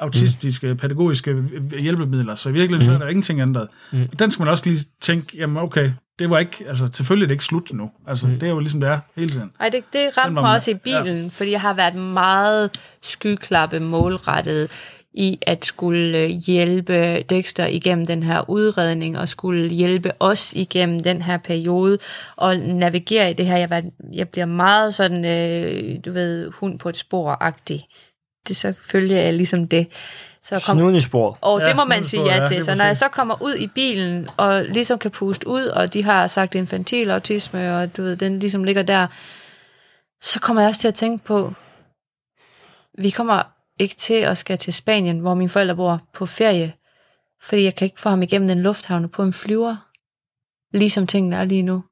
autistiske, 0.00 0.68
mm. 0.68 0.76
pædagogiske 0.76 1.44
hjælpemidler. 1.78 2.34
Så 2.34 2.48
i 2.48 2.52
virkeligheden 2.52 2.86
mm. 2.86 2.86
så 2.86 2.92
er 2.92 2.98
der 2.98 3.08
ingenting 3.08 3.40
ændret. 3.40 3.68
Mm. 3.92 4.08
Den 4.08 4.30
skal 4.30 4.42
man 4.42 4.50
også 4.50 4.66
lige 4.66 4.78
tænke, 5.00 5.36
jamen 5.36 5.56
okay, 5.56 5.90
det 6.18 6.30
var 6.30 6.38
ikke, 6.38 6.64
altså 6.68 6.88
selvfølgelig 6.92 7.24
er 7.24 7.28
det 7.28 7.34
ikke 7.34 7.44
slut 7.44 7.72
nu. 7.72 7.90
Altså 8.06 8.28
mm. 8.28 8.38
det 8.38 8.46
er 8.46 8.50
jo 8.50 8.58
ligesom 8.58 8.80
det 8.80 8.88
er 8.88 9.00
hele 9.16 9.30
tiden. 9.30 9.50
Nej, 9.58 9.68
det, 9.68 9.84
det 9.92 10.18
ramte 10.18 10.32
mig 10.32 10.52
også 10.52 10.70
i 10.70 10.74
bilen, 10.74 11.22
ja. 11.22 11.28
fordi 11.32 11.50
jeg 11.50 11.60
har 11.60 11.74
været 11.74 11.94
meget 11.94 12.70
skyklappe 13.02 13.80
målrettet 13.80 14.70
i 15.14 15.38
at 15.42 15.64
skulle 15.64 16.18
øh, 16.18 16.28
hjælpe 16.28 17.22
Dexter 17.22 17.66
igennem 17.66 18.06
den 18.06 18.22
her 18.22 18.50
udredning, 18.50 19.18
og 19.18 19.28
skulle 19.28 19.70
hjælpe 19.70 20.10
os 20.20 20.52
igennem 20.52 21.00
den 21.00 21.22
her 21.22 21.36
periode, 21.36 21.98
og 22.36 22.56
navigere 22.56 23.30
i 23.30 23.34
det 23.34 23.46
her. 23.46 23.56
Jeg, 23.56 23.70
var, 23.70 23.82
jeg 24.12 24.28
bliver 24.28 24.46
meget 24.46 24.94
sådan, 24.94 25.24
øh, 25.24 25.98
du 26.04 26.12
ved, 26.12 26.50
hund 26.50 26.78
på 26.78 26.88
et 26.88 26.96
spor-agtig 26.96 27.86
det 28.48 28.56
selvfølgelig 28.56 29.16
er 29.16 29.30
ligesom 29.30 29.68
det. 29.68 29.88
Så 30.42 30.62
kom, 30.66 30.76
Snuden 30.76 30.94
i 30.94 31.00
sporet. 31.00 31.36
Og 31.40 31.60
det 31.60 31.66
ja, 31.66 31.74
må 31.74 31.84
man 31.84 32.04
sige 32.04 32.22
ja 32.22 32.48
til. 32.48 32.54
Ja, 32.54 32.60
så 32.60 32.74
når 32.74 32.84
jeg 32.84 32.96
så 32.96 33.08
kommer 33.08 33.42
ud 33.42 33.54
i 33.54 33.66
bilen, 33.66 34.28
og 34.36 34.64
ligesom 34.64 34.98
kan 34.98 35.10
puste 35.10 35.48
ud, 35.48 35.64
og 35.64 35.92
de 35.92 36.02
har 36.02 36.26
sagt 36.26 36.54
infantil 36.54 37.10
autisme, 37.10 37.76
og 37.76 37.96
du 37.96 38.02
ved, 38.02 38.16
den 38.16 38.38
ligesom 38.38 38.64
ligger 38.64 38.82
der, 38.82 39.06
så 40.22 40.40
kommer 40.40 40.62
jeg 40.62 40.68
også 40.68 40.80
til 40.80 40.88
at 40.88 40.94
tænke 40.94 41.24
på, 41.24 41.52
vi 42.98 43.10
kommer 43.10 43.42
ikke 43.78 43.94
til 43.94 44.14
at 44.14 44.38
skal 44.38 44.58
til 44.58 44.72
Spanien, 44.72 45.18
hvor 45.18 45.34
mine 45.34 45.50
forældre 45.50 45.76
bor 45.76 46.00
på 46.12 46.26
ferie, 46.26 46.72
fordi 47.42 47.64
jeg 47.64 47.74
kan 47.74 47.84
ikke 47.84 48.00
få 48.00 48.08
ham 48.08 48.22
igennem 48.22 48.48
den 48.48 48.62
lufthavn 48.62 49.08
på 49.08 49.22
en 49.22 49.32
flyver, 49.32 49.76
ligesom 50.72 51.06
tingene 51.06 51.36
er 51.36 51.44
lige 51.44 51.62
nu. 51.62 51.84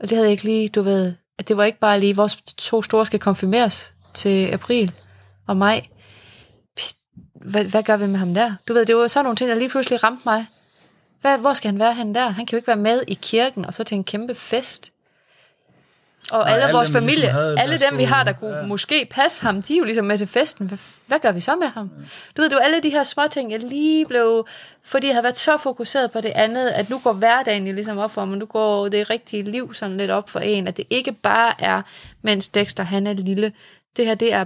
Og 0.00 0.10
det 0.10 0.10
havde 0.10 0.26
jeg 0.26 0.32
ikke 0.32 0.44
lige, 0.44 0.68
du 0.68 0.82
ved, 0.82 1.14
at 1.38 1.48
det 1.48 1.56
var 1.56 1.64
ikke 1.64 1.78
bare 1.78 2.00
lige, 2.00 2.16
vores 2.16 2.42
to 2.56 2.82
store 2.82 3.06
skal 3.06 3.20
konfirmeres 3.20 3.94
til 4.14 4.52
april 4.52 4.92
og 5.50 5.56
maj. 5.56 5.86
Hvad, 7.34 7.64
hvad 7.64 7.82
gør 7.82 7.96
vi 7.96 8.06
med 8.06 8.18
ham 8.18 8.34
der? 8.34 8.54
Du 8.68 8.72
ved, 8.72 8.86
det 8.86 8.96
var 8.96 9.06
sådan 9.06 9.24
nogle 9.24 9.36
ting, 9.36 9.50
der 9.50 9.56
lige 9.56 9.68
pludselig 9.68 10.04
ramte 10.04 10.22
mig. 10.24 10.46
Hvad, 11.20 11.38
hvor 11.38 11.52
skal 11.52 11.70
han 11.70 11.78
være 11.78 11.94
hen 11.94 12.14
der? 12.14 12.28
Han 12.28 12.46
kan 12.46 12.56
jo 12.56 12.56
ikke 12.56 12.66
være 12.66 12.76
med 12.76 13.02
i 13.08 13.14
kirken 13.22 13.64
og 13.64 13.74
så 13.74 13.84
til 13.84 13.94
en 13.94 14.04
kæmpe 14.04 14.34
fest. 14.34 14.92
Og 16.30 16.50
alle, 16.50 16.62
alle 16.62 16.74
vores 16.74 16.88
dem, 16.88 16.92
familie, 16.92 17.20
ligesom 17.20 17.58
alle 17.58 17.78
dem, 17.78 17.98
vi 17.98 18.04
har, 18.04 18.24
der 18.24 18.32
kunne 18.32 18.56
ja. 18.56 18.66
måske 18.66 19.06
passe 19.10 19.42
ham, 19.42 19.62
de 19.62 19.74
er 19.74 19.78
jo 19.78 19.84
ligesom 19.84 20.04
med 20.04 20.16
til 20.16 20.26
festen. 20.26 20.66
Hvad, 20.66 20.78
hvad 21.06 21.18
gør 21.18 21.32
vi 21.32 21.40
så 21.40 21.56
med 21.56 21.66
ham? 21.66 21.90
Ja. 21.98 22.04
Du 22.36 22.42
ved, 22.42 22.50
var 22.50 22.58
alle 22.58 22.80
de 22.80 22.90
her 22.90 23.02
små 23.02 23.22
ting, 23.30 23.52
jeg 23.52 23.60
lige 23.60 24.06
blev, 24.06 24.46
fordi 24.82 25.06
jeg 25.06 25.14
havde 25.14 25.24
været 25.24 25.38
så 25.38 25.56
fokuseret 25.56 26.12
på 26.12 26.20
det 26.20 26.32
andet, 26.34 26.68
at 26.68 26.90
nu 26.90 26.98
går 26.98 27.12
hverdagen 27.12 27.66
jo 27.66 27.72
ligesom 27.72 27.98
op 27.98 28.10
for 28.10 28.24
mig, 28.24 28.38
nu 28.38 28.46
går 28.46 28.88
det 28.88 29.10
rigtige 29.10 29.42
liv 29.42 29.74
sådan 29.74 29.96
lidt 29.96 30.10
op 30.10 30.30
for 30.30 30.40
en, 30.40 30.68
at 30.68 30.76
det 30.76 30.86
ikke 30.90 31.12
bare 31.12 31.52
er, 31.58 31.82
mens 32.22 32.48
Dexter 32.48 32.84
han 32.84 33.06
er 33.06 33.12
lille. 33.12 33.52
Det 33.96 34.06
her, 34.06 34.14
det 34.14 34.32
er 34.32 34.44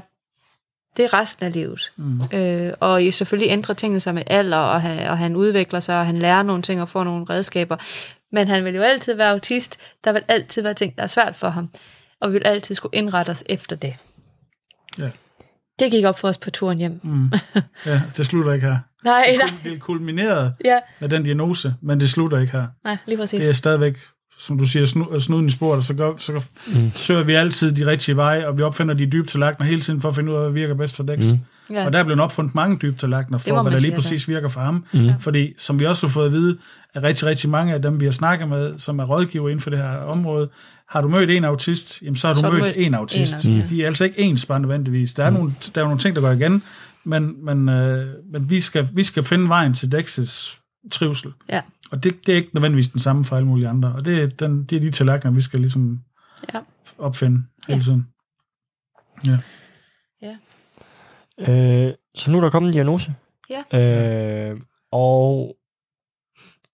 det 0.97 1.05
er 1.05 1.15
resten 1.15 1.47
af 1.47 1.53
livet. 1.53 1.93
Mm. 1.97 2.21
Øh, 2.33 2.73
og 2.81 3.03
selvfølgelig 3.13 3.51
ændrer 3.51 3.75
tingene 3.75 4.01
sig 4.01 4.15
med 4.15 4.23
alder, 4.27 4.57
og 4.57 4.83
han, 4.83 5.09
og 5.09 5.19
han 5.19 5.37
udvikler 5.37 5.81
sig, 5.81 5.99
og 5.99 6.07
han 6.07 6.19
lærer 6.19 6.43
nogle 6.43 6.63
ting 6.63 6.83
og 6.83 6.89
får 6.89 7.05
nogle 7.05 7.27
redskaber. 7.31 7.77
Men 8.33 8.49
han 8.49 8.65
vil 8.65 8.75
jo 8.75 8.83
altid 8.83 9.15
være 9.15 9.31
autist. 9.31 9.81
Der 10.05 10.13
vil 10.13 10.23
altid 10.29 10.63
være 10.63 10.75
ting, 10.75 10.97
der 10.97 11.03
er 11.03 11.07
svært 11.07 11.37
for 11.37 11.49
ham. 11.49 11.71
Og 12.21 12.33
vi 12.33 12.33
vil 12.33 12.47
altid 12.47 12.75
skulle 12.75 12.99
indrette 12.99 13.31
os 13.31 13.45
efter 13.47 13.77
det. 13.77 13.97
Ja. 15.01 15.11
Det 15.79 15.91
gik 15.91 16.05
op 16.05 16.19
for 16.19 16.29
os 16.29 16.39
på 16.39 16.51
turen 16.51 16.79
hjem. 16.79 17.01
Mm. 17.03 17.33
Ja, 17.87 18.03
det 18.17 18.27
slutter 18.27 18.53
ikke 18.53 18.67
her. 18.67 18.79
nej, 19.05 19.37
nej. 19.37 19.51
Det 19.65 19.73
er 19.73 19.79
kulmineret 19.79 20.55
ja. 20.65 20.79
med 21.01 21.09
den 21.09 21.23
diagnose, 21.23 21.75
men 21.83 22.01
det 22.01 22.11
slutter 22.11 22.39
ikke 22.39 22.53
her. 22.53 22.67
Nej, 22.85 22.97
lige 23.07 23.19
præcis. 23.19 23.41
Det 23.41 23.51
er 23.51 23.55
stadigvæk, 23.55 23.97
som 24.39 24.59
du 24.59 24.67
siger, 24.67 24.87
snu, 24.87 25.21
snuden 25.21 25.47
i 25.47 25.51
sporet, 25.51 25.85
så, 25.85 25.95
gør, 25.95 26.13
så 26.19 26.45
mm. 26.67 26.91
søger 26.95 27.23
vi 27.23 27.33
altid 27.33 27.73
de 27.73 27.87
rigtige 27.87 28.17
veje, 28.17 28.47
og 28.47 28.59
vi 28.59 28.63
opfinder 28.63 28.95
de 28.95 29.07
dybe 29.07 29.29
tallerkener 29.29 29.67
hele 29.67 29.81
tiden 29.81 30.01
for 30.01 30.09
at 30.09 30.15
finde 30.15 30.33
ud 30.33 30.37
af, 30.37 30.43
hvad 30.43 30.53
virker 30.53 30.75
bedst 30.75 30.97
for 30.97 31.03
Dex. 31.03 31.25
Mm. 31.25 31.39
Ja. 31.71 31.87
Og 31.87 31.93
der 31.93 31.99
er 31.99 32.05
blevet 32.05 32.21
opfundet 32.21 32.55
mange 32.55 32.77
dybe 32.77 32.99
tallerkener 32.99 33.39
for, 33.39 33.63
hvad 33.63 33.73
der 33.73 33.79
lige 33.79 33.95
præcis 33.95 34.29
virker 34.29 34.49
for 34.49 34.61
ham. 34.61 34.85
Mm. 34.93 35.11
Fordi, 35.19 35.53
som 35.59 35.81
vi 35.81 35.87
også 35.87 36.07
har 36.07 36.13
fået 36.13 36.27
at 36.27 36.33
vide, 36.33 36.59
at 36.95 37.03
rigtig, 37.03 37.29
rigtig 37.29 37.51
mange 37.51 37.75
af 37.75 37.83
dem, 37.83 38.01
vi 38.01 38.05
har 38.05 38.13
snakket 38.13 38.49
med, 38.49 38.79
som 38.79 38.99
er 38.99 39.05
rådgiver 39.05 39.49
inden 39.49 39.61
for 39.61 39.71
det 39.71 39.79
her 39.79 39.97
område, 39.97 40.49
har 40.89 41.01
du 41.01 41.09
mødt 41.09 41.31
en 41.31 41.45
autist, 41.45 42.03
jamen 42.03 42.17
så 42.17 42.27
har 42.27 42.35
du 42.35 42.41
så 42.41 42.51
mødt, 42.51 42.63
mødt 42.63 42.77
en 42.77 42.95
autist. 42.95 43.45
En, 43.45 43.57
ja. 43.57 43.67
De 43.71 43.83
er 43.83 43.87
altså 43.87 44.05
ikke 44.05 44.19
ens 44.19 44.47
bare 44.47 44.61
nødvendigvis. 44.61 45.15
Der 45.15 45.25
er, 45.25 45.31
mm. 45.31 45.37
nogle, 45.37 45.55
der 45.75 45.81
er 45.81 45.85
nogle 45.85 45.99
ting, 45.99 46.17
der 46.17 46.23
går 46.23 46.31
igen, 46.31 46.63
men, 47.05 47.45
men, 47.45 47.69
øh, 47.69 48.07
men 48.33 48.51
vi, 48.51 48.61
skal, 48.61 48.89
vi 48.93 49.05
skal 49.05 49.25
finde 49.25 49.49
vejen 49.49 49.75
til 49.75 49.87
Dex's 49.95 50.59
trivsel. 50.91 51.33
Ja. 51.49 51.61
Og 51.95 52.05
det, 52.05 52.27
det 52.27 52.33
er 52.33 52.37
ikke 52.37 52.51
nødvendigvis 52.55 52.89
den 52.89 53.01
samme 53.01 53.25
for 53.25 53.37
alle 53.37 53.49
mulige 53.49 53.69
andre. 53.69 53.93
Og 53.93 54.05
det, 54.05 54.23
er, 54.23 54.27
den, 54.27 54.65
det 54.65 54.77
er 54.77 54.81
de 54.81 54.91
tallerkener, 54.91 55.33
vi 55.33 55.41
skal 55.41 55.61
ligesom 55.61 56.01
ja. 56.55 56.61
opfinde 56.99 57.43
hele 57.69 57.83
tiden. 57.83 58.07
Ja. 59.27 59.39
ja. 60.23 60.37
Øh, 61.39 61.95
så 62.15 62.31
nu 62.31 62.39
er 62.39 62.43
der 62.43 62.51
kommet 62.51 62.69
en 62.69 62.73
diagnose. 62.73 63.15
Ja. 63.51 63.81
Øh, 64.51 64.61
og 64.93 65.57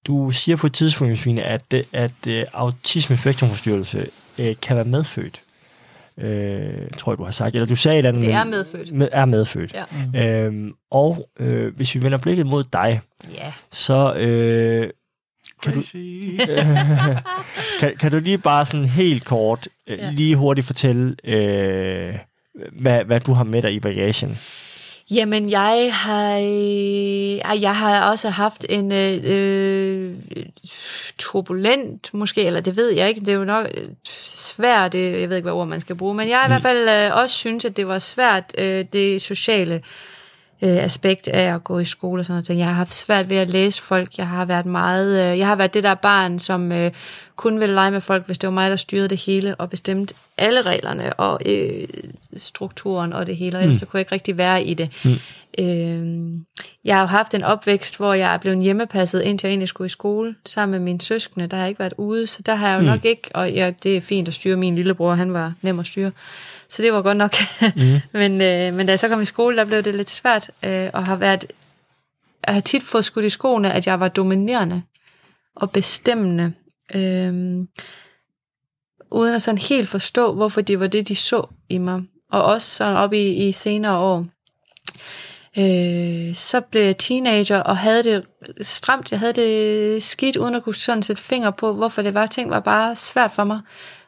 du 0.06 0.30
siger 0.30 0.56
på 0.56 0.66
et 0.66 0.72
tidspunkt, 0.72 1.10
Josefine, 1.10 1.42
at, 1.42 1.74
at 1.92 2.26
uh, 2.28 2.34
autisme 2.52 3.16
spektrumforstyrrelse 3.16 4.10
uh, 4.38 4.46
kan 4.62 4.76
være 4.76 4.84
medfødt. 4.84 5.42
Uh, 6.16 6.24
tror 6.98 7.12
jeg, 7.12 7.18
du 7.18 7.24
har 7.24 7.30
sagt. 7.30 7.54
Eller 7.54 7.66
du 7.66 7.76
sagde 7.76 8.02
det. 8.02 8.14
Det 8.14 8.32
er 8.32 8.44
medfødt. 8.44 8.92
Med, 8.92 9.08
er 9.12 9.24
medfødt. 9.24 9.74
Ja. 10.14 10.48
Uh, 10.48 10.70
og 10.90 11.30
uh, 11.40 11.76
hvis 11.76 11.94
vi 11.94 12.02
vender 12.02 12.18
blikket 12.18 12.46
mod 12.46 12.64
dig, 12.64 13.00
ja. 13.34 13.52
så 13.70 14.12
uh, 14.14 14.99
kan 15.62 15.74
du, 15.74 15.82
kan, 17.80 17.96
kan 18.00 18.12
du 18.12 18.18
lige 18.18 18.38
bare 18.38 18.66
sådan 18.66 18.84
helt 18.84 19.24
kort, 19.24 19.68
uh, 19.92 19.98
ja. 19.98 20.10
lige 20.10 20.36
hurtigt 20.36 20.66
fortælle, 20.66 21.16
uh, 21.24 22.14
hvad, 22.82 23.04
hvad 23.04 23.20
du 23.20 23.32
har 23.32 23.44
med 23.44 23.62
dig 23.62 23.72
i 23.72 23.80
bagagen? 23.80 24.38
Jamen, 25.10 25.50
jeg 25.50 25.90
har, 25.92 26.36
jeg 27.54 27.76
har 27.76 28.10
også 28.10 28.28
haft 28.28 28.66
en 28.68 28.92
øh, 28.92 29.20
øh, 29.24 30.16
turbulent, 31.18 32.14
måske, 32.14 32.44
eller 32.44 32.60
det 32.60 32.76
ved 32.76 32.90
jeg 32.90 33.08
ikke, 33.08 33.20
det 33.20 33.28
er 33.28 33.32
jo 33.32 33.44
nok 33.44 33.66
svært, 34.36 34.92
det, 34.92 35.20
jeg 35.20 35.28
ved 35.28 35.36
ikke, 35.36 35.46
hvad 35.46 35.52
ord 35.52 35.68
man 35.68 35.80
skal 35.80 35.96
bruge, 35.96 36.14
men 36.14 36.28
jeg 36.28 36.38
har 36.38 36.46
i 36.46 36.48
hvert 36.48 36.62
fald 36.62 36.88
øh, 36.88 37.16
også 37.16 37.34
synes, 37.34 37.64
at 37.64 37.76
det 37.76 37.88
var 37.88 37.98
svært, 37.98 38.54
øh, 38.58 38.84
det 38.92 39.22
sociale 39.22 39.82
øh, 40.62 40.84
aspekt 40.84 41.28
af 41.28 41.54
at 41.54 41.64
gå 41.64 41.78
i 41.78 41.84
skole 41.84 42.20
og 42.20 42.24
sådan 42.24 42.44
noget. 42.48 42.58
Jeg 42.58 42.66
har 42.66 42.74
haft 42.74 42.94
svært 42.94 43.30
ved 43.30 43.36
at 43.36 43.50
læse 43.50 43.82
folk. 43.82 44.18
Jeg 44.18 44.28
har 44.28 44.44
været 44.44 44.66
meget, 44.66 45.32
øh, 45.32 45.38
jeg 45.38 45.46
har 45.46 45.56
været 45.56 45.74
det 45.74 45.82
der 45.82 45.94
barn, 45.94 46.38
som 46.38 46.72
øh, 46.72 46.90
kun 47.40 47.60
ville 47.60 47.74
lege 47.74 47.90
med 47.90 48.00
folk, 48.00 48.26
hvis 48.26 48.38
det 48.38 48.46
var 48.46 48.54
mig, 48.54 48.70
der 48.70 48.76
styrede 48.76 49.08
det 49.08 49.18
hele 49.18 49.54
og 49.54 49.70
bestemte 49.70 50.14
alle 50.38 50.62
reglerne 50.62 51.12
og 51.12 51.40
øh, 51.46 51.88
strukturen 52.36 53.12
og 53.12 53.26
det 53.26 53.36
hele, 53.36 53.58
og 53.58 53.62
ellers 53.62 53.76
mm. 53.76 53.78
så 53.78 53.86
kunne 53.86 53.98
jeg 53.98 54.00
ikke 54.00 54.12
rigtig 54.12 54.38
være 54.38 54.64
i 54.64 54.74
det. 54.74 54.90
Mm. 55.04 55.64
Øh, 55.64 56.40
jeg 56.84 56.96
har 56.96 57.00
jo 57.00 57.06
haft 57.06 57.34
en 57.34 57.42
opvækst, 57.42 57.96
hvor 57.96 58.14
jeg 58.14 58.34
er 58.34 58.38
blevet 58.38 58.62
hjemmepasset, 58.62 59.22
indtil 59.22 59.46
jeg 59.46 59.52
egentlig 59.52 59.68
skulle 59.68 59.86
i 59.86 59.88
skole, 59.88 60.34
sammen 60.46 60.72
med 60.72 60.84
mine 60.84 61.00
søskende. 61.00 61.46
Der 61.46 61.56
har 61.56 61.64
jeg 61.64 61.68
ikke 61.68 61.78
været 61.78 61.92
ude, 61.96 62.26
så 62.26 62.42
der 62.42 62.54
har 62.54 62.68
jeg 62.68 62.76
jo 62.76 62.80
mm. 62.80 62.86
nok 62.86 63.04
ikke, 63.04 63.28
og 63.34 63.52
ja, 63.52 63.72
det 63.82 63.96
er 63.96 64.00
fint 64.00 64.28
at 64.28 64.34
styre 64.34 64.56
min 64.56 64.74
lillebror, 64.74 65.14
han 65.14 65.32
var 65.32 65.52
nem 65.62 65.80
at 65.80 65.86
styre. 65.86 66.12
Så 66.68 66.82
det 66.82 66.92
var 66.92 67.02
godt 67.02 67.16
nok. 67.16 67.34
Mm. 67.76 67.98
men, 68.20 68.32
øh, 68.32 68.74
men 68.74 68.86
da 68.86 68.92
jeg 68.92 68.98
så 68.98 69.08
kom 69.08 69.20
i 69.20 69.24
skole, 69.24 69.56
der 69.56 69.64
blev 69.64 69.82
det 69.82 69.94
lidt 69.94 70.10
svært, 70.10 70.50
øh, 70.64 70.90
og 70.92 71.06
har 71.06 71.16
været, 71.16 71.46
jeg 72.46 72.54
har 72.54 72.60
tit 72.60 72.82
fået 72.82 73.04
skudt 73.04 73.24
i 73.24 73.28
skoene, 73.28 73.72
at 73.72 73.86
jeg 73.86 74.00
var 74.00 74.08
dominerende 74.08 74.82
og 75.56 75.70
bestemmende. 75.70 76.52
Øhm, 76.94 77.68
uden 79.10 79.34
at 79.34 79.42
sådan 79.42 79.58
helt 79.58 79.88
forstå, 79.88 80.34
hvorfor 80.34 80.60
det 80.60 80.80
var 80.80 80.86
det, 80.86 81.08
de 81.08 81.16
så 81.16 81.46
i 81.68 81.78
mig. 81.78 82.02
Og 82.32 82.44
også 82.44 82.70
sådan 82.70 82.96
op 82.96 83.12
i, 83.12 83.48
i 83.48 83.52
senere 83.52 83.98
år. 83.98 84.26
Øh, 85.58 86.34
så 86.34 86.60
blev 86.70 86.82
jeg 86.82 86.98
teenager 86.98 87.58
og 87.58 87.76
havde 87.76 88.02
det 88.02 88.24
stramt. 88.60 89.10
Jeg 89.10 89.18
havde 89.18 89.32
det 89.32 90.02
skidt, 90.02 90.36
uden 90.36 90.54
at 90.54 90.62
kunne 90.62 90.74
sådan 90.74 91.02
sætte 91.02 91.22
finger 91.22 91.50
på, 91.50 91.72
hvorfor 91.72 92.02
det 92.02 92.14
var. 92.14 92.26
Ting 92.26 92.50
var 92.50 92.60
bare 92.60 92.96
svært 92.96 93.32
for 93.32 93.44
mig 93.44 93.60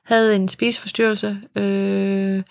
havde 0.03 0.37
en 0.37 0.49
spiseforstyrrelse. 0.49 1.39
Øh, 1.57 2.43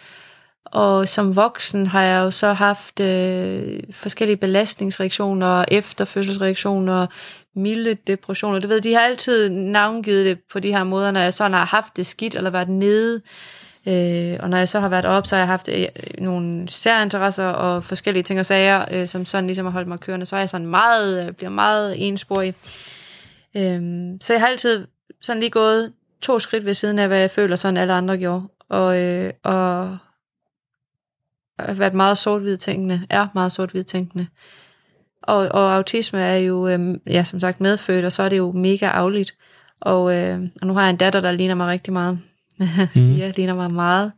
og 0.65 1.07
som 1.07 1.35
voksen 1.35 1.87
har 1.87 2.03
jeg 2.03 2.19
jo 2.19 2.31
så 2.31 2.53
haft 2.53 2.99
øh, 2.99 3.79
forskellige 3.91 4.37
belastningsreaktioner, 4.37 5.65
efterfødselsreaktioner, 5.67 7.07
milde 7.55 7.93
depressioner. 7.93 8.59
Du 8.59 8.67
ved, 8.67 8.81
de 8.81 8.93
har 8.93 9.01
altid 9.01 9.49
navngivet 9.49 10.25
det 10.25 10.39
på 10.51 10.59
de 10.59 10.71
her 10.71 10.83
måder, 10.83 11.11
når 11.11 11.19
jeg 11.19 11.33
sådan 11.33 11.53
har 11.53 11.65
haft 11.65 11.97
det 11.97 12.05
skidt 12.05 12.35
eller 12.35 12.49
været 12.49 12.69
nede. 12.69 13.21
Øh, 13.85 14.37
og 14.39 14.49
når 14.49 14.57
jeg 14.57 14.69
så 14.69 14.79
har 14.79 14.89
været 14.89 15.05
op, 15.05 15.27
så 15.27 15.35
har 15.35 15.41
jeg 15.41 15.47
haft 15.47 15.69
øh, 15.69 15.87
nogle 16.19 16.69
særinteresser 16.69 17.45
og 17.45 17.83
forskellige 17.83 18.23
ting 18.23 18.39
og 18.39 18.45
sager, 18.45 18.85
øh, 18.91 19.07
som 19.07 19.25
sådan 19.25 19.45
ligesom 19.45 19.65
har 19.65 19.71
holdt 19.71 19.87
mig 19.87 19.99
kørende. 19.99 20.25
Så 20.25 20.35
er 20.35 20.39
jeg 20.39 20.49
sådan 20.49 20.67
meget, 20.67 21.27
øh, 21.27 21.33
bliver 21.33 21.49
meget 21.49 22.07
ensporig. 22.07 22.55
Øh, 23.55 23.81
så 24.21 24.33
jeg 24.33 24.39
har 24.39 24.47
altid 24.47 24.87
sådan 25.21 25.39
lige 25.39 25.49
gået 25.49 25.93
to 26.21 26.39
skridt 26.39 26.65
ved 26.65 26.73
siden 26.73 26.99
af, 26.99 27.07
hvad 27.07 27.19
jeg 27.19 27.31
føler, 27.31 27.55
sådan 27.55 27.77
alle 27.77 27.93
andre 27.93 28.17
gjorde. 28.17 28.43
Og, 28.69 28.99
øh, 28.99 29.33
og 29.43 29.97
været 31.57 31.93
meget 31.93 32.17
sort 32.17 32.59
tænkende, 32.59 33.01
er 33.09 33.27
meget 33.33 33.51
sort 33.51 33.75
tænkende. 33.87 34.27
Og, 35.23 35.37
og 35.37 35.75
autisme 35.75 36.19
er 36.19 36.35
jo, 36.35 36.67
øh, 36.67 36.97
ja, 37.07 37.23
som 37.23 37.39
sagt, 37.39 37.61
medfødt, 37.61 38.05
og 38.05 38.11
så 38.11 38.23
er 38.23 38.29
det 38.29 38.37
jo 38.37 38.51
mega 38.51 38.85
afligt. 38.85 39.35
Og, 39.81 40.15
øh, 40.15 40.39
og 40.61 40.67
nu 40.67 40.73
har 40.73 40.81
jeg 40.81 40.89
en 40.89 40.97
datter, 40.97 41.19
der 41.19 41.31
ligner 41.31 41.55
mig 41.55 41.67
rigtig 41.67 41.93
meget. 41.93 42.19
Siger, 42.93 43.27
mm. 43.27 43.33
ligner 43.35 43.55
mig 43.55 43.71
meget, 43.71 44.11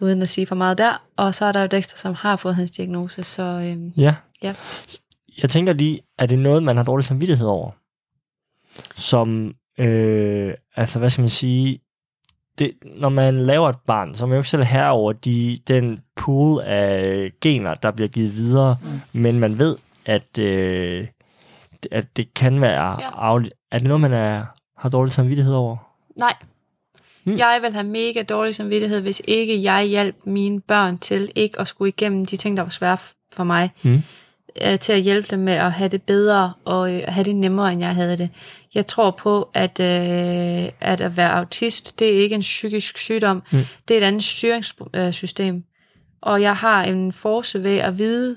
uden 0.00 0.22
at 0.22 0.28
sige 0.28 0.46
for 0.46 0.54
meget 0.54 0.78
der. 0.78 1.02
Og 1.16 1.34
så 1.34 1.44
er 1.44 1.52
der 1.52 1.60
jo 1.60 1.66
Dexter, 1.66 1.98
som 1.98 2.14
har 2.14 2.36
fået 2.36 2.54
hans 2.54 2.70
diagnose. 2.70 3.22
Så, 3.22 3.42
øh, 3.42 4.00
ja. 4.00 4.14
ja. 4.42 4.54
Jeg 5.42 5.50
tænker 5.50 5.72
lige, 5.72 6.00
er 6.18 6.26
det 6.26 6.38
noget, 6.38 6.62
man 6.62 6.76
har 6.76 6.84
dårlig 6.84 7.04
samvittighed 7.04 7.46
over? 7.46 7.70
Som 8.94 9.54
Øh, 9.78 10.54
altså, 10.76 10.98
hvad 10.98 11.10
skal 11.10 11.22
man 11.22 11.28
sige? 11.28 11.80
Det, 12.58 12.72
når 12.96 13.08
man 13.08 13.46
laver 13.46 13.68
et 13.68 13.76
barn, 13.86 14.14
så 14.14 14.24
er 14.24 14.26
man 14.26 14.36
jo 14.36 14.40
ikke 14.40 14.48
selv 14.48 14.64
her 14.64 14.88
over 14.88 15.12
de, 15.12 15.58
den 15.68 16.00
pool 16.16 16.62
af 16.64 17.30
gener, 17.40 17.74
der 17.74 17.90
bliver 17.90 18.08
givet 18.08 18.36
videre, 18.36 18.76
mm. 18.82 19.20
men 19.20 19.38
man 19.38 19.58
ved, 19.58 19.76
at, 20.06 20.38
øh, 20.38 21.06
at 21.90 22.16
det 22.16 22.34
kan 22.34 22.60
være 22.60 23.02
ja. 23.02 23.10
afligt. 23.14 23.54
Er 23.72 23.78
det 23.78 23.88
noget, 23.88 24.00
man 24.00 24.12
er, 24.12 24.44
har 24.78 24.88
dårlig 24.88 25.12
samvittighed 25.12 25.54
over? 25.54 25.76
Nej. 26.18 26.34
Mm. 27.24 27.36
Jeg 27.36 27.58
vil 27.62 27.72
have 27.72 27.86
mega 27.86 28.22
dårlig 28.22 28.54
samvittighed, 28.54 29.00
hvis 29.00 29.22
ikke 29.24 29.62
jeg 29.62 29.84
hjælp 29.84 30.16
mine 30.24 30.60
børn 30.60 30.98
til 30.98 31.32
ikke 31.34 31.60
at 31.60 31.68
skulle 31.68 31.88
igennem 31.88 32.26
de 32.26 32.36
ting, 32.36 32.56
der 32.56 32.62
var 32.62 32.70
svære 32.70 32.98
for 33.32 33.44
mig. 33.44 33.70
Mm. 33.82 34.02
Øh, 34.62 34.78
til 34.78 34.92
at 34.92 35.00
hjælpe 35.00 35.28
dem 35.30 35.38
med 35.38 35.52
at 35.52 35.72
have 35.72 35.88
det 35.88 36.02
bedre 36.02 36.52
og 36.64 36.94
øh, 36.94 37.02
have 37.08 37.24
det 37.24 37.36
nemmere, 37.36 37.72
end 37.72 37.80
jeg 37.80 37.94
havde 37.94 38.18
det. 38.18 38.30
Jeg 38.74 38.86
tror 38.86 39.10
på, 39.10 39.50
at, 39.54 39.80
øh, 39.80 40.72
at 40.80 41.00
at 41.00 41.16
være 41.16 41.32
autist, 41.32 41.98
det 41.98 42.14
er 42.14 42.22
ikke 42.22 42.34
en 42.34 42.40
psykisk 42.40 42.98
sygdom. 42.98 43.42
Mm. 43.52 43.58
Det 43.88 43.94
er 43.94 44.00
et 44.00 44.04
andet 44.04 44.24
styringssystem. 44.24 45.64
Og 46.22 46.42
jeg 46.42 46.56
har 46.56 46.84
en 46.84 47.12
force 47.12 47.62
ved 47.62 47.76
at 47.76 47.98
vide 47.98 48.36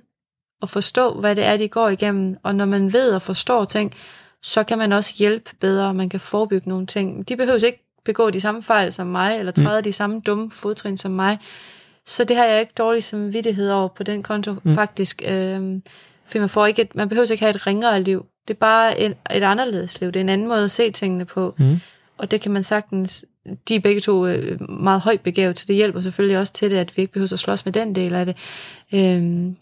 og 0.61 0.69
forstå, 0.69 1.13
hvad 1.13 1.35
det 1.35 1.43
er, 1.43 1.57
de 1.57 1.67
går 1.67 1.89
igennem. 1.89 2.37
Og 2.43 2.55
når 2.55 2.65
man 2.65 2.93
ved 2.93 3.11
og 3.11 3.21
forstår 3.21 3.65
ting, 3.65 3.93
så 4.41 4.63
kan 4.63 4.77
man 4.77 4.91
også 4.91 5.15
hjælpe 5.17 5.51
bedre, 5.59 5.93
man 5.93 6.09
kan 6.09 6.19
forebygge 6.19 6.69
nogle 6.69 6.85
ting. 6.85 7.29
De 7.29 7.35
behøver 7.35 7.65
ikke 7.65 7.83
begå 8.05 8.29
de 8.29 8.39
samme 8.39 8.63
fejl 8.63 8.91
som 8.91 9.07
mig, 9.07 9.39
eller 9.39 9.51
træde 9.51 9.79
mm. 9.79 9.83
de 9.83 9.91
samme 9.91 10.21
dumme 10.21 10.51
fodtrin 10.51 10.97
som 10.97 11.11
mig. 11.11 11.39
Så 12.05 12.23
det 12.23 12.37
har 12.37 12.45
jeg 12.45 12.59
ikke 12.59 12.73
dårlig 12.77 13.03
samvittighed 13.03 13.69
over 13.69 13.87
på 13.87 14.03
den 14.03 14.23
konto, 14.23 14.55
mm. 14.63 14.73
faktisk. 14.73 15.21
Øh, 15.25 15.81
for 16.25 16.39
man, 16.39 16.49
får 16.49 16.65
ikke 16.65 16.81
et, 16.81 16.95
man 16.95 17.09
behøver 17.09 17.31
ikke 17.31 17.43
have 17.43 17.55
et 17.55 17.67
ringere 17.67 18.01
liv. 18.01 18.25
Det 18.47 18.53
er 18.53 18.57
bare 18.59 18.99
et, 18.99 19.17
et 19.31 19.43
anderledes 19.43 20.01
liv. 20.01 20.07
Det 20.07 20.15
er 20.15 20.21
en 20.21 20.29
anden 20.29 20.47
måde 20.47 20.63
at 20.63 20.71
se 20.71 20.91
tingene 20.91 21.25
på. 21.25 21.55
Mm. 21.57 21.79
Og 22.17 22.31
det 22.31 22.41
kan 22.41 22.51
man 22.51 22.63
sagtens... 22.63 23.25
De 23.67 23.75
er 23.75 23.79
begge 23.79 24.01
to 24.01 24.27
øh, 24.27 24.71
meget 24.71 25.01
højt 25.01 25.21
begavet, 25.21 25.59
så 25.59 25.65
det 25.67 25.75
hjælper 25.75 26.01
selvfølgelig 26.01 26.37
også 26.37 26.53
til 26.53 26.71
det, 26.71 26.77
at 26.77 26.97
vi 26.97 27.01
ikke 27.01 27.13
behøver 27.13 27.33
at 27.33 27.39
slås 27.39 27.65
med 27.65 27.73
den 27.73 27.95
del 27.95 28.15
af 28.15 28.25
det. 28.25 28.35
Øhm, 28.93 29.57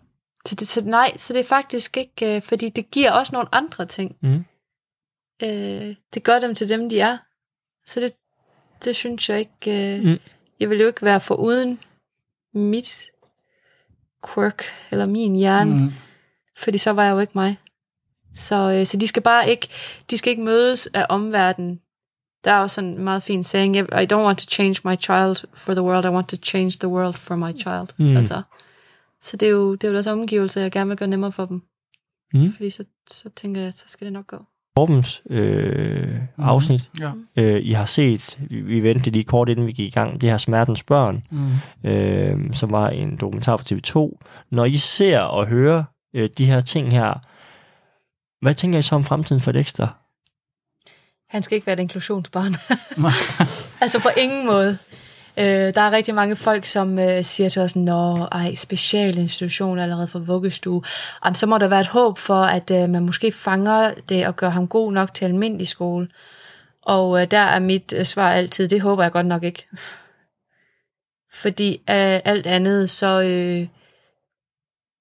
så, 0.45 0.55
det 0.55 0.67
så 0.67 0.85
nej, 0.85 1.17
så 1.17 1.33
det 1.33 1.39
er 1.39 1.43
faktisk 1.43 1.97
ikke... 1.97 2.35
Øh, 2.35 2.41
fordi 2.41 2.69
det 2.69 2.91
giver 2.91 3.11
også 3.11 3.35
nogle 3.35 3.47
andre 3.51 3.85
ting. 3.85 4.15
Mm. 4.21 4.45
Øh, 5.43 5.95
det 6.13 6.23
gør 6.23 6.39
dem 6.39 6.55
til 6.55 6.69
dem, 6.69 6.89
de 6.89 6.99
er. 6.99 7.17
Så 7.85 7.99
det, 7.99 8.13
det 8.83 8.95
synes 8.95 9.29
jeg 9.29 9.39
ikke... 9.39 9.97
Øh, 9.97 10.03
mm. 10.03 10.17
Jeg 10.59 10.69
vil 10.69 10.79
jo 10.79 10.88
ikke 10.88 11.05
være 11.05 11.19
for 11.19 11.35
uden 11.35 11.79
mit 12.53 13.05
quirk, 14.33 14.63
eller 14.91 15.05
min 15.05 15.35
hjerne. 15.35 15.77
Mm 15.77 15.91
fordi 16.57 16.77
så 16.77 16.91
var 16.91 17.03
jeg 17.03 17.11
jo 17.11 17.19
ikke 17.19 17.33
mig. 17.35 17.59
Så, 18.33 18.55
øh, 18.55 18.85
så 18.85 18.97
de 18.97 19.07
skal 19.07 19.21
bare 19.21 19.49
ikke, 19.49 19.67
de 20.11 20.17
skal 20.17 20.31
ikke 20.31 20.43
mødes 20.43 20.88
af 20.88 21.05
omverdenen. 21.09 21.79
Der 22.43 22.51
er 22.51 22.59
også 22.59 22.73
sådan 22.73 22.89
en 22.89 23.03
meget 23.03 23.23
fin 23.23 23.43
saying, 23.43 23.75
I 23.77 24.13
don't 24.13 24.25
want 24.25 24.39
to 24.39 24.45
change 24.49 24.75
my 24.85 24.95
child 24.99 25.47
for 25.53 25.73
the 25.73 25.81
world, 25.81 26.05
I 26.05 26.09
want 26.09 26.29
to 26.29 26.38
change 26.43 26.71
the 26.79 26.88
world 26.88 27.13
for 27.13 27.35
my 27.35 27.51
child. 27.59 27.88
Mm. 27.97 28.17
Altså, 28.17 28.41
så 29.28 29.38
det 29.38 29.45
er, 29.47 29.51
jo, 29.51 29.75
det 29.75 29.84
er 29.84 29.88
jo 29.88 29.93
deres 29.93 30.07
omgivelser, 30.07 30.61
jeg 30.61 30.71
gerne 30.71 30.88
vil 30.88 30.97
gøre 30.97 31.09
nemmere 31.09 31.32
for 31.32 31.45
dem. 31.45 31.61
Mm. 32.34 32.51
Fordi 32.55 32.69
så, 32.69 32.84
så 33.11 33.30
tænker 33.30 33.61
jeg, 33.61 33.73
så 33.73 33.84
skal 33.88 34.05
det 34.05 34.13
nok 34.13 34.28
gå. 34.28 34.38
Torbens 34.78 35.23
øh, 35.30 36.15
mm. 36.38 36.43
afsnit. 36.43 36.89
Mm. 36.99 37.03
Ja. 37.36 37.43
Øh, 37.43 37.61
I 37.63 37.71
har 37.71 37.86
set, 37.86 38.39
vi, 38.49 38.61
vi 38.61 38.84
ventede 38.84 39.11
lige 39.11 39.23
kort 39.23 39.49
inden 39.49 39.67
vi 39.67 39.71
gik 39.71 39.88
i 39.88 39.99
gang, 39.99 40.21
det 40.21 40.30
her 40.30 40.38
Smertens 40.38 40.84
Børn, 40.84 41.23
mm. 41.32 41.89
øh, 41.89 42.53
som 42.53 42.71
var 42.71 42.89
en 42.89 43.17
dokumentar 43.17 43.57
fra 43.57 43.75
TV2. 43.75 44.17
Når 44.51 44.65
I 44.65 44.75
ser 44.75 45.19
og 45.19 45.47
hører 45.47 45.84
øh, 46.15 46.30
de 46.38 46.45
her 46.45 46.59
ting 46.59 46.91
her. 46.91 47.13
Hvad 48.41 48.53
tænker 48.53 48.80
I 48.80 48.82
så 48.82 48.95
om 48.95 49.03
fremtiden 49.03 49.41
for 49.41 49.51
Dexter? 49.51 49.88
Han 51.30 51.43
skal 51.43 51.55
ikke 51.55 51.67
være 51.67 51.73
et 51.73 51.80
inklusionsbarn. 51.80 52.55
altså 53.82 53.99
på 54.01 54.09
ingen 54.17 54.45
måde. 54.45 54.78
Øh, 55.38 55.73
der 55.73 55.81
er 55.81 55.91
rigtig 55.91 56.15
mange 56.15 56.35
folk, 56.35 56.65
som 56.65 56.99
øh, 56.99 57.23
siger 57.23 57.49
til 57.49 57.61
os, 57.61 57.75
Nå, 57.75 58.27
ej, 58.31 58.55
specialinstitution 58.55 59.79
allerede 59.79 60.07
fra 60.07 60.19
vuggestue. 60.19 60.83
Jamen, 61.25 61.35
så 61.35 61.45
må 61.45 61.57
der 61.57 61.67
være 61.67 61.81
et 61.81 61.88
håb 61.88 62.17
for, 62.17 62.41
at 62.41 62.71
øh, 62.71 62.89
man 62.89 63.05
måske 63.05 63.31
fanger 63.31 63.93
det 64.09 64.27
og 64.27 64.35
gør 64.35 64.49
ham 64.49 64.67
god 64.67 64.93
nok 64.93 65.13
til 65.13 65.25
almindelig 65.25 65.67
skole. 65.67 66.07
Og 66.81 67.21
øh, 67.21 67.31
der 67.31 67.38
er 67.38 67.59
mit 67.59 67.93
øh, 67.97 68.05
svar 68.05 68.31
altid, 68.31 68.67
det 68.67 68.81
håber 68.81 69.03
jeg 69.03 69.11
godt 69.11 69.25
nok 69.25 69.43
ikke. 69.43 69.67
Fordi 71.33 71.73
øh, 71.73 72.19
alt 72.25 72.47
andet, 72.47 72.89
så... 72.89 73.21
Øh, 73.21 73.67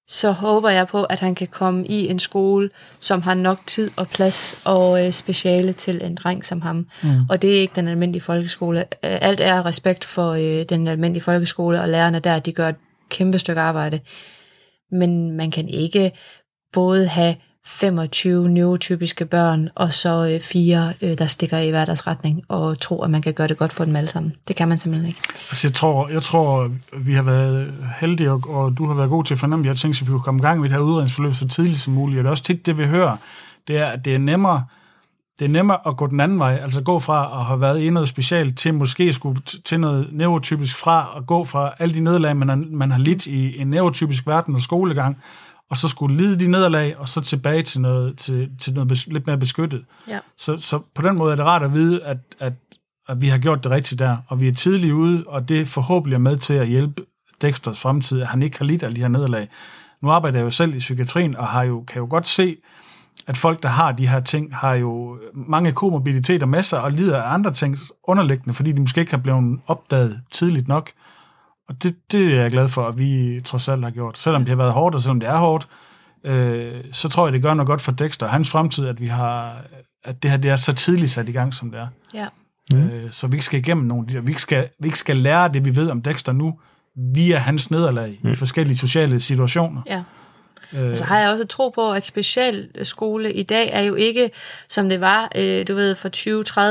så 0.09 0.31
håber 0.31 0.71
jeg 0.71 0.87
på, 0.87 1.05
at 1.05 1.21
han 1.21 1.35
kan 1.35 1.49
komme 1.49 1.87
i 1.87 2.09
en 2.09 2.19
skole, 2.19 2.71
som 3.01 3.23
har 3.23 3.35
nok 3.35 3.59
tid 3.67 3.91
og 3.97 4.09
plads 4.09 4.61
og 4.65 5.07
øh, 5.07 5.13
speciale 5.13 5.73
til 5.73 6.05
en 6.05 6.15
dreng 6.15 6.45
som 6.45 6.63
ham. 6.63 6.87
Mm. 7.03 7.11
Og 7.31 7.43
det 7.43 7.57
er 7.57 7.61
ikke 7.61 7.77
den 7.77 7.89
almindelige 7.89 8.23
folkeskole. 8.23 8.85
Alt 9.03 9.41
er 9.41 9.67
respekt 9.67 10.05
for 10.05 10.31
øh, 10.33 10.65
den 10.69 10.89
almindelige 10.89 11.23
folkeskole, 11.23 11.81
og 11.81 11.89
lærerne 11.89 12.21
der, 12.21 12.39
de 12.39 12.53
gør 12.53 12.69
et 12.69 12.77
kæmpe 13.09 13.39
stykke 13.39 13.61
arbejde. 13.61 14.01
Men 14.91 15.33
man 15.33 15.51
kan 15.51 15.69
ikke 15.69 16.13
både 16.73 17.07
have 17.07 17.35
25 17.67 18.49
neurotypiske 18.49 19.25
børn, 19.25 19.69
og 19.75 19.93
så 19.93 20.29
øh, 20.35 20.41
fire, 20.41 20.93
øh, 21.03 21.19
der 21.19 21.27
stikker 21.27 21.59
i 21.59 21.71
hver 21.71 21.85
deres 21.85 22.07
retning, 22.07 22.43
og 22.49 22.81
tror, 22.81 23.05
at 23.05 23.11
man 23.11 23.23
kan 23.23 23.35
gøre 23.35 23.49
det 23.49 23.57
godt 23.57 23.73
for 23.73 23.85
dem 23.85 23.97
alle 23.97 24.11
sammen. 24.11 24.33
Det 24.49 24.57
kan 24.57 24.69
man 24.69 24.79
simpelthen 24.79 25.09
ikke. 25.09 25.21
Altså, 25.51 25.67
jeg 25.69 25.75
tror, 25.75 26.09
jeg 26.09 26.23
tror 26.23 26.71
vi 26.97 27.15
har 27.15 27.23
været 27.23 27.75
heldige, 28.01 28.31
og, 28.31 28.43
og 28.49 28.79
du 28.79 28.87
har 28.87 28.95
været 28.95 29.11
god 29.11 29.25
til 29.25 29.35
at 29.35 29.41
fornemme, 29.41 29.65
at 29.65 29.69
jeg 29.69 29.77
tænkte, 29.77 30.03
at 30.03 30.07
vi 30.07 30.11
kunne 30.11 30.23
komme 30.23 30.41
i 30.41 30.43
gang 30.43 30.61
med 30.61 30.69
det 30.69 30.77
her 30.77 30.85
udredningsforløb 30.85 31.35
så 31.35 31.49
tidligt 31.49 31.79
som 31.79 31.93
muligt. 31.93 32.19
Og 32.19 32.25
det 32.25 32.29
er 32.29 32.31
også 32.31 32.45
tit 32.45 32.67
det, 32.67 32.79
vi 32.79 32.87
hører, 32.87 33.17
det 33.69 33.77
er, 33.77 33.87
at 33.87 34.05
det 34.05 34.15
er 34.15 34.19
nemmere, 34.19 34.65
det 35.39 35.45
er 35.45 35.49
nemmere 35.49 35.79
at 35.87 35.97
gå 35.97 36.07
den 36.07 36.21
anden 36.21 36.39
vej, 36.39 36.59
altså 36.63 36.83
gå 36.83 36.99
fra 36.99 37.41
at 37.41 37.45
have 37.45 37.61
været 37.61 37.81
i 37.81 37.91
noget 37.91 38.09
specielt, 38.09 38.59
til 38.59 38.75
måske 38.75 39.13
skulle 39.13 39.41
til 39.65 39.81
noget 39.81 40.09
neurotypisk 40.13 40.77
fra, 40.77 41.09
og 41.15 41.27
gå 41.27 41.45
fra 41.45 41.73
alle 41.79 41.95
de 41.95 42.01
nederlag, 42.01 42.37
man 42.37 42.49
har, 42.49 42.65
man 42.71 42.91
har 42.91 42.99
lidt 42.99 43.27
i 43.27 43.61
en 43.61 43.67
neurotypisk 43.67 44.27
verden 44.27 44.55
og 44.55 44.61
skolegang, 44.61 45.19
og 45.71 45.77
så 45.77 45.89
skulle 45.89 46.17
lide 46.17 46.41
de 46.41 46.47
nederlag, 46.47 46.97
og 46.97 47.09
så 47.09 47.21
tilbage 47.21 47.63
til 47.63 47.81
noget, 47.81 48.19
til, 48.19 48.51
til 48.59 48.75
noget 48.75 48.89
bes, 48.89 49.07
lidt 49.07 49.27
mere 49.27 49.39
beskyttet. 49.39 49.85
Ja. 50.09 50.19
Så, 50.39 50.59
så 50.59 50.81
på 50.95 51.03
den 51.03 51.17
måde 51.17 51.33
er 51.33 51.37
det 51.37 51.45
rart 51.45 51.63
at 51.63 51.73
vide, 51.73 52.05
at, 52.05 52.19
at, 52.41 52.53
at 53.09 53.23
vi 53.23 53.29
har 53.29 53.39
gjort 53.39 53.65
det 53.65 53.73
rigtigt 53.73 53.99
der, 53.99 54.17
og 54.29 54.41
vi 54.41 54.49
er 54.49 54.53
tidligt 54.53 54.93
ude, 54.93 55.25
og 55.27 55.49
det 55.49 55.69
forhåbentlig 55.69 56.15
er 56.15 56.21
med 56.21 56.37
til 56.37 56.55
at 56.55 56.69
hjælpe 56.69 57.03
Dexters 57.43 57.81
fremtid, 57.81 58.21
at 58.21 58.27
han 58.27 58.43
ikke 58.43 58.59
har 58.59 58.65
lidt 58.65 58.83
alle 58.83 58.97
de 58.97 59.01
her 59.01 59.09
nederlag. 59.09 59.49
Nu 60.03 60.11
arbejder 60.11 60.39
jeg 60.39 60.45
jo 60.45 60.51
selv 60.51 60.75
i 60.75 60.79
psykiatrien, 60.79 61.37
og 61.37 61.47
har 61.47 61.63
jo, 61.63 61.85
kan 61.89 62.01
jo 62.01 62.07
godt 62.11 62.27
se, 62.27 62.57
at 63.27 63.37
folk, 63.37 63.63
der 63.63 63.69
har 63.69 63.93
de 63.93 64.09
her 64.09 64.21
ting, 64.21 64.57
har 64.57 64.75
jo 64.75 65.19
mange 65.35 65.73
komorbiditeter 65.73 66.47
med 66.47 66.63
sig, 66.63 66.83
og 66.83 66.93
lider 66.93 67.23
af 67.23 67.35
andre 67.35 67.53
ting 67.53 67.79
underliggende, 68.05 68.55
fordi 68.55 68.73
de 68.73 68.81
måske 68.81 69.01
ikke 69.01 69.13
har 69.13 69.19
blevet 69.19 69.61
opdaget 69.67 70.21
tidligt 70.31 70.69
nok. 70.69 70.91
Og 71.69 71.83
det, 71.83 71.97
det 72.13 72.35
er 72.35 72.43
jeg 72.43 72.51
glad 72.51 72.69
for, 72.69 72.89
at 72.89 72.99
vi 72.99 73.41
trods 73.45 73.69
alt 73.69 73.85
har 73.85 73.91
gjort. 73.91 74.19
Selvom 74.19 74.43
det 74.43 74.49
har 74.49 74.57
været 74.57 74.73
hårdt, 74.73 74.95
og 74.95 75.03
selvom 75.03 75.21
det 75.21 75.29
er 75.29 75.37
hårdt, 75.37 75.69
øh, 76.25 76.85
så 76.93 77.09
tror 77.09 77.27
jeg, 77.27 77.33
det 77.33 77.43
gør 77.43 77.55
noget 77.55 77.67
godt 77.67 77.81
for 77.81 77.93
Dexter 77.93 78.27
og 78.27 78.33
hans 78.33 78.51
fremtid, 78.51 78.87
at 78.87 79.01
vi 79.01 79.07
har 79.07 79.57
at 80.07 80.23
det 80.23 80.31
her 80.31 80.39
det 80.39 80.51
er 80.51 80.57
så 80.57 80.73
tidligt 80.73 81.11
sat 81.11 81.29
i 81.29 81.33
gang, 81.33 81.55
som 81.55 81.71
det 81.71 81.81
er. 81.81 81.87
Ja. 82.15 82.27
Mm. 82.73 82.89
Øh, 82.89 83.11
så 83.11 83.27
vi 83.27 83.35
ikke 83.35 83.45
skal 83.45 83.61
igennem 83.61 83.87
nogle 83.87 84.23
vi 84.23 84.31
ikke 84.31 84.43
skal, 84.43 84.69
vi 84.81 84.87
ikke 84.89 84.99
skal 84.99 85.17
lære 85.17 85.53
det, 85.53 85.65
vi 85.65 85.77
ved 85.77 85.91
om 85.91 86.03
Dexter 86.03 86.33
nu, 86.33 86.59
via 87.15 87.39
hans 87.39 87.71
nederlag 87.71 88.21
mm. 88.23 88.31
i 88.31 88.35
forskellige 88.35 88.77
sociale 88.77 89.21
situationer. 89.21 89.83
Ja. 89.87 90.03
Øh. 90.75 90.91
Og 90.91 90.97
så 90.97 91.05
har 91.05 91.21
jeg 91.21 91.31
også 91.31 91.47
tro 91.47 91.69
på, 91.69 91.93
at 91.93 92.05
specialskole 92.05 93.33
i 93.33 93.43
dag 93.43 93.71
er 93.73 93.83
jo 93.83 93.95
ikke, 93.95 94.31
som 94.69 94.89
det 94.89 95.01
var, 95.01 95.31
øh, 95.37 95.69
du 95.69 95.75
ved, 95.75 95.95
for 95.95 96.09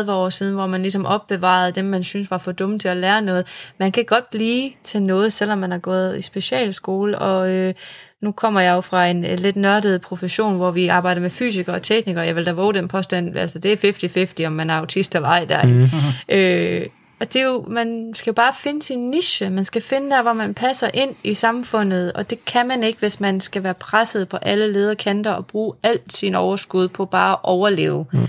20-30 0.07 0.11
år 0.11 0.29
siden, 0.29 0.53
hvor 0.53 0.67
man 0.67 0.81
ligesom 0.81 1.05
opbevarede 1.05 1.71
dem, 1.71 1.85
man 1.85 2.03
synes 2.03 2.31
var 2.31 2.37
for 2.37 2.51
dumme 2.51 2.79
til 2.79 2.87
at 2.87 2.97
lære 2.97 3.21
noget. 3.21 3.47
Man 3.79 3.91
kan 3.91 4.05
godt 4.05 4.29
blive 4.29 4.71
til 4.83 5.01
noget, 5.01 5.33
selvom 5.33 5.57
man 5.57 5.71
har 5.71 5.77
gået 5.77 6.17
i 6.17 6.21
specialskole, 6.21 7.19
og 7.19 7.49
øh, 7.49 7.73
nu 8.21 8.31
kommer 8.31 8.61
jeg 8.61 8.75
jo 8.75 8.81
fra 8.81 9.07
en 9.07 9.21
lidt 9.21 9.55
nørdet 9.55 10.01
profession, 10.01 10.55
hvor 10.55 10.71
vi 10.71 10.87
arbejder 10.87 11.21
med 11.21 11.29
fysikere 11.29 11.75
og 11.75 11.83
teknikere. 11.83 12.25
Jeg 12.25 12.35
vil 12.35 12.45
da 12.45 12.51
våge 12.51 12.73
den 12.73 12.87
påstand, 12.87 13.37
altså 13.37 13.59
det 13.59 13.85
er 13.85 14.37
50-50, 14.41 14.45
om 14.45 14.53
man 14.53 14.69
er 14.69 14.73
autist 14.73 15.15
eller 15.15 15.29
ej 15.29 15.45
der. 15.45 15.63
Mm. 15.63 15.89
Øh, 16.29 16.87
og 17.19 17.33
det 17.33 17.41
er 17.41 17.45
jo, 17.45 17.65
man 17.67 18.11
skal 18.15 18.33
bare 18.33 18.53
finde 18.53 18.83
sin 18.83 19.09
niche. 19.09 19.49
Man 19.49 19.63
skal 19.63 19.81
finde 19.81 20.09
der, 20.09 20.21
hvor 20.21 20.33
man 20.33 20.53
passer 20.53 20.89
ind 20.93 21.15
i 21.23 21.33
samfundet. 21.33 22.13
Og 22.13 22.29
det 22.29 22.45
kan 22.45 22.67
man 22.67 22.83
ikke, 22.83 22.99
hvis 22.99 23.19
man 23.19 23.39
skal 23.39 23.63
være 23.63 23.73
presset 23.73 24.29
på 24.29 24.37
alle 24.37 24.73
lederkanter 24.73 25.31
og 25.31 25.45
bruge 25.47 25.73
alt 25.83 26.13
sin 26.13 26.35
overskud 26.35 26.87
på 26.87 27.05
bare 27.05 27.31
at 27.31 27.39
overleve. 27.43 28.05
Mm. 28.13 28.19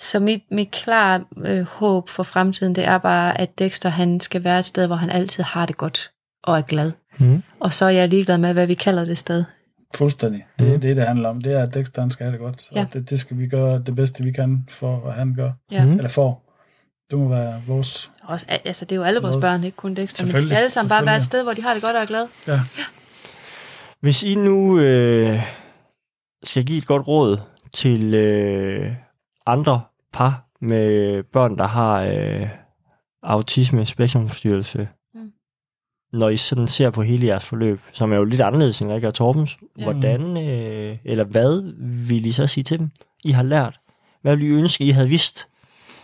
Så 0.00 0.20
mit, 0.20 0.42
mit 0.50 0.70
klare 0.70 1.24
øh, 1.44 1.62
håb 1.62 2.08
for 2.08 2.22
fremtiden, 2.22 2.74
det 2.74 2.84
er 2.84 2.98
bare, 2.98 3.40
at 3.40 3.58
Dexter 3.58 3.88
han 3.88 4.20
skal 4.20 4.44
være 4.44 4.58
et 4.58 4.66
sted, 4.66 4.86
hvor 4.86 4.96
han 4.96 5.10
altid 5.10 5.42
har 5.42 5.66
det 5.66 5.76
godt 5.76 6.10
og 6.42 6.58
er 6.58 6.62
glad. 6.62 6.92
Mm. 7.18 7.42
Og 7.60 7.72
så 7.72 7.84
er 7.84 7.90
jeg 7.90 8.08
ligeglad 8.08 8.38
med, 8.38 8.52
hvad 8.52 8.66
vi 8.66 8.74
kalder 8.74 9.04
det 9.04 9.18
sted. 9.18 9.44
Fuldstændig. 9.96 10.46
Det 10.58 10.68
er 10.68 10.74
mm. 10.74 10.80
det, 10.80 10.96
det 10.96 11.06
handler 11.06 11.28
om. 11.28 11.40
Det 11.40 11.52
er, 11.52 11.62
at 11.62 11.74
Dexter 11.74 12.02
han 12.02 12.10
skal 12.10 12.24
have 12.24 12.32
det 12.32 12.40
godt. 12.40 12.62
Ja. 12.74 12.80
Og 12.80 12.92
det, 12.92 13.10
det 13.10 13.20
skal 13.20 13.38
vi 13.38 13.46
gøre 13.46 13.82
det 13.86 13.96
bedste, 13.96 14.24
vi 14.24 14.32
kan 14.32 14.66
for, 14.68 15.08
at 15.08 15.14
han 15.14 15.34
gør. 15.34 15.52
Ja. 15.70 15.82
Eller 15.82 16.08
for. 16.08 16.42
Det 17.10 17.18
må 17.18 17.28
være 17.28 17.62
vores... 17.66 18.10
Også, 18.22 18.46
altså, 18.48 18.84
det 18.84 18.92
er 18.92 18.96
jo 18.96 19.02
alle 19.02 19.20
vores 19.20 19.36
børn, 19.40 19.64
ikke 19.64 19.76
kun 19.76 19.94
Dexter. 19.94 20.26
Men 20.26 20.34
de 20.34 20.42
skal 20.42 20.56
alle 20.56 20.70
sammen 20.70 20.88
bare 20.88 21.06
være 21.06 21.16
et 21.16 21.24
sted, 21.24 21.42
hvor 21.42 21.52
de 21.54 21.62
har 21.62 21.74
det 21.74 21.82
godt 21.82 21.96
og 21.96 22.02
er 22.02 22.06
glade. 22.06 22.28
Ja. 22.46 22.52
ja. 22.52 22.84
Hvis 24.00 24.22
I 24.22 24.34
nu 24.34 24.78
øh, 24.78 25.40
skal 26.42 26.64
give 26.64 26.78
et 26.78 26.86
godt 26.86 27.08
råd 27.08 27.38
til 27.74 28.14
øh, 28.14 28.92
andre 29.46 29.80
par 30.12 30.46
med 30.60 31.22
børn, 31.22 31.58
der 31.58 31.66
har 31.66 32.08
øh, 32.12 32.48
autisme, 33.22 33.86
spektrumforstyrrelse, 33.86 34.88
mm. 35.14 35.32
når 36.12 36.28
I 36.28 36.36
sådan 36.36 36.68
ser 36.68 36.90
på 36.90 37.02
hele 37.02 37.26
jeres 37.26 37.44
forløb, 37.44 37.80
som 37.92 38.12
er 38.12 38.16
jo 38.16 38.24
lidt 38.24 38.40
anderledes 38.40 38.82
end 38.82 38.92
Rikke 38.92 39.06
og 39.06 39.14
Torbens, 39.14 39.58
ja. 39.78 39.84
hvordan, 39.84 40.36
øh, 40.36 40.98
eller 41.04 41.24
hvad 41.24 41.72
vil 42.08 42.26
I 42.26 42.32
så 42.32 42.46
sige 42.46 42.64
til 42.64 42.78
dem, 42.78 42.90
I 43.24 43.30
har 43.30 43.42
lært? 43.42 43.80
Hvad 44.22 44.36
vil 44.36 44.46
I 44.46 44.50
ønske, 44.50 44.84
I 44.84 44.90
havde 44.90 45.08
vidst 45.08 45.49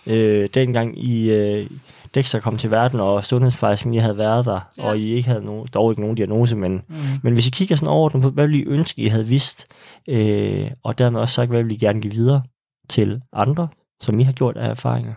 øh, 0.06 0.48
dengang 0.54 1.04
I, 1.04 1.30
øh, 1.30 1.70
Dexter 2.14 2.40
kom 2.40 2.58
til 2.58 2.70
verden, 2.70 3.00
og 3.00 3.24
sundhedsplejersken 3.24 3.94
I 3.94 3.98
havde 3.98 4.18
været 4.18 4.44
der, 4.44 4.60
ja. 4.78 4.88
og 4.88 4.98
I 4.98 5.12
ikke 5.12 5.28
havde 5.28 5.44
nogen, 5.44 5.68
dog 5.74 5.92
ikke 5.92 6.02
nogen 6.02 6.16
diagnose, 6.16 6.56
men, 6.56 6.72
mm. 6.88 6.96
men 7.22 7.34
hvis 7.34 7.46
I 7.46 7.50
kigger 7.50 7.76
sådan 7.76 7.88
over 7.88 8.08
på, 8.08 8.30
hvad 8.30 8.46
ville 8.46 8.64
I 8.64 8.66
ønske, 8.66 9.02
I 9.02 9.06
havde 9.06 9.26
vidst, 9.26 9.66
øh, 10.08 10.70
og 10.82 10.98
dermed 10.98 11.20
også 11.20 11.34
sagt, 11.34 11.50
hvad 11.50 11.62
vil 11.62 11.72
I 11.72 11.76
gerne 11.76 12.00
give 12.00 12.12
videre 12.12 12.42
til 12.88 13.22
andre, 13.32 13.68
som 14.00 14.20
I 14.20 14.22
har 14.22 14.32
gjort 14.32 14.56
af 14.56 14.70
erfaringer? 14.70 15.14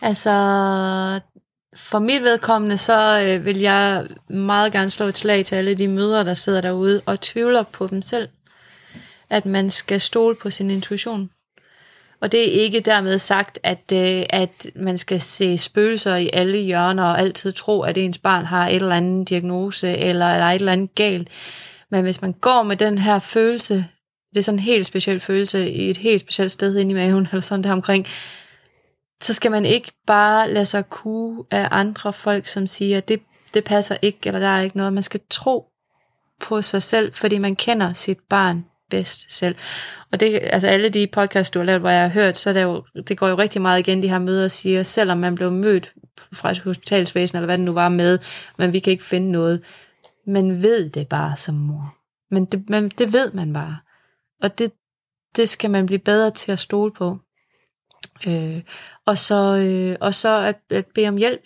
Altså, 0.00 0.30
for 1.76 1.98
mit 1.98 2.22
vedkommende, 2.22 2.78
så 2.78 3.20
øh, 3.26 3.44
vil 3.44 3.58
jeg 3.58 4.06
meget 4.28 4.72
gerne 4.72 4.90
slå 4.90 5.06
et 5.06 5.16
slag 5.16 5.44
til 5.44 5.54
alle 5.54 5.74
de 5.74 5.88
mødre, 5.88 6.24
der 6.24 6.34
sidder 6.34 6.60
derude 6.60 7.02
og 7.06 7.20
tvivler 7.20 7.62
på 7.62 7.86
dem 7.86 8.02
selv. 8.02 8.28
At 9.30 9.46
man 9.46 9.70
skal 9.70 10.00
stole 10.00 10.36
på 10.42 10.50
sin 10.50 10.70
intuition. 10.70 11.30
Og 12.20 12.32
det 12.32 12.40
er 12.40 12.62
ikke 12.62 12.80
dermed 12.80 13.18
sagt, 13.18 13.58
at, 13.62 13.92
øh, 13.92 14.22
at 14.30 14.66
man 14.76 14.98
skal 14.98 15.20
se 15.20 15.58
spøgelser 15.58 16.16
i 16.16 16.30
alle 16.32 16.58
hjørner 16.58 17.04
og 17.04 17.18
altid 17.18 17.52
tro, 17.52 17.80
at 17.82 17.98
ens 17.98 18.18
barn 18.18 18.44
har 18.44 18.68
et 18.68 18.74
eller 18.74 18.94
andet 18.94 19.28
diagnose, 19.28 19.88
eller 19.88 20.26
at 20.26 20.40
der 20.40 20.46
er 20.46 20.50
et 20.52 20.58
eller 20.58 20.72
andet 20.72 20.94
galt. 20.94 21.28
Men 21.90 22.02
hvis 22.02 22.22
man 22.22 22.32
går 22.32 22.62
med 22.62 22.76
den 22.76 22.98
her 22.98 23.18
følelse, 23.18 23.86
det 24.34 24.38
er 24.38 24.42
sådan 24.42 24.58
en 24.58 24.64
helt 24.64 24.86
speciel 24.86 25.20
følelse 25.20 25.70
i 25.70 25.90
et 25.90 25.96
helt 25.96 26.20
specielt 26.20 26.52
sted 26.52 26.76
inde 26.76 26.90
i 26.90 26.94
maven, 26.94 27.28
eller 27.32 27.42
sådan 27.42 27.64
der 27.64 27.72
omkring, 27.72 28.06
så 29.22 29.34
skal 29.34 29.50
man 29.50 29.64
ikke 29.64 29.92
bare 30.06 30.50
lade 30.50 30.66
sig 30.66 30.88
kue 30.90 31.44
af 31.50 31.68
andre 31.70 32.12
folk, 32.12 32.46
som 32.46 32.66
siger, 32.66 33.00
det, 33.00 33.20
det 33.54 33.64
passer 33.64 33.96
ikke, 34.02 34.18
eller 34.24 34.40
der 34.40 34.48
er 34.48 34.62
ikke 34.62 34.76
noget. 34.76 34.92
Man 34.92 35.02
skal 35.02 35.20
tro 35.30 35.66
på 36.40 36.62
sig 36.62 36.82
selv, 36.82 37.14
fordi 37.14 37.38
man 37.38 37.56
kender 37.56 37.92
sit 37.92 38.18
barn 38.30 38.64
bedst 38.90 39.36
selv. 39.36 39.56
Og 40.12 40.20
det, 40.20 40.38
altså 40.42 40.68
alle 40.68 40.88
de 40.88 41.06
podcasts, 41.06 41.50
du 41.50 41.58
har 41.58 41.64
lavet, 41.66 41.80
hvor 41.80 41.90
jeg 41.90 42.02
har 42.02 42.08
hørt, 42.08 42.36
så 42.36 42.52
det, 42.52 42.62
jo, 42.62 42.84
det 43.08 43.18
går 43.18 43.28
jo 43.28 43.38
rigtig 43.38 43.62
meget 43.62 43.78
igen, 43.80 44.02
de 44.02 44.08
her 44.08 44.18
møder 44.18 44.44
og 44.44 44.50
siger, 44.50 44.82
selvom 44.82 45.18
man 45.18 45.34
blev 45.34 45.52
mødt 45.52 45.94
fra 46.32 46.50
et 46.50 46.58
hospitalsvæsen, 46.58 47.38
eller 47.38 47.46
hvad 47.46 47.58
det 47.58 47.64
nu 47.64 47.72
var 47.72 47.88
med, 47.88 48.18
men 48.58 48.72
vi 48.72 48.78
kan 48.78 48.90
ikke 48.90 49.04
finde 49.04 49.30
noget. 49.30 49.64
Man 50.26 50.62
ved 50.62 50.88
det 50.88 51.08
bare 51.08 51.36
som 51.36 51.54
mor. 51.54 51.94
Men 52.30 52.44
det, 52.44 52.70
man, 52.70 52.88
det 52.88 53.12
ved 53.12 53.32
man 53.32 53.52
bare. 53.52 53.78
Og 54.42 54.58
det, 54.58 54.72
det 55.36 55.48
skal 55.48 55.70
man 55.70 55.86
blive 55.86 55.98
bedre 55.98 56.30
til 56.30 56.52
at 56.52 56.58
stole 56.58 56.92
på. 56.92 57.18
Øh, 58.28 58.62
og 59.06 59.18
så, 59.18 59.56
øh, 59.56 59.96
og 60.00 60.14
så 60.14 60.38
at, 60.38 60.56
at 60.70 60.86
bede 60.94 61.08
om 61.08 61.16
hjælp. 61.16 61.42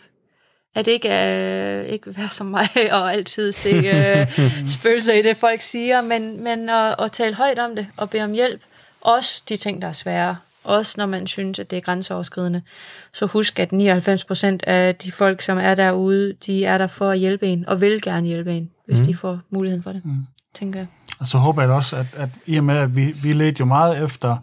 At 0.74 0.86
ikke, 0.86 1.08
øh, 1.08 1.84
ikke 1.84 2.16
være 2.16 2.30
som 2.30 2.46
mig 2.46 2.68
og 2.92 3.12
altid 3.12 3.52
se 3.52 3.68
øh, 3.68 4.40
spøgelser 4.78 5.14
i 5.14 5.22
det, 5.22 5.36
folk 5.36 5.60
siger, 5.60 6.00
men, 6.00 6.44
men 6.44 6.68
at, 6.68 6.94
at 6.98 7.12
tale 7.12 7.34
højt 7.34 7.58
om 7.58 7.76
det 7.76 7.86
og 7.96 8.10
bede 8.10 8.24
om 8.24 8.32
hjælp. 8.32 8.60
Også 9.00 9.42
de 9.48 9.56
ting, 9.56 9.82
der 9.82 9.88
er 9.88 9.92
svære. 9.92 10.36
Også 10.64 10.94
når 10.96 11.06
man 11.06 11.26
synes, 11.26 11.58
at 11.58 11.70
det 11.70 11.76
er 11.76 11.80
grænseoverskridende. 11.80 12.62
Så 13.12 13.26
husk, 13.26 13.58
at 13.58 13.72
99% 13.72 14.58
af 14.66 14.94
de 14.94 15.12
folk, 15.12 15.42
som 15.42 15.58
er 15.58 15.74
derude, 15.74 16.34
de 16.46 16.64
er 16.64 16.78
der 16.78 16.86
for 16.86 17.10
at 17.10 17.18
hjælpe 17.18 17.46
en, 17.46 17.68
og 17.68 17.80
vil 17.80 18.02
gerne 18.02 18.26
hjælpe 18.26 18.52
en, 18.52 18.70
hvis 18.86 18.98
mm. 18.98 19.06
de 19.06 19.14
får 19.14 19.40
muligheden 19.50 19.82
for 19.82 19.92
det, 19.92 20.04
mm. 20.04 20.26
tænker 20.54 20.78
jeg. 20.78 20.86
Og 21.20 21.26
så 21.26 21.38
håber 21.38 21.62
jeg 21.62 21.70
også, 21.70 21.96
at, 21.96 22.06
at 22.16 22.28
i 22.46 22.56
og 22.56 22.64
med, 22.64 22.76
at 22.76 22.96
vi, 22.96 23.14
vi 23.22 23.32
ledte 23.32 23.60
jo 23.60 23.64
meget 23.64 24.04
efter 24.04 24.36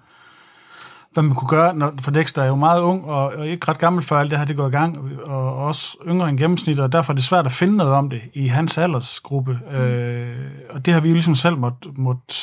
hvad 1.13 1.23
man 1.23 1.35
kunne 1.35 1.47
gøre, 1.47 1.75
når, 1.75 1.93
for 2.01 2.11
Dexter 2.11 2.41
er 2.41 2.47
jo 2.47 2.55
meget 2.55 2.81
ung, 2.81 3.05
og, 3.05 3.33
og 3.37 3.47
ikke 3.47 3.67
ret 3.67 3.77
gammel 3.77 4.03
før 4.03 4.17
alt 4.17 4.31
det 4.31 4.39
her 4.39 4.45
det 4.45 4.55
går 4.55 4.67
i 4.67 4.71
gang, 4.71 4.97
og 5.23 5.55
også 5.55 5.97
yngre 6.07 6.29
end 6.29 6.37
gennemsnittet, 6.37 6.83
og 6.83 6.91
derfor 6.91 7.13
er 7.13 7.15
det 7.15 7.23
svært 7.23 7.45
at 7.45 7.51
finde 7.51 7.77
noget 7.77 7.93
om 7.93 8.09
det 8.09 8.21
i 8.33 8.47
hans 8.47 8.77
aldersgruppe. 8.77 9.59
Mm. 9.71 9.75
Øh, 9.77 10.51
og 10.69 10.85
det 10.85 10.93
har 10.93 11.01
vi 11.01 11.07
jo 11.07 11.13
ligesom 11.13 11.35
selv 11.35 11.57
måtte, 11.57 11.89
måtte 11.95 12.35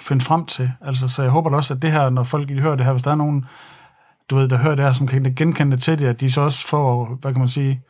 finde 0.00 0.24
frem 0.24 0.44
til. 0.44 0.70
Altså, 0.80 1.08
så 1.08 1.22
jeg 1.22 1.30
håber 1.30 1.50
da 1.50 1.56
også, 1.56 1.74
at 1.74 1.82
det 1.82 1.92
her, 1.92 2.10
når 2.10 2.22
folk 2.22 2.50
hører 2.50 2.76
det 2.76 2.84
her, 2.84 2.92
hvis 2.92 3.02
der 3.02 3.10
er 3.10 3.16
nogen, 3.16 3.44
du 4.30 4.36
ved, 4.36 4.48
der 4.48 4.56
hører 4.56 4.74
det 4.74 4.84
her, 4.84 4.92
som 4.92 5.06
kan 5.06 5.34
genkende 5.36 5.72
det 5.72 5.82
til 5.82 5.98
det, 5.98 6.06
at 6.06 6.20
de 6.20 6.32
så 6.32 6.40
også 6.40 6.66
får, 6.66 7.18
hvad 7.20 7.32
kan 7.32 7.40
man 7.40 7.48
sige, 7.48 7.82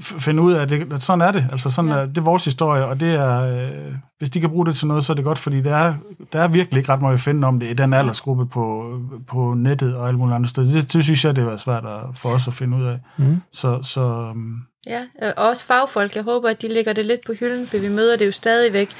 finde 0.00 0.42
ud 0.42 0.52
af, 0.52 0.68
det, 0.68 0.92
at 0.92 1.02
sådan 1.02 1.20
er 1.20 1.32
det. 1.32 1.46
Altså 1.52 1.70
sådan 1.70 1.90
ja. 1.90 1.96
er, 1.96 2.06
det 2.06 2.18
er 2.18 2.22
vores 2.22 2.44
historie, 2.44 2.84
og 2.84 3.00
det 3.00 3.14
er, 3.14 3.40
øh, 3.40 3.94
hvis 4.18 4.30
de 4.30 4.40
kan 4.40 4.50
bruge 4.50 4.66
det 4.66 4.76
til 4.76 4.86
noget, 4.86 5.04
så 5.04 5.12
er 5.12 5.14
det 5.14 5.24
godt, 5.24 5.38
fordi 5.38 5.60
der 5.60 5.76
er, 5.76 5.94
der 6.32 6.40
er 6.40 6.48
virkelig 6.48 6.78
ikke 6.78 6.92
ret 6.92 7.02
meget 7.02 7.14
at 7.14 7.20
finde 7.20 7.46
om 7.46 7.60
det 7.60 7.70
i 7.70 7.74
den 7.74 7.94
aldersgruppe 7.94 8.46
på, 8.46 8.96
på 9.26 9.54
nettet 9.56 9.96
og 9.96 10.08
alle 10.08 10.18
mulige 10.18 10.34
andre 10.34 10.48
steder. 10.48 10.72
Det, 10.72 10.92
det 10.92 11.04
synes 11.04 11.24
jeg, 11.24 11.36
det 11.36 11.46
var 11.46 11.56
svært 11.56 11.84
at, 11.84 12.16
for 12.16 12.30
os 12.30 12.48
at 12.48 12.54
finde 12.54 12.76
ud 12.76 12.86
af. 12.86 12.98
Mm. 13.16 13.42
Så, 13.52 13.82
så, 13.82 14.00
um... 14.00 14.62
Ja, 14.86 15.02
og 15.22 15.48
også 15.48 15.64
fagfolk. 15.64 16.16
Jeg 16.16 16.22
håber, 16.22 16.48
at 16.48 16.62
de 16.62 16.68
lægger 16.68 16.92
det 16.92 17.06
lidt 17.06 17.20
på 17.26 17.32
hylden, 17.32 17.66
for 17.66 17.78
vi 17.78 17.88
møder 17.88 18.16
det 18.16 18.26
jo 18.26 18.32
stadigvæk. 18.32 18.90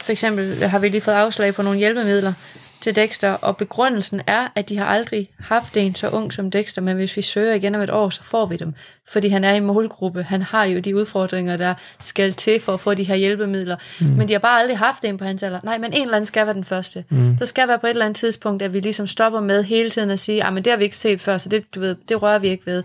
For 0.00 0.12
eksempel 0.12 0.64
har 0.64 0.78
vi 0.78 0.88
lige 0.88 1.00
fået 1.00 1.14
afslag 1.14 1.54
på 1.54 1.62
nogle 1.62 1.78
hjælpemidler, 1.78 2.32
til 2.80 2.96
Dexter, 2.96 3.30
og 3.30 3.56
begrundelsen 3.56 4.22
er, 4.26 4.48
at 4.54 4.68
de 4.68 4.78
har 4.78 4.86
aldrig 4.86 5.30
haft 5.40 5.76
en 5.76 5.94
så 5.94 6.08
ung 6.08 6.32
som 6.32 6.50
Dexter, 6.50 6.82
men 6.82 6.96
hvis 6.96 7.16
vi 7.16 7.22
søger 7.22 7.54
igen 7.54 7.74
om 7.74 7.80
et 7.80 7.90
år, 7.90 8.10
så 8.10 8.22
får 8.22 8.46
vi 8.46 8.56
dem, 8.56 8.74
fordi 9.08 9.28
han 9.28 9.44
er 9.44 9.54
i 9.54 9.60
målgruppe. 9.60 10.22
Han 10.22 10.42
har 10.42 10.64
jo 10.64 10.80
de 10.80 10.96
udfordringer, 10.96 11.56
der 11.56 11.74
skal 11.98 12.32
til 12.32 12.60
for 12.60 12.74
at 12.74 12.80
få 12.80 12.94
de 12.94 13.04
her 13.04 13.14
hjælpemidler, 13.14 13.76
mm. 14.00 14.06
men 14.06 14.28
de 14.28 14.32
har 14.32 14.40
bare 14.40 14.60
aldrig 14.60 14.78
haft 14.78 15.04
en 15.04 15.18
på 15.18 15.24
hans 15.24 15.42
alder. 15.42 15.60
Nej, 15.62 15.78
men 15.78 15.92
en 15.92 16.02
eller 16.02 16.16
anden 16.16 16.26
skal 16.26 16.46
være 16.46 16.54
den 16.54 16.64
første. 16.64 17.04
Mm. 17.08 17.36
Der 17.36 17.44
skal 17.44 17.68
være 17.68 17.78
på 17.78 17.86
et 17.86 17.90
eller 17.90 18.04
andet 18.04 18.16
tidspunkt, 18.16 18.62
at 18.62 18.72
vi 18.72 18.80
ligesom 18.80 19.06
stopper 19.06 19.40
med 19.40 19.64
hele 19.64 19.90
tiden 19.90 20.10
at 20.10 20.18
sige, 20.18 20.46
at 20.46 20.52
ah, 20.52 20.56
det 20.56 20.66
har 20.66 20.76
vi 20.76 20.84
ikke 20.84 20.96
set 20.96 21.20
før, 21.20 21.38
så 21.38 21.48
det, 21.48 21.74
du 21.74 21.80
ved, 21.80 21.96
det 22.08 22.22
rører 22.22 22.38
vi 22.38 22.48
ikke 22.48 22.66
ved 22.66 22.82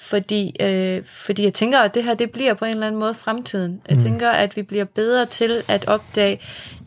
fordi, 0.00 0.56
øh, 0.60 1.04
fordi 1.04 1.44
jeg 1.44 1.54
tænker, 1.54 1.78
at 1.78 1.94
det 1.94 2.04
her 2.04 2.14
det 2.14 2.30
bliver 2.30 2.54
på 2.54 2.64
en 2.64 2.70
eller 2.70 2.86
anden 2.86 3.00
måde 3.00 3.14
fremtiden. 3.14 3.80
Jeg 3.88 3.96
mm. 3.96 4.02
tænker, 4.02 4.30
at 4.30 4.56
vi 4.56 4.62
bliver 4.62 4.84
bedre 4.84 5.26
til 5.26 5.62
at 5.68 5.88
opdage 5.88 6.40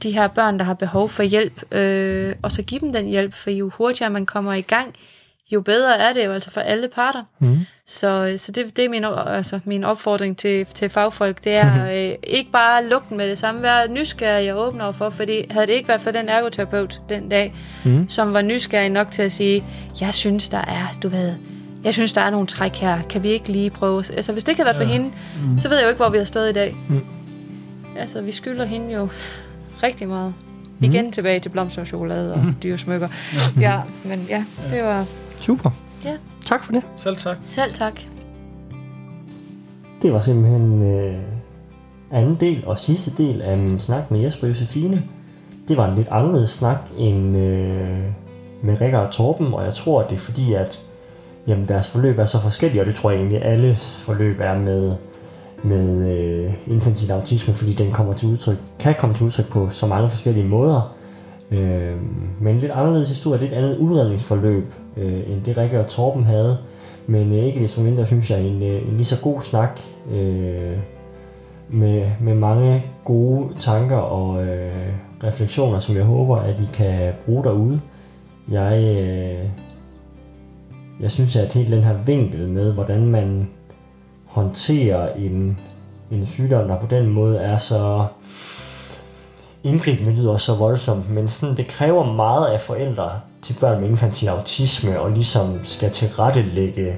de 0.04 0.12
her 0.12 0.28
børn, 0.28 0.60
der 0.60 0.66
har 0.66 0.74
behov 0.74 1.10
for 1.10 1.24
hjælp, 1.24 1.74
øh, 1.74 2.36
og 2.42 2.52
så 2.52 2.64
give 2.64 2.82
dem 2.82 2.94
den 2.94 3.06
hjælp, 3.06 3.34
for 3.34 3.50
jo 3.50 3.70
hurtigere 3.70 4.10
man 4.10 4.26
kommer 4.26 4.54
i 4.54 4.62
gang, 4.62 4.96
jo 5.52 5.62
bedre 5.62 5.98
er 5.98 6.14
det 6.14 6.26
jo 6.26 6.32
altså 6.32 6.52
for 6.52 6.62
alle 6.62 6.88
parter. 6.88 7.24
Mm. 7.40 7.60
Så, 7.86 8.34
så 8.38 8.52
det, 8.52 8.78
det 8.78 8.86
er 8.86 8.90
min, 8.90 9.06
altså, 9.28 9.60
min 9.66 9.84
opfordring 9.84 10.38
til, 10.38 10.66
til 10.66 10.90
fagfolk, 10.90 11.44
det 11.44 11.56
er 11.56 11.86
øh, 12.12 12.16
ikke 12.24 12.52
bare 12.52 12.86
lukke 12.86 13.14
med 13.14 13.30
det 13.30 13.38
samme, 13.38 13.62
være 13.62 13.88
nysgerrig 13.88 14.54
og 14.54 14.68
åben 14.68 14.82
overfor, 14.82 15.10
fordi 15.10 15.46
havde 15.50 15.68
det 15.68 15.74
ikke 15.74 15.88
været 15.88 16.02
for 16.02 16.12
den 16.12 16.30
ergoterapeut 16.30 17.02
den 17.10 17.30
dag, 17.30 17.54
mm. 17.86 18.10
som 18.10 18.34
var 18.34 18.42
nysgerrig 18.42 18.90
nok 18.90 19.12
til 19.12 19.22
at 19.22 19.32
sige, 19.32 19.64
jeg 20.02 20.14
synes, 20.14 20.50
der 20.50 20.58
er, 20.58 20.98
du 21.04 21.08
ved, 21.08 21.36
jeg 21.84 21.94
synes, 21.94 22.14
der 22.14 22.22
er 22.22 22.30
nogle 22.30 22.48
træk 22.48 22.76
her. 22.76 23.02
Kan 23.02 23.24
vi 23.24 23.30
ikke 23.30 23.52
lige 23.52 23.70
prøve? 23.70 23.98
Altså, 24.14 24.32
hvis 24.32 24.44
det 24.44 24.56
kan 24.56 24.66
være 24.66 24.76
for 24.76 24.84
ja. 24.84 24.90
hende, 24.90 25.06
mm. 25.06 25.58
så 25.58 25.70
ved 25.70 25.78
jeg 25.78 25.84
jo 25.84 25.90
ikke, 25.90 26.00
hvor 26.00 26.10
vi 26.10 26.18
har 26.18 26.26
stået 26.26 26.50
i 26.50 26.54
dag. 26.54 26.76
Mm. 26.90 27.02
Altså, 27.98 28.22
vi 28.22 28.32
skylder 28.32 28.66
hende 28.66 28.94
jo 28.94 29.10
rigtig 29.84 30.08
meget. 30.08 30.34
Mm. 30.80 30.86
Igen 30.86 31.12
tilbage 31.12 31.40
til 31.40 31.50
blomster 31.50 31.82
og 31.82 31.88
chokolade 31.88 32.34
og 32.34 32.40
mm. 32.40 32.56
dyre 32.64 32.78
smykker. 32.78 33.08
Ja. 33.60 33.72
ja, 33.72 33.82
men 34.06 34.26
ja, 34.30 34.46
det 34.70 34.84
var... 34.84 35.06
Super. 35.42 35.70
Ja. 36.06 36.16
Tak 36.46 36.64
for 36.64 36.72
det. 36.74 36.84
Selv 36.96 37.16
tak. 37.16 37.38
Selv 37.42 37.74
tak. 37.74 38.02
Det 40.02 40.14
var 40.14 40.22
simpelthen 40.22 40.84
øh, 40.84 41.18
anden 42.12 42.38
del 42.40 42.64
og 42.66 42.80
sidste 42.80 43.12
del 43.18 43.42
af 43.42 43.58
min 43.58 43.80
snak 43.80 44.12
med 44.12 44.20
Jesper 44.20 44.48
Josefine. 44.48 45.04
Det 45.68 45.78
var 45.78 45.90
en 45.90 45.96
lidt 45.96 46.08
anderledes 46.12 46.50
snak 46.50 46.78
end 46.98 47.38
øh, 47.38 48.00
med 48.64 48.82
Rikker 48.82 48.98
og 48.98 49.12
Torben, 49.12 49.54
og 49.54 49.66
jeg 49.66 49.74
tror, 49.74 50.04
det 50.04 50.16
er 50.16 50.20
fordi, 50.20 50.54
at 50.54 50.82
jamen 51.48 51.68
deres 51.68 51.88
forløb 51.88 52.20
er 52.20 52.26
så 52.26 52.42
forskellige, 52.42 52.82
og 52.82 52.86
det 52.86 52.96
tror 52.96 53.12
jeg 53.12 53.20
egentlig 53.20 53.46
alles 53.46 53.98
forløb 53.98 54.40
er 54.40 54.60
med, 54.60 54.96
med 55.64 56.12
øh, 56.12 56.54
infantil 56.68 57.12
autisme, 57.12 57.54
fordi 57.54 57.74
den 57.74 57.92
kommer 57.92 58.14
til 58.14 58.28
udtryk, 58.28 58.58
kan 58.80 58.96
komme 59.00 59.16
til 59.16 59.26
udtryk 59.26 59.50
på 59.50 59.70
så 59.70 59.88
mange 59.88 60.10
forskellige 60.10 60.48
måder. 60.48 60.96
Øh, 61.52 61.96
men 62.42 62.60
lidt 62.60 62.72
anderledes 62.72 63.10
historie, 63.10 63.40
lidt 63.40 63.54
andet 63.54 63.78
udredningsforløb, 63.78 64.74
øh, 64.98 65.32
end 65.32 65.44
det 65.44 65.58
Rikke 65.58 65.80
og 65.80 65.88
Torben 65.88 66.24
havde. 66.24 66.58
Men 67.08 67.32
øh, 67.32 67.46
ikke 67.46 67.60
desto 67.60 67.82
mindre 67.82 68.06
synes 68.06 68.32
jeg 68.32 68.42
en, 68.42 68.64
øh, 68.64 68.88
en 68.88 68.94
lige 68.98 69.06
så 69.06 69.22
god 69.22 69.42
snak 69.42 69.80
øh, 70.12 70.78
med, 71.70 72.12
med 72.22 72.36
mange 72.36 72.86
gode 73.06 73.54
tanker 73.60 73.98
og 73.98 74.46
øh, 74.46 74.94
refleksioner, 75.24 75.80
som 75.80 75.96
jeg 75.96 76.04
håber, 76.04 76.38
at 76.38 76.60
I 76.60 76.70
kan 76.74 77.14
bruge 77.26 77.44
derude. 77.44 77.82
Jeg 78.52 78.84
øh, 78.84 79.50
jeg 81.00 81.12
synes, 81.12 81.36
at 81.36 81.54
helt 81.54 81.72
den 81.72 81.84
her 81.84 81.98
vinkel 82.06 82.50
med, 82.50 82.74
hvordan 82.74 83.06
man 83.06 83.50
håndterer 84.26 85.14
en, 85.14 85.60
en 86.12 86.26
sygdom, 86.26 86.68
der 86.68 86.80
på 86.80 86.88
den 86.88 87.10
måde 87.10 87.38
er 87.38 87.58
så 87.58 88.06
indgribende, 89.64 90.12
lyder 90.12 90.38
så 90.38 90.56
voldsomt, 90.56 91.16
men 91.16 91.28
sådan, 91.28 91.58
det 91.58 91.68
kræver 91.68 92.14
meget 92.14 92.48
af 92.48 92.62
forældre 92.62 93.12
til 93.42 93.58
børn 93.60 93.82
med 93.82 93.90
infantil 93.90 94.28
autisme, 94.28 95.00
og 95.00 95.12
ligesom 95.12 95.60
skal 95.64 95.92
tilrettelægge 95.92 96.98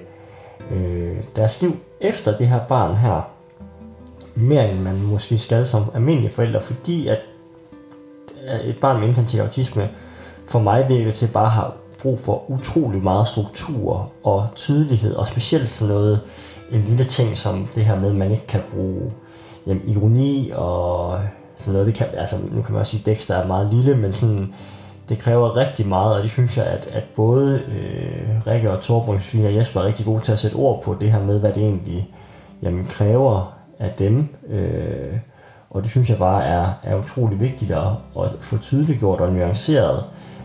øh, 0.71 1.17
deres 1.35 1.61
liv 1.61 1.77
efter 2.01 2.37
det 2.37 2.47
her 2.47 2.59
barn 2.67 2.95
her, 2.95 3.29
mere 4.35 4.71
end 4.71 4.79
man 4.79 5.01
måske 5.01 5.37
skal 5.37 5.65
som 5.65 5.83
almindelige 5.93 6.31
forældre, 6.31 6.61
fordi 6.61 7.07
at 7.07 7.19
et 8.63 8.79
barn 8.81 8.99
med 8.99 9.07
infantil 9.07 9.39
autisme 9.39 9.89
for 10.47 10.59
mig 10.59 10.89
virker 10.89 11.11
til 11.11 11.29
bare 11.33 11.49
have 11.49 11.71
brug 12.03 12.19
for 12.19 12.51
utrolig 12.51 13.03
meget 13.03 13.27
struktur 13.27 14.11
og 14.23 14.47
tydelighed, 14.55 15.15
og 15.15 15.27
specielt 15.27 15.69
sådan 15.69 15.93
noget, 15.93 16.19
en 16.71 16.81
lille 16.81 17.03
ting 17.03 17.37
som 17.37 17.67
det 17.75 17.85
her 17.85 17.99
med, 17.99 18.09
at 18.09 18.15
man 18.15 18.31
ikke 18.31 18.47
kan 18.47 18.61
bruge 18.73 19.11
jamen, 19.67 19.81
ironi 19.87 20.51
og 20.55 21.19
sådan 21.57 21.73
noget. 21.73 21.87
Det 21.87 21.95
kan, 21.95 22.07
altså, 22.17 22.35
nu 22.51 22.61
kan 22.61 22.71
man 22.71 22.79
også 22.79 22.91
sige, 22.91 23.01
at 23.01 23.05
Dexter 23.05 23.35
er 23.35 23.47
meget 23.47 23.73
lille, 23.73 23.97
men 23.97 24.11
sådan, 24.11 24.53
det 25.09 25.17
kræver 25.17 25.55
rigtig 25.55 25.87
meget, 25.87 26.15
og 26.15 26.23
det 26.23 26.31
synes 26.31 26.57
jeg, 26.57 26.65
at, 26.65 26.87
at 26.91 27.03
både 27.15 27.61
øh, 27.67 28.47
Rikke 28.47 28.71
og 28.71 28.81
Torben, 28.81 29.19
Sofie 29.19 29.47
og 29.47 29.55
Jesper 29.55 29.81
er 29.81 29.85
rigtig 29.85 30.05
gode 30.05 30.21
til 30.21 30.31
at 30.31 30.39
sætte 30.39 30.55
ord 30.55 30.83
på 30.83 30.97
det 30.99 31.11
her 31.11 31.23
med, 31.23 31.39
hvad 31.39 31.53
det 31.53 31.63
egentlig 31.63 32.13
jamen, 32.61 32.85
kræver 32.85 33.53
af 33.79 33.93
dem. 33.99 34.27
Øh, 34.49 35.17
og 35.69 35.83
det 35.83 35.91
synes 35.91 36.09
jeg 36.09 36.17
bare 36.17 36.45
er, 36.45 36.73
er 36.83 36.95
utrolig 36.95 37.39
vigtigt 37.39 37.71
at, 37.71 37.87
at 38.17 38.29
få 38.39 38.57
tydeliggjort 38.57 39.21
og 39.21 39.33
nuanceret, 39.33 40.03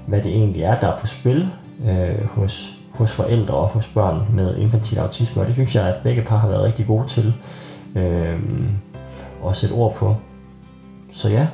hvad 0.09 0.23
det 0.23 0.33
egentlig 0.33 0.63
er, 0.63 0.81
der 0.81 0.89
er 0.89 0.97
på 0.97 1.07
spil 1.07 1.49
øh, 1.89 2.25
hos, 2.25 2.79
hos 2.91 3.13
forældre 3.13 3.55
og 3.55 3.69
hos 3.69 3.87
børn 3.87 4.27
med 4.35 4.57
infantil 4.57 4.99
autisme. 4.99 5.43
Og 5.43 5.47
det 5.47 5.55
synes 5.55 5.75
jeg, 5.75 5.89
at 5.89 6.03
begge 6.03 6.23
par 6.23 6.37
har 6.37 6.49
været 6.49 6.63
rigtig 6.63 6.87
gode 6.87 7.07
til 7.07 7.35
øh, 7.97 8.41
at 9.49 9.57
sætte 9.57 9.73
ord 9.75 9.95
på. 9.95 10.17
Så 11.13 11.29
ja, 11.29 11.47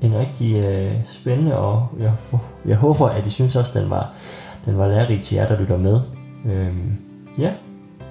en 0.00 0.18
rigtig 0.18 0.56
øh, 0.56 0.92
spændende, 1.04 1.58
og 1.58 1.88
jeg, 1.98 2.12
jeg 2.66 2.76
håber, 2.76 3.08
at 3.08 3.26
I 3.26 3.30
synes 3.30 3.56
også, 3.56 3.80
den 3.80 3.90
var, 3.90 4.12
den 4.64 4.78
var 4.78 4.88
lærerig 4.88 5.22
til 5.22 5.34
jer, 5.34 5.48
der 5.48 5.60
lytter 5.60 5.76
med. 5.76 6.00
Øh, 6.46 6.74
ja, 7.38 7.52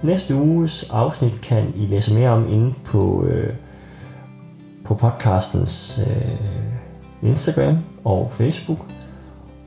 næste 0.03 0.35
uges 0.35 0.89
afsnit 0.89 1.41
kan 1.41 1.73
I 1.75 1.85
læse 1.85 2.13
mere 2.13 2.30
om 2.30 2.47
inde 2.47 2.73
på, 2.84 3.25
øh, 3.25 3.53
på 4.85 4.95
podcastens 4.95 6.01
øh, 6.07 7.30
Instagram 7.30 7.77
og 8.03 8.31
Facebook. 8.31 8.93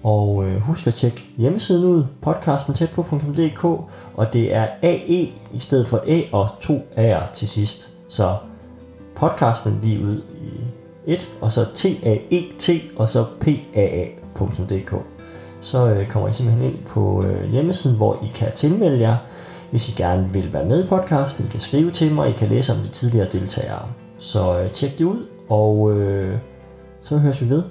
Og 0.07 0.45
øh, 0.45 0.61
husk 0.61 0.87
at 0.87 0.95
tjekke 0.95 1.29
hjemmesiden 1.37 1.85
ud, 1.85 2.05
podcasten 2.23 2.75
tæt 2.75 2.91
på.dk, 2.91 3.65
og 4.15 4.33
det 4.33 4.55
er 4.55 4.67
AE 4.83 5.33
i 5.53 5.59
stedet 5.59 5.89
for 5.89 6.05
A 6.07 6.23
og 6.33 6.49
to 6.61 6.75
A'er 6.97 7.33
til 7.33 7.49
sidst. 7.49 7.93
Så 8.09 8.37
podcasten 9.17 9.79
lige 9.83 10.05
ud 10.05 10.23
i 10.43 10.51
et, 11.13 11.29
og 11.41 11.53
så 11.53 11.65
T-A-E-T, 11.75 12.71
og 12.97 13.09
så 13.09 13.25
P-A-A.dk. 13.41 14.95
Så 15.61 15.87
øh, 15.87 16.09
kommer 16.09 16.29
I 16.29 16.33
simpelthen 16.33 16.71
ind 16.71 16.85
på 16.85 17.25
øh, 17.25 17.51
hjemmesiden, 17.51 17.97
hvor 17.97 18.19
I 18.23 18.27
kan 18.35 18.53
tilmelde 18.55 19.01
jer, 19.01 19.17
hvis 19.71 19.89
I 19.89 19.93
gerne 19.93 20.29
vil 20.33 20.53
være 20.53 20.65
med 20.65 20.85
i 20.85 20.89
podcasten. 20.89 21.47
I 21.47 21.49
kan 21.49 21.61
skrive 21.61 21.91
til 21.91 22.15
mig, 22.15 22.29
I 22.29 22.33
kan 22.33 22.49
læse 22.49 22.73
om 22.73 22.79
de 22.79 22.89
tidligere 22.89 23.29
deltagere. 23.33 23.89
Så 24.19 24.61
øh, 24.61 24.71
tjek 24.71 24.99
det 24.99 25.05
ud, 25.05 25.27
og 25.49 25.93
øh, 25.93 26.39
så 27.01 27.19
høres 27.19 27.43
vi 27.43 27.51
ved. 27.51 27.63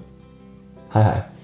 Hej 0.94 1.04
hej. 1.04 1.35